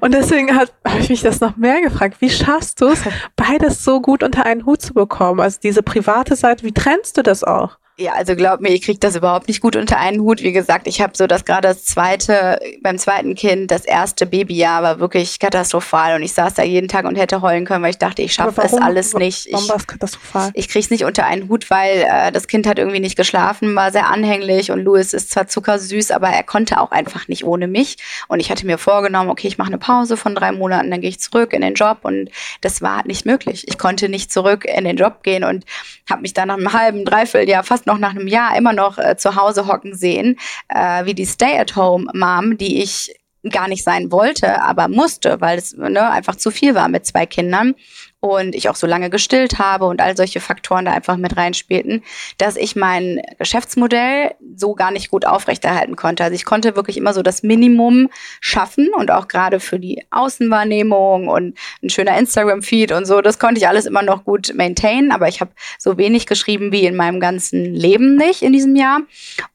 und 0.00 0.14
deswegen 0.14 0.56
habe 0.56 0.70
ich 0.98 1.10
mich 1.10 1.22
das 1.22 1.40
noch 1.40 1.56
mehr 1.56 1.80
gefragt. 1.82 2.16
Wie 2.20 2.30
schaffst 2.30 2.80
du 2.80 2.88
es, 2.88 3.02
beides 3.36 3.84
so 3.84 4.00
gut 4.00 4.22
unter 4.22 4.46
einen 4.46 4.64
Hut 4.64 4.80
zu 4.80 4.94
bekommen? 4.94 5.40
Also 5.40 5.58
diese 5.62 5.82
private 5.82 6.36
Seite, 6.36 6.64
wie 6.64 6.72
trennst 6.72 7.18
du 7.18 7.22
das 7.22 7.44
auch? 7.44 7.78
Ja, 8.00 8.14
also 8.14 8.34
glaub 8.34 8.62
mir, 8.62 8.70
ich 8.70 8.80
krieg 8.80 8.98
das 8.98 9.14
überhaupt 9.14 9.46
nicht 9.46 9.60
gut 9.60 9.76
unter 9.76 9.98
einen 9.98 10.20
Hut. 10.20 10.42
Wie 10.42 10.52
gesagt, 10.52 10.86
ich 10.86 11.02
habe 11.02 11.12
so 11.14 11.26
das 11.26 11.44
gerade 11.44 11.68
das 11.68 11.84
zweite, 11.84 12.58
beim 12.80 12.96
zweiten 12.96 13.34
Kind, 13.34 13.70
das 13.70 13.84
erste 13.84 14.24
Babyjahr 14.24 14.82
war 14.82 15.00
wirklich 15.00 15.38
katastrophal 15.38 16.16
und 16.16 16.22
ich 16.22 16.32
saß 16.32 16.54
da 16.54 16.62
jeden 16.62 16.88
Tag 16.88 17.04
und 17.04 17.16
hätte 17.16 17.42
heulen 17.42 17.66
können, 17.66 17.82
weil 17.82 17.90
ich 17.90 17.98
dachte, 17.98 18.22
ich 18.22 18.32
schaffe 18.32 18.62
es 18.64 18.72
alles 18.72 19.12
nicht. 19.12 19.48
Warum 19.52 19.68
war 19.68 19.76
es 19.76 19.86
katastrophal? 19.86 20.50
Ich 20.54 20.70
krieg's 20.70 20.88
nicht 20.88 21.04
unter 21.04 21.26
einen 21.26 21.50
Hut, 21.50 21.68
weil 21.68 22.06
äh, 22.10 22.32
das 22.32 22.48
Kind 22.48 22.66
hat 22.66 22.78
irgendwie 22.78 23.00
nicht 23.00 23.16
geschlafen, 23.16 23.76
war 23.76 23.92
sehr 23.92 24.08
anhänglich 24.08 24.70
und 24.70 24.80
Louis 24.80 25.12
ist 25.12 25.30
zwar 25.30 25.46
zuckersüß, 25.46 26.10
aber 26.10 26.28
er 26.28 26.42
konnte 26.42 26.80
auch 26.80 26.92
einfach 26.92 27.28
nicht 27.28 27.44
ohne 27.44 27.68
mich. 27.68 27.98
Und 28.28 28.40
ich 28.40 28.50
hatte 28.50 28.64
mir 28.64 28.78
vorgenommen, 28.78 29.28
okay, 29.28 29.46
ich 29.46 29.58
mache 29.58 29.68
eine 29.68 29.78
Pause 29.78 30.16
von 30.16 30.34
drei 30.34 30.52
Monaten, 30.52 30.90
dann 30.90 31.02
gehe 31.02 31.10
ich 31.10 31.20
zurück 31.20 31.52
in 31.52 31.60
den 31.60 31.74
Job 31.74 31.98
und 32.04 32.30
das 32.62 32.80
war 32.80 33.06
nicht 33.06 33.26
möglich. 33.26 33.68
Ich 33.68 33.76
konnte 33.76 34.08
nicht 34.08 34.32
zurück 34.32 34.64
in 34.64 34.84
den 34.84 34.96
Job 34.96 35.22
gehen 35.22 35.44
und 35.44 35.66
habe 36.08 36.22
mich 36.22 36.32
dann 36.32 36.48
nach 36.48 36.56
einem 36.56 36.72
halben, 36.72 37.04
dreiviertel 37.04 37.46
Jahr, 37.46 37.62
fast 37.62 37.86
noch 37.90 37.98
nach 37.98 38.10
einem 38.10 38.28
Jahr 38.28 38.56
immer 38.56 38.72
noch 38.72 38.98
äh, 38.98 39.16
zu 39.16 39.34
Hause 39.36 39.66
hocken 39.66 39.94
sehen, 39.94 40.38
äh, 40.68 41.04
wie 41.04 41.14
die 41.14 41.26
Stay-at-Home-Mom, 41.26 42.56
die 42.56 42.82
ich 42.82 43.14
gar 43.50 43.68
nicht 43.68 43.84
sein 43.84 44.12
wollte, 44.12 44.62
aber 44.62 44.88
musste, 44.88 45.40
weil 45.40 45.58
es 45.58 45.74
ne, 45.74 46.10
einfach 46.10 46.36
zu 46.36 46.50
viel 46.50 46.74
war 46.74 46.88
mit 46.88 47.06
zwei 47.06 47.26
Kindern 47.26 47.74
und 48.20 48.54
ich 48.54 48.68
auch 48.68 48.76
so 48.76 48.86
lange 48.86 49.08
gestillt 49.08 49.58
habe 49.58 49.86
und 49.86 50.00
all 50.00 50.16
solche 50.16 50.40
Faktoren 50.40 50.84
da 50.84 50.92
einfach 50.92 51.16
mit 51.16 51.36
reinspielten, 51.36 52.02
dass 52.36 52.56
ich 52.56 52.76
mein 52.76 53.20
Geschäftsmodell 53.38 54.34
so 54.54 54.74
gar 54.74 54.90
nicht 54.90 55.10
gut 55.10 55.26
aufrechterhalten 55.26 55.96
konnte. 55.96 56.22
Also 56.22 56.34
ich 56.34 56.44
konnte 56.44 56.76
wirklich 56.76 56.98
immer 56.98 57.14
so 57.14 57.22
das 57.22 57.42
Minimum 57.42 58.10
schaffen 58.40 58.90
und 58.94 59.10
auch 59.10 59.26
gerade 59.26 59.58
für 59.58 59.78
die 59.78 60.04
Außenwahrnehmung 60.10 61.28
und 61.28 61.56
ein 61.82 61.88
schöner 61.88 62.18
Instagram-Feed 62.18 62.92
und 62.92 63.06
so, 63.06 63.22
das 63.22 63.38
konnte 63.38 63.58
ich 63.58 63.68
alles 63.68 63.86
immer 63.86 64.02
noch 64.02 64.24
gut 64.24 64.52
maintainen, 64.54 65.12
aber 65.12 65.28
ich 65.28 65.40
habe 65.40 65.52
so 65.78 65.96
wenig 65.96 66.26
geschrieben 66.26 66.72
wie 66.72 66.84
in 66.84 66.96
meinem 66.96 67.20
ganzen 67.20 67.74
Leben 67.74 68.16
nicht 68.16 68.42
in 68.42 68.52
diesem 68.52 68.76
Jahr 68.76 69.00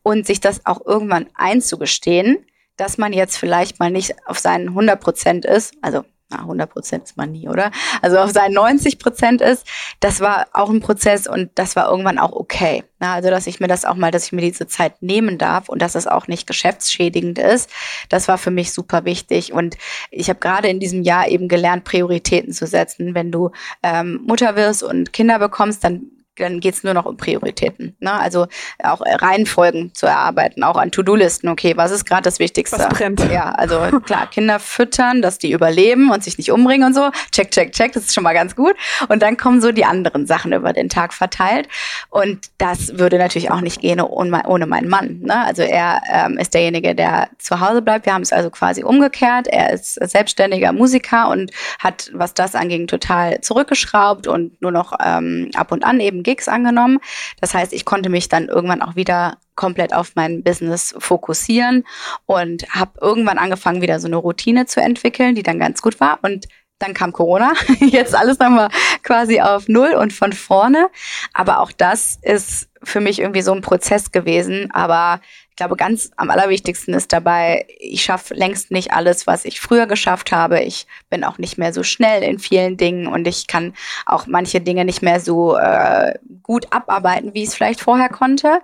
und 0.01 0.25
sich 0.25 0.39
das 0.39 0.65
auch 0.65 0.83
irgendwann 0.85 1.27
einzugestehen, 1.35 2.37
dass 2.77 2.97
man 2.97 3.13
jetzt 3.13 3.37
vielleicht 3.37 3.79
mal 3.79 3.91
nicht 3.91 4.15
auf 4.25 4.39
seinen 4.39 4.69
100 4.69 4.99
Prozent 4.99 5.45
ist, 5.45 5.75
also 5.81 6.03
na, 6.29 6.39
100 6.39 6.69
Prozent 6.69 7.03
ist 7.03 7.17
man 7.17 7.31
nie, 7.31 7.47
oder? 7.47 7.71
Also 8.01 8.17
auf 8.17 8.31
seinen 8.31 8.53
90 8.53 8.97
Prozent 8.97 9.41
ist, 9.41 9.67
das 9.99 10.21
war 10.21 10.47
auch 10.53 10.69
ein 10.69 10.79
Prozess 10.79 11.27
und 11.27 11.51
das 11.55 11.75
war 11.75 11.89
irgendwann 11.89 12.17
auch 12.17 12.31
okay. 12.31 12.83
Na, 12.99 13.13
also, 13.13 13.29
dass 13.29 13.45
ich 13.45 13.59
mir 13.59 13.67
das 13.67 13.85
auch 13.85 13.95
mal, 13.95 14.09
dass 14.09 14.25
ich 14.25 14.31
mir 14.31 14.41
diese 14.41 14.67
Zeit 14.67 15.01
nehmen 15.01 15.37
darf 15.37 15.69
und 15.69 15.81
dass 15.81 15.93
es 15.93 16.07
auch 16.07 16.27
nicht 16.27 16.47
geschäftsschädigend 16.47 17.37
ist, 17.37 17.69
das 18.09 18.27
war 18.27 18.37
für 18.37 18.51
mich 18.51 18.73
super 18.73 19.05
wichtig. 19.05 19.53
Und 19.53 19.77
ich 20.09 20.29
habe 20.29 20.39
gerade 20.39 20.67
in 20.67 20.79
diesem 20.79 21.03
Jahr 21.03 21.27
eben 21.27 21.47
gelernt, 21.47 21.83
Prioritäten 21.83 22.53
zu 22.53 22.65
setzen. 22.65 23.13
Wenn 23.13 23.31
du 23.31 23.51
ähm, 23.83 24.21
Mutter 24.25 24.55
wirst 24.55 24.81
und 24.81 25.13
Kinder 25.13 25.37
bekommst, 25.37 25.83
dann 25.83 26.09
dann 26.37 26.59
geht's 26.59 26.83
nur 26.83 26.93
noch 26.93 27.05
um 27.05 27.17
Prioritäten. 27.17 27.95
Ne? 27.99 28.11
Also 28.11 28.47
auch 28.83 29.01
Reihenfolgen 29.01 29.93
zu 29.93 30.05
erarbeiten, 30.05 30.63
auch 30.63 30.77
an 30.77 30.91
To-Do-Listen. 30.91 31.49
Okay, 31.49 31.75
was 31.75 31.91
ist 31.91 32.05
gerade 32.05 32.23
das 32.23 32.39
Wichtigste? 32.39 32.77
Was 32.77 32.89
brennt? 32.89 33.19
Ja, 33.31 33.51
also 33.51 33.99
klar, 34.01 34.27
Kinder 34.27 34.59
füttern, 34.59 35.21
dass 35.21 35.37
die 35.37 35.51
überleben 35.51 36.11
und 36.11 36.23
sich 36.23 36.37
nicht 36.37 36.51
umbringen 36.51 36.87
und 36.87 36.93
so. 36.93 37.09
Check, 37.31 37.51
check, 37.51 37.71
check, 37.71 37.93
das 37.93 38.05
ist 38.05 38.13
schon 38.13 38.23
mal 38.23 38.33
ganz 38.33 38.55
gut. 38.55 38.75
Und 39.09 39.21
dann 39.21 39.37
kommen 39.37 39.61
so 39.61 39.71
die 39.71 39.85
anderen 39.85 40.25
Sachen 40.27 40.53
über 40.53 40.73
den 40.73 40.89
Tag 40.89 41.13
verteilt. 41.13 41.67
Und 42.09 42.49
das 42.57 42.97
würde 42.97 43.17
natürlich 43.17 43.51
auch 43.51 43.61
nicht 43.61 43.81
gehen 43.81 44.01
ohne 44.01 44.65
meinen 44.65 44.89
Mann. 44.89 45.21
Ne? 45.21 45.45
Also 45.45 45.61
er 45.61 46.01
ähm, 46.11 46.37
ist 46.37 46.53
derjenige, 46.53 46.95
der 46.95 47.29
zu 47.37 47.59
Hause 47.59 47.81
bleibt. 47.81 48.05
Wir 48.05 48.13
haben 48.13 48.21
es 48.21 48.33
also 48.33 48.49
quasi 48.49 48.83
umgekehrt. 48.83 49.47
Er 49.47 49.73
ist 49.73 49.93
selbstständiger 49.93 50.73
Musiker 50.73 51.29
und 51.29 51.51
hat, 51.79 52.11
was 52.13 52.33
das 52.33 52.55
anging, 52.55 52.87
total 52.87 53.41
zurückgeschraubt 53.41 54.27
und 54.27 54.61
nur 54.61 54.71
noch 54.71 54.93
ähm, 55.03 55.49
ab 55.55 55.71
und 55.71 55.85
an 55.85 55.99
eben 55.99 56.23
Gigs 56.25 56.49
angenommen. 56.49 56.99
Das 57.39 57.53
heißt, 57.53 57.71
ich 57.71 57.85
konnte 57.85 58.09
mich 58.09 58.27
dann 58.27 58.49
irgendwann 58.49 58.81
auch 58.81 58.97
wieder 58.97 59.37
komplett 59.55 59.93
auf 59.93 60.11
mein 60.15 60.43
Business 60.43 60.93
fokussieren 60.97 61.85
und 62.25 62.67
habe 62.69 62.91
irgendwann 62.99 63.37
angefangen, 63.37 63.81
wieder 63.81 64.01
so 64.01 64.07
eine 64.07 64.17
Routine 64.17 64.65
zu 64.65 64.81
entwickeln, 64.81 65.35
die 65.35 65.43
dann 65.43 65.59
ganz 65.59 65.81
gut 65.81 66.01
war. 66.01 66.19
Und 66.21 66.47
dann 66.79 66.93
kam 66.93 67.13
Corona. 67.13 67.53
Jetzt 67.79 68.15
alles 68.15 68.39
nochmal 68.39 68.69
quasi 69.03 69.39
auf 69.39 69.67
Null 69.67 69.93
und 69.93 70.11
von 70.11 70.33
vorne. 70.33 70.89
Aber 71.33 71.59
auch 71.59 71.71
das 71.71 72.19
ist 72.21 72.69
für 72.85 73.01
mich 73.01 73.19
irgendwie 73.19 73.41
so 73.41 73.51
ein 73.53 73.61
Prozess 73.61 74.11
gewesen. 74.11 74.71
Aber 74.71 75.21
ich 75.49 75.55
glaube, 75.55 75.75
ganz 75.75 76.11
am 76.17 76.29
allerwichtigsten 76.29 76.93
ist 76.93 77.13
dabei, 77.13 77.65
ich 77.79 78.03
schaffe 78.03 78.33
längst 78.33 78.71
nicht 78.71 78.91
alles, 78.91 79.25
was 79.27 79.45
ich 79.45 79.61
früher 79.61 79.87
geschafft 79.87 80.31
habe. 80.31 80.61
Ich 80.61 80.87
bin 81.09 81.23
auch 81.23 81.37
nicht 81.37 81.57
mehr 81.57 81.73
so 81.73 81.83
schnell 81.83 82.23
in 82.23 82.39
vielen 82.39 82.77
Dingen 82.77 83.07
und 83.07 83.27
ich 83.27 83.47
kann 83.47 83.73
auch 84.05 84.27
manche 84.27 84.61
Dinge 84.61 84.85
nicht 84.85 85.01
mehr 85.01 85.19
so 85.19 85.57
äh, 85.57 86.13
gut 86.43 86.67
abarbeiten, 86.71 87.33
wie 87.33 87.43
ich 87.43 87.49
es 87.49 87.55
vielleicht 87.55 87.81
vorher 87.81 88.09
konnte. 88.09 88.59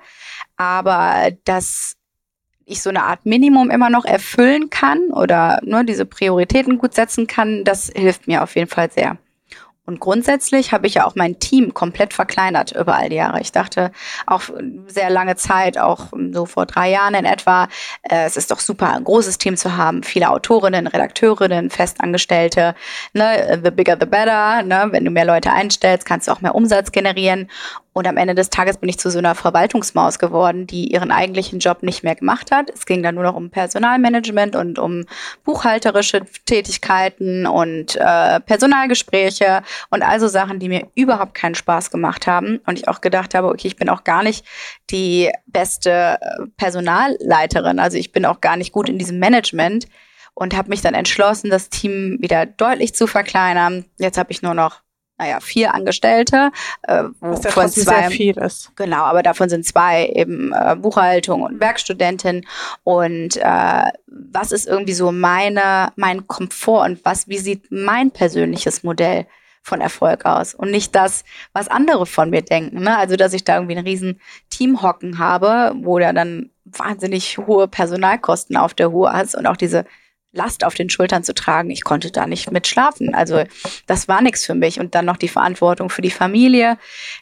Aber 0.57 1.32
dass 1.45 1.95
ich 2.65 2.82
so 2.82 2.89
eine 2.89 3.03
Art 3.03 3.26
Minimum 3.26 3.69
immer 3.69 3.89
noch 3.89 4.05
erfüllen 4.05 4.69
kann 4.69 5.11
oder 5.11 5.59
nur 5.63 5.84
diese 5.84 6.05
Prioritäten 6.05 6.78
gut 6.78 6.93
setzen 6.93 7.28
kann, 7.28 7.63
das 7.63 7.91
hilft 7.95 8.28
mir 8.28 8.43
auf 8.43 8.55
jeden 8.55 8.69
Fall 8.69 8.91
sehr. 8.91 9.17
Und 9.88 9.99
grundsätzlich 9.99 10.71
habe 10.71 10.86
ich 10.86 10.93
ja 10.93 11.05
auch 11.07 11.15
mein 11.15 11.39
Team 11.39 11.73
komplett 11.73 12.13
verkleinert 12.13 12.71
über 12.71 12.95
all 12.95 13.09
die 13.09 13.15
Jahre. 13.15 13.41
Ich 13.41 13.51
dachte 13.51 13.91
auch 14.27 14.43
sehr 14.86 15.09
lange 15.09 15.36
Zeit, 15.36 15.79
auch 15.79 16.09
so 16.32 16.45
vor 16.45 16.67
drei 16.67 16.91
Jahren 16.91 17.15
in 17.15 17.25
etwa, 17.25 17.67
äh, 18.03 18.25
es 18.25 18.38
ist 18.38 18.51
doch 18.51 18.59
super, 18.59 18.93
ein 18.93 19.03
großes 19.03 19.39
Team 19.39 19.57
zu 19.57 19.75
haben. 19.77 20.03
Viele 20.03 20.29
Autorinnen, 20.29 20.86
Redakteurinnen, 20.86 21.71
Festangestellte. 21.71 22.75
Ne? 23.13 23.59
The 23.63 23.71
bigger 23.71 23.97
the 23.99 24.05
better. 24.05 24.61
Ne? 24.61 24.89
Wenn 24.91 25.03
du 25.03 25.09
mehr 25.09 25.25
Leute 25.25 25.51
einstellst, 25.51 26.05
kannst 26.05 26.27
du 26.27 26.32
auch 26.32 26.41
mehr 26.41 26.53
Umsatz 26.53 26.91
generieren. 26.91 27.49
Und 27.93 28.07
am 28.07 28.15
Ende 28.15 28.35
des 28.35 28.49
Tages 28.49 28.77
bin 28.77 28.87
ich 28.87 28.99
zu 28.99 29.11
so 29.11 29.17
einer 29.17 29.35
Verwaltungsmaus 29.35 30.17
geworden, 30.17 30.65
die 30.65 30.93
ihren 30.93 31.11
eigentlichen 31.11 31.59
Job 31.59 31.83
nicht 31.83 32.03
mehr 32.03 32.15
gemacht 32.15 32.49
hat. 32.49 32.69
Es 32.69 32.85
ging 32.85 33.03
dann 33.03 33.15
nur 33.15 33.25
noch 33.25 33.35
um 33.35 33.49
Personalmanagement 33.49 34.55
und 34.55 34.79
um 34.79 35.05
buchhalterische 35.43 36.21
Tätigkeiten 36.45 37.45
und 37.45 37.97
äh, 37.97 38.39
Personalgespräche 38.39 39.63
und 39.89 40.03
also 40.03 40.29
Sachen, 40.29 40.59
die 40.59 40.69
mir 40.69 40.87
überhaupt 40.95 41.33
keinen 41.33 41.55
Spaß 41.55 41.91
gemacht 41.91 42.27
haben. 42.27 42.61
Und 42.65 42.79
ich 42.79 42.87
auch 42.87 43.01
gedacht 43.01 43.35
habe, 43.35 43.49
okay, 43.49 43.67
ich 43.67 43.75
bin 43.75 43.89
auch 43.89 44.05
gar 44.05 44.23
nicht 44.23 44.45
die 44.89 45.29
beste 45.47 46.17
äh, 46.21 46.45
Personalleiterin. 46.55 47.79
Also 47.79 47.97
ich 47.97 48.13
bin 48.13 48.25
auch 48.25 48.39
gar 48.39 48.55
nicht 48.55 48.71
gut 48.71 48.87
in 48.87 48.99
diesem 48.99 49.19
Management 49.19 49.87
und 50.33 50.55
habe 50.55 50.69
mich 50.69 50.81
dann 50.81 50.93
entschlossen, 50.93 51.49
das 51.49 51.69
Team 51.69 52.17
wieder 52.21 52.45
deutlich 52.45 52.95
zu 52.95 53.05
verkleinern. 53.05 53.83
Jetzt 53.99 54.17
habe 54.17 54.31
ich 54.31 54.41
nur 54.41 54.53
noch 54.53 54.81
naja, 55.18 55.39
vier 55.39 55.74
Angestellte. 55.76 56.51
Äh, 56.84 57.03
Was 57.20 57.43
ja 57.43 57.51
von 57.51 57.70
zwei, 57.70 57.82
sehr 57.82 58.09
viel 58.09 58.38
ist. 58.38 58.72
Genau, 58.76 59.03
aber 59.03 59.22
davon 59.22 59.49
sind 59.49 59.66
zwei 59.66 60.07
eben 60.07 60.51
äh, 60.51 60.76
Buchhaltung 60.76 61.43
und 61.43 61.59
Werkstudentin. 61.59 62.45
Und 62.84 63.38
äh, 63.38 63.91
was 64.07 64.51
ist 64.51 64.68
irgendwie 64.68 64.93
so 64.93 65.12
meine, 65.12 65.93
mein 65.95 66.26
Komfort 66.28 66.86
und 66.86 67.05
was, 67.05 67.28
wie 67.28 67.38
sieht 67.38 67.68
mein 67.70 68.09
persönliches 68.12 68.82
Modell 68.82 69.28
von 69.62 69.80
Erfolg 69.80 70.26
aus 70.26 70.55
und 70.55 70.72
nicht 70.72 70.95
das, 70.95 71.24
was 71.53 71.68
andere 71.68 72.07
von 72.07 72.32
mir 72.32 72.41
denken. 72.41 72.82
Ne? 72.82 72.97
Also, 72.97 73.16
dass 73.16 73.34
ich 73.34 73.43
da 73.43 73.55
irgendwie 73.55 73.76
ein 73.76 73.86
riesen 73.86 74.20
Team 74.49 74.82
hocken 74.82 75.20
habe, 75.20 75.74
wo 75.76 75.99
der 75.99 76.14
dann 76.14 76.49
wahnsinnig 76.66 77.38
hohe 77.38 77.68
Personalkosten 77.68 78.57
auf 78.57 78.74
der 78.74 78.91
Uhr 78.91 79.14
hast 79.14 79.36
und 79.36 79.45
auch 79.45 79.57
diese 79.57 79.86
Last 80.34 80.63
auf 80.63 80.75
den 80.75 80.89
Schultern 80.89 81.23
zu 81.23 81.34
tragen. 81.34 81.71
Ich 81.71 81.84
konnte 81.84 82.11
da 82.11 82.25
nicht 82.25 82.49
mit 82.51 82.67
schlafen. 82.67 83.13
Also 83.13 83.43
das 83.86 84.07
war 84.07 84.21
nichts 84.21 84.45
für 84.45 84.55
mich. 84.55 84.79
Und 84.79 84.95
dann 84.95 85.05
noch 85.05 85.17
die 85.17 85.27
Verantwortung 85.27 85.89
für 85.89 86.01
die 86.01 86.11
Familie. 86.11 86.77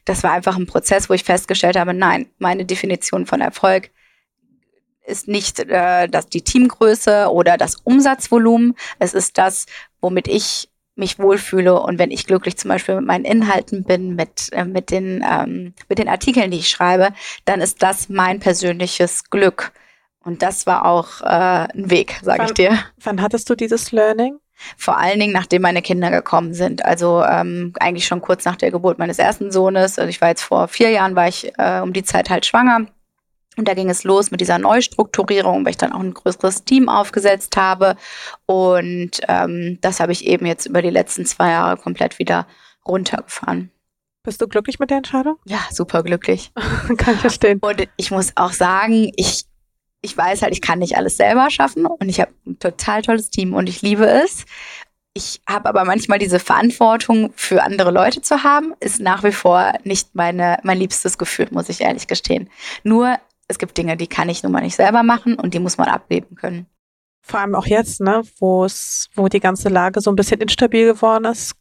Das 0.06 0.24
war 0.24 0.32
einfach 0.32 0.58
ein 0.58 0.68
Prozess, 0.68 1.10
wo 1.10 1.14
ich 1.14 1.24
festgestellt 1.24 1.78
habe, 1.78 1.94
nein, 1.94 2.28
meine 2.38 2.66
Definition 2.66 3.26
von 3.26 3.42
Erfolg 3.42 3.92
ist 5.10 5.28
nicht 5.28 5.60
äh, 5.60 6.08
das, 6.08 6.30
die 6.30 6.44
Teamgröße 6.44 7.32
oder 7.32 7.58
das 7.58 7.78
Umsatzvolumen. 7.84 8.76
Es 9.00 9.14
ist 9.14 9.38
das, 9.38 9.66
womit 10.02 10.28
ich 10.28 10.70
mich 10.96 11.18
wohlfühle 11.18 11.80
und 11.80 11.98
wenn 11.98 12.12
ich 12.12 12.28
glücklich 12.28 12.58
zum 12.58 12.70
Beispiel 12.70 12.96
mit 12.96 13.06
meinen 13.06 13.26
Inhalten 13.26 13.84
bin, 13.84 14.16
mit, 14.16 14.50
äh, 14.52 14.66
mit, 14.66 14.92
den, 14.92 15.26
ähm, 15.28 15.74
mit 15.88 15.98
den 15.98 16.10
Artikeln, 16.10 16.52
die 16.52 16.60
ich 16.60 16.70
schreibe, 16.70 17.10
dann 17.46 17.62
ist 17.62 17.82
das 17.82 18.10
mein 18.10 18.40
persönliches 18.40 19.30
Glück. 19.30 19.72
Und 20.24 20.42
das 20.42 20.68
war 20.68 20.86
auch 20.86 21.22
äh, 21.22 21.26
ein 21.26 21.90
Weg, 21.90 22.20
sage 22.22 22.46
ich 22.46 22.54
dir. 22.54 22.78
Wann 23.02 23.22
hattest 23.22 23.50
du 23.50 23.56
dieses 23.56 23.92
Learning? 23.92 24.40
Vor 24.78 24.98
allen 24.98 25.20
Dingen, 25.20 25.32
nachdem 25.32 25.62
meine 25.62 25.82
Kinder 25.82 26.12
gekommen 26.12 26.54
sind. 26.54 26.84
Also 26.84 27.24
ähm, 27.24 27.74
eigentlich 27.80 28.06
schon 28.06 28.22
kurz 28.22 28.44
nach 28.44 28.58
der 28.58 28.72
Geburt 28.72 29.00
meines 29.00 29.18
ersten 29.18 29.52
Sohnes. 29.52 29.98
Also 29.98 30.10
ich 30.10 30.20
war 30.20 30.28
jetzt 30.28 30.42
vor 30.42 30.68
vier 30.68 30.90
Jahren, 30.90 31.16
war 31.16 31.30
ich 31.30 31.54
äh, 31.58 31.80
um 31.80 31.94
die 31.94 32.04
Zeit 32.04 32.30
halt 32.30 32.46
schwanger. 32.46 32.88
Und 33.56 33.68
da 33.68 33.74
ging 33.74 33.90
es 33.90 34.04
los 34.04 34.32
mit 34.32 34.42
dieser 34.42 34.58
Neustrukturierung, 34.58 35.66
weil 35.66 35.72
ich 35.72 35.78
dann 35.78 35.94
auch 35.94 36.00
ein 36.00 36.14
größeres 36.14 36.66
Team 36.66 36.88
aufgesetzt 36.90 37.58
habe. 37.58 37.96
Und 38.46 39.22
ähm, 39.28 39.80
das 39.82 40.00
habe 40.00 40.12
ich 40.12 40.26
eben 40.26 40.46
jetzt 40.46 40.66
über 40.66 40.82
die 40.82 40.90
letzten 40.90 41.26
zwei 41.26 41.52
Jahre 41.52 41.78
komplett 41.78 42.20
wieder 42.20 42.46
runtergefahren. 42.86 43.72
Bist 44.24 44.42
du 44.42 44.48
glücklich 44.48 44.80
mit 44.80 44.90
der 44.90 44.98
Entscheidung? 44.98 45.38
Ja, 45.46 45.60
super 45.72 46.04
glücklich. 46.04 46.52
Kann 46.98 47.16
ich 47.16 47.22
verstehen. 47.22 47.60
Und 47.60 47.88
ich 47.98 48.12
muss 48.12 48.34
auch 48.36 48.52
sagen, 48.52 49.12
ich 49.16 49.46
ich 50.02 50.16
weiß 50.16 50.42
halt, 50.42 50.54
ich 50.54 50.62
kann 50.62 50.80
nicht 50.80 50.98
alles 50.98 51.18
selber 51.18 51.50
schaffen 51.50 51.86
und 51.86 52.10
ich 52.10 52.20
habe 52.20 52.32
ein 52.46 52.60
total 52.60 53.02
tolles 53.02 53.30
Team 53.30 53.54
und 53.54 53.68
ich 53.68 53.82
liebe 53.82 54.06
es. 54.06 54.46
Ich 55.14 55.42
habe 55.48 55.68
aber 55.68 55.84
manchmal 55.84 56.20
diese 56.20 56.40
Verantwortung 56.40 57.34
für 57.36 57.64
andere 57.64 57.92
Leute 57.92 58.22
zu 58.22 58.44
haben, 58.44 58.74
ist 58.80 59.02
nach 59.02 59.24
wie 59.24 59.32
vor 59.32 59.74
nicht 59.84 60.16
meine, 60.16 60.60
mein 60.64 60.78
liebstes 60.78 61.18
Gefühl, 61.18 61.48
muss 61.52 61.68
ich 61.68 61.82
ehrlich 61.82 62.08
gestehen. 62.08 62.50
Nur 62.84 63.18
es 63.48 63.58
gibt 63.60 63.78
Dinge, 63.78 63.98
die 63.98 64.08
kann 64.08 64.30
ich 64.30 64.44
nun 64.44 64.52
mal 64.52 64.62
nicht 64.62 64.76
selber 64.76 65.04
machen 65.04 65.36
und 65.36 65.54
die 65.54 65.60
muss 65.60 65.78
man 65.78 65.90
ableben 65.90 66.36
können. 66.36 66.68
Vor 67.22 67.40
allem 67.40 67.56
auch 67.56 67.66
jetzt, 67.66 68.00
ne, 68.00 68.22
wo 68.40 68.64
es, 68.64 69.10
wo 69.16 69.28
die 69.28 69.40
ganze 69.40 69.70
Lage 69.70 70.00
so 70.00 70.12
ein 70.12 70.16
bisschen 70.16 70.40
instabil 70.40 70.86
geworden 70.86 71.26
ist. 71.26 71.56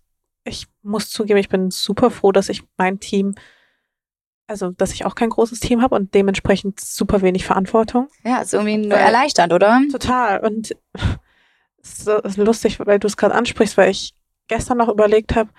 Ich 0.44 0.66
muss 0.82 1.10
zugeben, 1.10 1.38
ich 1.38 1.48
bin 1.48 1.70
super 1.70 2.10
froh, 2.10 2.32
dass 2.32 2.48
ich 2.48 2.62
mein 2.76 3.00
Team 3.00 3.34
also, 4.48 4.70
dass 4.70 4.92
ich 4.92 5.04
auch 5.04 5.14
kein 5.14 5.30
großes 5.30 5.60
Team 5.60 5.82
habe 5.82 5.94
und 5.94 6.14
dementsprechend 6.14 6.80
super 6.80 7.20
wenig 7.22 7.44
Verantwortung. 7.44 8.08
Ja, 8.24 8.40
ist 8.40 8.54
irgendwie 8.54 8.78
nur 8.78 8.98
erleichternd, 8.98 9.52
oder? 9.52 9.80
Total. 9.92 10.40
Und 10.40 10.74
es 11.82 12.06
ist 12.06 12.36
lustig, 12.38 12.80
weil 12.80 12.98
du 12.98 13.06
es 13.06 13.16
gerade 13.16 13.34
ansprichst, 13.34 13.76
weil 13.76 13.90
ich 13.90 14.14
gestern 14.48 14.78
noch 14.78 14.88
überlegt 14.88 15.36
habe, 15.36 15.50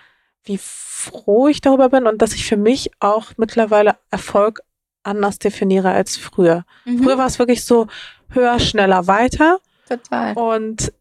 wie 0.43 0.59
froh 0.59 1.47
ich 1.47 1.61
darüber 1.61 1.89
bin 1.89 2.07
und 2.07 2.21
dass 2.21 2.33
ich 2.33 2.45
für 2.45 2.57
mich 2.57 2.89
auch 2.99 3.31
mittlerweile 3.37 3.97
Erfolg 4.09 4.61
anders 5.03 5.37
definiere 5.37 5.91
als 5.91 6.17
früher. 6.17 6.65
Mhm. 6.85 7.03
Früher 7.03 7.17
war 7.17 7.27
es 7.27 7.39
wirklich 7.39 7.63
so 7.63 7.87
höher, 8.29 8.59
schneller, 8.59 9.05
weiter. 9.07 9.59
Total. 9.87 10.33
Und 10.33 10.91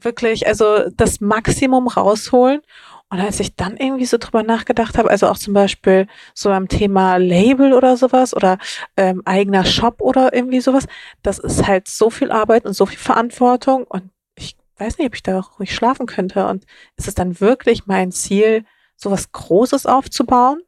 wirklich, 0.00 0.46
also 0.46 0.88
das 0.90 1.20
Maximum 1.20 1.86
rausholen. 1.88 2.62
Und 3.10 3.20
als 3.20 3.40
ich 3.40 3.56
dann 3.56 3.76
irgendwie 3.78 4.04
so 4.04 4.18
drüber 4.18 4.42
nachgedacht 4.42 4.98
habe, 4.98 5.08
also 5.08 5.28
auch 5.28 5.38
zum 5.38 5.54
Beispiel 5.54 6.06
so 6.34 6.50
beim 6.50 6.68
Thema 6.68 7.16
Label 7.16 7.72
oder 7.72 7.96
sowas 7.96 8.34
oder 8.34 8.58
ähm, 8.98 9.22
eigener 9.24 9.64
Shop 9.64 10.02
oder 10.02 10.34
irgendwie 10.34 10.60
sowas, 10.60 10.86
das 11.22 11.38
ist 11.38 11.66
halt 11.66 11.88
so 11.88 12.10
viel 12.10 12.30
Arbeit 12.30 12.66
und 12.66 12.74
so 12.74 12.84
viel 12.84 12.98
Verantwortung 12.98 13.84
und 13.84 14.10
ich 14.34 14.56
weiß 14.76 14.98
nicht, 14.98 15.06
ob 15.06 15.14
ich 15.14 15.22
da 15.22 15.40
ruhig 15.40 15.74
schlafen 15.74 16.06
könnte. 16.06 16.46
Und 16.46 16.64
ist 16.96 17.08
es 17.08 17.14
dann 17.14 17.40
wirklich 17.40 17.86
mein 17.86 18.12
Ziel, 18.12 18.64
sowas 18.98 19.32
Großes 19.32 19.86
aufzubauen, 19.86 20.60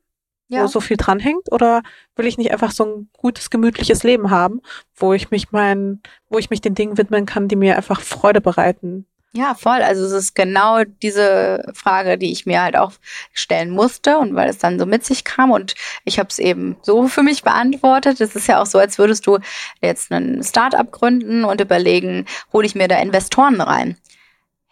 ja. 0.48 0.62
wo 0.62 0.66
so 0.66 0.80
viel 0.80 0.96
dranhängt? 0.96 1.52
Oder 1.52 1.82
will 2.16 2.26
ich 2.26 2.38
nicht 2.38 2.52
einfach 2.52 2.70
so 2.70 2.84
ein 2.84 3.10
gutes, 3.18 3.50
gemütliches 3.50 4.02
Leben 4.02 4.30
haben, 4.30 4.62
wo 4.94 5.12
ich 5.12 5.30
mich 5.30 5.52
mein, 5.52 6.00
wo 6.28 6.38
ich 6.38 6.48
mich 6.48 6.60
den 6.60 6.74
Dingen 6.74 6.96
widmen 6.96 7.26
kann, 7.26 7.48
die 7.48 7.56
mir 7.56 7.76
einfach 7.76 8.00
Freude 8.00 8.40
bereiten? 8.40 9.06
Ja, 9.32 9.54
voll. 9.54 9.80
Also 9.82 10.04
es 10.06 10.12
ist 10.12 10.34
genau 10.34 10.82
diese 10.82 11.64
Frage, 11.72 12.18
die 12.18 12.32
ich 12.32 12.46
mir 12.46 12.62
halt 12.62 12.76
auch 12.76 12.92
stellen 13.32 13.70
musste 13.70 14.18
und 14.18 14.34
weil 14.34 14.48
es 14.48 14.58
dann 14.58 14.76
so 14.80 14.86
mit 14.86 15.04
sich 15.04 15.22
kam 15.22 15.52
und 15.52 15.76
ich 16.04 16.18
habe 16.18 16.28
es 16.30 16.40
eben 16.40 16.76
so 16.82 17.06
für 17.06 17.22
mich 17.22 17.44
beantwortet. 17.44 18.20
Es 18.20 18.34
ist 18.34 18.48
ja 18.48 18.60
auch 18.60 18.66
so, 18.66 18.78
als 18.78 18.98
würdest 18.98 19.28
du 19.28 19.38
jetzt 19.80 20.10
ein 20.10 20.42
Startup 20.42 20.90
gründen 20.90 21.44
und 21.44 21.60
überlegen, 21.60 22.26
hole 22.52 22.66
ich 22.66 22.74
mir 22.74 22.88
da 22.88 22.98
Investoren 22.98 23.60
rein. 23.60 23.96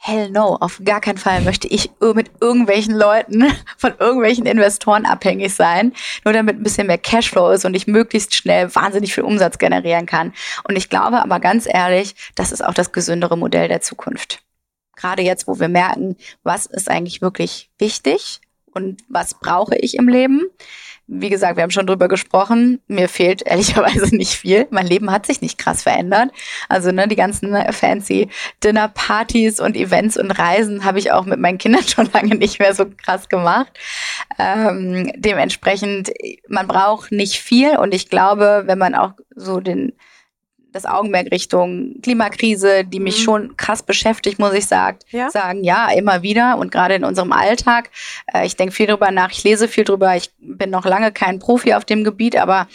Hell 0.01 0.31
no, 0.31 0.57
auf 0.61 0.81
gar 0.85 1.01
keinen 1.01 1.19
Fall 1.19 1.41
möchte 1.43 1.69
ich 1.69 1.91
mit 2.01 2.31
irgendwelchen 2.41 2.97
Leuten 2.97 3.53
von 3.77 3.95
irgendwelchen 3.99 4.47
Investoren 4.47 5.07
abhängig 5.07 5.55
sein, 5.55 5.93
nur 6.25 6.35
damit 6.35 6.57
ein 6.57 6.63
bisschen 6.65 6.89
mehr 6.89 6.99
Cashflow 6.99 7.51
ist 7.51 7.65
und 7.65 7.75
ich 7.75 7.87
möglichst 7.87 8.35
schnell 8.35 8.75
wahnsinnig 8.75 9.15
viel 9.15 9.25
Umsatz 9.25 9.59
generieren 9.59 10.07
kann. 10.07 10.33
Und 10.65 10.77
ich 10.77 10.89
glaube 10.89 11.23
aber 11.23 11.39
ganz 11.39 11.69
ehrlich, 11.73 12.17
das 12.35 12.51
ist 12.51 12.65
auch 12.65 12.75
das 12.75 12.91
gesündere 12.91 13.39
Modell 13.39 13.69
der 13.69 13.81
Zukunft. 13.81 14.43
Gerade 14.99 15.23
jetzt, 15.23 15.47
wo 15.49 15.59
wir 15.59 15.69
merken, 15.69 16.17
was 16.43 16.67
ist 16.67 16.91
eigentlich 16.91 17.23
wirklich 17.23 17.71
wichtig 17.79 18.41
und 18.67 19.01
was 19.09 19.35
brauche 19.35 19.77
ich 19.77 19.95
im 19.95 20.09
Leben, 20.09 20.43
wie 21.11 21.31
gesagt, 21.31 21.57
wir 21.57 21.63
haben 21.63 21.71
schon 21.71 21.87
drüber 21.87 22.07
gesprochen. 22.07 22.81
Mir 22.87 23.09
fehlt 23.09 23.41
ehrlicherweise 23.43 24.07
nicht 24.15 24.33
viel. 24.35 24.69
Mein 24.71 24.87
Leben 24.87 25.11
hat 25.11 25.25
sich 25.25 25.41
nicht 25.41 25.57
krass 25.57 25.83
verändert. 25.83 26.31
Also 26.69 26.93
ne, 26.93 27.09
die 27.09 27.17
ganzen 27.17 27.57
fancy 27.73 28.29
Dinnerpartys 28.63 29.59
und 29.59 29.75
Events 29.75 30.19
und 30.19 30.31
Reisen 30.31 30.85
habe 30.85 30.99
ich 30.99 31.11
auch 31.11 31.25
mit 31.25 31.41
meinen 31.41 31.57
Kindern 31.57 31.83
schon 31.89 32.11
lange 32.13 32.35
nicht 32.35 32.59
mehr 32.59 32.75
so 32.75 32.85
krass 32.85 33.31
gemacht. 33.31 33.73
Ähm, 34.39 35.11
dementsprechend, 35.17 36.13
man 36.47 36.69
braucht 36.69 37.11
nicht 37.11 37.41
viel 37.41 37.79
und 37.79 37.95
ich 37.95 38.11
glaube, 38.11 38.65
wenn 38.67 38.79
man 38.79 38.95
auch 38.95 39.13
so 39.35 39.61
den 39.61 39.95
das 40.73 40.85
Augenmerk 40.85 41.31
Richtung 41.31 42.01
Klimakrise, 42.03 42.85
die 42.85 43.01
mich 43.01 43.21
mhm. 43.21 43.23
schon 43.23 43.57
krass 43.57 43.83
beschäftigt, 43.83 44.39
muss 44.39 44.53
ich 44.53 44.67
sagen. 44.67 44.99
Ja? 45.11 45.31
sagen. 45.31 45.65
Ja, 45.65 45.91
immer 45.91 46.23
wieder 46.23 46.59
und 46.59 46.71
gerade 46.71 46.95
in 46.95 47.05
unserem 47.05 47.33
Alltag. 47.33 47.91
Äh, 48.33 48.47
ich 48.47 48.57
denke 48.57 48.75
viel 48.75 48.87
drüber 48.87 49.11
nach, 49.11 49.31
ich 49.31 49.45
lese 49.45 49.69
viel 49.69 49.85
drüber. 49.85 50.17
Ich 50.17 50.31
bin 50.39 50.71
noch 50.71 50.85
lange 50.85 51.13
kein 51.13 51.39
Profi 51.39 51.75
auf 51.75 51.85
dem 51.85 52.05
Gebiet, 52.05 52.37
aber 52.37 52.69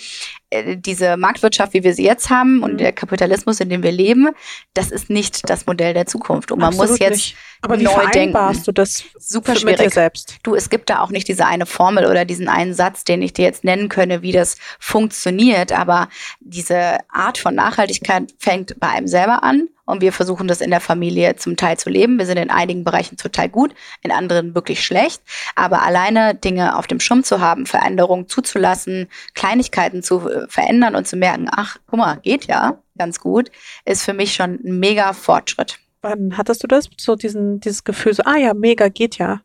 diese 0.76 1.18
Marktwirtschaft, 1.18 1.74
wie 1.74 1.84
wir 1.84 1.94
sie 1.94 2.04
jetzt 2.04 2.30
haben 2.30 2.64
und 2.64 2.74
mhm. 2.74 2.78
der 2.78 2.92
Kapitalismus, 2.92 3.60
in 3.60 3.70
dem 3.70 3.84
wir 3.84 3.92
leben, 3.92 4.30
das 4.74 4.92
ist 4.92 5.10
nicht 5.10 5.50
das 5.50 5.66
Modell 5.66 5.94
der 5.94 6.06
Zukunft. 6.06 6.52
Und 6.52 6.60
man 6.60 6.70
Absolut 6.70 6.92
muss 6.92 7.00
jetzt 7.00 7.12
nicht. 7.12 7.38
Aber 7.62 7.80
wie 7.80 7.84
neu 7.84 8.08
denken. 8.14 8.62
du 8.66 8.72
das 8.72 9.04
super 9.18 9.56
schwierig. 9.56 9.80
Mit 9.80 9.88
dir 9.88 9.94
selbst? 9.94 10.38
Du, 10.44 10.54
es 10.54 10.70
gibt 10.70 10.90
da 10.90 11.00
auch 11.00 11.12
nicht 11.12 11.28
diese 11.28 11.46
eine 11.46 11.66
Formel 11.66 12.06
oder 12.06 12.26
diesen 12.26 12.50
einen 12.50 12.74
Satz, 12.74 13.06
den 13.06 13.22
ich 13.22 13.34
dir 13.34 13.46
jetzt 13.46 13.64
nennen 13.64 13.88
könne, 13.88 14.22
wie 14.22 14.34
das 14.34 14.58
funktioniert. 14.80 15.72
Aber 15.72 16.10
diese 16.42 16.98
Art 17.10 17.38
von 17.38 17.56
Nachhaltigkeit 17.56 18.34
fängt 18.38 18.80
bei 18.80 18.90
einem 18.90 19.08
selber 19.08 19.44
an. 19.44 19.70
Und 19.86 20.02
wir 20.02 20.14
versuchen 20.14 20.48
das 20.48 20.62
in 20.62 20.70
der 20.70 20.80
Familie 20.80 21.36
zum 21.36 21.58
Teil 21.58 21.78
zu 21.78 21.90
leben. 21.90 22.18
Wir 22.18 22.26
sind 22.26 22.38
in 22.38 22.50
einigen 22.50 22.84
Bereichen 22.84 23.18
total 23.18 23.50
gut, 23.50 23.74
in 24.02 24.12
anderen 24.12 24.56
wirklich 24.56 24.84
schlecht. 24.84 25.22
Aber 25.56 25.82
alleine 25.82 26.36
Dinge 26.36 26.78
auf 26.78 26.88
dem 26.88 27.00
Schirm 27.00 27.24
zu 27.24 27.42
haben, 27.42 27.66
Veränderungen 27.66 28.28
zuzulassen, 28.28 29.10
Kleinigkeiten 29.34 30.02
zu 30.02 30.30
äh, 30.30 30.48
verändern 30.48 30.96
und 30.96 31.08
zu 31.08 31.18
merken, 31.18 31.48
ach, 31.52 31.78
guck 31.88 32.00
mal, 32.00 32.16
geht 32.16 32.46
ja 32.46 32.80
ganz 32.98 33.20
gut, 33.20 33.52
ist 33.86 34.04
für 34.04 34.14
mich 34.14 34.34
schon 34.34 34.60
ein 34.64 34.80
mega 34.80 35.14
Fortschritt. 35.14 35.80
Wann 36.02 36.38
hattest 36.38 36.64
du 36.64 36.68
das? 36.68 36.90
So 36.98 37.16
diesen, 37.16 37.60
dieses 37.60 37.84
Gefühl, 37.84 38.14
so, 38.14 38.24
ah 38.24 38.38
ja, 38.38 38.54
mega, 38.54 38.90
geht 38.90 39.18
ja. 39.18 39.42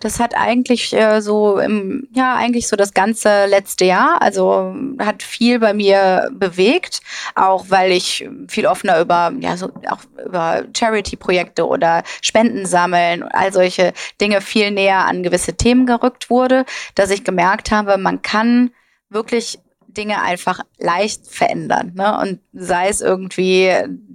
Das 0.00 0.20
hat 0.20 0.36
eigentlich 0.36 0.92
äh, 0.94 1.20
so 1.20 1.58
im, 1.58 2.08
ja, 2.12 2.36
eigentlich 2.36 2.68
so 2.68 2.76
das 2.76 2.94
ganze 2.94 3.46
letzte 3.46 3.84
Jahr, 3.84 4.20
also 4.20 4.74
hat 4.98 5.22
viel 5.22 5.58
bei 5.58 5.74
mir 5.74 6.30
bewegt, 6.32 7.00
auch 7.34 7.66
weil 7.68 7.92
ich 7.92 8.28
viel 8.48 8.66
offener 8.66 9.00
über, 9.00 9.32
ja, 9.40 9.56
so 9.56 9.70
auch 9.88 10.00
über 10.24 10.64
Charity-Projekte 10.76 11.66
oder 11.66 12.02
Spenden 12.20 12.66
sammeln, 12.66 13.22
all 13.22 13.52
solche 13.52 13.92
Dinge 14.20 14.40
viel 14.40 14.70
näher 14.70 15.06
an 15.06 15.22
gewisse 15.22 15.54
Themen 15.54 15.86
gerückt 15.86 16.30
wurde, 16.30 16.64
dass 16.94 17.10
ich 17.10 17.24
gemerkt 17.24 17.70
habe, 17.70 17.98
man 17.98 18.22
kann 18.22 18.70
wirklich 19.08 19.58
Dinge 19.86 20.20
einfach 20.20 20.60
leicht 20.78 21.26
verändern. 21.26 21.92
Ne? 21.94 22.18
Und 22.18 22.40
sei 22.54 22.88
es 22.88 23.00
irgendwie 23.00 23.72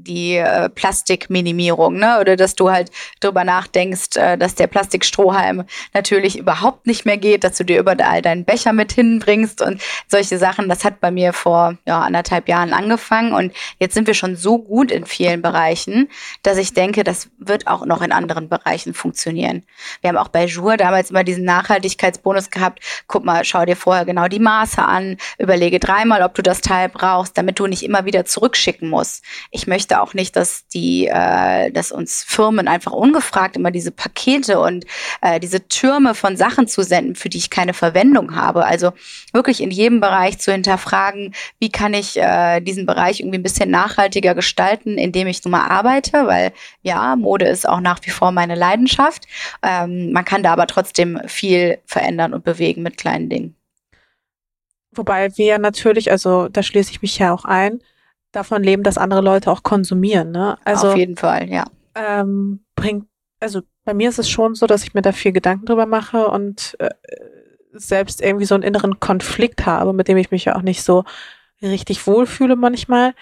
die 0.10 0.38
äh, 0.38 0.70
Plastikminimierung, 0.70 1.98
ne? 1.98 2.20
Oder 2.20 2.36
dass 2.36 2.56
du 2.56 2.72
halt 2.72 2.90
drüber 3.20 3.44
nachdenkst, 3.44 4.16
äh, 4.16 4.38
dass 4.38 4.56
der 4.56 4.68
Plastikstrohhalm 4.68 5.66
natürlich 5.94 6.38
überhaupt 6.38 6.88
nicht 6.88 7.06
mehr 7.06 7.18
geht, 7.18 7.44
dass 7.44 7.58
du 7.58 7.66
dir 7.66 7.80
überall 7.80 8.22
deinen 8.22 8.46
Becher 8.46 8.74
mit 8.74 8.94
hinbringst 8.94 9.62
und 9.62 9.82
solche 10.08 10.38
Sachen. 10.38 10.70
Das 10.70 10.86
hat 10.86 11.00
bei 11.02 11.12
mir 11.12 11.34
vor 11.34 11.78
ja, 11.86 12.00
anderthalb 12.02 12.48
Jahren 12.48 12.74
angefangen 12.74 13.34
und 13.34 13.54
jetzt 13.78 13.94
sind 13.94 14.08
wir 14.08 14.14
schon 14.14 14.36
so 14.36 14.58
gut 14.58 14.92
in 14.92 15.06
vielen 15.06 15.42
Bereichen, 15.42 16.10
dass 16.44 16.58
ich 16.58 16.74
denke, 16.74 17.04
das 17.04 17.30
wird 17.38 17.68
auch 17.68 17.86
noch 17.86 18.02
in 18.02 18.12
anderen 18.12 18.48
Bereichen 18.50 18.94
funktionieren. 18.94 19.64
Wir 20.02 20.10
haben 20.10 20.18
auch 20.18 20.30
bei 20.30 20.46
Jour 20.46 20.78
damals 20.78 21.12
immer 21.12 21.24
diesen 21.24 21.44
Nachhaltigkeitsbonus 21.44 22.50
gehabt. 22.50 22.80
Guck 23.08 23.26
mal, 23.26 23.44
schau 23.44 23.66
dir 23.66 23.76
vorher 23.76 24.06
genau 24.06 24.28
die 24.28 24.40
Maße 24.40 24.82
an, 24.82 25.18
überlege 25.38 25.80
dreimal, 25.80 26.24
ob 26.24 26.34
du 26.36 26.42
das 26.42 26.62
Teil 26.62 26.90
brauchst, 26.90 27.38
damit 27.38 27.60
du 27.60 27.68
nicht 27.68 27.84
immer 27.84 28.06
wieder 28.06 28.26
zurückschicken 28.30 28.90
musst. 28.90 29.24
Ich 29.52 29.68
möchte 29.68 30.02
auch 30.02 30.14
nicht, 30.14 30.36
dass 30.36 30.68
die, 30.68 31.08
äh, 31.08 31.72
dass 31.72 31.92
uns 31.92 32.24
Firmen 32.24 32.68
einfach 32.68 32.92
ungefragt 32.92 33.56
immer 33.56 33.72
diese 33.72 33.92
Pakete 33.92 34.60
und 34.60 34.86
äh, 35.22 35.40
diese 35.40 35.68
Türme 35.68 36.16
von 36.16 36.38
Sachen 36.38 36.68
zu 36.68 36.84
senden, 36.84 37.16
für 37.16 37.30
die 37.30 37.38
ich 37.38 37.50
keine 37.50 37.74
Verwendung 37.74 38.36
habe. 38.36 38.66
Also 38.66 38.92
wirklich 39.34 39.62
in 39.62 39.72
jedem 39.72 40.00
Bereich 40.00 40.40
zu 40.40 40.52
hinterfragen, 40.52 41.34
wie 41.60 41.70
kann 41.70 41.94
ich 41.94 42.18
äh, 42.18 42.62
diesen 42.62 42.86
Bereich 42.86 43.20
irgendwie 43.20 43.40
ein 43.40 43.44
bisschen 43.44 43.70
nachhaltiger 43.70 44.36
gestalten, 44.36 44.98
indem 44.98 45.28
ich 45.28 45.44
nun 45.44 45.52
mal 45.52 45.68
arbeite, 45.68 46.28
weil 46.28 46.54
ja, 46.82 47.16
Mode 47.16 47.48
ist 47.48 47.68
auch 47.68 47.80
nach 47.80 48.00
wie 48.04 48.12
vor 48.12 48.32
meine 48.32 48.56
Leidenschaft. 48.56 49.26
Ähm, 49.62 50.12
man 50.12 50.26
kann 50.26 50.44
da 50.44 50.54
aber 50.54 50.68
trotzdem 50.68 51.20
viel 51.28 51.80
verändern 51.86 52.34
und 52.34 52.44
bewegen 52.44 52.84
mit 52.84 52.98
kleinen 52.98 53.30
Dingen. 53.30 53.56
Wobei 54.92 55.30
wir 55.38 55.60
natürlich, 55.60 56.12
also 56.12 56.50
da 56.50 56.64
schließe 56.64 56.92
ich 56.92 57.02
mich 57.02 57.18
ja 57.20 57.34
auch 57.34 57.46
ein, 57.46 57.82
davon 58.32 58.64
leben, 58.64 58.84
dass 58.84 58.98
andere 58.98 59.22
Leute 59.22 59.52
auch 59.52 59.64
konsumieren. 59.64 60.32
Ne? 60.32 60.58
Also, 60.64 60.90
Auf 60.90 60.98
jeden 60.98 61.16
Fall, 61.16 61.50
ja. 61.50 61.66
Ähm, 61.96 62.64
bringt, 62.76 63.08
also 63.40 63.62
bei 63.86 63.94
mir 63.94 64.10
ist 64.10 64.20
es 64.20 64.30
schon 64.30 64.56
so, 64.56 64.68
dass 64.68 64.84
ich 64.84 64.94
mir 64.94 65.02
da 65.02 65.12
viel 65.12 65.32
Gedanken 65.32 65.66
drüber 65.66 65.86
mache 65.86 66.28
und 66.28 66.76
äh, 66.80 66.90
selbst 67.74 68.22
irgendwie 68.22 68.46
so 68.46 68.56
einen 68.56 68.64
inneren 68.64 69.00
Konflikt 69.00 69.66
habe, 69.66 69.94
mit 69.94 70.08
dem 70.08 70.18
ich 70.18 70.32
mich 70.32 70.46
ja 70.46 70.56
auch 70.56 70.62
nicht 70.62 70.84
so 70.84 71.04
richtig 71.62 72.06
wohlfühle 72.06 72.56
manchmal. 72.56 73.14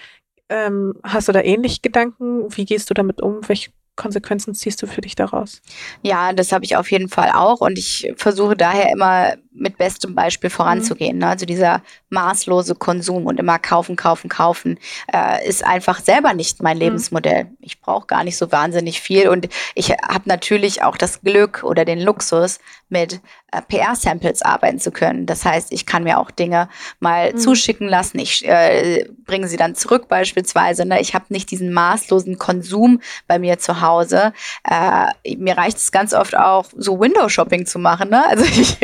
Ähm, 0.50 0.96
hast 1.04 1.28
du 1.28 1.32
da 1.32 1.42
ähnlich 1.42 1.82
Gedanken? 1.82 2.46
Wie 2.56 2.66
gehst 2.66 2.90
du 2.90 2.94
damit 2.94 3.22
um? 3.22 3.48
Welche 3.48 3.72
Konsequenzen 3.98 4.56
ziehst 4.56 4.82
du 4.82 4.88
für 4.88 5.02
dich 5.02 5.16
daraus? 5.16 5.62
Ja, 6.04 6.32
das 6.32 6.54
habe 6.54 6.64
ich 6.64 6.78
auf 6.78 6.90
jeden 6.90 7.10
Fall 7.10 7.32
auch 7.34 7.60
und 7.60 7.78
ich 7.78 8.14
versuche 8.16 8.56
daher 8.56 8.90
immer 8.92 9.34
mit 9.52 9.78
bestem 9.78 10.16
Beispiel 10.16 10.50
voranzugehen. 10.50 11.18
Mhm. 11.18 11.22
Ne? 11.22 11.28
Also 11.28 11.46
dieser 11.46 11.82
maßlose 12.10 12.76
Konsum 12.76 13.26
und 13.26 13.40
immer 13.40 13.60
kaufen, 13.60 13.96
kaufen, 13.96 14.30
kaufen 14.30 14.80
äh, 15.12 15.46
ist 15.46 15.66
einfach 15.66 16.00
selber 16.00 16.34
nicht 16.34 16.64
mein 16.64 16.78
mhm. 16.78 16.84
Lebensmodell. 16.84 17.48
Ich 17.60 17.82
brauche 17.82 18.08
gar 18.08 18.24
nicht 18.24 18.38
so 18.38 18.52
wahnsinnig 18.52 19.02
viel 19.02 19.28
und 19.28 19.50
ich 19.76 19.90
habe 19.92 20.24
natürlich 20.26 20.84
auch 20.84 20.96
das 20.96 21.22
Glück 21.22 21.64
oder 21.64 21.84
den 21.84 22.00
Luxus, 22.00 22.60
mit 22.90 23.20
äh, 23.52 23.62
PR-Samples 23.62 24.42
arbeiten 24.42 24.78
zu 24.78 24.92
können. 24.92 25.26
Das 25.26 25.46
heißt, 25.46 25.72
ich 25.72 25.86
kann 25.86 26.04
mir 26.04 26.20
auch 26.20 26.32
Dinge 26.32 26.68
mal 27.00 27.32
mhm. 27.32 27.38
zuschicken 27.38 27.88
lassen. 27.88 28.20
Ich 28.20 28.46
äh, 28.46 29.08
bringe 29.26 29.48
sie 29.48 29.56
dann 29.56 29.74
zurück 29.74 30.10
beispielsweise. 30.10 30.86
Ne? 30.86 31.00
Ich 31.00 31.14
habe 31.14 31.26
nicht 31.30 31.50
diesen 31.50 31.72
maßlosen 31.72 32.38
Konsum 32.40 33.00
bei 33.26 33.40
mir 33.40 33.58
zu 33.58 33.80
Hause. 33.80 34.34
Äh, 34.70 35.36
mir 35.38 35.58
reicht 35.58 35.78
es 35.78 35.94
ganz 35.94 36.14
oft 36.14 36.36
auch, 36.36 36.66
so 36.76 37.00
Window-Shopping 37.00 37.66
zu 37.66 37.80
machen. 37.80 38.10
Ne? 38.10 38.28
Also 38.28 38.44
ich 38.46 38.78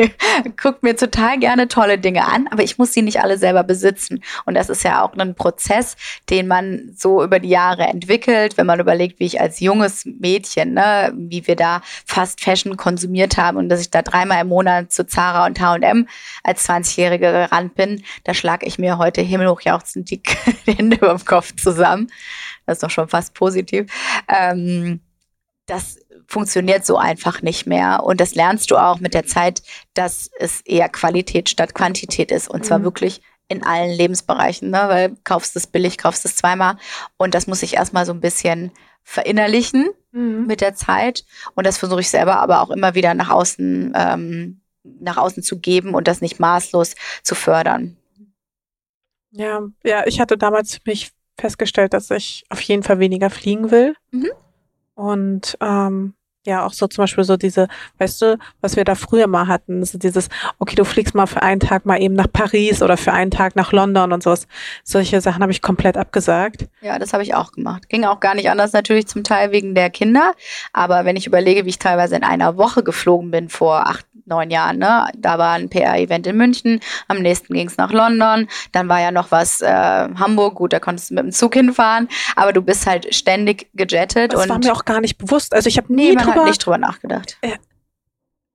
gucke 0.56 0.78
mir 0.80 0.96
total 0.96 1.38
gerne 1.38 1.68
tolle 1.68 1.98
Dinge 1.98 2.26
an, 2.26 2.48
aber 2.50 2.62
ich 2.62 2.78
muss 2.78 2.94
sie 2.94 3.02
nicht 3.02 3.20
alle 3.20 3.36
selber 3.36 3.64
besitzen. 3.64 4.22
Und 4.46 4.54
das 4.54 4.70
ist 4.70 4.82
ja 4.82 5.02
auch 5.02 5.14
ein 5.14 5.34
Prozess, 5.34 5.96
den 6.30 6.46
man 6.46 6.94
so 6.96 7.22
über 7.22 7.38
die 7.38 7.50
Jahre 7.50 7.82
entwickelt, 7.82 8.56
wenn 8.56 8.66
man 8.66 8.80
überlegt, 8.80 9.20
wie 9.20 9.26
ich 9.26 9.42
als 9.42 9.60
junges 9.60 10.06
Mädchen, 10.06 10.72
ne, 10.72 11.12
wie 11.14 11.46
wir 11.46 11.56
da 11.56 11.82
Fast 12.06 12.40
Fashion 12.40 12.78
konsumiert 12.78 13.36
haben 13.36 13.58
und 13.58 13.68
dass 13.68 13.82
ich 13.82 13.90
da 13.90 14.00
dreimal 14.00 14.40
im 14.40 14.53
Monat 14.54 14.92
zu 14.92 15.06
Zara 15.06 15.46
und 15.46 15.60
H&M 15.60 16.08
als 16.42 16.68
20-Jährige 16.68 17.32
gerannt 17.32 17.74
bin, 17.74 18.04
da 18.22 18.34
schlage 18.34 18.66
ich 18.66 18.78
mir 18.78 18.98
heute 18.98 19.20
himmelhochjauchzend 19.20 20.10
die 20.10 20.22
Hände 20.66 20.96
über 20.96 21.14
dem 21.14 21.24
Kopf 21.24 21.54
zusammen. 21.56 22.10
Das 22.66 22.76
ist 22.76 22.82
doch 22.82 22.90
schon 22.90 23.08
fast 23.08 23.34
positiv. 23.34 23.92
Ähm, 24.28 25.00
das 25.66 25.98
funktioniert 26.26 26.86
so 26.86 26.96
einfach 26.96 27.42
nicht 27.42 27.66
mehr. 27.66 28.04
Und 28.04 28.20
das 28.20 28.34
lernst 28.34 28.70
du 28.70 28.76
auch 28.76 29.00
mit 29.00 29.14
der 29.14 29.26
Zeit, 29.26 29.62
dass 29.94 30.30
es 30.38 30.60
eher 30.60 30.88
Qualität 30.88 31.48
statt 31.48 31.74
Quantität 31.74 32.30
ist. 32.30 32.48
Und 32.48 32.64
zwar 32.64 32.78
mhm. 32.78 32.84
wirklich 32.84 33.20
in 33.48 33.64
allen 33.64 33.90
Lebensbereichen, 33.90 34.70
ne? 34.70 34.84
weil 34.88 35.16
kaufst 35.24 35.56
es 35.56 35.66
billig, 35.66 35.98
kaufst 35.98 36.24
es 36.24 36.36
zweimal. 36.36 36.76
Und 37.16 37.34
das 37.34 37.46
muss 37.46 37.62
ich 37.62 37.74
erstmal 37.74 38.06
so 38.06 38.12
ein 38.12 38.20
bisschen 38.20 38.70
verinnerlichen 39.02 39.90
mhm. 40.14 40.46
mit 40.46 40.60
der 40.60 40.74
Zeit. 40.74 41.24
Und 41.54 41.66
das 41.66 41.76
versuche 41.76 42.00
ich 42.00 42.08
selber 42.08 42.38
aber 42.38 42.62
auch 42.62 42.70
immer 42.70 42.94
wieder 42.94 43.14
nach 43.14 43.30
außen, 43.30 43.92
ähm, 43.94 44.60
nach 44.82 45.16
außen 45.16 45.42
zu 45.42 45.58
geben 45.58 45.94
und 45.94 46.08
das 46.08 46.20
nicht 46.20 46.40
maßlos 46.40 46.94
zu 47.22 47.34
fördern. 47.34 47.96
Ja, 49.30 49.62
ja, 49.82 50.06
ich 50.06 50.20
hatte 50.20 50.38
damals 50.38 50.78
mich 50.86 51.10
festgestellt, 51.38 51.92
dass 51.92 52.10
ich 52.10 52.44
auf 52.48 52.60
jeden 52.60 52.82
Fall 52.82 53.00
weniger 53.00 53.30
fliegen 53.30 53.70
will. 53.70 53.96
Mhm. 54.12 54.30
Und 54.94 55.58
ähm, 55.60 56.14
Ja, 56.46 56.66
auch 56.66 56.74
so 56.74 56.86
zum 56.86 57.02
Beispiel 57.02 57.24
so 57.24 57.38
diese, 57.38 57.68
weißt 57.98 58.20
du, 58.20 58.38
was 58.60 58.76
wir 58.76 58.84
da 58.84 58.94
früher 58.94 59.26
mal 59.26 59.48
hatten, 59.48 59.82
so 59.84 59.96
dieses, 59.96 60.28
okay, 60.58 60.74
du 60.74 60.84
fliegst 60.84 61.14
mal 61.14 61.26
für 61.26 61.42
einen 61.42 61.60
Tag 61.60 61.86
mal 61.86 62.00
eben 62.00 62.14
nach 62.14 62.30
Paris 62.30 62.82
oder 62.82 62.98
für 62.98 63.12
einen 63.12 63.30
Tag 63.30 63.56
nach 63.56 63.72
London 63.72 64.12
und 64.12 64.22
sowas. 64.22 64.46
Solche 64.82 65.22
Sachen 65.22 65.42
habe 65.42 65.52
ich 65.52 65.62
komplett 65.62 65.96
abgesagt. 65.96 66.66
Ja, 66.82 66.98
das 66.98 67.14
habe 67.14 67.22
ich 67.22 67.34
auch 67.34 67.52
gemacht. 67.52 67.88
Ging 67.88 68.04
auch 68.04 68.20
gar 68.20 68.34
nicht 68.34 68.50
anders 68.50 68.74
natürlich 68.74 69.06
zum 69.06 69.24
Teil 69.24 69.52
wegen 69.52 69.74
der 69.74 69.88
Kinder. 69.88 70.32
Aber 70.74 71.06
wenn 71.06 71.16
ich 71.16 71.26
überlege, 71.26 71.64
wie 71.64 71.70
ich 71.70 71.78
teilweise 71.78 72.16
in 72.16 72.24
einer 72.24 72.58
Woche 72.58 72.82
geflogen 72.82 73.30
bin 73.30 73.48
vor 73.48 73.86
acht, 73.86 74.04
neun 74.26 74.50
Jahren, 74.50 74.78
ne? 74.78 75.08
Da 75.16 75.38
war 75.38 75.52
ein 75.52 75.68
PR-Event 75.68 76.26
in 76.26 76.36
München, 76.36 76.80
am 77.08 77.18
nächsten 77.18 77.54
ging 77.54 77.68
es 77.68 77.76
nach 77.76 77.92
London, 77.92 78.48
dann 78.72 78.88
war 78.88 79.00
ja 79.00 79.10
noch 79.10 79.30
was 79.30 79.60
äh, 79.60 79.68
Hamburg, 79.68 80.56
gut, 80.56 80.72
da 80.72 80.80
konntest 80.80 81.10
du 81.10 81.14
mit 81.14 81.24
dem 81.24 81.32
Zug 81.32 81.54
hinfahren, 81.54 82.08
aber 82.36 82.52
du 82.52 82.62
bist 82.62 82.86
halt 82.86 83.14
ständig 83.14 83.68
gejettet. 83.74 84.32
Das 84.32 84.42
und 84.42 84.48
war 84.48 84.58
mir 84.58 84.72
auch 84.72 84.84
gar 84.84 85.00
nicht 85.00 85.18
bewusst. 85.18 85.54
Also 85.54 85.68
ich 85.68 85.76
habe 85.76 85.92
nie 85.94 86.10
nee, 86.10 86.14
man 86.14 86.24
drüber, 86.24 86.40
hat 86.40 86.46
nicht 86.46 86.64
drüber 86.64 86.78
nachgedacht. 86.78 87.38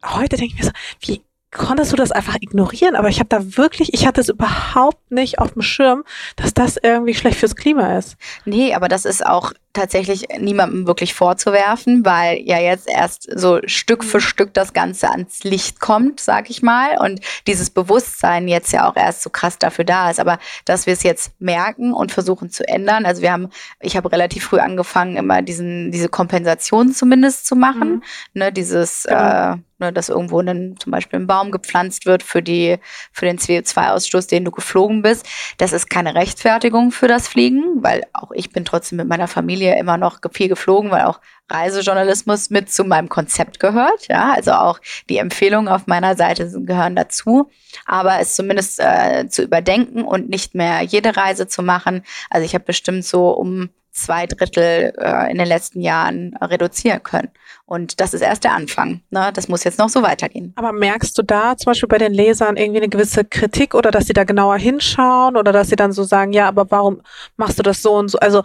heute 0.03 0.37
denke 0.37 0.53
ich 0.53 0.59
mir 0.59 0.65
so, 0.65 0.71
wie 1.01 1.21
konntest 1.51 1.91
du 1.91 1.95
das 1.95 2.11
einfach 2.11 2.35
ignorieren? 2.35 2.95
Aber 2.95 3.09
ich 3.09 3.19
habe 3.19 3.29
da 3.29 3.57
wirklich, 3.57 3.93
ich 3.93 4.05
hatte 4.05 4.21
es 4.21 4.29
überhaupt 4.29 5.11
nicht 5.11 5.39
auf 5.39 5.53
dem 5.53 5.61
Schirm, 5.61 6.03
dass 6.35 6.53
das 6.53 6.77
irgendwie 6.77 7.15
schlecht 7.15 7.39
fürs 7.39 7.55
Klima 7.55 7.97
ist. 7.97 8.17
Nee, 8.45 8.73
aber 8.73 8.87
das 8.87 9.05
ist 9.05 9.25
auch 9.25 9.53
tatsächlich 9.73 10.27
niemandem 10.39 10.87
wirklich 10.87 11.13
vorzuwerfen, 11.13 12.03
weil 12.05 12.39
ja 12.41 12.59
jetzt 12.59 12.89
erst 12.89 13.27
so 13.39 13.59
Stück 13.65 14.03
für 14.03 14.19
Stück 14.19 14.53
das 14.53 14.73
Ganze 14.73 15.09
ans 15.09 15.43
Licht 15.43 15.79
kommt, 15.79 16.19
sag 16.19 16.49
ich 16.49 16.61
mal, 16.61 16.97
und 16.99 17.19
dieses 17.47 17.69
Bewusstsein 17.69 18.47
jetzt 18.47 18.71
ja 18.73 18.89
auch 18.89 18.95
erst 18.95 19.21
so 19.21 19.29
krass 19.29 19.57
dafür 19.59 19.85
da 19.85 20.09
ist. 20.09 20.19
Aber 20.19 20.39
dass 20.65 20.85
wir 20.85 20.93
es 20.93 21.03
jetzt 21.03 21.31
merken 21.39 21.93
und 21.93 22.11
versuchen 22.11 22.49
zu 22.49 22.67
ändern, 22.67 23.05
also 23.05 23.21
wir 23.21 23.31
haben, 23.31 23.49
ich 23.79 23.95
habe 23.95 24.11
relativ 24.11 24.45
früh 24.45 24.59
angefangen, 24.59 25.17
immer 25.17 25.41
diesen, 25.41 25.91
diese 25.91 26.09
Kompensation 26.09 26.91
zumindest 26.93 27.45
zu 27.45 27.55
machen, 27.55 27.89
Mhm. 27.89 28.03
ne, 28.33 28.51
dieses, 28.51 29.03
Genau. 29.03 29.53
äh, 29.53 29.55
ne, 29.79 29.93
dass 29.93 30.09
irgendwo 30.09 30.39
ein, 30.41 30.75
zum 30.79 30.91
Beispiel 30.91 31.19
ein 31.19 31.27
Baum 31.27 31.51
gepflanzt 31.51 32.05
wird 32.05 32.23
für 32.23 32.41
die, 32.41 32.77
für 33.11 33.25
den 33.25 33.37
CO2-Ausstoß, 33.37 34.27
den 34.27 34.45
du 34.45 34.51
geflogen 34.51 35.01
bist. 35.01 35.25
Das 35.57 35.73
ist 35.73 35.89
keine 35.89 36.15
Rechtfertigung 36.15 36.91
für 36.91 37.07
das 37.07 37.27
Fliegen, 37.27 37.63
weil 37.81 38.03
auch 38.13 38.31
ich 38.33 38.49
bin 38.51 38.65
trotzdem 38.65 38.97
mit 38.97 39.07
meiner 39.07 39.27
Familie 39.27 39.58
immer 39.67 39.97
noch 39.97 40.19
viel 40.31 40.47
geflogen, 40.47 40.91
weil 40.91 41.03
auch 41.03 41.19
Reisejournalismus 41.49 42.49
mit 42.49 42.71
zu 42.71 42.83
meinem 42.83 43.09
Konzept 43.09 43.59
gehört. 43.59 44.07
Ja, 44.07 44.33
also 44.33 44.51
auch 44.51 44.79
die 45.09 45.17
Empfehlungen 45.17 45.67
auf 45.67 45.87
meiner 45.87 46.15
Seite 46.15 46.49
gehören 46.61 46.95
dazu. 46.95 47.49
Aber 47.85 48.19
es 48.19 48.35
zumindest 48.35 48.79
äh, 48.79 49.27
zu 49.27 49.43
überdenken 49.43 50.03
und 50.03 50.29
nicht 50.29 50.55
mehr 50.55 50.81
jede 50.81 51.17
Reise 51.17 51.47
zu 51.47 51.63
machen. 51.63 52.03
Also 52.29 52.45
ich 52.45 52.53
habe 52.53 52.65
bestimmt 52.65 53.05
so 53.05 53.31
um 53.31 53.69
zwei 53.91 54.27
Drittel 54.27 54.93
äh, 54.97 55.31
in 55.31 55.37
den 55.37 55.47
letzten 55.47 55.81
Jahren 55.81 56.35
reduzieren 56.37 57.03
können. 57.03 57.29
Und 57.69 58.01
das 58.01 58.15
ist 58.15 58.21
erst 58.21 58.45
der 58.45 58.53
Anfang. 58.53 59.01
Ne? 59.11 59.29
Das 59.31 59.47
muss 59.47 59.63
jetzt 59.63 59.77
noch 59.77 59.89
so 59.89 60.01
weitergehen. 60.01 60.53
Aber 60.55 60.71
merkst 60.71 61.15
du 61.15 61.21
da 61.21 61.55
zum 61.55 61.69
Beispiel 61.69 61.87
bei 61.87 61.99
den 61.99 62.15
Lesern 62.15 62.57
irgendwie 62.57 62.79
eine 62.79 62.89
gewisse 62.89 63.23
Kritik 63.23 63.75
oder 63.75 63.91
dass 63.91 64.07
sie 64.07 64.13
da 64.13 64.23
genauer 64.23 64.57
hinschauen 64.57 65.37
oder 65.37 65.51
dass 65.51 65.69
sie 65.69 65.75
dann 65.75 65.91
so 65.91 66.03
sagen, 66.03 66.33
ja, 66.33 66.47
aber 66.47 66.71
warum 66.71 67.03
machst 67.37 67.59
du 67.59 67.63
das 67.63 67.83
so 67.83 67.93
und 67.93 68.07
so? 68.07 68.17
Also 68.17 68.41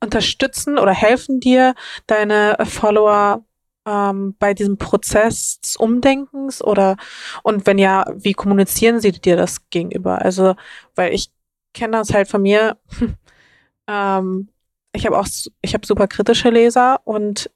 unterstützen 0.00 0.78
oder 0.78 0.92
helfen 0.92 1.40
dir 1.40 1.74
deine 2.06 2.56
Follower 2.66 3.44
ähm, 3.84 4.36
bei 4.38 4.54
diesem 4.54 4.78
Prozess 4.78 5.58
des 5.58 5.74
Umdenkens 5.74 6.62
oder 6.62 6.96
und 7.42 7.66
wenn 7.66 7.78
ja, 7.78 8.06
wie 8.14 8.32
kommunizieren 8.32 9.00
sie 9.00 9.10
dir 9.10 9.36
das 9.36 9.68
gegenüber? 9.70 10.22
Also, 10.22 10.54
weil 10.94 11.12
ich 11.12 11.32
kenne 11.74 11.96
das 11.96 12.14
halt 12.14 12.28
von 12.28 12.42
mir. 12.42 12.78
ähm, 13.88 14.50
ich 14.92 15.04
habe 15.04 15.18
auch, 15.18 15.26
ich 15.62 15.74
habe 15.74 15.84
super 15.84 16.06
kritische 16.06 16.50
Leser 16.50 17.00
und 17.02 17.50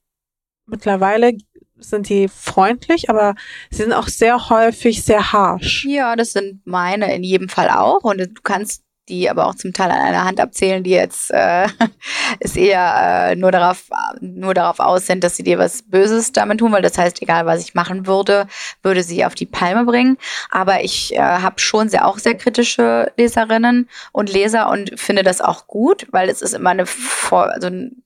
mittlerweile 0.67 1.33
sind 1.79 2.09
die 2.09 2.29
freundlich, 2.29 3.11
aber 3.11 3.35
sie 3.71 3.83
sind 3.83 3.93
auch 3.93 4.09
sehr 4.09 4.51
häufig 4.51 5.05
sehr 5.05 5.33
harsh. 5.33 5.85
Ja, 5.85 6.17
das 6.17 6.33
sind 6.33 6.65
meine 6.65 7.15
in 7.15 7.25
jedem 7.25 7.49
Fall 7.49 7.71
auch. 7.71 8.05
Und 8.05 8.19
du 8.19 8.29
kannst 8.43 8.85
die 9.09 9.29
aber 9.29 9.47
auch 9.47 9.57
zum 9.57 9.73
Teil 9.73 9.91
an 9.91 9.99
einer 9.99 10.25
Hand 10.25 10.39
abzählen, 10.39 10.85
die 10.85 10.91
jetzt 10.91 11.31
äh, 11.33 11.67
ist 12.41 12.57
eher 12.57 13.31
äh, 13.31 13.37
nur 13.37 13.51
darauf 13.51 13.85
nur 14.21 14.55
darauf 14.55 14.79
aus 14.79 15.07
sind, 15.07 15.25
dass 15.25 15.37
sie 15.37 15.43
dir 15.43 15.59
was 15.59 15.83
Böses 15.83 16.31
damit 16.31 16.61
tun, 16.61 16.71
weil 16.73 16.83
das 16.83 16.99
heißt, 16.99 17.21
egal 17.21 17.45
was 17.45 17.63
ich 17.63 17.75
machen 17.75 18.07
würde, 18.07 18.47
würde 18.83 19.03
sie 19.03 19.25
auf 19.25 19.35
die 19.35 19.47
Palme 19.47 19.85
bringen. 19.85 20.19
Aber 20.51 20.85
ich 20.85 21.15
äh, 21.15 21.19
habe 21.19 21.59
schon 21.59 21.89
sehr 21.89 22.07
auch 22.07 22.19
sehr 22.19 22.37
kritische 22.37 23.13
Leserinnen 23.17 23.89
und 24.13 24.33
Leser 24.33 24.71
und 24.71 24.99
finde 24.99 25.25
das 25.25 25.41
auch 25.41 25.67
gut, 25.67 26.07
weil 26.13 26.29
es 26.29 26.41
ist 26.41 26.55
immer 26.55 26.71
eine 26.71 26.85
also 27.31 27.67
ein- 27.67 28.02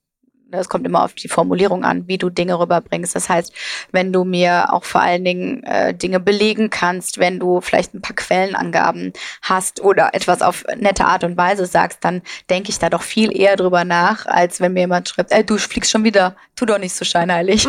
es 0.60 0.68
kommt 0.68 0.86
immer 0.86 1.04
auf 1.04 1.14
die 1.14 1.28
Formulierung 1.28 1.84
an, 1.84 2.06
wie 2.08 2.18
du 2.18 2.30
Dinge 2.30 2.58
rüberbringst. 2.58 3.14
Das 3.14 3.28
heißt, 3.28 3.52
wenn 3.92 4.12
du 4.12 4.24
mir 4.24 4.72
auch 4.72 4.84
vor 4.84 5.00
allen 5.00 5.24
Dingen 5.24 5.62
äh, 5.64 5.94
Dinge 5.94 6.20
belegen 6.20 6.70
kannst, 6.70 7.18
wenn 7.18 7.38
du 7.38 7.60
vielleicht 7.60 7.94
ein 7.94 8.02
paar 8.02 8.16
Quellenangaben 8.16 9.12
hast 9.42 9.80
oder 9.80 10.14
etwas 10.14 10.42
auf 10.42 10.64
nette 10.76 11.04
Art 11.04 11.24
und 11.24 11.36
Weise 11.36 11.66
sagst, 11.66 11.98
dann 12.02 12.22
denke 12.50 12.70
ich 12.70 12.78
da 12.78 12.90
doch 12.90 13.02
viel 13.02 13.36
eher 13.36 13.56
drüber 13.56 13.84
nach, 13.84 14.26
als 14.26 14.60
wenn 14.60 14.72
mir 14.72 14.80
jemand 14.80 15.08
schreibt, 15.08 15.32
ey, 15.32 15.44
du 15.44 15.58
fliegst 15.58 15.90
schon 15.90 16.04
wieder, 16.04 16.36
tu 16.54 16.66
doch 16.66 16.78
nicht 16.78 16.94
so 16.94 17.04
scheinheilig. 17.04 17.66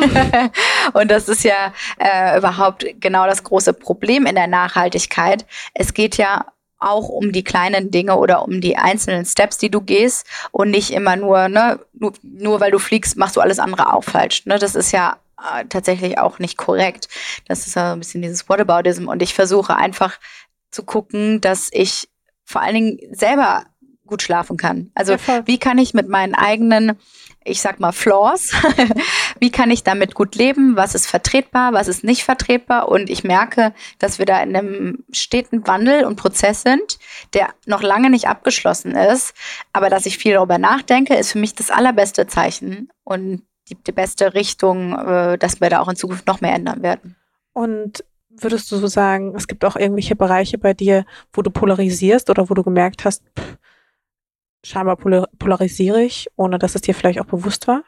und 0.94 1.12
das 1.12 1.30
ist 1.30 1.44
ja 1.44 1.74
äh, 2.00 2.38
überhaupt 2.38 2.86
genau 3.00 3.26
das 3.26 3.44
große 3.44 3.74
Problem 3.74 4.26
in 4.26 4.36
der 4.36 4.48
Nachhaltigkeit. 4.48 5.46
Es 5.74 5.94
geht 5.94 6.18
ja 6.18 6.46
auch 6.80 7.10
um 7.10 7.32
die 7.32 7.44
kleinen 7.44 7.92
Dinge 7.92 8.18
oder 8.18 8.44
um 8.44 8.62
die 8.62 8.78
einzelnen 8.78 9.26
Steps, 9.26 9.58
die 9.58 9.72
du 9.72 9.82
gehst 9.82 10.28
und 10.52 10.70
nicht 10.72 10.92
immer 10.92 11.16
nur, 11.16 11.50
ne, 11.50 11.80
nur, 11.94 12.14
nur 12.22 12.60
weil 12.60 12.72
du 12.72 12.80
fliegst, 12.80 13.18
machst 13.18 13.36
du 13.36 13.42
alles 13.42 13.60
andere 13.60 13.94
auch 13.94 14.04
falsch. 14.04 14.46
Ne? 14.46 14.60
Das 14.60 14.76
ist 14.76 14.92
ja 14.92 15.18
äh, 15.40 15.66
tatsächlich 15.66 16.18
auch 16.20 16.40
nicht 16.40 16.58
korrekt. 16.58 17.08
Das 17.48 17.68
ist 17.68 17.76
ja 17.76 17.94
ein 17.94 18.00
bisschen 18.00 18.22
dieses 18.22 18.48
Whataboutism 18.48 19.08
und 19.08 19.22
ich 19.22 19.34
versuche 19.34 19.76
einfach 19.76 20.20
zu 20.72 20.84
gucken, 20.84 21.42
dass 21.42 21.70
ich 21.72 22.10
vor 22.44 22.62
allen 22.62 22.76
Dingen 22.76 23.00
selber 23.12 23.66
gut 24.08 24.22
schlafen 24.22 24.58
kann. 24.58 24.92
Also 24.96 25.14
Ja, 25.14 25.46
wie 25.46 25.58
kann 25.58 25.78
ich 25.78 25.94
mit 25.94 26.08
meinen 26.08 26.34
eigenen, 26.34 26.98
ich 27.44 27.62
sag 27.62 27.80
mal, 27.80 27.92
Flaws, 27.92 28.52
wie 29.40 29.52
kann 29.52 29.70
ich 29.70 29.84
damit 29.84 30.16
gut 30.16 30.36
leben? 30.36 30.76
Was 30.76 30.96
ist 30.96 31.08
vertretbar, 31.08 31.74
was 31.74 31.88
ist 31.88 32.04
nicht 32.04 32.24
vertretbar? 32.24 32.90
Und 32.90 33.10
ich 33.10 33.24
merke, 33.24 33.74
dass 34.00 34.20
wir 34.20 34.26
da 34.26 34.42
in 34.42 34.56
einem 34.56 35.04
steten 35.12 35.68
Wandel 35.68 36.06
und 36.06 36.16
Prozess 36.16 36.64
sind, 36.64 36.98
der 37.34 37.50
noch 37.66 37.84
lange 37.84 38.10
nicht 38.10 38.28
abgeschlossen 38.28 38.92
ist. 38.96 39.34
Aber 39.74 39.90
dass 39.90 40.06
ich 40.06 40.18
viel 40.18 40.34
darüber 40.34 40.58
nachdenke, 40.58 41.16
ist 41.16 41.34
für 41.34 41.40
mich 41.40 41.56
das 41.56 41.70
allerbeste 41.70 42.28
Zeichen 42.28 42.90
und 43.04 43.44
die, 43.70 43.76
die 43.76 43.92
beste 43.92 44.34
Richtung, 44.34 44.94
äh, 44.98 45.38
dass 45.38 45.62
wir 45.62 45.70
da 45.70 45.80
auch 45.80 45.90
in 45.90 45.96
Zukunft 45.96 46.28
noch 46.28 46.42
mehr 46.42 46.54
ändern 46.54 46.82
werden. 46.82 47.16
Und 47.54 48.04
würdest 48.30 48.72
du 48.72 48.78
so 48.78 48.88
sagen, 48.88 49.34
es 49.36 49.48
gibt 49.48 49.66
auch 49.66 49.76
irgendwelche 49.76 50.16
Bereiche 50.16 50.58
bei 50.58 50.74
dir, 50.74 51.06
wo 51.34 51.42
du 51.42 51.50
polarisierst 51.50 52.30
oder 52.30 52.50
wo 52.50 52.54
du 52.54 52.64
gemerkt 52.64 53.06
hast, 53.06 53.24
pff, 53.38 53.58
scheinbar 54.68 54.98
polar 54.98 55.28
polarisiere 55.40 56.04
ich, 56.04 56.28
ohne 56.36 56.60
dass 56.60 56.76
es 56.76 56.82
dir 56.82 56.94
vielleicht 56.94 57.20
auch 57.20 57.26
bewusst 57.26 57.68
war? 57.68 57.84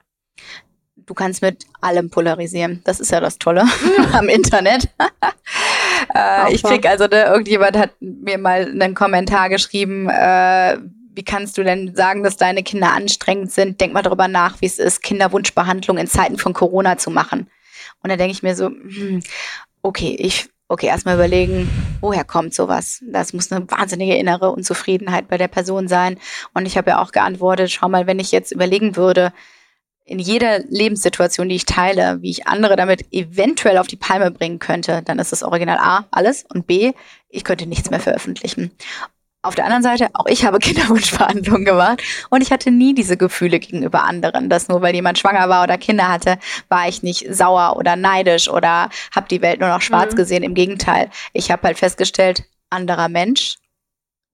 du 1.10 1.16
kannst 1.16 1.42
mit 1.42 1.66
allem 1.82 2.10
polarisieren. 2.10 2.82
Das 2.86 3.00
ist 3.00 3.12
ja 3.12 3.20
das 3.20 3.40
Tolle 3.40 3.66
am 4.14 4.30
Internet. 4.30 4.90
äh, 6.16 6.54
ich 6.54 6.64
krieg 6.64 6.86
also, 6.88 7.08
ne, 7.08 7.24
irgendjemand 7.24 7.76
hat 7.78 7.92
mir 8.00 8.38
mal 8.38 8.66
einen 8.66 8.94
Kommentar 8.94 9.50
geschrieben, 9.50 10.08
äh, 10.08 10.78
wie 11.16 11.24
kannst 11.24 11.58
du 11.58 11.64
denn 11.64 11.96
sagen, 11.96 12.24
dass 12.24 12.38
deine 12.38 12.64
Kinder 12.64 12.94
anstrengend 12.94 13.52
sind? 13.52 13.82
Denk 13.82 13.92
mal 13.92 14.04
darüber 14.04 14.28
nach, 14.28 14.62
wie 14.62 14.68
es 14.68 14.78
ist, 14.78 15.02
Kinderwunschbehandlung 15.02 15.98
in 15.98 16.08
Zeiten 16.08 16.38
von 16.38 16.54
Corona 16.54 16.98
zu 16.98 17.10
machen. 17.10 17.50
Und 18.02 18.10
dann 18.10 18.20
denke 18.20 18.32
ich 18.32 18.44
mir 18.44 18.56
so, 18.56 18.68
hm, 18.68 19.22
okay, 19.82 20.16
ich, 20.18 20.50
okay, 20.70 20.86
erstmal 20.86 21.16
überlegen, 21.16 21.68
woher 22.00 22.24
kommt 22.24 22.54
sowas? 22.54 23.04
Das 23.12 23.34
muss 23.34 23.52
eine 23.52 23.70
wahnsinnige 23.70 24.16
innere 24.16 24.52
Unzufriedenheit 24.52 25.28
bei 25.28 25.38
der 25.38 25.48
Person 25.48 25.88
sein. 25.88 26.20
Und 26.54 26.66
ich 26.68 26.78
habe 26.78 26.92
ja 26.92 27.02
auch 27.02 27.12
geantwortet, 27.12 27.72
schau 27.72 27.90
mal, 27.90 28.08
wenn 28.08 28.20
ich 28.20 28.32
jetzt 28.32 28.52
überlegen 28.52 28.96
würde, 28.96 29.34
in 30.06 30.20
jeder 30.20 30.60
Lebenssituation, 30.60 31.50
die 31.50 31.56
ich 31.56 31.66
teile, 31.66 32.22
wie 32.22 32.32
ich 32.32 32.48
andere 32.48 32.76
damit 32.76 33.12
eventuell 33.12 33.78
auf 33.78 33.88
die 33.88 33.96
Palme 33.96 34.32
bringen 34.32 34.58
könnte, 34.58 35.02
dann 35.04 35.20
ist 35.20 35.32
das 35.32 35.44
Original 35.44 35.78
A 35.78 36.08
alles 36.12 36.46
und 36.52 36.66
B, 36.66 36.94
ich 37.30 37.44
könnte 37.44 37.68
nichts 37.68 37.90
mehr 37.90 38.00
veröffentlichen. 38.00 38.72
Auf 39.50 39.56
der 39.56 39.66
anderen 39.66 39.82
Seite, 39.82 40.10
auch 40.14 40.28
ich 40.28 40.46
habe 40.46 40.60
Kinderwunschverhandlungen 41.00 41.66
gemacht 41.66 42.04
und 42.30 42.44
ich 42.44 42.52
hatte 42.52 42.70
nie 42.70 42.94
diese 42.94 43.18
Gefühle 43.18 43.60
gegenüber 43.60 44.04
anderen, 44.04 44.48
dass 44.48 44.68
nur 44.68 44.84
weil 44.84 44.94
jemand 44.94 45.18
schwanger 45.18 45.50
war 45.50 45.64
oder 45.64 45.80
Kinder 45.80 46.08
hatte, 46.08 46.38
war 46.68 46.88
ich 46.88 47.02
nicht 47.02 47.26
sauer 47.34 47.76
oder 47.76 47.96
neidisch 47.96 48.48
oder 48.48 48.92
habe 49.16 49.28
die 49.28 49.42
Welt 49.42 49.60
nur 49.60 49.70
noch 49.70 49.82
schwarz 49.82 50.12
Mhm. 50.12 50.18
gesehen. 50.18 50.44
Im 50.44 50.54
Gegenteil, 50.54 51.10
ich 51.34 51.50
habe 51.50 51.64
halt 51.64 51.80
festgestellt, 51.80 52.44
anderer 52.70 53.10
Mensch, 53.10 53.56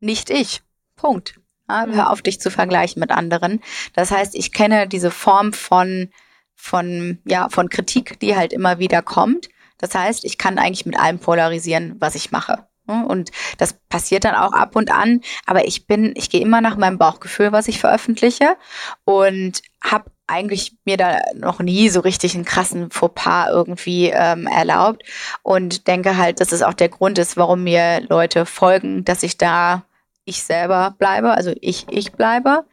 nicht 0.02 0.30
ich. 0.30 0.62
Punkt. 0.98 1.36
Ja, 1.70 1.86
Mhm. 1.86 1.96
hör 1.96 2.12
auf, 2.12 2.22
dich 2.22 2.42
zu 2.42 2.52
vergleichen 2.52 3.00
mit 3.00 3.12
anderen. 3.12 3.62
Das 3.94 4.12
heißt, 4.12 4.36
ich 4.36 4.52
kenne 4.52 4.86
diese 4.86 5.12
Form 5.12 5.54
von, 5.54 6.10
von, 6.56 7.20
ja, 7.26 7.48
von 7.48 7.70
Kritik, 7.70 8.20
die 8.20 8.36
halt 8.36 8.52
immer 8.52 8.80
wieder 8.80 9.02
kommt. 9.02 9.48
Das 9.78 9.96
heißt, 9.96 10.26
ich 10.26 10.38
kann 10.38 10.58
eigentlich 10.60 10.86
mit 10.86 11.00
allem 11.00 11.20
polarisieren, 11.20 11.96
was 12.00 12.16
ich 12.16 12.32
mache. 12.32 12.68
Ja, 12.88 13.02
Und 13.04 13.32
das 13.58 13.74
passiert 13.90 14.26
dann 14.26 14.36
auch 14.36 14.54
ab 14.54 14.76
und 14.76 14.92
an. 14.92 15.22
Aber 15.46 15.68
ich 15.68 15.88
bin, 15.88 16.14
ich 16.16 16.30
gehe 16.30 16.42
immer 16.42 16.62
nach 16.62 16.78
meinem 16.78 16.98
Bauchgefühl, 16.98 17.52
was 17.52 17.68
ich 17.68 17.80
veröffentliche. 17.80 18.56
Und 19.04 19.62
habe 19.84 20.12
eigentlich 20.28 20.74
mir 20.86 20.98
da 20.98 21.20
noch 21.36 21.60
nie 21.60 21.90
so 21.90 22.00
richtig 22.00 22.36
einen 22.36 22.46
krassen 22.46 22.90
Fauxpas 22.90 23.50
irgendwie 23.50 24.10
ähm, 24.10 24.48
erlaubt. 24.48 25.04
Und 25.44 25.88
denke 25.88 26.18
halt, 26.18 26.42
dass 26.42 26.52
es 26.52 26.62
auch 26.62 26.74
der 26.74 26.90
Grund 26.90 27.18
ist, 27.20 27.38
warum 27.38 27.64
mir 27.64 28.02
Leute 28.10 28.46
folgen, 28.46 29.06
dass 29.06 29.24
ich 29.24 29.38
da 29.38 29.84
ich 30.26 30.44
selber 30.44 30.96
bleibe, 30.98 31.32
also 31.32 31.54
ich 31.62 31.86
ich 31.90 32.12
bleibe 32.14 32.66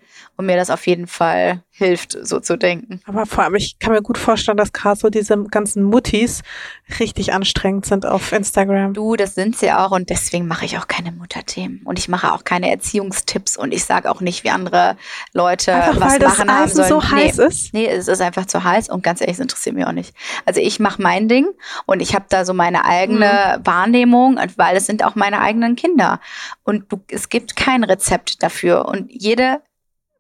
und 0.43 0.47
mir 0.47 0.57
das 0.57 0.71
auf 0.71 0.87
jeden 0.87 1.07
Fall 1.07 1.63
hilft, 1.71 2.17
so 2.21 2.39
zu 2.41 2.59
denken. 2.59 3.01
Aber 3.07 3.27
vor 3.27 3.45
allem, 3.45 3.55
ich 3.55 3.79
kann 3.79 3.93
mir 3.93 4.03
gut 4.03 4.19
vorstellen, 4.19 4.57
dass 4.57 4.73
gerade 4.73 4.99
so 4.99 5.09
diese 5.09 5.43
ganzen 5.45 5.85
Muttis 5.85 6.43
richtig 7.01 7.33
anstrengend 7.33 7.87
sind 7.87 8.05
auf 8.05 8.33
Instagram. 8.33 8.93
Du, 8.93 9.17
das 9.17 9.35
sind 9.35 9.57
sie 9.57 9.73
auch 9.73 9.93
und 9.93 10.11
deswegen 10.11 10.47
mache 10.47 10.65
ich 10.65 10.79
auch 10.79 10.87
keine 10.87 11.13
Mutterthemen 11.13 11.83
und 11.85 11.99
ich 11.99 12.09
mache 12.09 12.33
auch 12.33 12.45
keine 12.45 12.71
Erziehungstipps 12.71 13.57
und 13.57 13.73
ich 13.73 13.85
sage 13.85 14.11
auch 14.11 14.21
nicht, 14.21 14.45
wie 14.45 14.51
andere 14.51 14.97
Leute 15.33 15.75
einfach, 15.75 16.01
was 16.01 16.13
weil 16.13 16.29
machen 16.29 16.47
das 16.47 16.57
haben 16.57 16.69
sollen. 16.69 16.89
so 16.89 17.01
nee, 17.01 17.23
heiß 17.23 17.39
ist. 17.39 17.73
Nee, 17.75 17.87
es 17.87 18.09
ist 18.09 18.21
einfach 18.21 18.47
zu 18.47 18.63
heiß 18.63 18.89
und 18.91 19.03
ganz 19.03 19.21
ehrlich, 19.21 19.37
es 19.37 19.41
interessiert 19.41 19.77
mich 19.77 19.87
auch 19.87 19.93
nicht. 19.93 20.15
Also 20.45 20.61
ich 20.61 20.81
mache 20.81 21.01
mein 21.01 21.29
Ding 21.29 21.47
und 21.87 22.01
ich 22.01 22.15
habe 22.15 22.27
da 22.29 22.45
so 22.45 22.53
meine 22.53 22.85
eigene 22.85 23.59
mhm. 23.59 23.67
Wahrnehmung, 23.67 24.39
weil 24.57 24.77
es 24.77 24.87
sind 24.87 25.05
auch 25.05 25.15
meine 25.15 25.41
eigenen 25.41 25.77
Kinder 25.77 26.21
und 26.65 26.93
du, 26.93 27.01
es 27.09 27.29
gibt 27.29 27.57
kein 27.57 27.85
Rezept 27.85 28.43
dafür 28.43 28.87
und 28.87 29.11
jede 29.11 29.63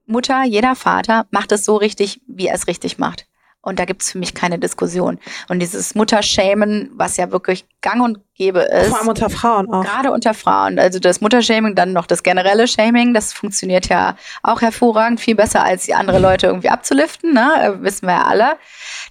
Mutter, 0.07 0.45
jeder 0.45 0.75
Vater 0.75 1.27
macht 1.31 1.53
es 1.53 1.65
so 1.65 1.77
richtig, 1.77 2.21
wie 2.27 2.47
er 2.49 2.55
es 2.55 2.67
richtig 2.67 2.99
macht. 2.99 3.27
Und 3.65 3.79
da 3.79 3.85
gibt 3.85 4.03
es 4.03 4.11
für 4.11 4.19
mich 4.19 4.35
keine 4.35 4.59
Diskussion. 4.59 5.21
Und 5.49 5.61
dieses 5.61 5.95
Mutterschämen, 5.95 6.91
was 6.95 7.17
ja 7.17 7.31
wirklich 7.31 7.65
gang 7.81 8.03
und 8.03 8.19
gäbe 8.35 8.59
ist. 8.59 8.89
Vor 8.89 8.99
allem 8.99 9.09
unter 9.09 9.31
Frauen 9.31 9.73
auch. 9.73 9.85
Gerade 9.85 10.11
unter 10.11 10.35
Frauen. 10.35 10.81
Also 10.81 10.99
das 10.99 11.21
Muttershaming, 11.21 11.77
dann 11.77 11.93
noch 11.93 12.07
das 12.07 12.25
generelle 12.25 12.67
Shaming, 12.67 13.15
das 13.15 13.33
funktioniert 13.33 13.89
ja 13.89 14.17
auch 14.43 14.63
hervorragend, 14.63 15.21
viel 15.21 15.37
besser 15.37 15.63
als 15.63 15.85
die 15.85 15.95
andere 15.95 16.19
Leute 16.19 16.49
irgendwie 16.49 16.71
abzuliften, 16.71 17.35
ne? 17.35 17.79
Wissen 17.83 18.09
wir 18.09 18.15
ja 18.15 18.25
alle. 18.25 18.57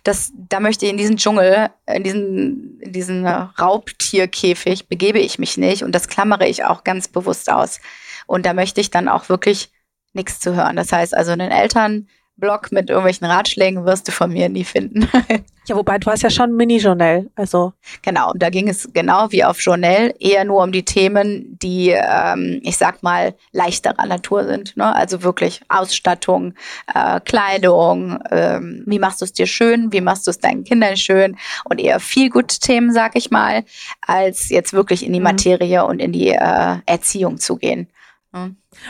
Das, 0.03 0.34
da 0.35 0.59
möchte 0.59 0.85
ich 0.85 0.91
in 0.91 0.97
diesen 0.97 1.15
Dschungel, 1.15 1.69
in 1.88 2.03
diesen, 2.03 2.77
in 2.81 2.91
diesen 2.91 3.26
Raubtierkäfig 3.26 4.89
begebe 4.89 5.19
ich 5.19 5.39
mich 5.39 5.55
nicht. 5.57 5.84
Und 5.84 5.93
das 5.95 6.09
klammere 6.09 6.45
ich 6.45 6.65
auch 6.65 6.84
ganz 6.84 7.07
bewusst 7.07 7.49
aus. 7.49 7.80
Und 8.27 8.45
da 8.45 8.53
möchte 8.53 8.81
ich 8.81 8.91
dann 8.91 9.07
auch 9.07 9.30
wirklich 9.30 9.72
nichts 10.13 10.39
zu 10.39 10.55
hören. 10.55 10.75
Das 10.75 10.91
heißt 10.91 11.15
also, 11.15 11.31
einen 11.31 11.51
Elternblog 11.51 12.71
mit 12.71 12.89
irgendwelchen 12.89 13.27
Ratschlägen 13.27 13.85
wirst 13.85 14.07
du 14.07 14.11
von 14.11 14.31
mir 14.31 14.49
nie 14.49 14.63
finden. 14.63 15.07
ja, 15.67 15.75
wobei 15.75 15.97
du 15.99 16.09
hast 16.11 16.23
ja 16.23 16.29
schon 16.29 16.55
Mini-Journal, 16.55 17.29
also. 17.35 17.73
Genau, 18.01 18.33
da 18.35 18.49
ging 18.49 18.67
es 18.67 18.89
genau 18.93 19.31
wie 19.31 19.43
auf 19.43 19.61
Journal 19.61 20.13
eher 20.19 20.43
nur 20.43 20.63
um 20.63 20.71
die 20.71 20.83
Themen, 20.83 21.57
die, 21.61 21.89
ähm, 21.91 22.59
ich 22.63 22.77
sag 22.77 23.03
mal, 23.03 23.35
leichterer 23.51 24.05
Natur 24.05 24.45
sind. 24.45 24.75
Ne? 24.75 24.93
Also 24.93 25.23
wirklich 25.23 25.61
Ausstattung, 25.69 26.55
äh, 26.93 27.19
Kleidung, 27.21 28.19
ähm, 28.31 28.83
wie 28.85 28.99
machst 28.99 29.21
du 29.21 29.25
es 29.25 29.33
dir 29.33 29.47
schön, 29.47 29.93
wie 29.93 30.01
machst 30.01 30.27
du 30.27 30.31
es 30.31 30.39
deinen 30.39 30.63
Kindern 30.63 30.97
schön 30.97 31.38
und 31.65 31.79
eher 31.79 31.99
viel 31.99 32.29
gut 32.29 32.59
Themen, 32.59 32.91
sag 32.91 33.15
ich 33.15 33.31
mal, 33.31 33.63
als 34.01 34.49
jetzt 34.49 34.73
wirklich 34.73 35.05
in 35.05 35.13
die 35.13 35.19
mhm. 35.19 35.25
Materie 35.25 35.85
und 35.85 35.99
in 35.99 36.11
die 36.11 36.29
äh, 36.29 36.77
Erziehung 36.85 37.38
zu 37.38 37.55
gehen. 37.55 37.88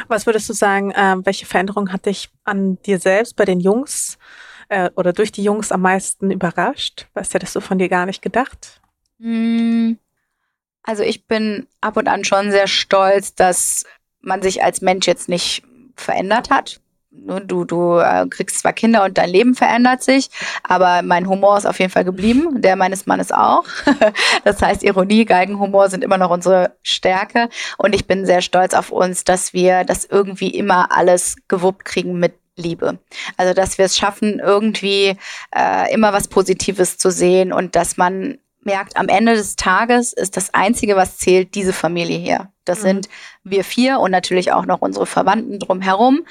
Was 0.07 0.26
würdest 0.26 0.49
du 0.49 0.53
sagen, 0.53 0.91
äh, 0.91 1.15
welche 1.23 1.45
Veränderung 1.45 1.91
hat 1.91 2.05
dich 2.05 2.30
an 2.43 2.81
dir 2.84 2.99
selbst 2.99 3.35
bei 3.35 3.45
den 3.45 3.59
Jungs 3.59 4.18
äh, 4.69 4.89
oder 4.95 5.13
durch 5.13 5.31
die 5.31 5.43
Jungs 5.43 5.72
am 5.72 5.81
meisten 5.81 6.31
überrascht? 6.31 7.07
Was 7.13 7.34
hättest 7.34 7.55
du 7.55 7.59
von 7.59 7.80
dir 7.80 7.89
gar 7.89 8.05
nicht 8.05 8.22
gedacht? 8.22 8.81
Hm. 9.19 9.97
Also 10.84 11.03
ich 11.03 11.27
bin 11.27 11.68
ab 11.80 11.97
und 11.97 12.07
an 12.07 12.23
schon 12.23 12.51
sehr 12.51 12.68
stolz, 12.68 13.35
dass 13.35 13.85
man 14.19 14.41
sich 14.41 14.63
als 14.63 14.81
Mensch 14.81 15.07
jetzt 15.07 15.30
nicht 15.30 15.63
verändert 15.95 16.49
hat. 16.49 16.81
Ne, 17.14 17.42
du, 17.42 17.66
du 17.66 17.98
äh, 17.98 18.26
kriegst 18.30 18.60
zwar 18.60 18.72
Kinder 18.72 19.04
und 19.04 19.18
dein 19.18 19.30
Leben 19.30 19.54
verändert 19.54 20.02
sich, 20.02 20.30
aber 20.64 21.02
mein 21.02 21.28
Humor 21.28 21.58
ist 21.58 21.66
auf 21.66 21.78
jeden 21.80 21.92
Fall 21.92 22.06
geblieben, 22.06 22.62
der 22.62 22.78
meines 22.78 23.06
Mannes 23.06 23.34
auch. 23.34 23.66
das 24.46 24.62
heißt, 24.62 24.82
Ironie, 24.84 25.26
Geigenhumor 25.26 25.90
sind 25.90 26.06
immer 26.06 26.18
noch 26.18 26.30
unsere 26.30 26.78
Stärke 26.84 27.50
und 27.78 27.94
ich 27.94 28.08
bin 28.08 28.26
sehr 28.26 28.42
stolz 28.42 28.74
auf 28.74 28.92
uns, 28.92 29.26
dass 29.26 29.52
wir 29.52 29.84
das 29.84 30.06
irgendwie 30.06 30.52
immer 30.52 30.96
alles 30.96 31.36
gewuppt 31.50 31.84
kriegen 31.84 32.18
mit 32.18 32.34
Liebe. 32.56 33.00
Also, 33.36 33.54
dass 33.54 33.78
wir 33.78 33.86
es 33.86 33.98
schaffen, 33.98 34.40
irgendwie 34.40 35.18
äh, 35.54 35.94
immer 35.94 36.14
was 36.14 36.30
Positives 36.30 36.98
zu 36.98 37.12
sehen 37.12 37.52
und 37.52 37.76
dass 37.76 37.98
man 37.98 38.38
merkt, 38.64 38.98
am 38.98 39.08
Ende 39.08 39.34
des 39.34 39.56
Tages 39.56 40.14
ist 40.14 40.38
das 40.38 40.54
Einzige, 40.54 40.96
was 40.96 41.18
zählt, 41.18 41.56
diese 41.56 41.74
Familie 41.74 42.18
hier. 42.18 42.52
Das 42.66 42.80
mhm. 42.80 42.84
sind 42.84 43.10
wir 43.44 43.64
vier 43.64 44.00
und 44.00 44.12
natürlich 44.12 44.52
auch 44.52 44.66
noch 44.66 44.82
unsere 44.82 45.08
Verwandten 45.08 45.58
drumherum, 45.58 46.26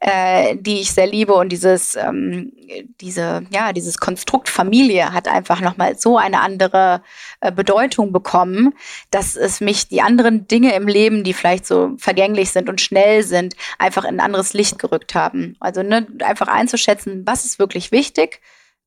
äh, 0.00 0.56
die 0.56 0.80
ich 0.80 0.92
sehr 0.92 1.06
liebe. 1.06 1.34
Und 1.34 1.50
dieses, 1.50 1.94
ähm, 1.94 2.52
diese, 3.00 3.44
ja, 3.50 3.72
dieses 3.72 3.98
Konstrukt 3.98 4.48
Familie 4.48 5.12
hat 5.12 5.28
einfach 5.28 5.60
nochmal 5.60 5.96
so 5.96 6.18
eine 6.18 6.40
andere 6.40 7.02
äh, 7.40 7.52
Bedeutung 7.52 8.12
bekommen, 8.12 8.74
dass 9.10 9.36
es 9.36 9.60
mich 9.60 9.88
die 9.88 10.02
anderen 10.02 10.48
Dinge 10.48 10.74
im 10.74 10.88
Leben, 10.88 11.22
die 11.22 11.34
vielleicht 11.34 11.66
so 11.66 11.92
vergänglich 11.98 12.50
sind 12.50 12.68
und 12.68 12.80
schnell 12.80 13.22
sind, 13.22 13.54
einfach 13.78 14.04
in 14.04 14.16
ein 14.16 14.20
anderes 14.20 14.54
Licht 14.54 14.78
gerückt 14.80 15.14
haben. 15.14 15.56
Also 15.60 15.82
ne, 15.82 16.06
einfach 16.24 16.48
einzuschätzen, 16.48 17.22
was 17.26 17.44
ist 17.44 17.60
wirklich 17.60 17.92
wichtig 17.92 18.40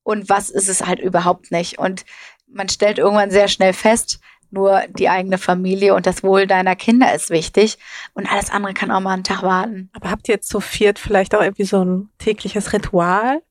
und 0.04 0.28
was 0.28 0.50
ist 0.50 0.68
es 0.68 0.86
halt 0.86 1.00
überhaupt 1.00 1.52
nicht. 1.52 1.80
Und 1.80 2.04
man 2.52 2.70
stellt 2.70 2.98
irgendwann 2.98 3.32
sehr 3.32 3.48
schnell 3.48 3.74
fest, 3.74 4.20
nur 4.52 4.82
die 4.90 5.10
eigene 5.10 5.38
Familie 5.38 5.94
und 5.94 6.08
das 6.08 6.24
Wohl 6.24 6.48
deiner 6.48 6.76
Kinder 6.76 7.14
ist 7.14 7.30
wichtig 7.30 7.78
und 8.14 8.32
alles 8.32 8.50
andere 8.50 8.74
kann 8.74 8.92
auch 8.92 9.00
mal 9.00 9.14
einen 9.14 9.24
Tag 9.24 9.44
warten. 9.44 9.90
Aber 9.94 10.10
habt 10.10 10.28
ihr 10.28 10.36
jetzt 10.36 10.50
zu 10.50 10.60
viert 10.60 10.98
vielleicht 11.00 11.36
auch 11.36 11.42
irgendwie 11.42 11.66
so 11.66 11.84
ein 11.84 12.10
tägliches 12.18 12.74
Ritual? 12.74 13.42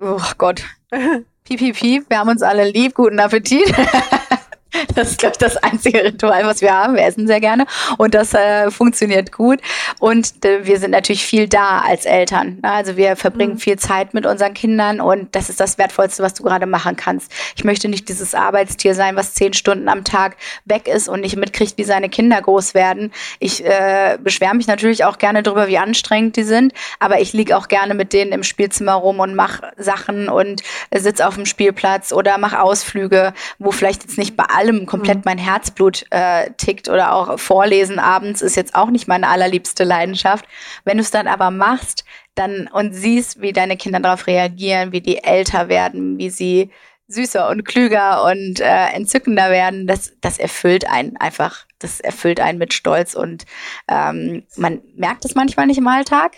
Oh 0.00 0.20
Gott. 0.38 0.64
piep, 1.44 1.58
piep, 1.58 1.76
piep, 1.76 2.10
wir 2.10 2.18
haben 2.18 2.30
uns 2.30 2.42
alle 2.42 2.68
lieb, 2.70 2.94
guten 2.94 3.20
Appetit. 3.20 3.72
Das 4.94 5.10
ist, 5.10 5.18
glaube 5.18 5.32
ich, 5.32 5.38
das 5.38 5.56
einzige 5.56 6.04
Ritual, 6.04 6.44
was 6.44 6.60
wir 6.60 6.74
haben. 6.74 6.94
Wir 6.94 7.04
essen 7.04 7.26
sehr 7.26 7.40
gerne 7.40 7.66
und 7.98 8.14
das 8.14 8.34
äh, 8.34 8.70
funktioniert 8.70 9.32
gut. 9.32 9.60
Und 9.98 10.44
äh, 10.44 10.66
wir 10.66 10.78
sind 10.78 10.90
natürlich 10.90 11.24
viel 11.24 11.48
da 11.48 11.80
als 11.80 12.04
Eltern. 12.04 12.58
Also 12.62 12.96
wir 12.96 13.16
verbringen 13.16 13.54
mhm. 13.54 13.58
viel 13.58 13.78
Zeit 13.78 14.14
mit 14.14 14.26
unseren 14.26 14.54
Kindern 14.54 15.00
und 15.00 15.34
das 15.34 15.48
ist 15.48 15.60
das 15.60 15.78
Wertvollste, 15.78 16.22
was 16.22 16.34
du 16.34 16.42
gerade 16.42 16.66
machen 16.66 16.96
kannst. 16.96 17.32
Ich 17.56 17.64
möchte 17.64 17.88
nicht 17.88 18.08
dieses 18.08 18.34
Arbeitstier 18.34 18.94
sein, 18.94 19.16
was 19.16 19.34
zehn 19.34 19.52
Stunden 19.52 19.88
am 19.88 20.04
Tag 20.04 20.36
weg 20.64 20.88
ist 20.88 21.08
und 21.08 21.20
nicht 21.20 21.36
mitkriegt, 21.36 21.78
wie 21.78 21.84
seine 21.84 22.08
Kinder 22.08 22.40
groß 22.40 22.74
werden. 22.74 23.12
Ich 23.38 23.64
äh, 23.64 24.18
beschwere 24.20 24.54
mich 24.54 24.66
natürlich 24.66 25.04
auch 25.04 25.18
gerne 25.18 25.42
darüber, 25.42 25.68
wie 25.68 25.78
anstrengend 25.78 26.36
die 26.36 26.42
sind, 26.42 26.72
aber 26.98 27.20
ich 27.20 27.32
liege 27.32 27.56
auch 27.56 27.68
gerne 27.68 27.94
mit 27.94 28.12
denen 28.12 28.32
im 28.32 28.42
Spielzimmer 28.42 28.94
rum 28.94 29.20
und 29.20 29.34
mache 29.34 29.72
Sachen 29.76 30.28
und 30.28 30.62
sitze 30.94 31.26
auf 31.26 31.34
dem 31.34 31.46
Spielplatz 31.46 32.12
oder 32.12 32.38
mache 32.38 32.60
Ausflüge, 32.60 33.32
wo 33.58 33.70
vielleicht 33.70 34.02
jetzt 34.02 34.18
nicht 34.18 34.36
bei 34.36 34.44
allem 34.62 34.86
komplett 34.86 35.18
mhm. 35.18 35.22
mein 35.24 35.38
Herzblut 35.38 36.04
äh, 36.10 36.50
tickt 36.56 36.88
oder 36.88 37.12
auch 37.12 37.38
Vorlesen 37.38 37.98
abends 37.98 38.42
ist 38.42 38.56
jetzt 38.56 38.74
auch 38.74 38.90
nicht 38.90 39.08
meine 39.08 39.28
allerliebste 39.28 39.84
Leidenschaft. 39.84 40.44
Wenn 40.84 40.98
du 40.98 41.02
es 41.02 41.10
dann 41.10 41.26
aber 41.26 41.50
machst, 41.50 42.04
dann 42.34 42.68
und 42.68 42.94
siehst, 42.94 43.40
wie 43.40 43.52
deine 43.52 43.76
Kinder 43.76 44.00
darauf 44.00 44.26
reagieren, 44.26 44.92
wie 44.92 45.00
die 45.00 45.22
älter 45.22 45.68
werden, 45.68 46.18
wie 46.18 46.30
sie 46.30 46.70
süßer 47.08 47.48
und 47.48 47.64
klüger 47.64 48.24
und 48.24 48.60
äh, 48.60 48.86
entzückender 48.94 49.50
werden, 49.50 49.86
das, 49.86 50.14
das 50.20 50.38
erfüllt 50.38 50.88
einen 50.88 51.16
einfach, 51.18 51.66
das 51.78 52.00
erfüllt 52.00 52.40
einen 52.40 52.58
mit 52.58 52.72
Stolz 52.72 53.14
und 53.14 53.44
ähm, 53.88 54.44
man 54.56 54.80
merkt 54.94 55.24
es 55.24 55.34
manchmal 55.34 55.66
nicht 55.66 55.78
im 55.78 55.88
Alltag, 55.88 56.32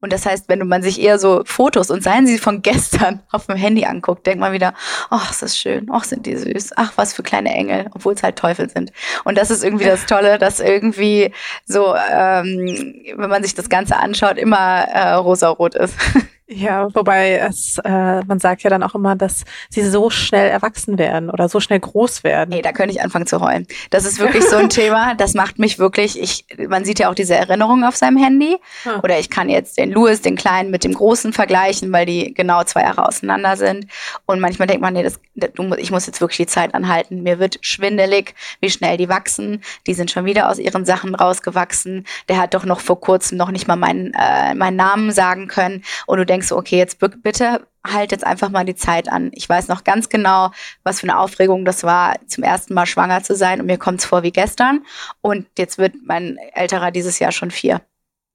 und 0.00 0.12
das 0.12 0.24
heißt, 0.26 0.48
wenn 0.48 0.66
man 0.66 0.82
sich 0.82 1.00
eher 1.00 1.18
so 1.18 1.42
Fotos 1.44 1.90
und 1.90 2.02
seien 2.02 2.26
sie 2.26 2.38
von 2.38 2.62
gestern 2.62 3.20
auf 3.30 3.46
dem 3.46 3.56
Handy 3.56 3.84
anguckt, 3.84 4.26
denkt 4.26 4.40
man 4.40 4.52
wieder, 4.52 4.74
ach, 5.10 5.30
ist 5.30 5.42
das 5.42 5.56
schön, 5.56 5.88
ach, 5.92 6.04
sind 6.04 6.26
die 6.26 6.36
süß, 6.36 6.72
ach, 6.76 6.92
was 6.96 7.12
für 7.12 7.22
kleine 7.22 7.52
Engel, 7.52 7.86
obwohl 7.94 8.14
es 8.14 8.22
halt 8.22 8.36
Teufel 8.36 8.70
sind. 8.70 8.92
Und 9.24 9.36
das 9.36 9.50
ist 9.50 9.62
irgendwie 9.62 9.84
das 9.84 10.06
Tolle, 10.06 10.38
dass 10.38 10.60
irgendwie 10.60 11.32
so, 11.64 11.94
ähm, 11.94 12.94
wenn 13.16 13.30
man 13.30 13.42
sich 13.42 13.54
das 13.54 13.68
Ganze 13.68 13.96
anschaut, 13.96 14.38
immer 14.38 14.84
äh, 14.88 15.12
rosarot 15.12 15.74
ist. 15.74 15.94
Ja, 16.52 16.92
wobei 16.94 17.36
es, 17.36 17.78
äh, 17.84 18.24
man 18.24 18.40
sagt 18.40 18.64
ja 18.64 18.70
dann 18.70 18.82
auch 18.82 18.96
immer, 18.96 19.14
dass 19.14 19.44
sie 19.68 19.88
so 19.88 20.10
schnell 20.10 20.48
erwachsen 20.48 20.98
werden 20.98 21.30
oder 21.30 21.48
so 21.48 21.60
schnell 21.60 21.78
groß 21.78 22.24
werden. 22.24 22.50
Nee, 22.50 22.60
da 22.60 22.72
könnte 22.72 22.92
ich 22.92 23.00
anfangen 23.00 23.28
zu 23.28 23.40
heulen. 23.40 23.68
Das 23.90 24.04
ist 24.04 24.18
wirklich 24.18 24.44
so 24.44 24.56
ein 24.56 24.68
Thema, 24.68 25.14
das 25.14 25.34
macht 25.34 25.60
mich 25.60 25.78
wirklich, 25.78 26.20
ich, 26.20 26.44
man 26.68 26.84
sieht 26.84 26.98
ja 26.98 27.08
auch 27.08 27.14
diese 27.14 27.36
Erinnerungen 27.36 27.84
auf 27.84 27.94
seinem 27.94 28.16
Handy. 28.16 28.56
Hm. 28.82 29.00
Oder 29.04 29.20
ich 29.20 29.30
kann 29.30 29.48
jetzt 29.48 29.78
den 29.78 29.92
Louis, 29.92 30.22
den 30.22 30.34
Kleinen, 30.34 30.72
mit 30.72 30.82
dem 30.82 30.92
Großen 30.92 31.32
vergleichen, 31.32 31.92
weil 31.92 32.04
die 32.04 32.34
genau 32.34 32.64
zwei 32.64 32.82
Jahre 32.82 33.06
auseinander 33.06 33.56
sind. 33.56 33.86
Und 34.26 34.40
manchmal 34.40 34.66
denkt 34.66 34.82
man, 34.82 34.94
nee, 34.94 35.04
das, 35.04 35.20
du, 35.54 35.72
ich 35.74 35.92
muss 35.92 36.06
jetzt 36.06 36.20
wirklich 36.20 36.38
die 36.38 36.46
Zeit 36.46 36.74
anhalten. 36.74 37.22
Mir 37.22 37.38
wird 37.38 37.58
schwindelig, 37.60 38.34
wie 38.60 38.70
schnell 38.70 38.96
die 38.96 39.08
wachsen. 39.08 39.62
Die 39.86 39.94
sind 39.94 40.10
schon 40.10 40.24
wieder 40.24 40.48
aus 40.48 40.58
ihren 40.58 40.84
Sachen 40.84 41.14
rausgewachsen. 41.14 42.06
Der 42.28 42.38
hat 42.38 42.54
doch 42.54 42.64
noch 42.64 42.80
vor 42.80 43.00
kurzem 43.00 43.38
noch 43.38 43.52
nicht 43.52 43.68
mal 43.68 43.76
meinen, 43.76 44.12
äh, 44.14 44.52
meinen 44.54 44.76
Namen 44.76 45.12
sagen 45.12 45.46
können. 45.46 45.84
Und 46.06 46.18
du 46.18 46.26
denkst, 46.26 46.39
denkst 46.40 46.48
so, 46.48 46.56
okay, 46.56 46.78
jetzt 46.78 46.98
bitte 46.98 47.66
halt 47.86 48.12
jetzt 48.12 48.24
einfach 48.24 48.48
mal 48.48 48.64
die 48.64 48.74
Zeit 48.74 49.10
an. 49.10 49.30
Ich 49.34 49.48
weiß 49.48 49.68
noch 49.68 49.84
ganz 49.84 50.08
genau, 50.08 50.50
was 50.84 51.00
für 51.00 51.08
eine 51.08 51.18
Aufregung 51.18 51.64
das 51.64 51.84
war, 51.84 52.14
zum 52.26 52.44
ersten 52.44 52.74
Mal 52.74 52.86
schwanger 52.86 53.22
zu 53.22 53.34
sein 53.34 53.60
und 53.60 53.66
mir 53.66 53.78
kommt 53.78 54.00
es 54.00 54.06
vor 54.06 54.22
wie 54.22 54.32
gestern. 54.32 54.84
Und 55.20 55.46
jetzt 55.58 55.78
wird 55.78 55.94
mein 56.04 56.38
älterer 56.54 56.90
dieses 56.90 57.18
Jahr 57.18 57.32
schon 57.32 57.50
vier. 57.50 57.82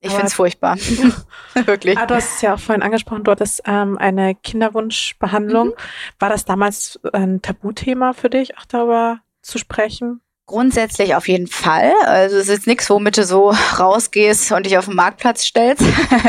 Ich 0.02 0.12
finde 0.12 0.28
es 0.28 0.36
furchtbar. 0.36 0.78
Wirklich. 1.66 1.98
Ah, 1.98 2.06
du 2.06 2.14
hast 2.14 2.36
es 2.36 2.42
ja 2.42 2.54
auch 2.54 2.60
vorhin 2.60 2.84
angesprochen, 2.84 3.24
du 3.24 3.32
hattest 3.32 3.64
ähm, 3.66 3.98
eine 3.98 4.36
Kinderwunschbehandlung. 4.36 5.70
Mhm. 5.70 5.74
War 6.20 6.30
das 6.30 6.46
damals 6.46 7.00
ein 7.12 7.42
Tabuthema 7.42 8.14
für 8.14 8.30
dich, 8.30 8.56
auch 8.58 8.66
darüber 8.66 9.22
zu 9.42 9.58
sprechen? 9.58 10.22
Grundsätzlich 10.48 11.16
auf 11.16 11.28
jeden 11.28 11.48
Fall. 11.48 11.92
Also 12.04 12.38
es 12.38 12.50
ist 12.50 12.68
nichts, 12.68 12.88
womit 12.92 13.18
du 13.18 13.24
so 13.24 13.50
rausgehst 13.80 14.52
und 14.52 14.68
dich 14.68 14.78
auf 14.78 14.86
den 14.86 14.96
Marktplatz 14.96 15.44
stellst. 15.44 15.84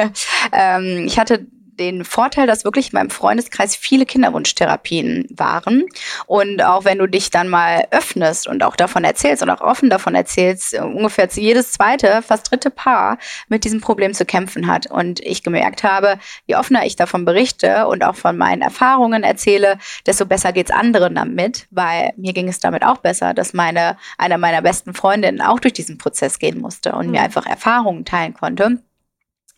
ähm, 0.53 1.05
ich 1.07 1.19
hatte 1.19 1.47
den 1.79 2.05
Vorteil, 2.05 2.47
dass 2.47 2.65
wirklich 2.65 2.93
in 2.93 2.99
meinem 2.99 3.11
Freundeskreis 3.11 3.77
viele 3.77 4.07
Kinderwunschtherapien 4.07 5.27
waren. 5.31 5.85
Und 6.27 6.63
auch 6.63 6.85
wenn 6.85 6.99
du 6.99 7.07
dich 7.07 7.31
dann 7.31 7.49
mal 7.49 7.87
öffnest 7.91 8.47
und 8.47 8.63
auch 8.63 8.77
davon 8.77 9.05
erzählst 9.05 9.43
und 9.43 9.51
auch 9.51 9.61
offen 9.61 9.91
davon 9.91 10.15
erzählst, 10.15 10.75
ungefähr 10.75 11.29
jedes 11.33 11.73
zweite, 11.73 12.23
fast 12.23 12.51
dritte 12.51 12.71
Paar 12.71 13.19
mit 13.49 13.65
diesem 13.65 13.81
Problem 13.81 14.15
zu 14.15 14.25
kämpfen 14.25 14.67
hat. 14.67 14.91
Und 14.91 15.21
ich 15.21 15.43
gemerkt 15.43 15.83
habe, 15.83 16.19
je 16.47 16.57
offener 16.57 16.85
ich 16.87 16.97
davon 16.97 17.25
berichte 17.25 17.87
und 17.87 18.05
auch 18.05 18.17
von 18.17 18.37
meinen 18.37 18.63
Erfahrungen 18.63 19.23
erzähle, 19.23 19.79
desto 20.07 20.27
besser 20.27 20.53
geht's 20.53 20.71
anderen 20.71 21.15
damit, 21.15 21.67
weil 21.71 22.13
mir 22.17 22.33
ging 22.33 22.49
es 22.49 22.61
damit 22.61 22.85
auch 22.85 22.99
besser, 22.99 23.35
dass 23.35 23.53
meine, 23.53 23.97
eine 24.19 24.39
meiner 24.39 24.63
besten 24.63 24.95
Freundinnen 24.95 25.41
auch 25.41 25.61
durch 25.61 25.75
diesen 25.75 25.99
Prozess 25.99 26.39
gehen 26.39 26.61
musste 26.61 26.93
und 26.93 27.07
mhm. 27.07 27.13
mir 27.13 27.23
einfach 27.23 27.47
Erfahrungen 27.47 28.05
teilen 28.05 28.35
konnte. 28.35 28.79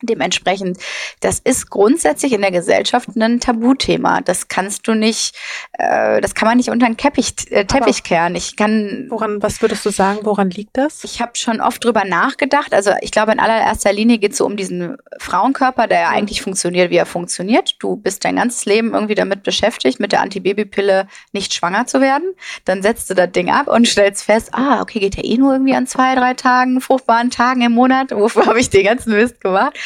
Dementsprechend, 0.00 0.78
das 1.20 1.40
ist 1.40 1.70
grundsätzlich 1.70 2.32
in 2.32 2.40
der 2.40 2.52
Gesellschaft 2.52 3.08
ein 3.16 3.40
Tabuthema. 3.40 4.20
Das 4.20 4.46
kannst 4.46 4.86
du 4.86 4.94
nicht, 4.94 5.34
äh, 5.72 6.20
das 6.20 6.36
kann 6.36 6.46
man 6.46 6.56
nicht 6.56 6.70
unter 6.70 6.86
den 6.86 6.96
Teppich, 6.96 7.34
äh, 7.50 7.64
Teppich 7.64 8.04
kehren. 8.04 8.36
Ich 8.36 8.54
kann. 8.54 9.06
Woran, 9.08 9.42
was 9.42 9.60
würdest 9.60 9.84
du 9.84 9.90
sagen, 9.90 10.20
woran 10.22 10.50
liegt 10.50 10.76
das? 10.76 11.02
Ich 11.02 11.20
habe 11.20 11.32
schon 11.34 11.60
oft 11.60 11.84
drüber 11.84 12.04
nachgedacht. 12.04 12.72
Also 12.74 12.92
ich 13.00 13.10
glaube, 13.10 13.32
in 13.32 13.40
allererster 13.40 13.92
Linie 13.92 14.18
geht 14.18 14.32
es 14.32 14.38
so 14.38 14.46
um 14.46 14.56
diesen 14.56 14.98
Frauenkörper, 15.18 15.88
der 15.88 16.00
ja 16.00 16.08
eigentlich 16.10 16.42
funktioniert, 16.42 16.90
wie 16.90 16.96
er 16.96 17.06
funktioniert. 17.06 17.74
Du 17.80 17.96
bist 17.96 18.24
dein 18.24 18.36
ganzes 18.36 18.66
Leben 18.66 18.94
irgendwie 18.94 19.16
damit 19.16 19.42
beschäftigt, 19.42 19.98
mit 19.98 20.12
der 20.12 20.20
Antibabypille 20.20 21.08
nicht 21.32 21.54
schwanger 21.54 21.86
zu 21.86 22.00
werden. 22.00 22.34
Dann 22.64 22.82
setzt 22.82 23.10
du 23.10 23.14
das 23.14 23.32
Ding 23.32 23.50
ab 23.50 23.66
und 23.66 23.88
stellst 23.88 24.22
fest, 24.22 24.50
ah, 24.52 24.80
okay, 24.80 25.00
geht 25.00 25.16
ja 25.16 25.24
eh 25.24 25.38
nur 25.38 25.54
irgendwie 25.54 25.74
an 25.74 25.88
zwei, 25.88 26.14
drei 26.14 26.34
Tagen, 26.34 26.80
fruchtbaren 26.80 27.30
Tagen 27.30 27.62
im 27.62 27.72
Monat. 27.72 28.12
Wofür 28.12 28.46
habe 28.46 28.60
ich 28.60 28.70
den 28.70 28.84
ganzen 28.84 29.12
Mist 29.12 29.40
gemacht? 29.40 29.76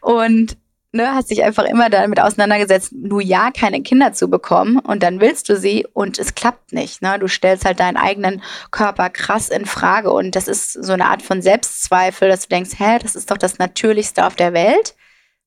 Und 0.00 0.56
ne, 0.96 1.14
hast 1.14 1.30
dich 1.30 1.44
einfach 1.44 1.64
immer 1.64 1.88
damit 1.90 2.20
auseinandergesetzt, 2.20 2.92
nur 2.92 3.22
ja 3.22 3.50
keine 3.50 3.82
Kinder 3.82 4.12
zu 4.12 4.28
bekommen 4.28 4.78
und 4.78 5.02
dann 5.02 5.20
willst 5.20 5.48
du 5.48 5.56
sie 5.56 5.86
und 5.92 6.18
es 6.18 6.34
klappt 6.34 6.72
nicht. 6.72 7.02
Ne? 7.02 7.18
Du 7.18 7.28
stellst 7.28 7.64
halt 7.64 7.78
deinen 7.78 7.96
eigenen 7.96 8.42
Körper 8.72 9.10
krass 9.10 9.48
in 9.48 9.66
Frage 9.66 10.10
und 10.10 10.34
das 10.34 10.48
ist 10.48 10.72
so 10.72 10.92
eine 10.92 11.06
Art 11.06 11.22
von 11.22 11.42
Selbstzweifel, 11.42 12.28
dass 12.28 12.42
du 12.42 12.48
denkst, 12.48 12.72
hä, 12.78 12.98
das 13.00 13.14
ist 13.14 13.30
doch 13.30 13.38
das 13.38 13.58
Natürlichste 13.58 14.26
auf 14.26 14.34
der 14.34 14.52
Welt. 14.52 14.96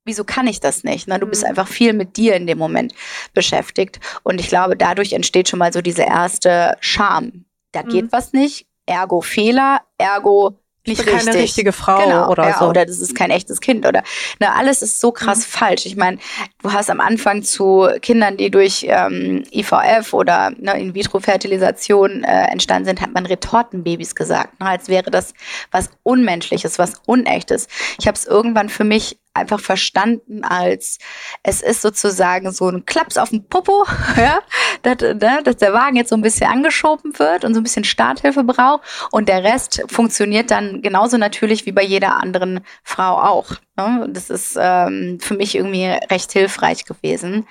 Wieso 0.06 0.24
kann 0.24 0.48
ich 0.48 0.60
das 0.60 0.84
nicht? 0.84 1.08
Ne? 1.08 1.20
Du 1.20 1.28
bist 1.28 1.44
mhm. 1.44 1.50
einfach 1.50 1.68
viel 1.68 1.94
mit 1.94 2.16
dir 2.16 2.36
in 2.36 2.48
dem 2.48 2.58
Moment 2.58 2.94
beschäftigt. 3.34 4.00
Und 4.24 4.40
ich 4.40 4.48
glaube, 4.48 4.78
dadurch 4.78 5.14
entsteht 5.14 5.50
schon 5.50 5.60
mal 5.60 5.74
so 5.74 5.82
diese 5.82 6.04
erste 6.04 6.78
Scham. 6.80 7.46
Da 7.72 7.82
geht 7.82 8.06
mhm. 8.06 8.12
was 8.12 8.34
nicht, 8.34 8.66
ergo 8.86 9.22
Fehler, 9.22 9.82
ergo 9.98 10.58
nicht 10.90 11.06
keine 11.06 11.18
richtig. 11.18 11.36
richtige 11.36 11.72
Frau 11.72 12.04
genau, 12.04 12.30
oder 12.30 12.50
ja, 12.50 12.60
so. 12.60 12.66
Oder 12.66 12.86
das 12.86 13.00
ist 13.00 13.16
kein 13.16 13.32
echtes 13.32 13.62
Kind 13.62 13.86
oder 13.86 14.04
ne, 14.40 14.54
alles 14.54 14.82
ist 14.82 15.00
so 15.00 15.12
krass 15.12 15.40
mhm. 15.40 15.52
falsch. 15.52 15.86
Ich 15.86 15.96
meine, 15.96 16.18
du 16.62 16.74
hast 16.74 16.90
am 16.90 17.00
Anfang 17.00 17.44
zu 17.44 17.88
Kindern, 18.02 18.38
die 18.38 18.52
durch 18.52 18.86
ähm, 18.88 19.44
IVF 19.52 20.14
oder 20.14 20.52
ne, 20.58 20.80
In-vitro-Fertilisation 20.80 22.24
äh, 22.24 22.46
entstanden 22.52 22.86
sind, 22.86 23.02
hat 23.02 23.14
man 23.14 23.26
Retortenbabys 23.26 24.16
gesagt, 24.16 24.60
ne, 24.60 24.68
als 24.68 24.90
wäre 24.90 25.12
das 25.12 25.34
was 25.72 25.90
Unmenschliches, 26.04 26.80
was 26.80 26.94
Unechtes. 27.06 27.68
Ich 28.00 28.08
habe 28.08 28.16
es 28.16 28.26
irgendwann 28.26 28.70
für 28.70 28.84
mich 28.84 29.18
einfach 29.40 29.60
verstanden 29.60 30.44
als, 30.44 31.00
es 31.44 31.62
ist 31.62 31.82
sozusagen 31.82 32.52
so 32.52 32.70
ein 32.70 32.86
Klaps 32.86 33.18
auf 33.18 33.30
dem 33.30 33.46
Popo, 33.46 33.86
ja, 34.18 34.40
dass, 34.84 35.02
ne, 35.02 35.42
dass 35.44 35.58
der 35.58 35.74
Wagen 35.74 35.96
jetzt 35.96 36.10
so 36.10 36.16
ein 36.16 36.22
bisschen 36.22 36.50
angeschoben 36.50 37.18
wird 37.18 37.46
und 37.46 37.54
so 37.54 37.60
ein 37.60 37.64
bisschen 37.64 37.84
Starthilfe 37.84 38.44
braucht 38.44 38.84
und 39.12 39.30
der 39.30 39.44
Rest 39.44 39.84
funktioniert 39.88 40.52
dann 40.52 40.82
genauso 40.82 41.18
natürlich 41.18 41.66
wie 41.66 41.72
bei 41.72 41.84
jeder 41.84 42.16
anderen 42.16 42.62
Frau 42.84 43.18
auch. 43.18 43.52
Ne? 43.78 44.08
Das 44.10 44.30
ist 44.30 44.58
ähm, 44.60 45.20
für 45.20 45.36
mich 45.36 45.56
irgendwie 45.56 45.86
recht 45.86 46.32
hilfreich 46.32 46.86
gewesen. 46.86 47.48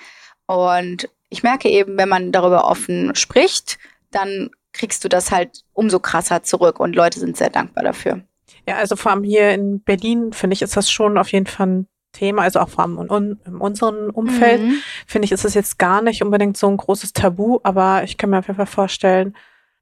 Und 0.47 1.09
ich 1.29 1.43
merke 1.43 1.69
eben, 1.69 1.99
wenn 1.99 2.09
man 2.09 2.33
darüber 2.33 2.65
offen 2.65 3.15
spricht, 3.15 3.79
dann 4.11 4.51
kriegst 4.73 5.05
du 5.05 5.09
das 5.09 5.31
halt 5.31 5.65
umso 5.73 5.99
krasser 5.99 6.43
zurück 6.43 6.81
und 6.81 6.95
Leute 6.95 7.19
sind 7.21 7.37
sehr 7.37 7.51
dankbar 7.51 7.85
dafür. 7.85 8.23
Ja, 8.67 8.77
also 8.77 8.97
vor 8.97 9.13
allem 9.13 9.25
hier 9.25 9.51
in 9.51 9.81
Berlin, 9.81 10.33
finde 10.33 10.55
ich, 10.55 10.63
ist 10.63 10.77
das 10.77 10.91
schon 10.91 11.19
auf 11.19 11.33
jeden 11.33 11.47
Fall 11.47 11.67
ein 11.67 11.89
Thema, 12.13 12.43
also 12.43 12.61
auch 12.61 12.69
vor 12.69 12.85
allem 12.85 12.99
in, 12.99 13.39
in 13.45 13.57
unserem 13.57 14.11
Umfeld, 14.11 14.63
mhm. 14.63 14.83
finde 15.07 15.27
ich, 15.27 15.33
ist 15.33 15.45
es 15.45 15.55
jetzt 15.55 15.79
gar 15.79 16.03
nicht 16.03 16.23
unbedingt 16.23 16.57
so 16.57 16.69
ein 16.69 16.77
großes 16.77 17.13
Tabu, 17.13 17.61
aber 17.63 18.03
ich 18.05 18.17
kann 18.17 18.31
mir 18.31 18.39
auf 18.39 18.47
jeden 18.47 18.57
Fall 18.57 18.67
vorstellen, 18.67 19.37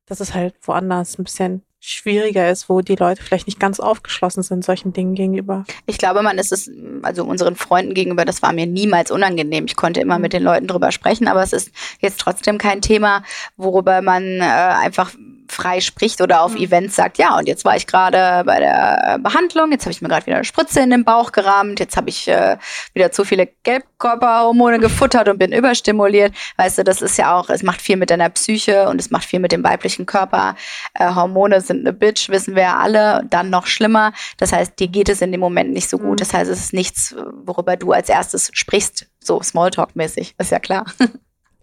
dass 0.06 0.20
es 0.20 0.34
halt 0.34 0.54
woanders 0.62 1.18
ein 1.18 1.24
bisschen 1.24 1.62
schwieriger 1.78 2.50
ist, 2.50 2.68
wo 2.68 2.80
die 2.80 2.96
Leute 2.96 3.22
vielleicht 3.22 3.46
nicht 3.46 3.60
ganz 3.60 3.78
aufgeschlossen 3.78 4.42
sind 4.42 4.64
solchen 4.64 4.92
Dingen 4.92 5.14
gegenüber. 5.14 5.64
Ich 5.86 5.98
glaube, 5.98 6.22
man 6.22 6.38
ist 6.38 6.52
es, 6.52 6.70
also 7.02 7.24
unseren 7.24 7.54
Freunden 7.54 7.94
gegenüber, 7.94 8.24
das 8.24 8.42
war 8.42 8.52
mir 8.52 8.66
niemals 8.66 9.10
unangenehm. 9.10 9.66
Ich 9.66 9.76
konnte 9.76 10.00
immer 10.00 10.16
mhm. 10.16 10.22
mit 10.22 10.32
den 10.32 10.42
Leuten 10.42 10.66
drüber 10.66 10.90
sprechen, 10.90 11.28
aber 11.28 11.42
es 11.42 11.52
ist 11.52 11.70
jetzt 12.00 12.18
trotzdem 12.18 12.58
kein 12.58 12.80
Thema, 12.80 13.22
worüber 13.56 14.02
man 14.02 14.24
äh, 14.24 14.42
einfach 14.42 15.12
frei 15.48 15.80
spricht 15.80 16.20
oder 16.20 16.42
auf 16.42 16.52
mhm. 16.52 16.62
Events 16.62 16.96
sagt, 16.96 17.18
ja, 17.18 17.36
und 17.36 17.46
jetzt 17.46 17.64
war 17.64 17.76
ich 17.76 17.86
gerade 17.86 18.44
bei 18.44 18.58
der 18.58 19.18
Behandlung, 19.20 19.72
jetzt 19.72 19.84
habe 19.84 19.92
ich 19.92 20.02
mir 20.02 20.08
gerade 20.08 20.26
wieder 20.26 20.36
eine 20.36 20.44
Spritze 20.44 20.80
in 20.80 20.90
den 20.90 21.04
Bauch 21.04 21.32
gerammt, 21.32 21.80
jetzt 21.80 21.96
habe 21.96 22.08
ich 22.08 22.28
äh, 22.28 22.56
wieder 22.94 23.12
zu 23.12 23.24
viele 23.24 23.48
Gelbkörperhormone 23.62 24.78
gefuttert 24.78 25.28
und 25.28 25.38
bin 25.38 25.52
überstimuliert. 25.52 26.34
Weißt 26.56 26.78
du, 26.78 26.84
das 26.84 27.02
ist 27.02 27.18
ja 27.18 27.36
auch, 27.36 27.50
es 27.50 27.62
macht 27.62 27.80
viel 27.80 27.96
mit 27.96 28.10
deiner 28.10 28.30
Psyche 28.30 28.88
und 28.88 29.00
es 29.00 29.10
macht 29.10 29.24
viel 29.24 29.40
mit 29.40 29.52
dem 29.52 29.64
weiblichen 29.64 30.06
Körper. 30.06 30.56
Äh, 30.94 31.14
Hormone 31.14 31.60
sind 31.60 31.80
eine 31.80 31.92
Bitch, 31.92 32.28
wissen 32.28 32.54
wir 32.54 32.62
ja 32.62 32.78
alle, 32.78 33.22
dann 33.28 33.50
noch 33.50 33.66
schlimmer. 33.66 34.12
Das 34.38 34.52
heißt, 34.52 34.78
dir 34.78 34.88
geht 34.88 35.08
es 35.08 35.22
in 35.22 35.32
dem 35.32 35.40
Moment 35.40 35.72
nicht 35.72 35.88
so 35.88 35.98
gut. 35.98 36.12
Mhm. 36.12 36.16
Das 36.16 36.32
heißt, 36.32 36.50
es 36.50 36.60
ist 36.60 36.72
nichts, 36.72 37.14
worüber 37.44 37.76
du 37.76 37.92
als 37.92 38.08
erstes 38.08 38.50
sprichst, 38.52 39.06
so 39.20 39.40
Smalltalk-mäßig, 39.40 40.34
ist 40.38 40.50
ja 40.50 40.58
klar. 40.58 40.84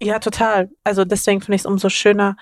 Ja, 0.04 0.20
total. 0.20 0.70
Also 0.84 1.06
deswegen 1.06 1.40
finde 1.40 1.56
ich 1.56 1.62
es 1.62 1.66
umso 1.66 1.88
schöner, 1.88 2.36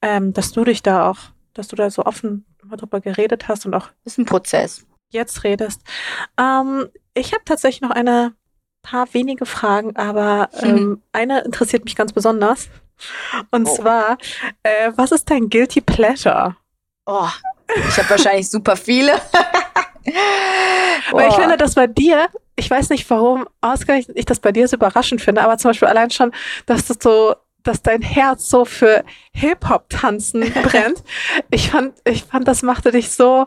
ähm, 0.00 0.32
dass 0.32 0.52
du 0.52 0.64
dich 0.64 0.82
da 0.82 1.10
auch, 1.10 1.18
dass 1.54 1.68
du 1.68 1.76
da 1.76 1.90
so 1.90 2.04
offen 2.04 2.44
darüber 2.70 3.00
geredet 3.00 3.48
hast 3.48 3.66
und 3.66 3.74
auch. 3.74 3.88
Das 4.04 4.14
ist 4.14 4.18
ein 4.18 4.24
Prozess. 4.24 4.86
Jetzt 5.10 5.44
redest. 5.44 5.82
Ähm, 6.38 6.88
ich 7.14 7.32
habe 7.32 7.44
tatsächlich 7.44 7.82
noch 7.82 7.90
eine 7.90 8.34
paar 8.82 9.12
wenige 9.14 9.46
Fragen, 9.46 9.96
aber 9.96 10.48
ähm, 10.60 10.76
hm. 10.76 11.02
eine 11.12 11.40
interessiert 11.40 11.84
mich 11.84 11.96
ganz 11.96 12.12
besonders. 12.12 12.68
Und 13.50 13.68
oh. 13.68 13.74
zwar, 13.76 14.18
äh, 14.62 14.92
was 14.96 15.12
ist 15.12 15.30
dein 15.30 15.48
Guilty 15.48 15.80
Pleasure? 15.80 16.56
Oh, 17.06 17.28
ich 17.74 17.96
habe 17.98 18.10
wahrscheinlich 18.10 18.48
super 18.50 18.76
viele. 18.76 19.12
Weil 21.12 21.28
ich 21.28 21.34
finde, 21.34 21.56
dass 21.56 21.74
bei 21.74 21.86
dir, 21.86 22.28
ich 22.56 22.70
weiß 22.70 22.90
nicht 22.90 23.08
warum, 23.10 23.46
ausgerechnet 23.60 24.16
ich 24.16 24.24
das 24.24 24.40
bei 24.40 24.52
dir 24.52 24.66
so 24.68 24.76
überraschend 24.76 25.20
finde, 25.20 25.42
aber 25.42 25.58
zum 25.58 25.70
Beispiel 25.70 25.88
allein 25.88 26.10
schon, 26.10 26.32
dass 26.66 26.86
du 26.86 26.94
so 27.00 27.34
dass 27.62 27.82
dein 27.82 28.02
Herz 28.02 28.48
so 28.48 28.64
für 28.64 29.04
Hip-Hop-Tanzen 29.32 30.52
brennt. 30.62 31.02
ich 31.50 31.70
fand, 31.70 31.94
ich 32.04 32.24
fand, 32.24 32.48
das 32.48 32.62
machte 32.62 32.92
dich 32.92 33.10
so 33.10 33.46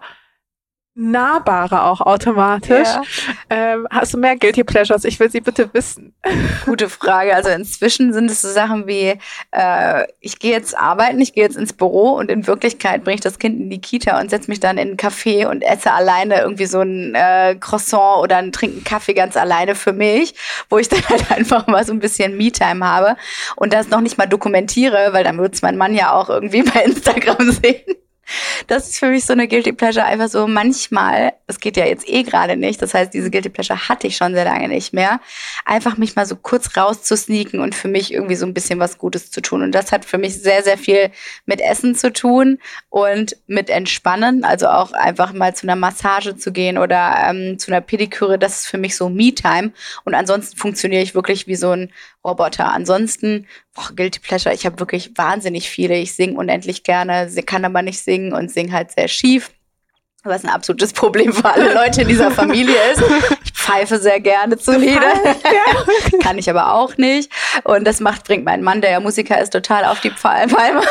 nahbarer 0.95 1.85
auch 1.85 1.99
automatisch. 1.99 2.87
Ja. 2.87 3.03
Ähm, 3.49 3.87
hast 3.91 4.13
du 4.13 4.17
mehr 4.17 4.37
Guilty 4.37 4.63
Pleasures? 4.63 5.03
Ich 5.03 5.19
will 5.19 5.29
sie 5.29 5.41
bitte 5.41 5.69
wissen. 5.73 6.15
Gute 6.63 6.87
Frage. 6.89 7.35
Also 7.35 7.49
inzwischen 7.49 8.13
sind 8.13 8.31
es 8.31 8.41
so 8.41 8.49
Sachen 8.49 8.87
wie, 8.87 9.19
äh, 9.51 10.07
ich 10.21 10.39
gehe 10.39 10.53
jetzt 10.53 10.77
arbeiten, 10.77 11.19
ich 11.19 11.33
gehe 11.33 11.43
jetzt 11.43 11.57
ins 11.57 11.73
Büro 11.73 12.11
und 12.11 12.31
in 12.31 12.47
Wirklichkeit 12.47 13.03
bringe 13.03 13.15
ich 13.15 13.21
das 13.21 13.39
Kind 13.39 13.59
in 13.59 13.69
die 13.69 13.81
Kita 13.81 14.19
und 14.21 14.29
setze 14.29 14.49
mich 14.49 14.61
dann 14.61 14.77
in 14.77 14.87
einen 14.87 14.97
Café 14.97 15.47
und 15.47 15.63
esse 15.63 15.91
alleine 15.91 16.39
irgendwie 16.39 16.65
so 16.65 16.79
ein 16.79 17.13
äh, 17.13 17.57
Croissant 17.59 18.23
oder 18.23 18.37
einen, 18.37 18.53
trinke 18.53 18.77
einen 18.77 18.83
Kaffee 18.85 19.13
ganz 19.13 19.35
alleine 19.35 19.75
für 19.75 19.91
mich, 19.91 20.33
wo 20.69 20.77
ich 20.77 20.87
dann 20.89 21.07
halt 21.09 21.29
einfach 21.29 21.67
mal 21.67 21.85
so 21.85 21.91
ein 21.91 21.99
bisschen 21.99 22.37
Me-Time 22.37 22.85
habe 22.85 23.17
und 23.57 23.73
das 23.73 23.89
noch 23.89 24.01
nicht 24.01 24.17
mal 24.17 24.27
dokumentiere, 24.27 25.09
weil 25.11 25.25
dann 25.25 25.37
wird 25.39 25.55
es 25.55 25.61
mein 25.61 25.75
Mann 25.75 25.93
ja 25.93 26.13
auch 26.13 26.29
irgendwie 26.29 26.63
bei 26.73 26.83
Instagram 26.83 27.51
sehen. 27.51 27.95
Das 28.67 28.89
ist 28.89 28.99
für 28.99 29.07
mich 29.07 29.25
so 29.25 29.33
eine 29.33 29.47
Guilty 29.47 29.73
Pleasure 29.73 30.05
einfach 30.05 30.29
so 30.29 30.47
manchmal, 30.47 31.33
es 31.47 31.59
geht 31.59 31.77
ja 31.77 31.85
jetzt 31.85 32.07
eh 32.07 32.23
gerade 32.23 32.55
nicht, 32.55 32.81
das 32.81 32.93
heißt, 32.93 33.13
diese 33.13 33.29
Guilty 33.29 33.49
Pleasure 33.49 33.87
hatte 33.87 34.07
ich 34.07 34.17
schon 34.17 34.33
sehr 34.33 34.45
lange 34.45 34.67
nicht 34.67 34.93
mehr, 34.93 35.19
einfach 35.65 35.97
mich 35.97 36.15
mal 36.15 36.25
so 36.25 36.35
kurz 36.35 36.75
rauszusneaken 36.75 37.59
und 37.59 37.75
für 37.75 37.87
mich 37.87 38.13
irgendwie 38.13 38.35
so 38.35 38.45
ein 38.45 38.53
bisschen 38.53 38.79
was 38.79 38.97
Gutes 38.97 39.31
zu 39.31 39.41
tun. 39.41 39.61
Und 39.61 39.73
das 39.73 39.91
hat 39.91 40.05
für 40.05 40.17
mich 40.17 40.41
sehr, 40.41 40.63
sehr 40.63 40.77
viel 40.77 41.11
mit 41.45 41.61
Essen 41.61 41.95
zu 41.95 42.11
tun 42.11 42.59
und 42.89 43.37
mit 43.47 43.69
Entspannen, 43.69 44.43
also 44.43 44.67
auch 44.67 44.93
einfach 44.93 45.33
mal 45.33 45.55
zu 45.55 45.67
einer 45.67 45.75
Massage 45.75 46.35
zu 46.35 46.51
gehen 46.51 46.77
oder 46.77 47.15
ähm, 47.27 47.59
zu 47.59 47.71
einer 47.71 47.81
Pediküre, 47.81 48.39
das 48.39 48.61
ist 48.61 48.67
für 48.67 48.77
mich 48.77 48.95
so 48.95 49.09
Me-Time. 49.09 49.71
Und 50.03 50.15
ansonsten 50.15 50.57
funktioniere 50.57 51.01
ich 51.03 51.15
wirklich 51.15 51.47
wie 51.47 51.55
so 51.55 51.71
ein 51.71 51.91
Roboter. 52.25 52.71
Ansonsten, 52.71 53.47
boah, 53.73 53.89
Guilty 53.95 54.19
Pleasure, 54.19 54.53
ich 54.53 54.65
habe 54.65 54.79
wirklich 54.79 55.11
wahnsinnig 55.15 55.69
viele. 55.69 55.95
Ich 55.95 56.13
singe 56.13 56.37
unendlich 56.37 56.83
gerne, 56.83 57.31
kann 57.45 57.63
aber 57.65 57.81
nicht 57.81 57.99
singen 57.99 58.33
und 58.33 58.51
singe 58.51 58.71
halt 58.71 58.91
sehr 58.91 59.07
schief. 59.07 59.51
was 60.23 60.43
ein 60.43 60.49
absolutes 60.49 60.91
Problem 61.01 61.31
für 61.31 61.45
alle 61.45 61.73
Leute 61.73 62.01
in 62.01 62.07
dieser 62.07 62.31
Familie 62.31 62.75
ist. 62.91 63.03
Ich 63.43 63.53
pfeife 63.53 63.99
sehr 63.99 64.19
gerne 64.19 64.57
zu 64.57 64.77
Lieder. 64.77 65.13
Kann 66.21 66.37
ich 66.39 66.49
aber 66.49 66.73
auch 66.73 66.97
nicht. 66.97 67.31
Und 67.63 67.85
das 67.85 67.99
macht, 67.99 68.25
bringt 68.25 68.43
mein 68.43 68.63
Mann, 68.63 68.81
der 68.81 68.91
ja 68.91 68.99
Musiker 68.99 69.39
ist, 69.39 69.51
total 69.51 69.85
auf 69.85 70.01
die 70.01 70.09
Palme. 70.09 70.55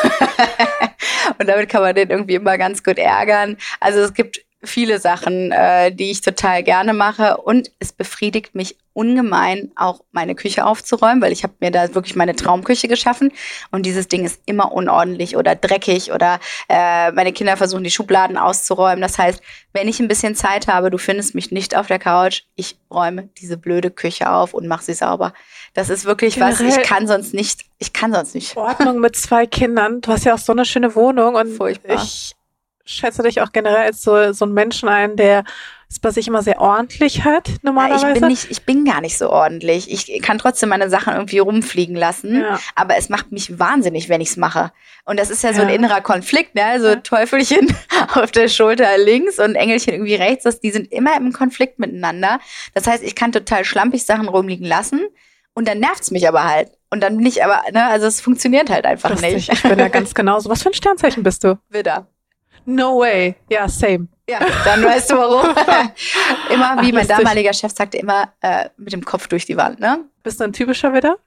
Und 1.39 1.49
damit 1.49 1.69
kann 1.69 1.83
man 1.83 1.95
den 1.95 2.11
irgendwie 2.11 2.35
immer 2.35 2.59
ganz 2.59 2.83
gut 2.85 2.99
ärgern. 2.99 3.57
Also 3.81 4.01
es 4.01 4.15
gibt 4.15 4.44
viele 4.67 4.99
Sachen, 4.99 5.53
äh, 5.53 5.93
die 5.93 6.11
ich 6.11 6.21
total 6.21 6.63
gerne 6.63 6.93
mache. 6.93 7.39
Und 7.39 7.71
es 7.79 7.93
befriedigt 7.93 8.55
mich 8.55 8.77
ungemein, 8.95 9.73
auch 9.77 10.01
meine 10.13 10.35
Küche 10.35 10.65
aufzuräumen, 10.65 11.21
weil 11.21 11.33
ich 11.33 11.43
habe 11.43 11.55
mir 11.61 11.71
da 11.71 11.95
wirklich 11.95 12.15
meine 12.15 12.37
Traumküche 12.37 12.89
geschaffen. 12.89 13.33
Und 13.73 13.85
dieses 13.85 14.09
Ding 14.09 14.25
ist 14.25 14.41
immer 14.47 14.73
unordentlich 14.73 15.37
oder 15.37 15.55
dreckig 15.57 16.13
oder 16.13 16.39
äh, 16.69 17.11
meine 17.13 17.33
Kinder 17.33 17.57
versuchen, 17.57 17.85
die 17.85 17.91
Schubladen 17.91 18.39
auszuräumen. 18.39 19.03
Das 19.03 19.19
heißt, 19.19 19.43
wenn 19.73 19.89
ich 19.89 19.99
ein 20.01 20.09
bisschen 20.09 20.37
Zeit 20.37 20.69
habe, 20.69 20.91
du 20.91 20.99
findest 20.99 21.35
mich 21.35 21.51
nicht 21.51 21.77
auf 21.77 21.89
der 21.89 21.99
Couch, 21.99 22.43
ich 22.55 22.79
räume 22.91 23.29
diese 23.39 23.57
blöde 23.57 23.91
Küche 23.91 24.31
auf 24.31 24.55
und 24.55 24.69
mache 24.69 24.85
sie 24.85 24.95
sauber. 24.95 25.35
Das 25.75 25.91
ist 25.91 26.05
wirklich 26.05 26.35
Generell 26.35 26.69
was, 26.69 26.77
ich 26.77 26.83
kann 26.85 27.09
sonst 27.09 27.35
nicht, 27.35 27.65
ich 27.79 27.93
kann 27.93 28.13
sonst 28.13 28.35
nicht. 28.35 28.57
Ordnung 28.57 29.01
mit 29.01 29.17
zwei 29.17 29.47
Kindern. 29.47 30.01
Du 30.01 30.13
hast 30.13 30.25
ja 30.25 30.35
auch 30.35 30.39
so 30.39 30.53
eine 30.53 30.65
schöne 30.65 30.95
Wohnung 30.95 31.35
und 31.35 31.57
Furchtbar. 31.57 31.97
ich 31.97 32.37
schätze 32.85 33.23
dich 33.23 33.41
auch 33.41 33.53
generell 33.53 33.87
als 33.87 34.03
so, 34.03 34.33
so 34.33 34.45
ein 34.45 34.53
Menschen 34.53 34.89
ein, 34.89 35.17
der 35.17 35.45
es 35.89 36.01
bei 36.01 36.11
sich 36.11 36.27
immer 36.27 36.43
sehr 36.43 36.61
ordentlich 36.61 37.25
hat, 37.25 37.49
normalerweise. 37.63 38.07
Ja, 38.07 38.13
ich, 38.15 38.21
bin 38.21 38.29
nicht, 38.29 38.51
ich 38.51 38.63
bin 38.65 38.85
gar 38.85 39.01
nicht 39.01 39.17
so 39.17 39.31
ordentlich. 39.31 39.91
Ich 39.93 40.23
kann 40.23 40.39
trotzdem 40.39 40.69
meine 40.71 40.91
Sachen 40.91 41.15
irgendwie 41.15 41.39
rumfliegen 41.39 41.95
lassen, 41.95 42.41
ja. 42.41 42.59
aber 42.75 42.97
es 42.97 43.09
macht 43.09 43.31
mich 43.31 43.59
wahnsinnig, 43.59 44.09
wenn 44.09 44.21
ich 44.21 44.31
es 44.31 44.37
mache. 44.37 44.73
Und 45.05 45.21
das 45.21 45.31
ist 45.31 45.45
ja 45.45 45.53
so 45.53 45.63
ein 45.63 45.69
innerer 45.69 46.01
Konflikt, 46.01 46.55
ne? 46.55 46.65
Also 46.65 46.97
Teufelchen 46.97 47.75
auf 48.15 48.33
der 48.33 48.49
Schulter 48.49 48.99
links 48.99 49.39
und 49.39 49.55
Engelchen 49.55 49.93
irgendwie 49.93 50.15
rechts. 50.15 50.45
Das, 50.45 50.61
die 50.61 50.71
sind 50.71 50.91
immer 50.91 51.17
im 51.17 51.33
Konflikt 51.33 51.79
miteinander. 51.79 52.41
Das 52.75 52.87
heißt, 52.87 53.05
ich 53.05 53.15
kann 53.15 53.31
total 53.31 53.65
schlampig 53.65 54.05
Sachen 54.05 54.29
rumliegen 54.29 54.67
lassen 54.67 55.07
und 55.55 55.69
dann 55.69 55.79
nervt's 55.79 56.11
mich 56.11 56.27
aber 56.27 56.45
halt. 56.45 56.71
Und 56.91 57.03
dann 57.03 57.17
bin 57.17 57.27
ich 57.27 57.45
aber, 57.45 57.63
ne, 57.73 57.87
also 57.87 58.07
es 58.07 58.21
funktioniert 58.21 58.71
halt 58.71 58.85
einfach 58.85 59.11
Lustig. 59.11 59.35
nicht. 59.35 59.53
Ich 59.53 59.63
bin 59.63 59.79
ja 59.79 59.89
ganz 59.91 60.15
genauso. 60.15 60.49
Was 60.49 60.63
für 60.63 60.71
ein 60.71 60.75
Sternzeichen 60.75 61.23
bist 61.23 61.45
du? 61.45 61.59
Widder. 61.69 62.09
No 62.67 62.99
way. 62.99 63.37
Ja, 63.49 63.69
same. 63.69 64.09
Ja, 64.29 64.41
dann 64.65 64.83
weißt 64.83 65.11
du 65.11 65.17
warum. 65.17 65.55
immer, 66.51 66.83
wie 66.83 66.93
mein 66.93 67.07
damaliger 67.07 67.53
Chef 67.53 67.73
sagte, 67.73 67.99
immer 67.99 68.33
äh, 68.41 68.71
mit 68.79 68.93
dem 68.95 69.05
Kopf 69.05 69.29
durch 69.29 69.45
die 69.45 69.57
Wand, 69.57 69.81
ne? 69.81 70.01
Bist 70.23 70.41
du 70.41 70.45
ein 70.45 70.55
typischer 70.55 70.95
Widder? 70.95 71.19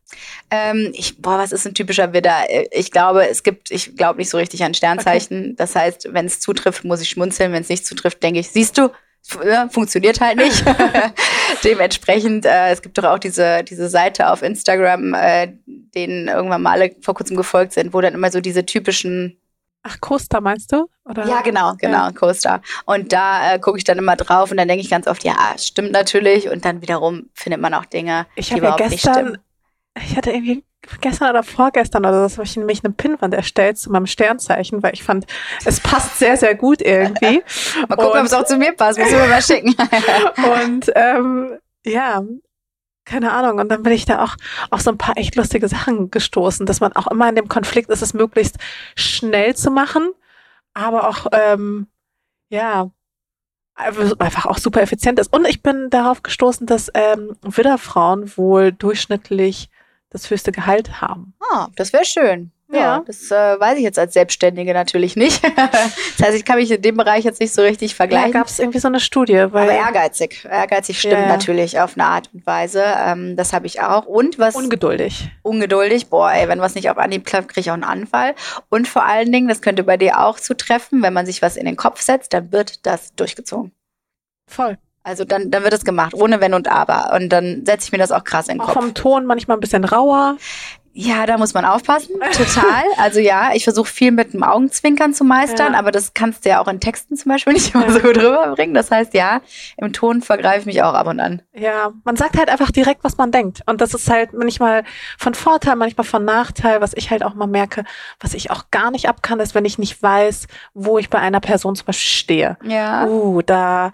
Ähm, 0.49 0.91
ich, 0.95 1.21
boah, 1.21 1.37
was 1.37 1.51
ist 1.51 1.67
ein 1.67 1.75
typischer 1.75 2.13
Widder? 2.13 2.45
Ich 2.71 2.89
glaube, 2.89 3.29
es 3.29 3.43
gibt, 3.43 3.69
ich 3.69 3.95
glaube 3.95 4.17
nicht 4.17 4.31
so 4.31 4.37
richtig 4.37 4.63
an 4.63 4.73
Sternzeichen. 4.73 5.39
Okay. 5.39 5.55
Das 5.57 5.75
heißt, 5.75 6.11
wenn 6.11 6.25
es 6.25 6.39
zutrifft, 6.39 6.83
muss 6.85 7.01
ich 7.01 7.09
schmunzeln. 7.09 7.51
Wenn 7.51 7.61
es 7.61 7.69
nicht 7.69 7.85
zutrifft, 7.85 8.23
denke 8.23 8.39
ich, 8.39 8.49
siehst 8.49 8.79
du, 8.79 8.89
ne, 9.43 9.69
funktioniert 9.71 10.19
halt 10.19 10.37
nicht. 10.37 10.65
Dementsprechend, 11.63 12.47
äh, 12.47 12.71
es 12.71 12.81
gibt 12.81 12.97
doch 12.97 13.03
auch 13.03 13.19
diese, 13.19 13.63
diese 13.63 13.89
Seite 13.89 14.31
auf 14.31 14.41
Instagram, 14.41 15.13
äh, 15.13 15.53
denen 15.67 16.27
irgendwann 16.27 16.63
mal 16.63 16.71
alle 16.71 16.95
vor 17.01 17.13
kurzem 17.13 17.37
gefolgt 17.37 17.73
sind, 17.73 17.93
wo 17.93 18.01
dann 18.01 18.15
immer 18.15 18.31
so 18.31 18.41
diese 18.41 18.65
typischen 18.65 19.39
Ach, 19.87 20.01
Coaster 20.01 20.41
meinst 20.41 20.71
du? 20.71 20.89
Oder? 21.05 21.25
Ja, 21.25 21.41
genau, 21.41 21.75
genau. 21.79 22.11
Coaster. 22.11 22.61
Und 22.85 23.13
da 23.13 23.53
äh, 23.53 23.59
gucke 23.59 23.77
ich 23.77 23.83
dann 23.83 23.97
immer 23.97 24.15
drauf 24.15 24.51
und 24.51 24.57
dann 24.57 24.67
denke 24.67 24.83
ich 24.83 24.89
ganz 24.89 25.07
oft, 25.07 25.23
ja, 25.23 25.35
stimmt 25.57 25.91
natürlich. 25.91 26.49
Und 26.49 26.65
dann 26.65 26.81
wiederum 26.81 27.29
findet 27.33 27.61
man 27.61 27.73
auch 27.73 27.85
Dinge, 27.85 28.27
ich 28.35 28.49
die 28.49 28.57
überhaupt 28.57 28.79
ja 28.79 28.89
gestern, 28.89 29.13
nicht 29.13 29.25
stimmen. 29.25 29.43
Ich 30.09 30.17
hatte 30.17 30.31
irgendwie 30.31 30.63
gestern 31.01 31.29
oder 31.29 31.43
vorgestern 31.43 32.05
oder 32.05 32.27
so, 32.27 32.37
habe 32.37 32.45
ich 32.45 32.57
nämlich 32.57 32.83
eine 32.83 32.93
Pinnwand 32.93 33.33
erstellt 33.33 33.77
zu 33.77 33.91
meinem 33.91 34.07
Sternzeichen, 34.07 34.83
weil 34.83 34.93
ich 34.93 35.03
fand, 35.03 35.25
es 35.65 35.79
passt 35.79 36.19
sehr, 36.19 36.37
sehr 36.37 36.55
gut 36.55 36.81
irgendwie. 36.81 37.41
mal 37.87 37.95
gucken, 37.95 38.19
ob 38.19 38.25
es 38.25 38.33
auch 38.33 38.45
zu 38.45 38.57
mir 38.57 38.73
passt, 38.73 38.99
muss 38.99 39.07
ich 39.07 39.15
mir 39.15 39.27
mal 39.27 39.41
schicken. 39.41 39.73
und 40.63 40.91
ähm, 40.95 41.57
ja, 41.85 42.21
keine 43.07 43.31
Ahnung. 43.31 43.59
Und 43.59 43.69
dann 43.69 43.83
bin 43.83 43.93
ich 43.93 44.05
da 44.05 44.23
auch 44.23 44.35
auf 44.69 44.81
so 44.81 44.91
ein 44.91 44.97
paar 44.97 45.17
echt 45.17 45.35
lustige 45.35 45.67
Sachen 45.67 46.11
gestoßen, 46.11 46.65
dass 46.65 46.81
man 46.81 46.93
auch 46.93 47.07
immer 47.07 47.27
in 47.29 47.35
dem 47.35 47.47
Konflikt 47.47 47.89
ist, 47.89 48.01
es 48.01 48.13
möglichst 48.13 48.57
schnell 48.95 49.55
zu 49.55 49.71
machen, 49.71 50.11
aber 50.73 51.09
auch, 51.09 51.27
ähm, 51.31 51.87
ja, 52.49 52.91
einfach 53.75 54.45
auch 54.45 54.57
super 54.57 54.81
effizient 54.81 55.19
ist. 55.19 55.31
Und 55.31 55.47
ich 55.47 55.61
bin 55.61 55.89
darauf 55.89 56.23
gestoßen, 56.23 56.65
dass 56.67 56.91
ähm, 56.93 57.35
Widderfrauen 57.41 58.35
wohl 58.35 58.71
durchschnittlich 58.71 59.69
das 60.09 60.29
höchste 60.29 60.51
Gehalt 60.51 61.01
haben. 61.01 61.33
Ah, 61.51 61.67
das 61.75 61.93
wäre 61.93 62.05
schön. 62.05 62.51
Ja, 62.69 62.79
ja. 62.79 63.03
das 63.05 63.31
äh, 63.31 63.59
weiß 63.59 63.77
ich 63.77 63.83
jetzt 63.83 63.97
als 63.97 64.13
Selbstständige 64.13 64.73
natürlich 64.73 65.15
nicht. 65.15 65.41
das 65.55 66.27
heißt, 66.27 66.35
ich 66.35 66.43
kann 66.43 66.57
mich 66.57 66.69
in 66.69 66.81
dem 66.81 66.97
Bereich 66.97 67.23
jetzt 67.23 67.39
nicht 67.39 67.53
so 67.53 67.61
richtig 67.61 67.95
vergleichen. 67.95 68.33
Da 68.33 68.39
gab 68.39 68.47
es 68.47 68.59
irgendwie 68.59 68.79
so 68.79 68.89
eine 68.89 68.99
Studie. 68.99 69.45
Weil 69.51 69.69
Aber 69.69 69.71
ehrgeizig. 69.71 70.45
Ehrgeizig 70.49 70.99
stimmt 70.99 71.13
ja. 71.13 71.27
natürlich 71.27 71.79
auf 71.79 71.93
eine 71.95 72.05
Art 72.05 72.29
und 72.33 72.45
Weise. 72.45 72.83
Ähm, 72.83 73.37
das 73.37 73.53
habe 73.53 73.67
ich 73.67 73.81
auch. 73.81 74.05
Und 74.05 74.37
was... 74.37 74.55
Ungeduldig. 74.55 75.29
Ungeduldig. 75.43 76.09
Boah, 76.09 76.31
ey, 76.31 76.49
wenn 76.49 76.59
was 76.59 76.75
nicht 76.75 76.89
auf 76.89 76.97
Anhieb 76.97 77.25
klappt, 77.25 77.47
kriege 77.47 77.61
ich 77.61 77.69
auch 77.69 77.75
einen 77.75 77.85
Anfall. 77.85 78.35
Und 78.69 78.87
vor 78.87 79.05
allen 79.05 79.31
Dingen, 79.31 79.47
das 79.47 79.61
könnte 79.61 79.83
bei 79.83 79.95
dir 79.95 80.19
auch 80.19 80.37
zutreffen, 80.37 81.01
wenn 81.01 81.13
man 81.13 81.25
sich 81.25 81.41
was 81.41 81.55
in 81.55 81.65
den 81.65 81.77
Kopf 81.77 82.01
setzt, 82.01 82.33
dann 82.33 82.51
wird 82.51 82.85
das 82.85 83.15
durchgezogen. 83.15 83.71
Voll. 84.45 84.77
Also 85.03 85.23
dann, 85.23 85.51
dann 85.51 85.63
wird 85.63 85.71
es 85.71 85.85
gemacht, 85.85 86.13
ohne 86.13 86.41
Wenn 86.41 86.53
und 86.53 86.67
Aber. 86.67 87.13
Und 87.15 87.29
dann 87.29 87.65
setze 87.65 87.85
ich 87.85 87.91
mir 87.93 87.97
das 87.97 88.11
auch 88.11 88.25
krass 88.25 88.49
in 88.49 88.55
den 88.55 88.59
Kopf. 88.59 88.75
Auch 88.75 88.81
vom 88.81 88.93
Ton 88.93 89.25
manchmal 89.25 89.55
ein 89.55 89.61
bisschen 89.61 89.85
rauer. 89.85 90.35
Ja, 90.99 91.27
da 91.27 91.37
muss 91.37 91.53
man 91.53 91.63
aufpassen, 91.63 92.15
total. 92.31 92.83
Also 92.97 93.19
ja, 93.19 93.51
ich 93.53 93.65
versuche 93.65 93.85
viel 93.87 94.11
mit 94.11 94.33
dem 94.33 94.41
Augenzwinkern 94.41 95.13
zu 95.13 95.23
meistern, 95.23 95.73
ja. 95.73 95.79
aber 95.79 95.91
das 95.91 96.15
kannst 96.15 96.43
du 96.43 96.49
ja 96.49 96.59
auch 96.59 96.67
in 96.67 96.79
Texten 96.79 97.15
zum 97.15 97.31
Beispiel 97.31 97.53
nicht 97.53 97.75
immer 97.75 97.91
so 97.91 97.99
gut 97.99 98.17
rüberbringen. 98.17 98.73
Das 98.73 98.89
heißt, 98.89 99.13
ja, 99.13 99.41
im 99.77 99.93
Ton 99.93 100.23
vergreife 100.23 100.61
ich 100.61 100.65
mich 100.65 100.81
auch 100.81 100.95
ab 100.95 101.05
und 101.05 101.19
an. 101.19 101.43
Ja, 101.53 101.91
man 102.03 102.15
sagt 102.15 102.35
halt 102.35 102.49
einfach 102.49 102.71
direkt, 102.71 103.03
was 103.03 103.15
man 103.17 103.31
denkt. 103.31 103.61
Und 103.67 103.79
das 103.79 103.93
ist 103.93 104.09
halt 104.09 104.33
manchmal 104.33 104.85
von 105.19 105.35
Vorteil, 105.35 105.75
manchmal 105.75 106.05
von 106.05 106.25
Nachteil. 106.25 106.81
Was 106.81 106.93
ich 106.95 107.11
halt 107.11 107.23
auch 107.23 107.35
mal 107.35 107.45
merke, 107.45 107.83
was 108.19 108.33
ich 108.33 108.49
auch 108.49 108.71
gar 108.71 108.89
nicht 108.89 109.07
abkann, 109.07 109.39
ist, 109.39 109.53
wenn 109.53 109.65
ich 109.65 109.77
nicht 109.77 110.01
weiß, 110.01 110.47
wo 110.73 110.97
ich 110.97 111.11
bei 111.11 111.19
einer 111.19 111.41
Person 111.41 111.75
zum 111.75 111.85
Beispiel 111.85 112.09
stehe. 112.09 112.57
Ja. 112.63 113.05
Uh, 113.05 113.43
da, 113.43 113.91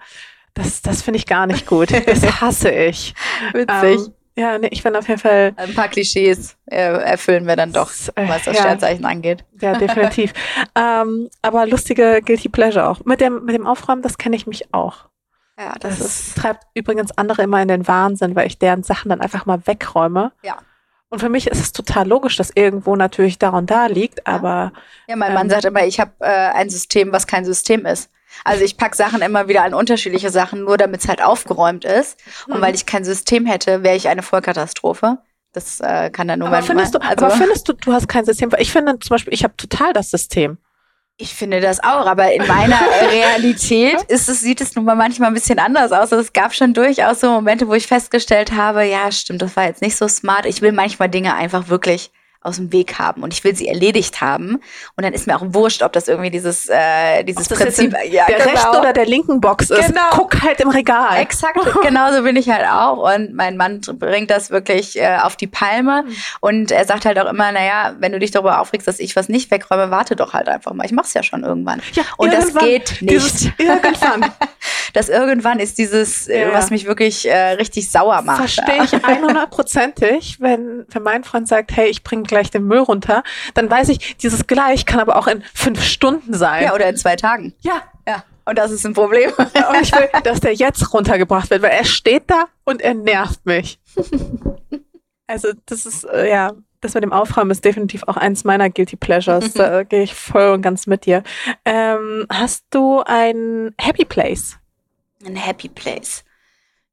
das, 0.54 0.80
das 0.80 1.02
finde 1.02 1.18
ich 1.18 1.26
gar 1.26 1.46
nicht 1.46 1.66
gut. 1.66 1.90
Das 2.06 2.22
hasse 2.40 2.70
ich. 2.70 3.14
Witzig. 3.52 4.06
Ähm, 4.06 4.14
ja, 4.36 4.58
nee, 4.58 4.68
ich 4.70 4.82
bin 4.82 4.96
auf 4.96 5.06
jeden 5.08 5.20
Fall. 5.20 5.52
Ein 5.56 5.74
paar 5.74 5.88
Klischees 5.88 6.56
äh, 6.66 6.76
erfüllen 6.76 7.46
wir 7.46 7.54
dann 7.54 7.72
doch, 7.72 7.90
äh, 8.14 8.28
was 8.28 8.44
das 8.44 8.56
ja, 8.56 8.62
Sternzeichen 8.62 9.04
angeht. 9.04 9.44
Ja, 9.60 9.78
definitiv. 9.78 10.32
ähm, 10.74 11.30
aber 11.40 11.66
lustige 11.66 12.20
Guilty 12.24 12.48
Pleasure 12.48 12.88
auch. 12.88 13.04
Mit 13.04 13.20
dem, 13.20 13.44
mit 13.44 13.54
dem 13.54 13.66
Aufräumen, 13.66 14.02
das 14.02 14.18
kenne 14.18 14.34
ich 14.34 14.46
mich 14.46 14.74
auch. 14.74 15.08
Ja, 15.56 15.74
das, 15.78 16.00
das 16.00 16.06
ist, 16.06 16.36
treibt 16.36 16.64
übrigens 16.74 17.16
andere 17.16 17.42
immer 17.42 17.62
in 17.62 17.68
den 17.68 17.86
Wahnsinn, 17.86 18.34
weil 18.34 18.48
ich 18.48 18.58
deren 18.58 18.82
Sachen 18.82 19.08
dann 19.08 19.20
einfach 19.20 19.46
mal 19.46 19.64
wegräume. 19.66 20.32
Ja. 20.42 20.58
Und 21.14 21.20
für 21.20 21.28
mich 21.28 21.46
ist 21.46 21.60
es 21.60 21.72
total 21.72 22.08
logisch, 22.08 22.36
dass 22.38 22.50
irgendwo 22.56 22.96
natürlich 22.96 23.38
da 23.38 23.50
und 23.50 23.70
da 23.70 23.86
liegt, 23.86 24.26
aber. 24.26 24.72
Ja, 25.06 25.14
mein 25.14 25.32
Mann 25.32 25.46
ähm, 25.46 25.50
sagt 25.50 25.64
immer, 25.64 25.86
ich 25.86 26.00
habe 26.00 26.10
äh, 26.18 26.24
ein 26.24 26.68
System, 26.68 27.12
was 27.12 27.28
kein 27.28 27.44
System 27.44 27.86
ist. 27.86 28.10
Also 28.42 28.64
ich 28.64 28.76
pack 28.76 28.96
Sachen 28.96 29.22
immer 29.22 29.46
wieder 29.46 29.62
an 29.62 29.74
unterschiedliche 29.74 30.30
Sachen, 30.30 30.64
nur 30.64 30.76
damit 30.76 31.02
es 31.02 31.08
halt 31.08 31.22
aufgeräumt 31.22 31.84
ist. 31.84 32.18
Und 32.48 32.56
mhm. 32.56 32.62
weil 32.62 32.74
ich 32.74 32.84
kein 32.84 33.04
System 33.04 33.46
hätte, 33.46 33.84
wäre 33.84 33.94
ich 33.94 34.08
eine 34.08 34.24
Vollkatastrophe. 34.24 35.18
Das 35.52 35.78
äh, 35.78 36.10
kann 36.10 36.26
dann 36.26 36.40
nur 36.40 36.48
aber 36.48 36.56
mein 36.56 36.64
findest 36.64 36.96
du, 36.96 36.98
also 36.98 37.26
Aber 37.26 37.36
findest 37.36 37.68
du, 37.68 37.74
du 37.74 37.92
hast 37.92 38.08
kein 38.08 38.24
System? 38.24 38.50
Ich 38.58 38.72
finde 38.72 38.98
zum 38.98 39.10
Beispiel, 39.10 39.32
ich 39.32 39.44
habe 39.44 39.56
total 39.56 39.92
das 39.92 40.10
System. 40.10 40.58
Ich 41.16 41.32
finde 41.32 41.60
das 41.60 41.78
auch, 41.78 42.06
aber 42.06 42.32
in 42.32 42.44
meiner 42.44 42.80
Realität 43.10 44.02
ist 44.08 44.28
es, 44.28 44.40
sieht 44.40 44.60
es 44.60 44.74
nun 44.74 44.84
mal 44.84 44.96
manchmal 44.96 45.28
ein 45.28 45.34
bisschen 45.34 45.60
anders 45.60 45.92
aus. 45.92 46.12
Also 46.12 46.16
es 46.16 46.32
gab 46.32 46.52
schon 46.54 46.74
durchaus 46.74 47.20
so 47.20 47.30
Momente, 47.30 47.68
wo 47.68 47.74
ich 47.74 47.86
festgestellt 47.86 48.50
habe, 48.50 48.84
ja, 48.84 49.12
stimmt, 49.12 49.40
das 49.40 49.54
war 49.54 49.66
jetzt 49.66 49.80
nicht 49.80 49.96
so 49.96 50.08
smart. 50.08 50.44
Ich 50.44 50.60
will 50.60 50.72
manchmal 50.72 51.08
Dinge 51.08 51.34
einfach 51.34 51.68
wirklich 51.68 52.10
aus 52.44 52.56
dem 52.56 52.72
Weg 52.72 52.98
haben 52.98 53.22
und 53.22 53.32
ich 53.32 53.42
will 53.42 53.56
sie 53.56 53.66
erledigt 53.66 54.20
haben. 54.20 54.60
Und 54.96 55.04
dann 55.04 55.14
ist 55.14 55.26
mir 55.26 55.34
auch 55.34 55.42
wurscht, 55.44 55.82
ob 55.82 55.92
das 55.94 56.08
irgendwie 56.08 56.30
dieses, 56.30 56.68
äh, 56.68 57.24
dieses 57.24 57.48
das 57.48 57.58
Prinzip 57.58 57.94
ja, 58.10 58.26
der 58.26 58.36
genau. 58.36 58.50
rechten 58.50 58.76
oder 58.76 58.92
der 58.92 59.06
linken 59.06 59.40
Box 59.40 59.70
ist. 59.70 59.88
Genau. 59.88 60.10
Guck 60.10 60.42
halt 60.42 60.60
im 60.60 60.68
Regal. 60.68 61.16
Exakt, 61.16 61.58
genauso 61.82 62.22
bin 62.22 62.36
ich 62.36 62.50
halt 62.50 62.66
auch. 62.68 63.14
Und 63.14 63.34
mein 63.34 63.56
Mann 63.56 63.80
bringt 63.98 64.30
das 64.30 64.50
wirklich 64.50 65.00
äh, 65.00 65.16
auf 65.22 65.36
die 65.36 65.46
Palme. 65.46 66.02
Mhm. 66.02 66.16
Und 66.40 66.70
er 66.70 66.84
sagt 66.84 67.06
halt 67.06 67.18
auch 67.18 67.30
immer, 67.30 67.50
naja, 67.50 67.96
wenn 67.98 68.12
du 68.12 68.18
dich 68.18 68.30
darüber 68.30 68.60
aufregst, 68.60 68.86
dass 68.86 69.00
ich 69.00 69.16
was 69.16 69.30
nicht 69.30 69.50
wegräume, 69.50 69.90
warte 69.90 70.14
doch 70.14 70.34
halt 70.34 70.48
einfach 70.48 70.74
mal. 70.74 70.84
Ich 70.84 70.92
mach's 70.92 71.14
ja 71.14 71.22
schon 71.22 71.44
irgendwann. 71.44 71.80
Ja, 71.94 72.02
und 72.18 72.32
das 72.32 72.54
geht 72.54 73.00
nicht. 73.00 73.10
Dieses, 73.10 73.44
irgendwann. 73.56 74.30
das 74.94 75.08
irgendwann 75.08 75.58
ist 75.58 75.76
dieses, 75.76 76.28
äh, 76.28 76.42
ja. 76.42 76.52
was 76.52 76.70
mich 76.70 76.86
wirklich 76.86 77.28
äh, 77.28 77.50
richtig 77.52 77.90
sauer 77.90 78.22
macht. 78.22 78.38
Verstehe 78.38 78.84
ich 78.84 78.92
100%ig, 78.92 80.36
wenn, 80.40 80.86
wenn 80.88 81.02
mein 81.02 81.24
Freund 81.24 81.48
sagt, 81.48 81.76
hey, 81.76 81.88
ich 81.88 82.04
bringe 82.04 82.22
gleich 82.22 82.50
den 82.50 82.64
Müll 82.64 82.78
runter, 82.78 83.24
dann 83.54 83.68
weiß 83.68 83.88
ich, 83.90 84.16
dieses 84.18 84.46
gleich 84.46 84.86
kann 84.86 85.00
aber 85.00 85.16
auch 85.16 85.26
in 85.26 85.42
fünf 85.52 85.82
Stunden 85.82 86.32
sein. 86.32 86.62
Ja, 86.62 86.74
oder 86.74 86.88
in 86.88 86.96
zwei 86.96 87.16
Tagen. 87.16 87.54
Ja. 87.60 87.82
Ja. 88.06 88.24
Und 88.44 88.56
das 88.56 88.70
ist 88.70 88.86
ein 88.86 88.92
Problem. 88.94 89.30
Und 89.38 89.82
ich 89.82 89.92
will, 89.92 90.08
dass 90.22 90.40
der 90.40 90.54
jetzt 90.54 90.94
runtergebracht 90.94 91.50
wird, 91.50 91.62
weil 91.62 91.72
er 91.72 91.84
steht 91.84 92.24
da 92.28 92.44
und 92.64 92.82
er 92.82 92.94
nervt 92.94 93.44
mich. 93.44 93.78
Also 95.26 95.48
das 95.64 95.86
ist, 95.86 96.04
äh, 96.04 96.28
ja, 96.28 96.52
das 96.82 96.92
mit 96.92 97.02
dem 97.02 97.14
Aufräumen 97.14 97.50
ist 97.50 97.64
definitiv 97.64 98.02
auch 98.06 98.18
eins 98.18 98.44
meiner 98.44 98.68
Guilty 98.68 98.96
Pleasures. 98.96 99.54
da 99.54 99.82
gehe 99.82 100.02
ich 100.02 100.14
voll 100.14 100.50
und 100.50 100.60
ganz 100.60 100.86
mit 100.86 101.06
dir. 101.06 101.22
Ähm, 101.64 102.26
hast 102.30 102.66
du 102.68 103.02
ein 103.06 103.74
Happy 103.78 104.04
Place? 104.04 104.58
Ein 105.24 105.36
Happy 105.36 105.68
Place. 105.68 106.24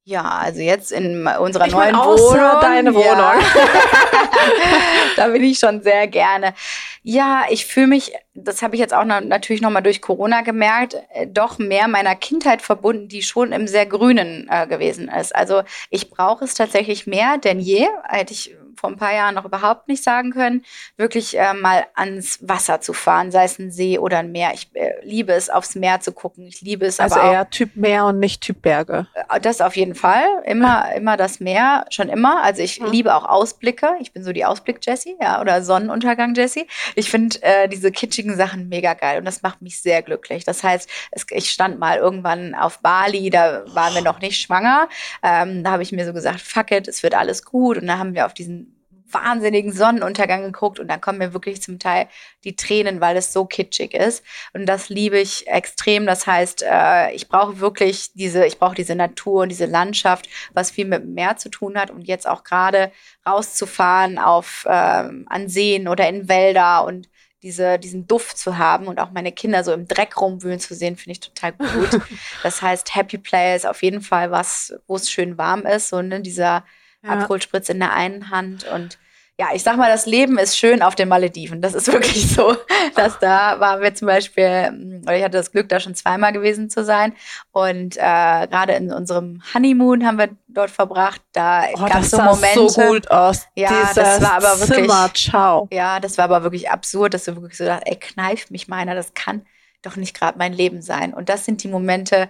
Ja, 0.03 0.23
also 0.23 0.61
jetzt 0.61 0.91
in 0.91 1.27
unserer 1.27 1.67
Ich 1.67 1.73
neuen 1.73 1.91
mein, 1.91 1.95
außer 1.95 2.39
Wohnung. 2.39 2.61
deine 2.61 2.89
Ja. 2.89 2.95
Wohnung. 2.95 3.45
da 5.15 5.27
bin 5.27 5.43
ich 5.43 5.59
schon 5.59 5.83
sehr 5.83 6.07
gerne. 6.07 6.55
Ja, 7.03 7.43
ich 7.49 7.67
fühle 7.67 7.87
mich, 7.87 8.11
das 8.33 8.63
habe 8.63 8.75
ich 8.75 8.81
jetzt 8.81 8.95
auch 8.95 9.05
noch, 9.05 9.21
natürlich 9.21 9.61
nochmal 9.61 9.83
durch 9.83 10.01
Corona 10.01 10.41
gemerkt, 10.41 10.97
äh, 11.13 11.27
doch 11.27 11.59
mehr 11.59 11.87
meiner 11.87 12.15
Kindheit 12.15 12.63
verbunden, 12.63 13.09
die 13.09 13.21
schon 13.21 13.51
im 13.51 13.67
sehr 13.67 13.85
Grünen 13.85 14.47
äh, 14.49 14.65
gewesen 14.65 15.07
ist. 15.07 15.35
Also 15.35 15.61
ich 15.91 16.09
brauche 16.09 16.45
es 16.45 16.55
tatsächlich 16.55 17.05
mehr 17.05 17.37
denn 17.37 17.59
je. 17.59 17.87
Hätte 18.09 18.33
ich 18.33 18.55
vor 18.81 18.89
ein 18.89 18.97
paar 18.97 19.13
Jahren 19.13 19.35
noch 19.35 19.45
überhaupt 19.45 19.87
nicht 19.87 20.03
sagen 20.03 20.31
können, 20.31 20.65
wirklich 20.97 21.37
äh, 21.39 21.53
mal 21.53 21.85
ans 21.95 22.39
Wasser 22.41 22.81
zu 22.81 22.93
fahren, 22.93 23.31
sei 23.31 23.45
es 23.45 23.59
ein 23.59 23.71
See 23.71 23.97
oder 23.99 24.17
ein 24.19 24.31
Meer. 24.31 24.51
Ich 24.53 24.69
äh, 24.73 24.93
liebe 25.03 25.31
es, 25.33 25.49
aufs 25.49 25.75
Meer 25.75 25.99
zu 26.01 26.11
gucken. 26.11 26.47
Ich 26.47 26.61
liebe 26.61 26.85
es 26.85 26.99
Also 26.99 27.15
aber 27.15 27.29
auch 27.29 27.31
eher 27.33 27.49
Typ 27.51 27.75
Meer 27.75 28.05
und 28.07 28.19
nicht 28.19 28.41
Typ 28.41 28.61
Berge. 28.63 29.07
äh, 29.29 29.39
Das 29.39 29.61
auf 29.61 29.75
jeden 29.75 29.93
Fall. 29.95 30.25
Immer, 30.45 30.93
immer 30.95 31.15
das 31.15 31.39
Meer, 31.39 31.85
schon 31.91 32.09
immer. 32.09 32.41
Also 32.43 32.61
ich 32.63 32.79
Mhm. 32.81 32.87
liebe 32.87 33.15
auch 33.15 33.25
Ausblicke. 33.25 33.91
Ich 33.99 34.11
bin 34.13 34.23
so 34.23 34.31
die 34.33 34.45
Ausblick-Jessie, 34.45 35.15
ja, 35.21 35.39
oder 35.39 35.61
Sonnenuntergang-Jessie. 35.61 36.67
Ich 36.95 37.09
finde 37.11 37.37
äh, 37.43 37.67
diese 37.69 37.91
kitschigen 37.91 38.35
Sachen 38.35 38.67
mega 38.69 38.93
geil 38.95 39.19
und 39.19 39.25
das 39.25 39.43
macht 39.43 39.61
mich 39.61 39.79
sehr 39.81 40.01
glücklich. 40.01 40.43
Das 40.43 40.63
heißt, 40.63 40.89
es, 41.11 41.25
ich 41.29 41.51
stand 41.51 41.77
mal 41.79 41.97
irgendwann 41.97 42.55
auf 42.55 42.79
Bali, 42.79 43.29
da 43.29 43.63
waren 43.75 43.93
wir 43.93 44.01
noch 44.01 44.19
nicht 44.21 44.41
schwanger. 44.41 44.89
Ähm, 45.21 45.63
da 45.63 45.71
habe 45.71 45.83
ich 45.83 45.91
mir 45.91 46.05
so 46.05 46.13
gesagt, 46.13 46.41
fuck 46.41 46.71
it, 46.71 46.87
es 46.87 47.03
wird 47.03 47.13
alles 47.13 47.45
gut. 47.45 47.77
Und 47.77 47.85
da 47.87 47.97
haben 47.99 48.15
wir 48.15 48.25
auf 48.25 48.33
diesen 48.33 48.70
wahnsinnigen 49.13 49.71
Sonnenuntergang 49.71 50.43
geguckt 50.43 50.79
und 50.79 50.87
dann 50.87 51.01
kommen 51.01 51.17
mir 51.17 51.33
wirklich 51.33 51.61
zum 51.61 51.79
Teil 51.79 52.07
die 52.43 52.55
Tränen, 52.55 53.01
weil 53.01 53.17
es 53.17 53.33
so 53.33 53.45
kitschig 53.45 53.93
ist. 53.93 54.23
Und 54.53 54.65
das 54.65 54.89
liebe 54.89 55.19
ich 55.19 55.47
extrem. 55.47 56.05
Das 56.05 56.27
heißt, 56.27 56.63
äh, 56.63 57.11
ich 57.11 57.27
brauche 57.27 57.59
wirklich 57.59 58.11
diese, 58.13 58.45
ich 58.45 58.59
brauche 58.59 58.75
diese 58.75 58.95
Natur 58.95 59.43
und 59.43 59.49
diese 59.49 59.65
Landschaft, 59.65 60.27
was 60.53 60.71
viel 60.71 60.85
mit 60.85 61.03
dem 61.03 61.13
Meer 61.13 61.37
zu 61.37 61.49
tun 61.49 61.77
hat. 61.77 61.91
Und 61.91 62.07
jetzt 62.07 62.27
auch 62.27 62.43
gerade 62.43 62.91
rauszufahren 63.27 64.17
auf 64.17 64.65
ähm, 64.67 65.25
an 65.29 65.47
Seen 65.47 65.87
oder 65.87 66.07
in 66.07 66.27
Wälder 66.27 66.85
und 66.85 67.09
diese, 67.43 67.79
diesen 67.79 68.07
Duft 68.07 68.37
zu 68.37 68.57
haben 68.57 68.87
und 68.87 68.99
auch 68.99 69.11
meine 69.11 69.31
Kinder 69.31 69.63
so 69.63 69.73
im 69.73 69.87
Dreck 69.87 70.19
rumwühlen 70.19 70.59
zu 70.59 70.75
sehen, 70.75 70.95
finde 70.95 71.13
ich 71.13 71.19
total 71.21 71.53
gut. 71.53 72.01
das 72.43 72.61
heißt, 72.61 72.95
Happy 72.95 73.17
Play 73.17 73.55
ist 73.55 73.65
auf 73.65 73.81
jeden 73.81 74.01
Fall 74.01 74.31
was, 74.31 74.73
wo 74.87 74.95
es 74.95 75.09
schön 75.09 75.37
warm 75.37 75.65
ist. 75.65 75.89
So, 75.89 76.01
ne, 76.01 76.21
dieser 76.21 76.63
Ja. 77.03 77.09
Abholspritz 77.11 77.69
in 77.69 77.79
der 77.79 77.93
einen 77.93 78.29
Hand 78.29 78.65
und 78.65 78.97
ja, 79.39 79.47
ich 79.55 79.63
sag 79.63 79.75
mal, 79.77 79.89
das 79.89 80.05
Leben 80.05 80.37
ist 80.37 80.55
schön 80.55 80.83
auf 80.83 80.93
den 80.93 81.07
Malediven. 81.09 81.61
Das 81.61 81.73
ist 81.73 81.87
wirklich 81.91 82.29
so. 82.29 82.55
Dass 82.95 83.17
da 83.17 83.59
waren 83.59 83.81
wir 83.81 83.95
zum 83.95 84.05
Beispiel, 84.07 84.69
mm, 84.71 85.01
oder 85.03 85.17
ich 85.17 85.23
hatte 85.23 85.37
das 85.37 85.51
Glück, 85.51 85.67
da 85.67 85.79
schon 85.79 85.95
zweimal 85.95 86.31
gewesen 86.31 86.69
zu 86.69 86.83
sein. 86.83 87.13
Und 87.51 87.97
äh, 87.97 87.99
gerade 88.47 88.73
in 88.73 88.91
unserem 88.93 89.41
Honeymoon 89.51 90.05
haben 90.05 90.19
wir 90.19 90.29
dort 90.47 90.69
verbracht. 90.69 91.21
Da 91.31 91.63
Oh, 91.73 91.79
gab 91.79 91.93
das 91.93 92.05
es 92.05 92.11
so 92.11 92.17
sah 92.17 92.25
Momente. 92.25 92.69
so 92.69 92.81
gut 92.81 93.09
aus. 93.09 93.47
Ja, 93.55 93.89
das 93.95 94.21
war 94.21 94.33
aber 94.33 94.59
wirklich- 94.59 94.77
Zimmer, 94.77 95.09
ciao. 95.15 95.67
Ja, 95.71 95.99
das 95.99 96.19
war 96.19 96.25
aber 96.25 96.43
wirklich 96.43 96.69
absurd, 96.69 97.15
dass 97.15 97.23
du 97.23 97.35
wirklich 97.35 97.57
so 97.57 97.65
dachtest, 97.65 97.87
ey, 97.87 97.95
kneif 97.99 98.51
mich 98.51 98.67
meiner, 98.67 98.93
das 98.93 99.15
kann 99.15 99.43
doch 99.81 99.95
nicht 99.95 100.15
gerade 100.15 100.37
mein 100.37 100.53
Leben 100.53 100.83
sein. 100.83 101.15
Und 101.15 101.29
das 101.29 101.45
sind 101.45 101.63
die 101.63 101.67
Momente, 101.69 102.29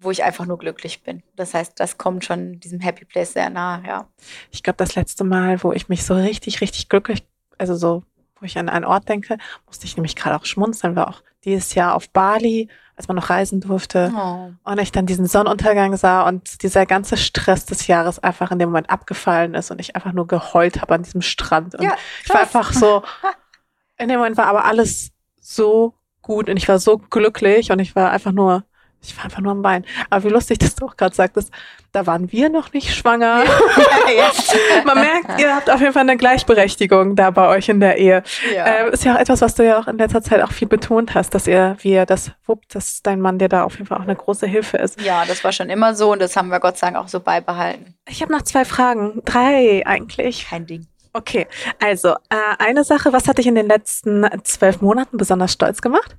wo 0.00 0.10
ich 0.10 0.24
einfach 0.24 0.46
nur 0.46 0.58
glücklich 0.58 1.02
bin. 1.02 1.22
Das 1.36 1.54
heißt, 1.54 1.78
das 1.78 1.98
kommt 1.98 2.24
schon 2.24 2.58
diesem 2.58 2.80
Happy 2.80 3.04
Place 3.04 3.34
sehr 3.34 3.50
nahe, 3.50 3.82
ja. 3.86 4.08
Ich 4.50 4.62
glaube, 4.62 4.78
das 4.78 4.94
letzte 4.94 5.24
Mal, 5.24 5.62
wo 5.62 5.72
ich 5.72 5.88
mich 5.88 6.04
so 6.04 6.14
richtig, 6.14 6.60
richtig 6.60 6.88
glücklich, 6.88 7.22
also 7.58 7.76
so, 7.76 8.02
wo 8.38 8.46
ich 8.46 8.58
an 8.58 8.70
einen 8.70 8.86
Ort 8.86 9.08
denke, 9.08 9.36
musste 9.66 9.84
ich 9.84 9.96
nämlich 9.96 10.16
gerade 10.16 10.36
auch 10.36 10.46
schmunzeln, 10.46 10.96
war 10.96 11.08
auch 11.08 11.22
dieses 11.44 11.74
Jahr 11.74 11.94
auf 11.94 12.08
Bali, 12.10 12.68
als 12.96 13.08
man 13.08 13.16
noch 13.16 13.30
reisen 13.30 13.60
durfte. 13.60 14.12
Oh. 14.14 14.50
Und 14.62 14.80
ich 14.80 14.92
dann 14.92 15.06
diesen 15.06 15.26
Sonnenuntergang 15.26 15.96
sah 15.96 16.26
und 16.26 16.62
dieser 16.62 16.86
ganze 16.86 17.16
Stress 17.16 17.66
des 17.66 17.86
Jahres 17.86 18.18
einfach 18.18 18.50
in 18.50 18.58
dem 18.58 18.70
Moment 18.70 18.90
abgefallen 18.90 19.54
ist 19.54 19.70
und 19.70 19.80
ich 19.80 19.96
einfach 19.96 20.12
nur 20.12 20.26
geheult 20.26 20.80
habe 20.80 20.94
an 20.94 21.02
diesem 21.02 21.22
Strand. 21.22 21.74
Und 21.74 21.82
Ja, 21.82 21.94
ich 22.24 22.30
war 22.30 22.40
einfach 22.40 22.72
so, 22.72 23.02
in 23.98 24.08
dem 24.08 24.18
Moment 24.18 24.36
war 24.36 24.46
aber 24.46 24.64
alles 24.64 25.12
so 25.40 25.94
gut 26.22 26.48
und 26.48 26.56
ich 26.56 26.68
war 26.68 26.78
so 26.78 26.98
glücklich 26.98 27.70
und 27.70 27.78
ich 27.78 27.96
war 27.96 28.10
einfach 28.10 28.32
nur, 28.32 28.64
ich 29.02 29.16
war 29.16 29.24
einfach 29.24 29.40
nur 29.40 29.52
am 29.52 29.62
Weinen. 29.62 29.84
Aber 30.10 30.24
wie 30.24 30.28
lustig, 30.28 30.58
dass 30.60 30.74
du 30.74 30.86
auch 30.86 30.96
gerade 30.96 31.14
sagtest, 31.14 31.50
da 31.92 32.06
waren 32.06 32.30
wir 32.30 32.48
noch 32.50 32.72
nicht 32.72 32.94
schwanger. 32.94 33.44
Man 34.84 34.98
merkt, 34.98 35.40
ihr 35.40 35.54
habt 35.54 35.70
auf 35.70 35.80
jeden 35.80 35.92
Fall 35.92 36.02
eine 36.02 36.16
Gleichberechtigung 36.16 37.16
da 37.16 37.30
bei 37.30 37.48
euch 37.48 37.68
in 37.68 37.80
der 37.80 37.98
Ehe. 37.98 38.22
ja. 38.54 38.66
Ähm, 38.66 38.92
ist 38.92 39.04
ja 39.04 39.14
auch 39.14 39.18
etwas, 39.18 39.40
was 39.40 39.54
du 39.54 39.64
ja 39.64 39.80
auch 39.80 39.88
in 39.88 39.98
letzter 39.98 40.22
Zeit 40.22 40.42
auch 40.42 40.52
viel 40.52 40.68
betont 40.68 41.14
hast, 41.14 41.34
dass 41.34 41.46
ihr, 41.46 41.76
wie 41.80 41.92
ihr 41.92 42.06
das 42.06 42.32
wuppt, 42.46 42.74
dass 42.74 43.02
dein 43.02 43.20
Mann 43.20 43.38
dir 43.38 43.48
da 43.48 43.64
auf 43.64 43.74
jeden 43.74 43.86
Fall 43.86 43.98
auch 43.98 44.04
eine 44.04 44.16
große 44.16 44.46
Hilfe 44.46 44.76
ist. 44.76 45.00
ja, 45.00 45.24
das 45.24 45.42
war 45.42 45.52
schon 45.52 45.70
immer 45.70 45.94
so 45.94 46.12
und 46.12 46.20
das 46.20 46.36
haben 46.36 46.48
wir 46.48 46.60
Gott 46.60 46.78
sei 46.78 46.88
Dank 46.90 46.98
auch 46.98 47.08
so 47.08 47.20
beibehalten. 47.20 47.94
Ich 48.08 48.22
habe 48.22 48.32
noch 48.32 48.42
zwei 48.42 48.64
Fragen. 48.64 49.22
Drei 49.24 49.82
eigentlich. 49.86 50.46
Kein 50.48 50.66
Ding. 50.66 50.86
Okay, 51.12 51.48
also 51.80 52.10
äh, 52.10 52.56
eine 52.58 52.84
Sache, 52.84 53.12
was 53.12 53.26
hat 53.26 53.38
dich 53.38 53.46
in 53.46 53.56
den 53.56 53.66
letzten 53.66 54.26
zwölf 54.44 54.80
Monaten 54.80 55.16
besonders 55.16 55.52
stolz 55.52 55.82
gemacht? 55.82 56.16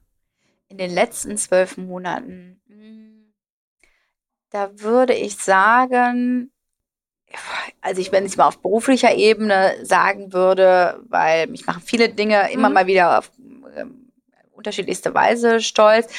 In 0.67 0.77
den 0.77 0.91
letzten 0.91 1.37
zwölf 1.37 1.77
Monaten, 1.77 2.60
da 4.51 4.69
würde 4.79 5.13
ich 5.13 5.37
sagen, 5.37 6.51
also 7.81 8.01
ich, 8.01 8.11
wenn 8.11 8.25
ich 8.25 8.37
mal 8.37 8.47
auf 8.47 8.59
beruflicher 8.61 9.13
Ebene 9.15 9.75
sagen 9.83 10.33
würde, 10.33 11.01
weil 11.09 11.47
mich 11.47 11.65
machen 11.65 11.81
viele 11.85 12.09
Dinge 12.09 12.51
immer 12.51 12.69
Mhm. 12.69 12.73
mal 12.75 12.87
wieder 12.87 13.19
auf 13.19 13.31
ähm, 13.75 14.11
unterschiedlichste 14.51 15.13
Weise 15.13 15.61
stolz. 15.61 16.13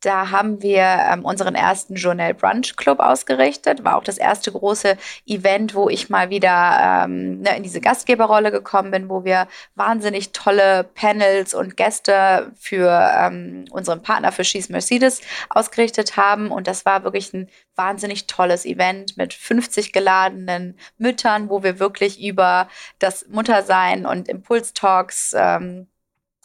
Da 0.00 0.30
haben 0.30 0.62
wir 0.62 0.82
ähm, 0.82 1.24
unseren 1.24 1.56
ersten 1.56 1.96
Journal 1.96 2.32
Brunch 2.32 2.76
Club 2.76 3.00
ausgerichtet. 3.00 3.84
War 3.84 3.96
auch 3.96 4.04
das 4.04 4.16
erste 4.16 4.52
große 4.52 4.96
Event, 5.26 5.74
wo 5.74 5.88
ich 5.88 6.08
mal 6.08 6.30
wieder 6.30 7.04
ähm, 7.04 7.40
ne, 7.40 7.56
in 7.56 7.64
diese 7.64 7.80
Gastgeberrolle 7.80 8.52
gekommen 8.52 8.92
bin, 8.92 9.08
wo 9.08 9.24
wir 9.24 9.48
wahnsinnig 9.74 10.30
tolle 10.30 10.84
Panels 10.84 11.52
und 11.52 11.76
Gäste 11.76 12.52
für 12.56 12.88
ähm, 13.18 13.64
unseren 13.72 14.00
Partner 14.00 14.30
für 14.30 14.44
She's 14.44 14.68
Mercedes 14.68 15.20
ausgerichtet 15.50 16.16
haben. 16.16 16.52
Und 16.52 16.68
das 16.68 16.84
war 16.84 17.02
wirklich 17.02 17.34
ein 17.34 17.48
wahnsinnig 17.74 18.28
tolles 18.28 18.64
Event 18.66 19.16
mit 19.16 19.34
50 19.34 19.92
geladenen 19.92 20.78
Müttern, 20.98 21.50
wo 21.50 21.64
wir 21.64 21.80
wirklich 21.80 22.22
über 22.22 22.68
das 23.00 23.26
Muttersein 23.28 24.06
und 24.06 24.28
Impulstalks 24.28 25.34
ähm, 25.36 25.88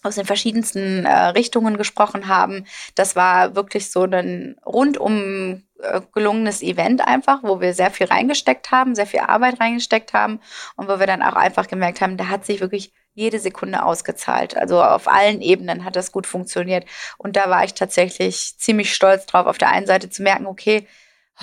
aus 0.04 0.16
den 0.16 0.26
verschiedensten 0.26 1.06
äh, 1.06 1.26
Richtungen 1.28 1.78
gesprochen 1.78 2.28
haben. 2.28 2.66
Das 2.96 3.16
war 3.16 3.56
wirklich 3.56 3.92
so 3.92 4.04
ein 4.04 4.56
rundum 4.66 5.64
äh, 5.82 6.02
gelungenes 6.14 6.62
Event 6.62 7.06
einfach, 7.06 7.40
wo 7.44 7.60
wir 7.60 7.74
sehr 7.74 7.92
viel 7.92 8.08
reingesteckt 8.08 8.72
haben, 8.72 8.96
sehr 8.96 9.08
viel 9.08 9.22
Arbeit 9.22 9.60
reingesteckt 9.60 10.14
haben 10.14 10.40
und 10.76 10.88
wo 10.88 11.00
wir 11.00 11.08
dann 11.08 11.22
auch 11.22 11.36
einfach 11.36 11.68
gemerkt 11.68 12.02
haben, 12.02 12.18
da 12.18 12.30
hat 12.30 12.46
sich 12.46 12.62
wirklich 12.62 12.94
jede 13.16 13.40
Sekunde 13.40 13.84
ausgezahlt. 13.84 14.58
Also 14.58 14.82
auf 14.82 15.08
allen 15.08 15.42
Ebenen 15.42 15.86
hat 15.86 15.96
das 15.96 16.12
gut 16.12 16.26
funktioniert. 16.26 16.86
Und 17.18 17.36
da 17.36 17.50
war 17.50 17.64
ich 17.64 17.74
tatsächlich 17.74 18.58
ziemlich 18.58 18.94
stolz 18.94 19.26
drauf, 19.26 19.46
auf 19.46 19.58
der 19.58 19.70
einen 19.70 19.86
Seite 19.86 20.10
zu 20.10 20.24
merken, 20.24 20.48
okay, 20.48 20.88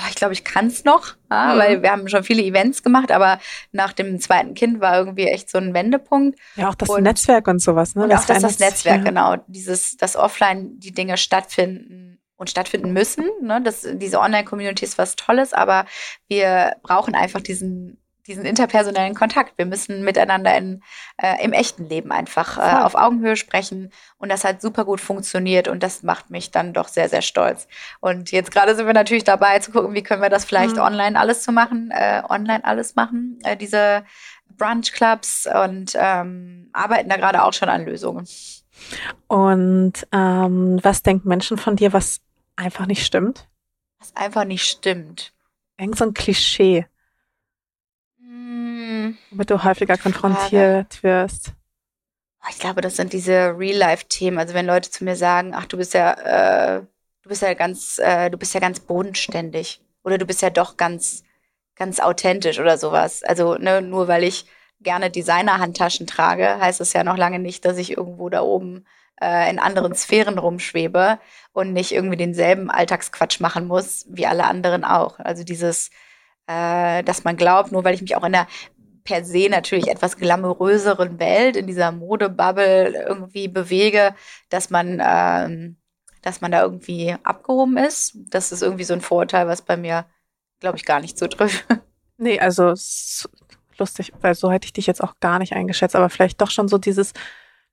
ich 0.09 0.15
glaube, 0.15 0.33
ich 0.33 0.45
kann 0.45 0.67
es 0.69 0.85
noch, 0.85 1.15
ja, 1.31 1.55
Mhm. 1.55 1.59
weil 1.59 1.83
wir 1.83 1.91
haben 1.91 2.09
schon 2.09 2.23
viele 2.25 2.43
Events 2.43 2.83
gemacht, 2.83 3.11
aber 3.11 3.39
nach 3.73 3.93
dem 3.93 4.21
zweiten 4.21 4.55
Kind 4.55 4.81
war 4.81 4.97
irgendwie 4.99 5.27
echt 5.27 5.51
so 5.51 5.59
ein 5.59 5.75
Wendepunkt. 5.75 6.39
Ja, 6.57 6.69
auch 6.69 6.75
das 6.75 6.89
Und- 6.89 7.03
Netzwerk 7.03 7.49
und 7.49 7.61
sowas. 7.61 7.95
Ne? 7.95 8.05
Und 8.05 8.13
auch 8.13 8.17
dass 8.17 8.27
verändert 8.27 8.51
das 8.53 8.59
Netzwerk, 8.61 8.99
ja. 8.99 9.05
genau, 9.05 9.37
dieses, 9.47 9.97
dass 9.97 10.17
offline 10.17 10.79
die 10.79 10.93
Dinge 10.93 11.17
stattfinden 11.17 12.21
und 12.37 12.49
stattfinden 12.49 12.93
müssen. 12.93 13.25
Ne? 13.43 13.61
Das, 13.63 13.87
diese 13.95 14.19
Online-Community 14.21 14.85
ist 14.85 14.97
was 14.97 15.17
Tolles, 15.17 15.53
aber 15.53 15.85
wir 16.29 16.77
brauchen 16.83 17.15
einfach 17.15 17.41
diesen, 17.41 18.00
diesen 18.27 18.45
interpersonellen 18.45 19.15
Kontakt. 19.15 19.57
Wir 19.57 19.67
müssen 19.67 20.05
miteinander 20.05 20.57
in, 20.57 20.83
äh, 21.17 21.43
im 21.43 21.53
echten 21.53 21.89
Leben 21.89 22.13
einfach 22.13 22.59
äh, 22.59 22.83
auf 22.83 22.95
Augenhöhe 22.95 23.37
sprechen. 23.37 23.93
Und 24.19 24.31
das 24.31 24.45
hat 24.45 24.61
super 24.61 24.85
gut 24.85 25.01
funktioniert 25.01 25.69
und 25.69 25.83
das 25.83 26.03
macht 26.03 26.31
mich 26.31 26.51
dann 26.51 26.73
doch 26.73 26.89
sehr, 26.89 27.09
sehr 27.09 27.23
stolz. 27.23 27.67
Und 28.01 28.31
jetzt 28.31 28.51
gerade 28.51 28.75
sind 28.75 28.87
wir 28.87 28.95
natürlich 28.95 29.25
dabei 29.25 29.59
zu 29.59 29.71
gucken, 29.73 29.95
wie 29.95 30.03
können 30.03 30.23
wir 30.23 30.29
das 30.31 30.45
vielleicht 30.45 30.77
Mhm. 30.77 30.83
online 30.83 31.19
alles 31.19 31.43
zu 31.43 31.53
machen, 31.53 31.91
äh, 31.93 32.23
online 32.29 32.65
alles 32.65 32.95
machen, 32.95 33.39
äh, 33.45 33.57
diese 33.57 34.05
Brunch 34.57 34.93
Clubs 34.93 35.49
und 35.65 35.93
ähm, 35.95 36.69
arbeiten 36.73 37.09
da 37.09 37.17
gerade 37.17 37.43
auch 37.43 37.53
schon 37.53 37.69
an 37.69 37.85
Lösungen. 37.85 38.27
Und 39.29 39.93
ähm, 40.13 40.79
was 40.83 41.03
denken 41.03 41.29
Menschen 41.29 41.57
von 41.59 41.77
dir, 41.77 41.93
was 41.93 42.21
einfach 42.57 42.87
nicht 42.87 43.05
stimmt? 43.05 43.49
Was 43.99 44.15
einfach 44.17 44.45
nicht 44.45 44.65
stimmt. 44.65 45.33
Irgend 45.79 45.97
so 45.97 46.05
ein 46.05 46.15
Klischee, 46.15 46.87
Hm, 48.81 49.19
womit 49.31 49.51
du 49.51 49.63
häufiger 49.63 49.97
konfrontiert 49.99 51.03
wirst. 51.03 51.53
ich 52.49 52.59
glaube, 52.59 52.81
das 52.81 52.97
sind 52.97 53.13
diese 53.13 53.59
Real-Life-Themen. 53.59 54.39
Also 54.39 54.55
wenn 54.55 54.67
Leute 54.67 54.91
zu 54.91 55.05
mir 55.05 55.17
sagen, 55.17 55.53
ach, 55.55 55.67
du 55.67 55.77
bist 55.77 55.93
ja, 55.95 56.79
äh, 56.79 56.83
du 57.23 57.29
bist 57.29 57.43
ja 57.43 57.53
ganz, 57.55 57.99
äh, 57.99 58.31
du 58.31 58.39
bist 58.39 58.55
ja 58.55 58.61
ganz 58.61 58.81
bodenständig 58.81 59.83
oder 60.03 60.17
du 60.17 60.25
bist 60.25 60.41
ja 60.41 60.51
doch 60.51 60.77
ganz, 60.77 61.25
ganz 61.77 62.01
authentisch 62.01 62.59
oder 62.59 62.79
sowas. 62.79 63.23
Also 63.23 63.57
ne, 63.57 63.83
nur 63.83 64.09
weil 64.09 64.25
ich 64.25 64.47
gerne 64.81 65.11
Designer-Handtaschen 65.11 66.07
trage, 66.07 66.59
heißt 66.59 66.81
es 66.81 66.95
ja 66.95 67.05
noch 67.05 67.19
lange 67.19 67.39
nicht, 67.39 67.67
dass 67.67 67.77
ich 67.77 67.97
irgendwo 67.99 68.31
da 68.31 68.41
oben 68.41 68.87
äh, 69.21 69.51
in 69.51 69.59
anderen 69.59 69.95
Sphären 69.95 70.39
rumschwebe 70.39 71.19
und 71.53 71.75
nicht 71.75 71.93
irgendwie 71.93 72.17
denselben 72.17 72.71
Alltagsquatsch 72.71 73.41
machen 73.41 73.67
muss 73.67 74.07
wie 74.09 74.27
alle 74.27 74.45
anderen 74.45 74.85
auch. 74.85 75.19
Also 75.19 75.45
dieses, 75.45 75.91
äh, 76.47 77.03
dass 77.03 77.25
man 77.25 77.37
glaubt, 77.37 77.73
nur 77.73 77.85
weil 77.85 77.95
ich 77.95 78.03
mich 78.03 78.17
auch 78.17 78.25
in 78.25 78.33
der 78.33 78.47
per 79.05 79.25
se 79.25 79.49
natürlich 79.49 79.89
etwas 79.89 80.17
glamouröseren 80.17 81.19
Welt, 81.19 81.57
in 81.57 81.67
dieser 81.67 81.93
Modebubble 81.93 83.07
irgendwie 83.09 83.49
bewege, 83.49 84.15
dass 84.51 84.71
man, 84.71 85.01
ähm, 85.03 85.77
dass 86.23 86.41
man 86.41 86.53
da 86.53 86.63
irgendwie 86.63 87.17
abgehoben 87.23 87.77
ist. 87.77 88.17
Das 88.29 88.53
ist 88.53 88.63
irgendwie 88.63 88.85
so 88.85 88.95
ein 88.95 89.01
Vorurteil, 89.01 89.47
was 89.47 89.63
bei 89.63 89.77
mir, 89.77 90.07
glaube 90.61 90.77
ich, 90.77 90.85
gar 90.85 91.01
nicht 91.01 91.19
so 91.19 91.27
trifft. 91.27 91.65
Nee, 92.23 92.39
also 92.39 92.75
lustig, 93.79 94.13
weil 94.21 94.35
so 94.35 94.53
hätte 94.53 94.67
ich 94.67 94.75
dich 94.75 94.87
jetzt 94.87 95.03
auch 95.03 95.15
gar 95.21 95.39
nicht 95.39 95.55
eingeschätzt, 95.55 95.97
aber 95.97 96.11
vielleicht 96.11 96.39
doch 96.43 96.51
schon 96.51 96.69
so 96.69 96.77
dieses 96.77 97.15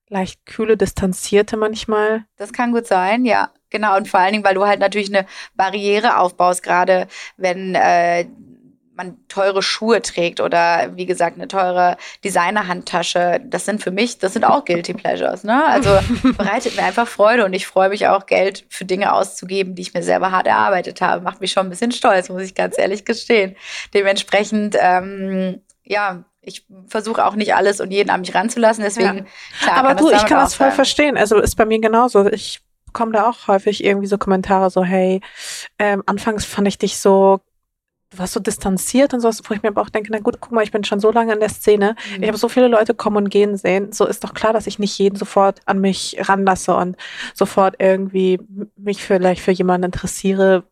leicht 0.08 0.46
kühle, 0.46 0.78
distanzierte 0.78 1.58
manchmal. 1.58 2.24
Das 2.38 2.54
kann 2.54 2.72
gut 2.72 2.88
sein, 2.88 3.26
ja. 3.26 3.52
Genau, 3.70 3.98
und 3.98 4.08
vor 4.08 4.22
allen 4.22 4.32
Dingen, 4.32 4.46
weil 4.46 4.56
du 4.56 4.66
halt 4.66 4.80
natürlich 4.80 5.14
eine 5.14 5.28
Barriere 5.56 6.18
aufbaust, 6.18 6.64
gerade 6.64 7.10
wenn 7.36 7.76
äh, 7.76 8.26
man 8.98 9.16
teure 9.28 9.62
Schuhe 9.62 10.02
trägt 10.02 10.42
oder 10.42 10.92
wie 10.96 11.06
gesagt 11.06 11.38
eine 11.38 11.48
teure 11.48 11.98
Designer-Handtasche. 12.26 13.40
Das 13.46 13.64
sind 13.64 13.82
für 13.82 13.92
mich, 13.92 14.18
das 14.18 14.34
sind 14.34 14.44
auch 14.44 14.66
Guilty 14.66 14.94
Pleasures. 14.94 15.44
Ne? 15.44 15.64
Also 15.66 15.98
bereitet 16.38 16.76
mir 16.76 16.84
einfach 16.84 17.08
Freude 17.08 17.46
und 17.46 17.54
ich 17.54 17.68
freue 17.68 17.90
mich 17.90 18.08
auch, 18.08 18.26
Geld 18.26 18.66
für 18.70 18.86
Dinge 18.86 19.14
auszugeben, 19.14 19.76
die 19.76 19.84
ich 19.84 19.94
mir 19.94 20.02
selber 20.02 20.32
hart 20.32 20.48
erarbeitet 20.48 21.00
habe. 21.00 21.24
Macht 21.24 21.40
mich 21.40 21.52
schon 21.52 21.68
ein 21.68 21.70
bisschen 21.70 21.92
stolz, 21.92 22.30
muss 22.30 22.42
ich 22.42 22.56
ganz 22.56 22.78
ehrlich 22.78 23.06
gestehen. 23.06 23.56
Dementsprechend, 23.94 24.76
ähm, 24.80 25.62
ja, 25.84 26.26
ich 26.42 26.66
versuche 26.88 27.24
auch 27.26 27.36
nicht 27.36 27.54
alles 27.54 27.80
und 27.80 27.92
jeden 27.92 28.10
an 28.10 28.22
mich 28.22 28.34
ranzulassen. 28.34 28.84
Deswegen, 28.84 29.18
ja. 29.18 29.26
klar, 29.62 29.78
aber 29.78 29.96
du, 29.96 30.10
ich 30.10 30.26
kann 30.26 30.40
das 30.40 30.56
voll 30.56 30.72
verstehen. 30.72 31.18
Also 31.18 31.40
ist 31.40 31.56
bei 31.56 31.66
mir 31.66 31.80
genauso. 31.80 32.26
Ich 32.28 32.62
komme 32.94 33.12
da 33.12 33.30
auch 33.30 33.48
häufig 33.48 33.84
irgendwie 33.84 34.08
so 34.08 34.18
Kommentare 34.18 34.72
so, 34.72 34.84
hey, 34.84 35.22
ähm, 35.78 36.02
anfangs 36.08 36.46
fand 36.46 36.68
ich 36.68 36.80
dich 36.80 36.98
so 36.98 37.42
du 38.10 38.20
warst 38.20 38.34
so 38.34 38.40
distanziert 38.40 39.14
und 39.14 39.20
so, 39.20 39.30
wo 39.30 39.54
ich 39.54 39.64
mir 39.64 39.70
aber 39.70 39.82
auch 39.82 39.90
denke, 39.90 40.12
na 40.12 40.20
gut, 40.20 40.40
guck 40.40 40.52
mal, 40.52 40.64
ich 40.64 40.72
bin 40.72 40.84
schon 40.84 41.00
so 41.00 41.12
lange 41.12 41.34
in 41.34 41.40
der 41.40 41.50
Szene. 41.50 41.96
Mhm. 42.16 42.24
Ich 42.24 42.28
habe 42.28 42.38
so 42.38 42.50
viele 42.50 42.68
Leute 42.68 42.94
kommen 42.94 43.18
und 43.18 43.30
gehen 43.30 43.58
sehen. 43.58 43.92
So 43.92 44.06
ist 44.06 44.24
doch 44.24 44.34
klar, 44.34 44.54
dass 44.54 44.68
ich 44.68 44.80
nicht 44.80 44.98
jeden 44.98 45.18
sofort 45.18 45.60
an 45.66 45.80
mich 45.80 46.18
ranlasse 46.22 46.76
und 46.76 46.96
sofort 47.34 47.76
irgendwie 47.80 48.40
mich 48.78 49.04
vielleicht 49.04 49.42
für 49.42 49.52
jemanden 49.52 49.86
interessiere, 49.86 50.64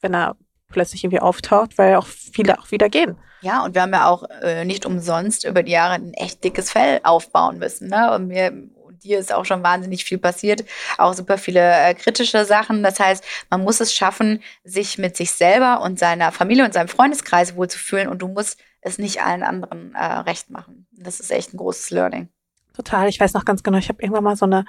wenn 0.00 0.14
er 0.14 0.36
plötzlich 0.68 1.04
irgendwie 1.04 1.20
auftaucht, 1.20 1.78
weil 1.78 1.96
auch 1.96 2.06
viele 2.06 2.58
auch 2.58 2.70
wieder 2.70 2.88
gehen. 2.88 3.16
Ja, 3.42 3.64
und 3.64 3.74
wir 3.74 3.82
haben 3.82 3.92
ja 3.92 4.08
auch 4.08 4.24
äh, 4.42 4.64
nicht 4.64 4.86
umsonst 4.86 5.44
über 5.44 5.62
die 5.62 5.72
Jahre 5.72 5.94
ein 5.94 6.14
echt 6.14 6.44
dickes 6.44 6.70
Fell 6.70 7.00
aufbauen 7.02 7.58
müssen. 7.58 7.88
Ne? 7.88 8.14
Und 8.14 8.28
mir 8.28 8.52
dir 9.02 9.18
ist 9.18 9.32
auch 9.32 9.44
schon 9.44 9.62
wahnsinnig 9.62 10.04
viel 10.04 10.18
passiert, 10.18 10.64
auch 10.98 11.14
super 11.14 11.38
viele 11.38 11.60
äh, 11.60 11.94
kritische 11.94 12.44
Sachen. 12.44 12.82
Das 12.82 12.98
heißt, 13.00 13.24
man 13.50 13.62
muss 13.62 13.80
es 13.80 13.94
schaffen, 13.94 14.42
sich 14.64 14.98
mit 14.98 15.16
sich 15.16 15.32
selber 15.32 15.80
und 15.82 15.98
seiner 15.98 16.32
Familie 16.32 16.64
und 16.64 16.74
seinem 16.74 16.88
Freundeskreis 16.88 17.56
wohlzufühlen 17.56 18.08
und 18.08 18.20
du 18.20 18.28
musst 18.28 18.60
es 18.80 18.98
nicht 18.98 19.22
allen 19.22 19.42
anderen 19.42 19.94
äh, 19.94 20.04
recht 20.04 20.50
machen. 20.50 20.86
Das 20.92 21.20
ist 21.20 21.30
echt 21.30 21.54
ein 21.54 21.58
großes 21.58 21.90
Learning. 21.90 22.28
Total. 22.74 23.08
Ich 23.08 23.20
weiß 23.20 23.34
noch 23.34 23.44
ganz 23.44 23.62
genau, 23.62 23.78
ich 23.78 23.88
habe 23.88 24.02
irgendwann 24.02 24.24
mal 24.24 24.36
so 24.36 24.46
eine 24.46 24.64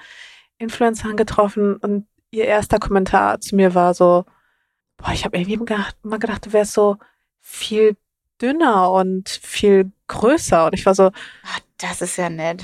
Influencerin 0.57 1.17
getroffen 1.17 1.77
und 1.77 2.07
ihr 2.31 2.45
erster 2.45 2.79
Kommentar 2.79 3.39
zu 3.39 3.55
mir 3.55 3.75
war 3.75 3.93
so, 3.93 4.25
boah, 4.97 5.11
ich 5.13 5.25
habe 5.25 5.37
irgendwie 5.37 5.53
immer 6.03 6.19
gedacht, 6.19 6.45
du 6.45 6.53
wärst 6.53 6.73
so 6.73 6.97
viel 7.41 7.95
dünner 8.41 8.91
und 8.91 9.29
viel 9.29 9.91
größer. 10.07 10.65
Und 10.65 10.73
ich 10.73 10.85
war 10.85 10.95
so, 10.95 11.11
Ach, 11.45 11.59
das 11.77 12.01
ist 12.01 12.17
ja 12.17 12.29
nett. 12.29 12.63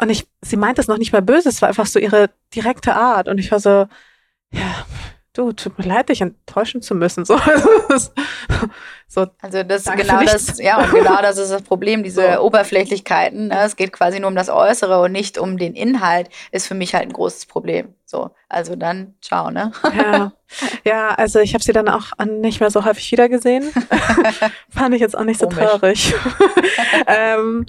Und 0.00 0.10
ich, 0.10 0.26
sie 0.40 0.56
meint 0.56 0.78
es 0.78 0.88
noch 0.88 0.98
nicht 0.98 1.12
mal 1.12 1.22
böse, 1.22 1.48
es 1.48 1.62
war 1.62 1.68
einfach 1.68 1.86
so 1.86 1.98
ihre 1.98 2.30
direkte 2.54 2.94
Art. 2.94 3.28
Und 3.28 3.38
ich 3.38 3.50
war 3.50 3.60
so, 3.60 3.86
ja, 4.52 4.86
du, 5.38 5.52
tut 5.52 5.78
mir 5.78 5.84
leid, 5.84 6.08
dich 6.08 6.20
enttäuschen 6.20 6.82
zu 6.82 6.94
müssen. 6.94 7.24
So, 9.10 9.24
so 9.24 9.26
also 9.40 9.62
das 9.62 9.86
ist 9.86 9.96
genau 9.96 10.22
das, 10.22 10.58
ja, 10.58 10.84
und 10.84 10.90
genau 10.90 11.22
das 11.22 11.38
ist 11.38 11.50
das 11.50 11.62
Problem, 11.62 12.02
diese 12.02 12.32
so. 12.34 12.42
Oberflächlichkeiten. 12.42 13.48
Ne? 13.48 13.62
Es 13.62 13.76
geht 13.76 13.90
quasi 13.90 14.20
nur 14.20 14.28
um 14.28 14.36
das 14.36 14.50
Äußere 14.50 15.00
und 15.00 15.12
nicht 15.12 15.38
um 15.38 15.56
den 15.56 15.74
Inhalt, 15.74 16.28
ist 16.52 16.66
für 16.66 16.74
mich 16.74 16.94
halt 16.94 17.04
ein 17.04 17.14
großes 17.14 17.46
Problem. 17.46 17.94
So, 18.04 18.30
also 18.50 18.76
dann 18.76 19.14
ciao, 19.22 19.50
ne? 19.50 19.72
Ja, 19.96 20.32
ja 20.84 21.08
also 21.10 21.38
ich 21.38 21.54
habe 21.54 21.64
sie 21.64 21.72
dann 21.72 21.88
auch 21.88 22.12
nicht 22.26 22.60
mehr 22.60 22.70
so 22.70 22.84
häufig 22.84 23.10
wiedergesehen. 23.10 23.72
Fand 24.68 24.94
ich 24.94 25.00
jetzt 25.00 25.16
auch 25.16 25.24
nicht 25.24 25.40
so 25.40 25.48
Komisch. 25.48 25.62
traurig. 25.62 26.14
ähm, 27.06 27.64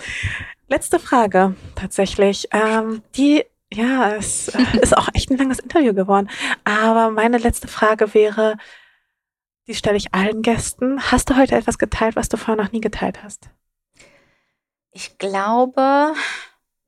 letzte 0.69 0.99
Frage 0.99 1.55
tatsächlich. 1.75 2.47
Ähm, 2.51 3.01
die 3.15 3.43
ja, 3.71 4.15
es 4.15 4.47
ist 4.81 4.97
auch 4.97 5.09
echt 5.13 5.29
ein 5.29 5.37
langes 5.37 5.59
Interview 5.59 5.93
geworden. 5.93 6.29
Aber 6.63 7.11
meine 7.11 7.37
letzte 7.37 7.67
Frage 7.67 8.13
wäre, 8.13 8.57
die 9.67 9.75
stelle 9.75 9.97
ich 9.97 10.13
allen 10.13 10.41
Gästen. 10.41 11.11
Hast 11.11 11.29
du 11.29 11.37
heute 11.37 11.55
etwas 11.55 11.77
geteilt, 11.77 12.15
was 12.15 12.29
du 12.29 12.37
vorher 12.37 12.63
noch 12.63 12.71
nie 12.71 12.81
geteilt 12.81 13.23
hast? 13.23 13.49
Ich 14.91 15.19
glaube, 15.19 16.13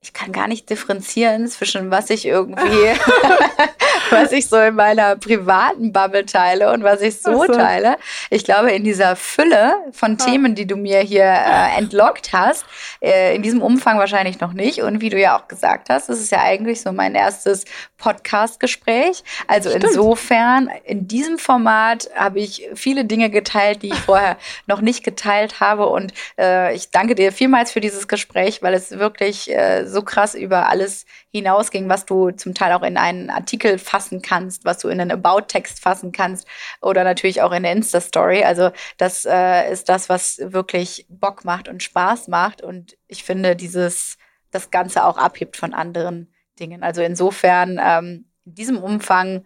ich 0.02 0.12
kann 0.12 0.32
gar 0.32 0.48
nicht 0.48 0.68
differenzieren 0.68 1.46
zwischen 1.46 1.92
was 1.92 2.10
ich 2.10 2.26
irgendwie, 2.26 2.60
was 4.10 4.32
ich 4.32 4.48
so 4.48 4.56
in 4.56 4.74
meiner 4.74 5.14
privaten 5.14 5.92
Bubble 5.92 6.26
teile 6.26 6.72
und 6.72 6.82
was 6.82 7.00
ich 7.02 7.22
so, 7.22 7.46
so. 7.46 7.52
teile. 7.52 7.96
Ich 8.28 8.42
glaube, 8.42 8.72
in 8.72 8.82
dieser 8.82 9.14
Fülle 9.14 9.74
von 9.92 10.16
ja. 10.18 10.26
Themen, 10.26 10.56
die 10.56 10.66
du 10.66 10.74
mir 10.74 10.98
hier 11.00 11.22
äh, 11.22 11.78
entlockt 11.78 12.32
hast, 12.32 12.64
äh, 13.00 13.36
in 13.36 13.42
diesem 13.42 13.62
Umfang 13.62 13.96
wahrscheinlich 13.96 14.40
noch 14.40 14.54
nicht. 14.54 14.82
Und 14.82 15.00
wie 15.00 15.08
du 15.08 15.20
ja 15.20 15.38
auch 15.38 15.46
gesagt 15.46 15.88
hast, 15.88 16.08
das 16.08 16.18
ist 16.18 16.32
ja 16.32 16.42
eigentlich 16.42 16.80
so 16.80 16.90
mein 16.90 17.14
erstes 17.14 17.64
Podcast-Gespräch. 17.98 19.22
Also 19.46 19.70
Stimmt. 19.70 19.84
insofern, 19.84 20.68
in 20.84 21.06
diesem 21.06 21.38
Format 21.38 22.10
habe 22.16 22.40
ich 22.40 22.68
viele 22.74 23.04
Dinge 23.04 23.30
geteilt, 23.30 23.82
die 23.82 23.88
ich 23.88 24.00
vorher 24.00 24.36
noch 24.66 24.80
nicht 24.80 25.04
geteilt 25.04 25.60
habe. 25.60 25.86
Und 25.86 26.12
äh, 26.40 26.74
ich 26.74 26.90
danke 26.90 27.14
dir 27.14 27.30
vielmals 27.30 27.70
für 27.70 27.80
dieses 27.80 28.08
Gespräch, 28.08 28.62
weil 28.62 28.74
es 28.74 28.98
wirklich 28.98 29.48
äh, 29.48 29.91
so 29.92 30.02
krass 30.02 30.34
über 30.34 30.68
alles 30.68 31.06
hinausging, 31.30 31.88
was 31.88 32.04
du 32.06 32.30
zum 32.30 32.54
Teil 32.54 32.72
auch 32.72 32.82
in 32.82 32.96
einen 32.96 33.30
Artikel 33.30 33.78
fassen 33.78 34.22
kannst, 34.22 34.64
was 34.64 34.78
du 34.78 34.88
in 34.88 35.00
einen 35.00 35.12
About-Text 35.12 35.80
fassen 35.80 36.12
kannst 36.12 36.46
oder 36.80 37.04
natürlich 37.04 37.42
auch 37.42 37.50
in 37.50 37.58
eine 37.58 37.72
Insta-Story. 37.72 38.44
Also 38.44 38.70
das 38.96 39.24
äh, 39.24 39.70
ist 39.70 39.88
das, 39.88 40.08
was 40.08 40.40
wirklich 40.42 41.06
Bock 41.08 41.44
macht 41.44 41.68
und 41.68 41.82
Spaß 41.82 42.28
macht. 42.28 42.62
Und 42.62 42.96
ich 43.06 43.24
finde, 43.24 43.54
dieses 43.56 44.18
das 44.50 44.70
Ganze 44.70 45.04
auch 45.04 45.18
abhebt 45.18 45.56
von 45.56 45.74
anderen 45.74 46.32
Dingen. 46.60 46.82
Also 46.82 47.02
insofern 47.02 47.80
ähm, 47.82 48.26
in 48.44 48.54
diesem 48.54 48.78
Umfang 48.78 49.44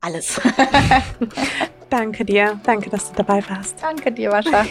alles. 0.00 0.40
Danke 1.90 2.24
dir. 2.24 2.60
Danke, 2.64 2.90
dass 2.90 3.10
du 3.10 3.16
dabei 3.16 3.42
warst. 3.48 3.82
Danke 3.82 4.12
dir, 4.12 4.30
Mascha. 4.30 4.64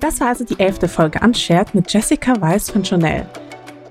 Das 0.00 0.20
war 0.20 0.28
also 0.28 0.44
die 0.44 0.58
elfte 0.58 0.88
Folge 0.88 1.20
Unshared 1.20 1.74
mit 1.74 1.92
Jessica 1.92 2.40
Weiss 2.40 2.70
von 2.70 2.84
Chanel. 2.84 3.26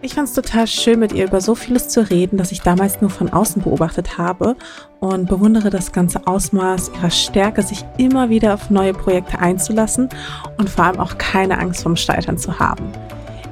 Ich 0.04 0.16
fand 0.16 0.28
es 0.28 0.34
total 0.34 0.66
schön, 0.66 1.00
mit 1.00 1.14
ihr 1.14 1.26
über 1.26 1.42
so 1.42 1.54
vieles 1.54 1.88
zu 1.88 2.10
reden, 2.10 2.38
das 2.38 2.52
ich 2.52 2.62
damals 2.62 3.02
nur 3.02 3.12
von 3.12 3.32
außen 3.32 3.62
beobachtet 3.62 4.18
habe 4.18 4.56
und 5.00 5.30
bewundere 5.30 5.70
das 5.70 5.92
ganze 5.92 6.26
Ausmaß 6.26 6.90
ihrer 6.96 7.12
Stärke, 7.12 7.62
sich 7.62 7.86
immer 7.98 8.32
wieder 8.32 8.56
auf 8.56 8.72
neue 8.72 8.94
Projekte 8.94 9.38
einzulassen 9.38 10.10
und 10.58 10.72
vor 10.72 10.86
allem 10.86 11.00
auch 11.00 11.20
keine 11.20 11.60
Angst 11.60 11.84
vom 11.84 11.96
Scheitern 11.96 12.40
zu 12.40 12.58
haben. 12.58 12.92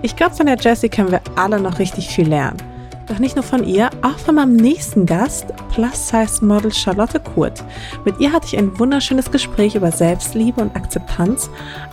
Ich 0.01 0.15
glaube, 0.15 0.33
von 0.33 0.47
der 0.47 0.57
Jessie 0.57 0.89
können 0.89 1.11
wir 1.11 1.21
alle 1.35 1.59
noch 1.59 1.77
richtig 1.77 2.07
viel 2.07 2.27
lernen. 2.27 2.57
Doch 3.05 3.19
nicht 3.19 3.35
nur 3.35 3.43
von 3.43 3.63
ihr, 3.63 3.91
auch 4.01 4.17
von 4.17 4.33
meinem 4.33 4.55
nächsten 4.55 5.05
Gast, 5.05 5.53
Plus-Size-Model 5.71 6.73
Charlotte 6.73 7.19
Kurt. 7.19 7.63
Mit 8.05 8.19
ihr 8.19 8.31
hatte 8.31 8.47
ich 8.47 8.57
ein 8.57 8.77
wunderschönes 8.79 9.29
Gespräch 9.29 9.75
über 9.75 9.91
Selbstliebe 9.91 10.61
und 10.61 10.75
Akzeptanz, 10.75 11.49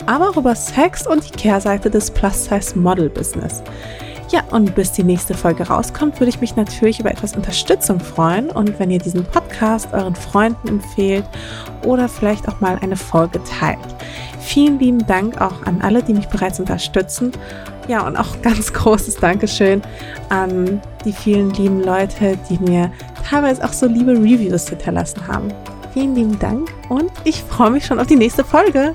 aber 0.07 0.29
auch 0.29 0.37
über 0.37 0.55
Sex 0.55 1.05
und 1.05 1.23
die 1.27 1.37
Kehrseite 1.37 1.91
des 1.91 2.09
Plus-Size-Model-Business. 2.09 3.61
Ja, 4.29 4.43
und 4.51 4.75
bis 4.75 4.91
die 4.91 5.03
nächste 5.03 5.33
Folge 5.33 5.67
rauskommt, 5.67 6.19
würde 6.19 6.29
ich 6.29 6.41
mich 6.41 6.57
natürlich 6.57 6.99
über 6.99 7.09
etwas 7.09 7.33
Unterstützung 7.33 8.01
freuen 8.01 8.49
und 8.49 8.77
wenn 8.77 8.91
ihr 8.91 8.99
diesen 8.99 9.23
Podcast 9.23 9.87
euren 9.93 10.15
Freunden 10.15 10.67
empfehlt 10.67 11.23
oder 11.85 12.09
vielleicht 12.09 12.49
auch 12.49 12.59
mal 12.59 12.77
eine 12.81 12.97
Folge 12.97 13.39
teilt. 13.45 13.79
Vielen 14.41 14.79
lieben 14.79 15.05
Dank 15.07 15.39
auch 15.39 15.65
an 15.65 15.81
alle, 15.81 16.03
die 16.03 16.13
mich 16.13 16.27
bereits 16.27 16.59
unterstützen. 16.59 17.31
Ja, 17.87 18.05
und 18.05 18.17
auch 18.17 18.27
ganz 18.41 18.73
großes 18.73 19.15
Dankeschön 19.15 19.81
an 20.27 20.81
die 21.05 21.13
vielen 21.13 21.51
lieben 21.51 21.81
Leute, 21.81 22.37
die 22.49 22.59
mir 22.59 22.91
teilweise 23.29 23.63
auch 23.63 23.73
so 23.73 23.87
liebe 23.87 24.11
Reviews 24.11 24.67
hinterlassen 24.67 25.25
haben. 25.25 25.53
Vielen 25.93 26.15
lieben 26.15 26.37
Dank 26.37 26.69
und 26.89 27.11
ich 27.23 27.41
freue 27.43 27.71
mich 27.71 27.85
schon 27.85 27.99
auf 27.99 28.07
die 28.07 28.17
nächste 28.17 28.43
Folge. 28.43 28.93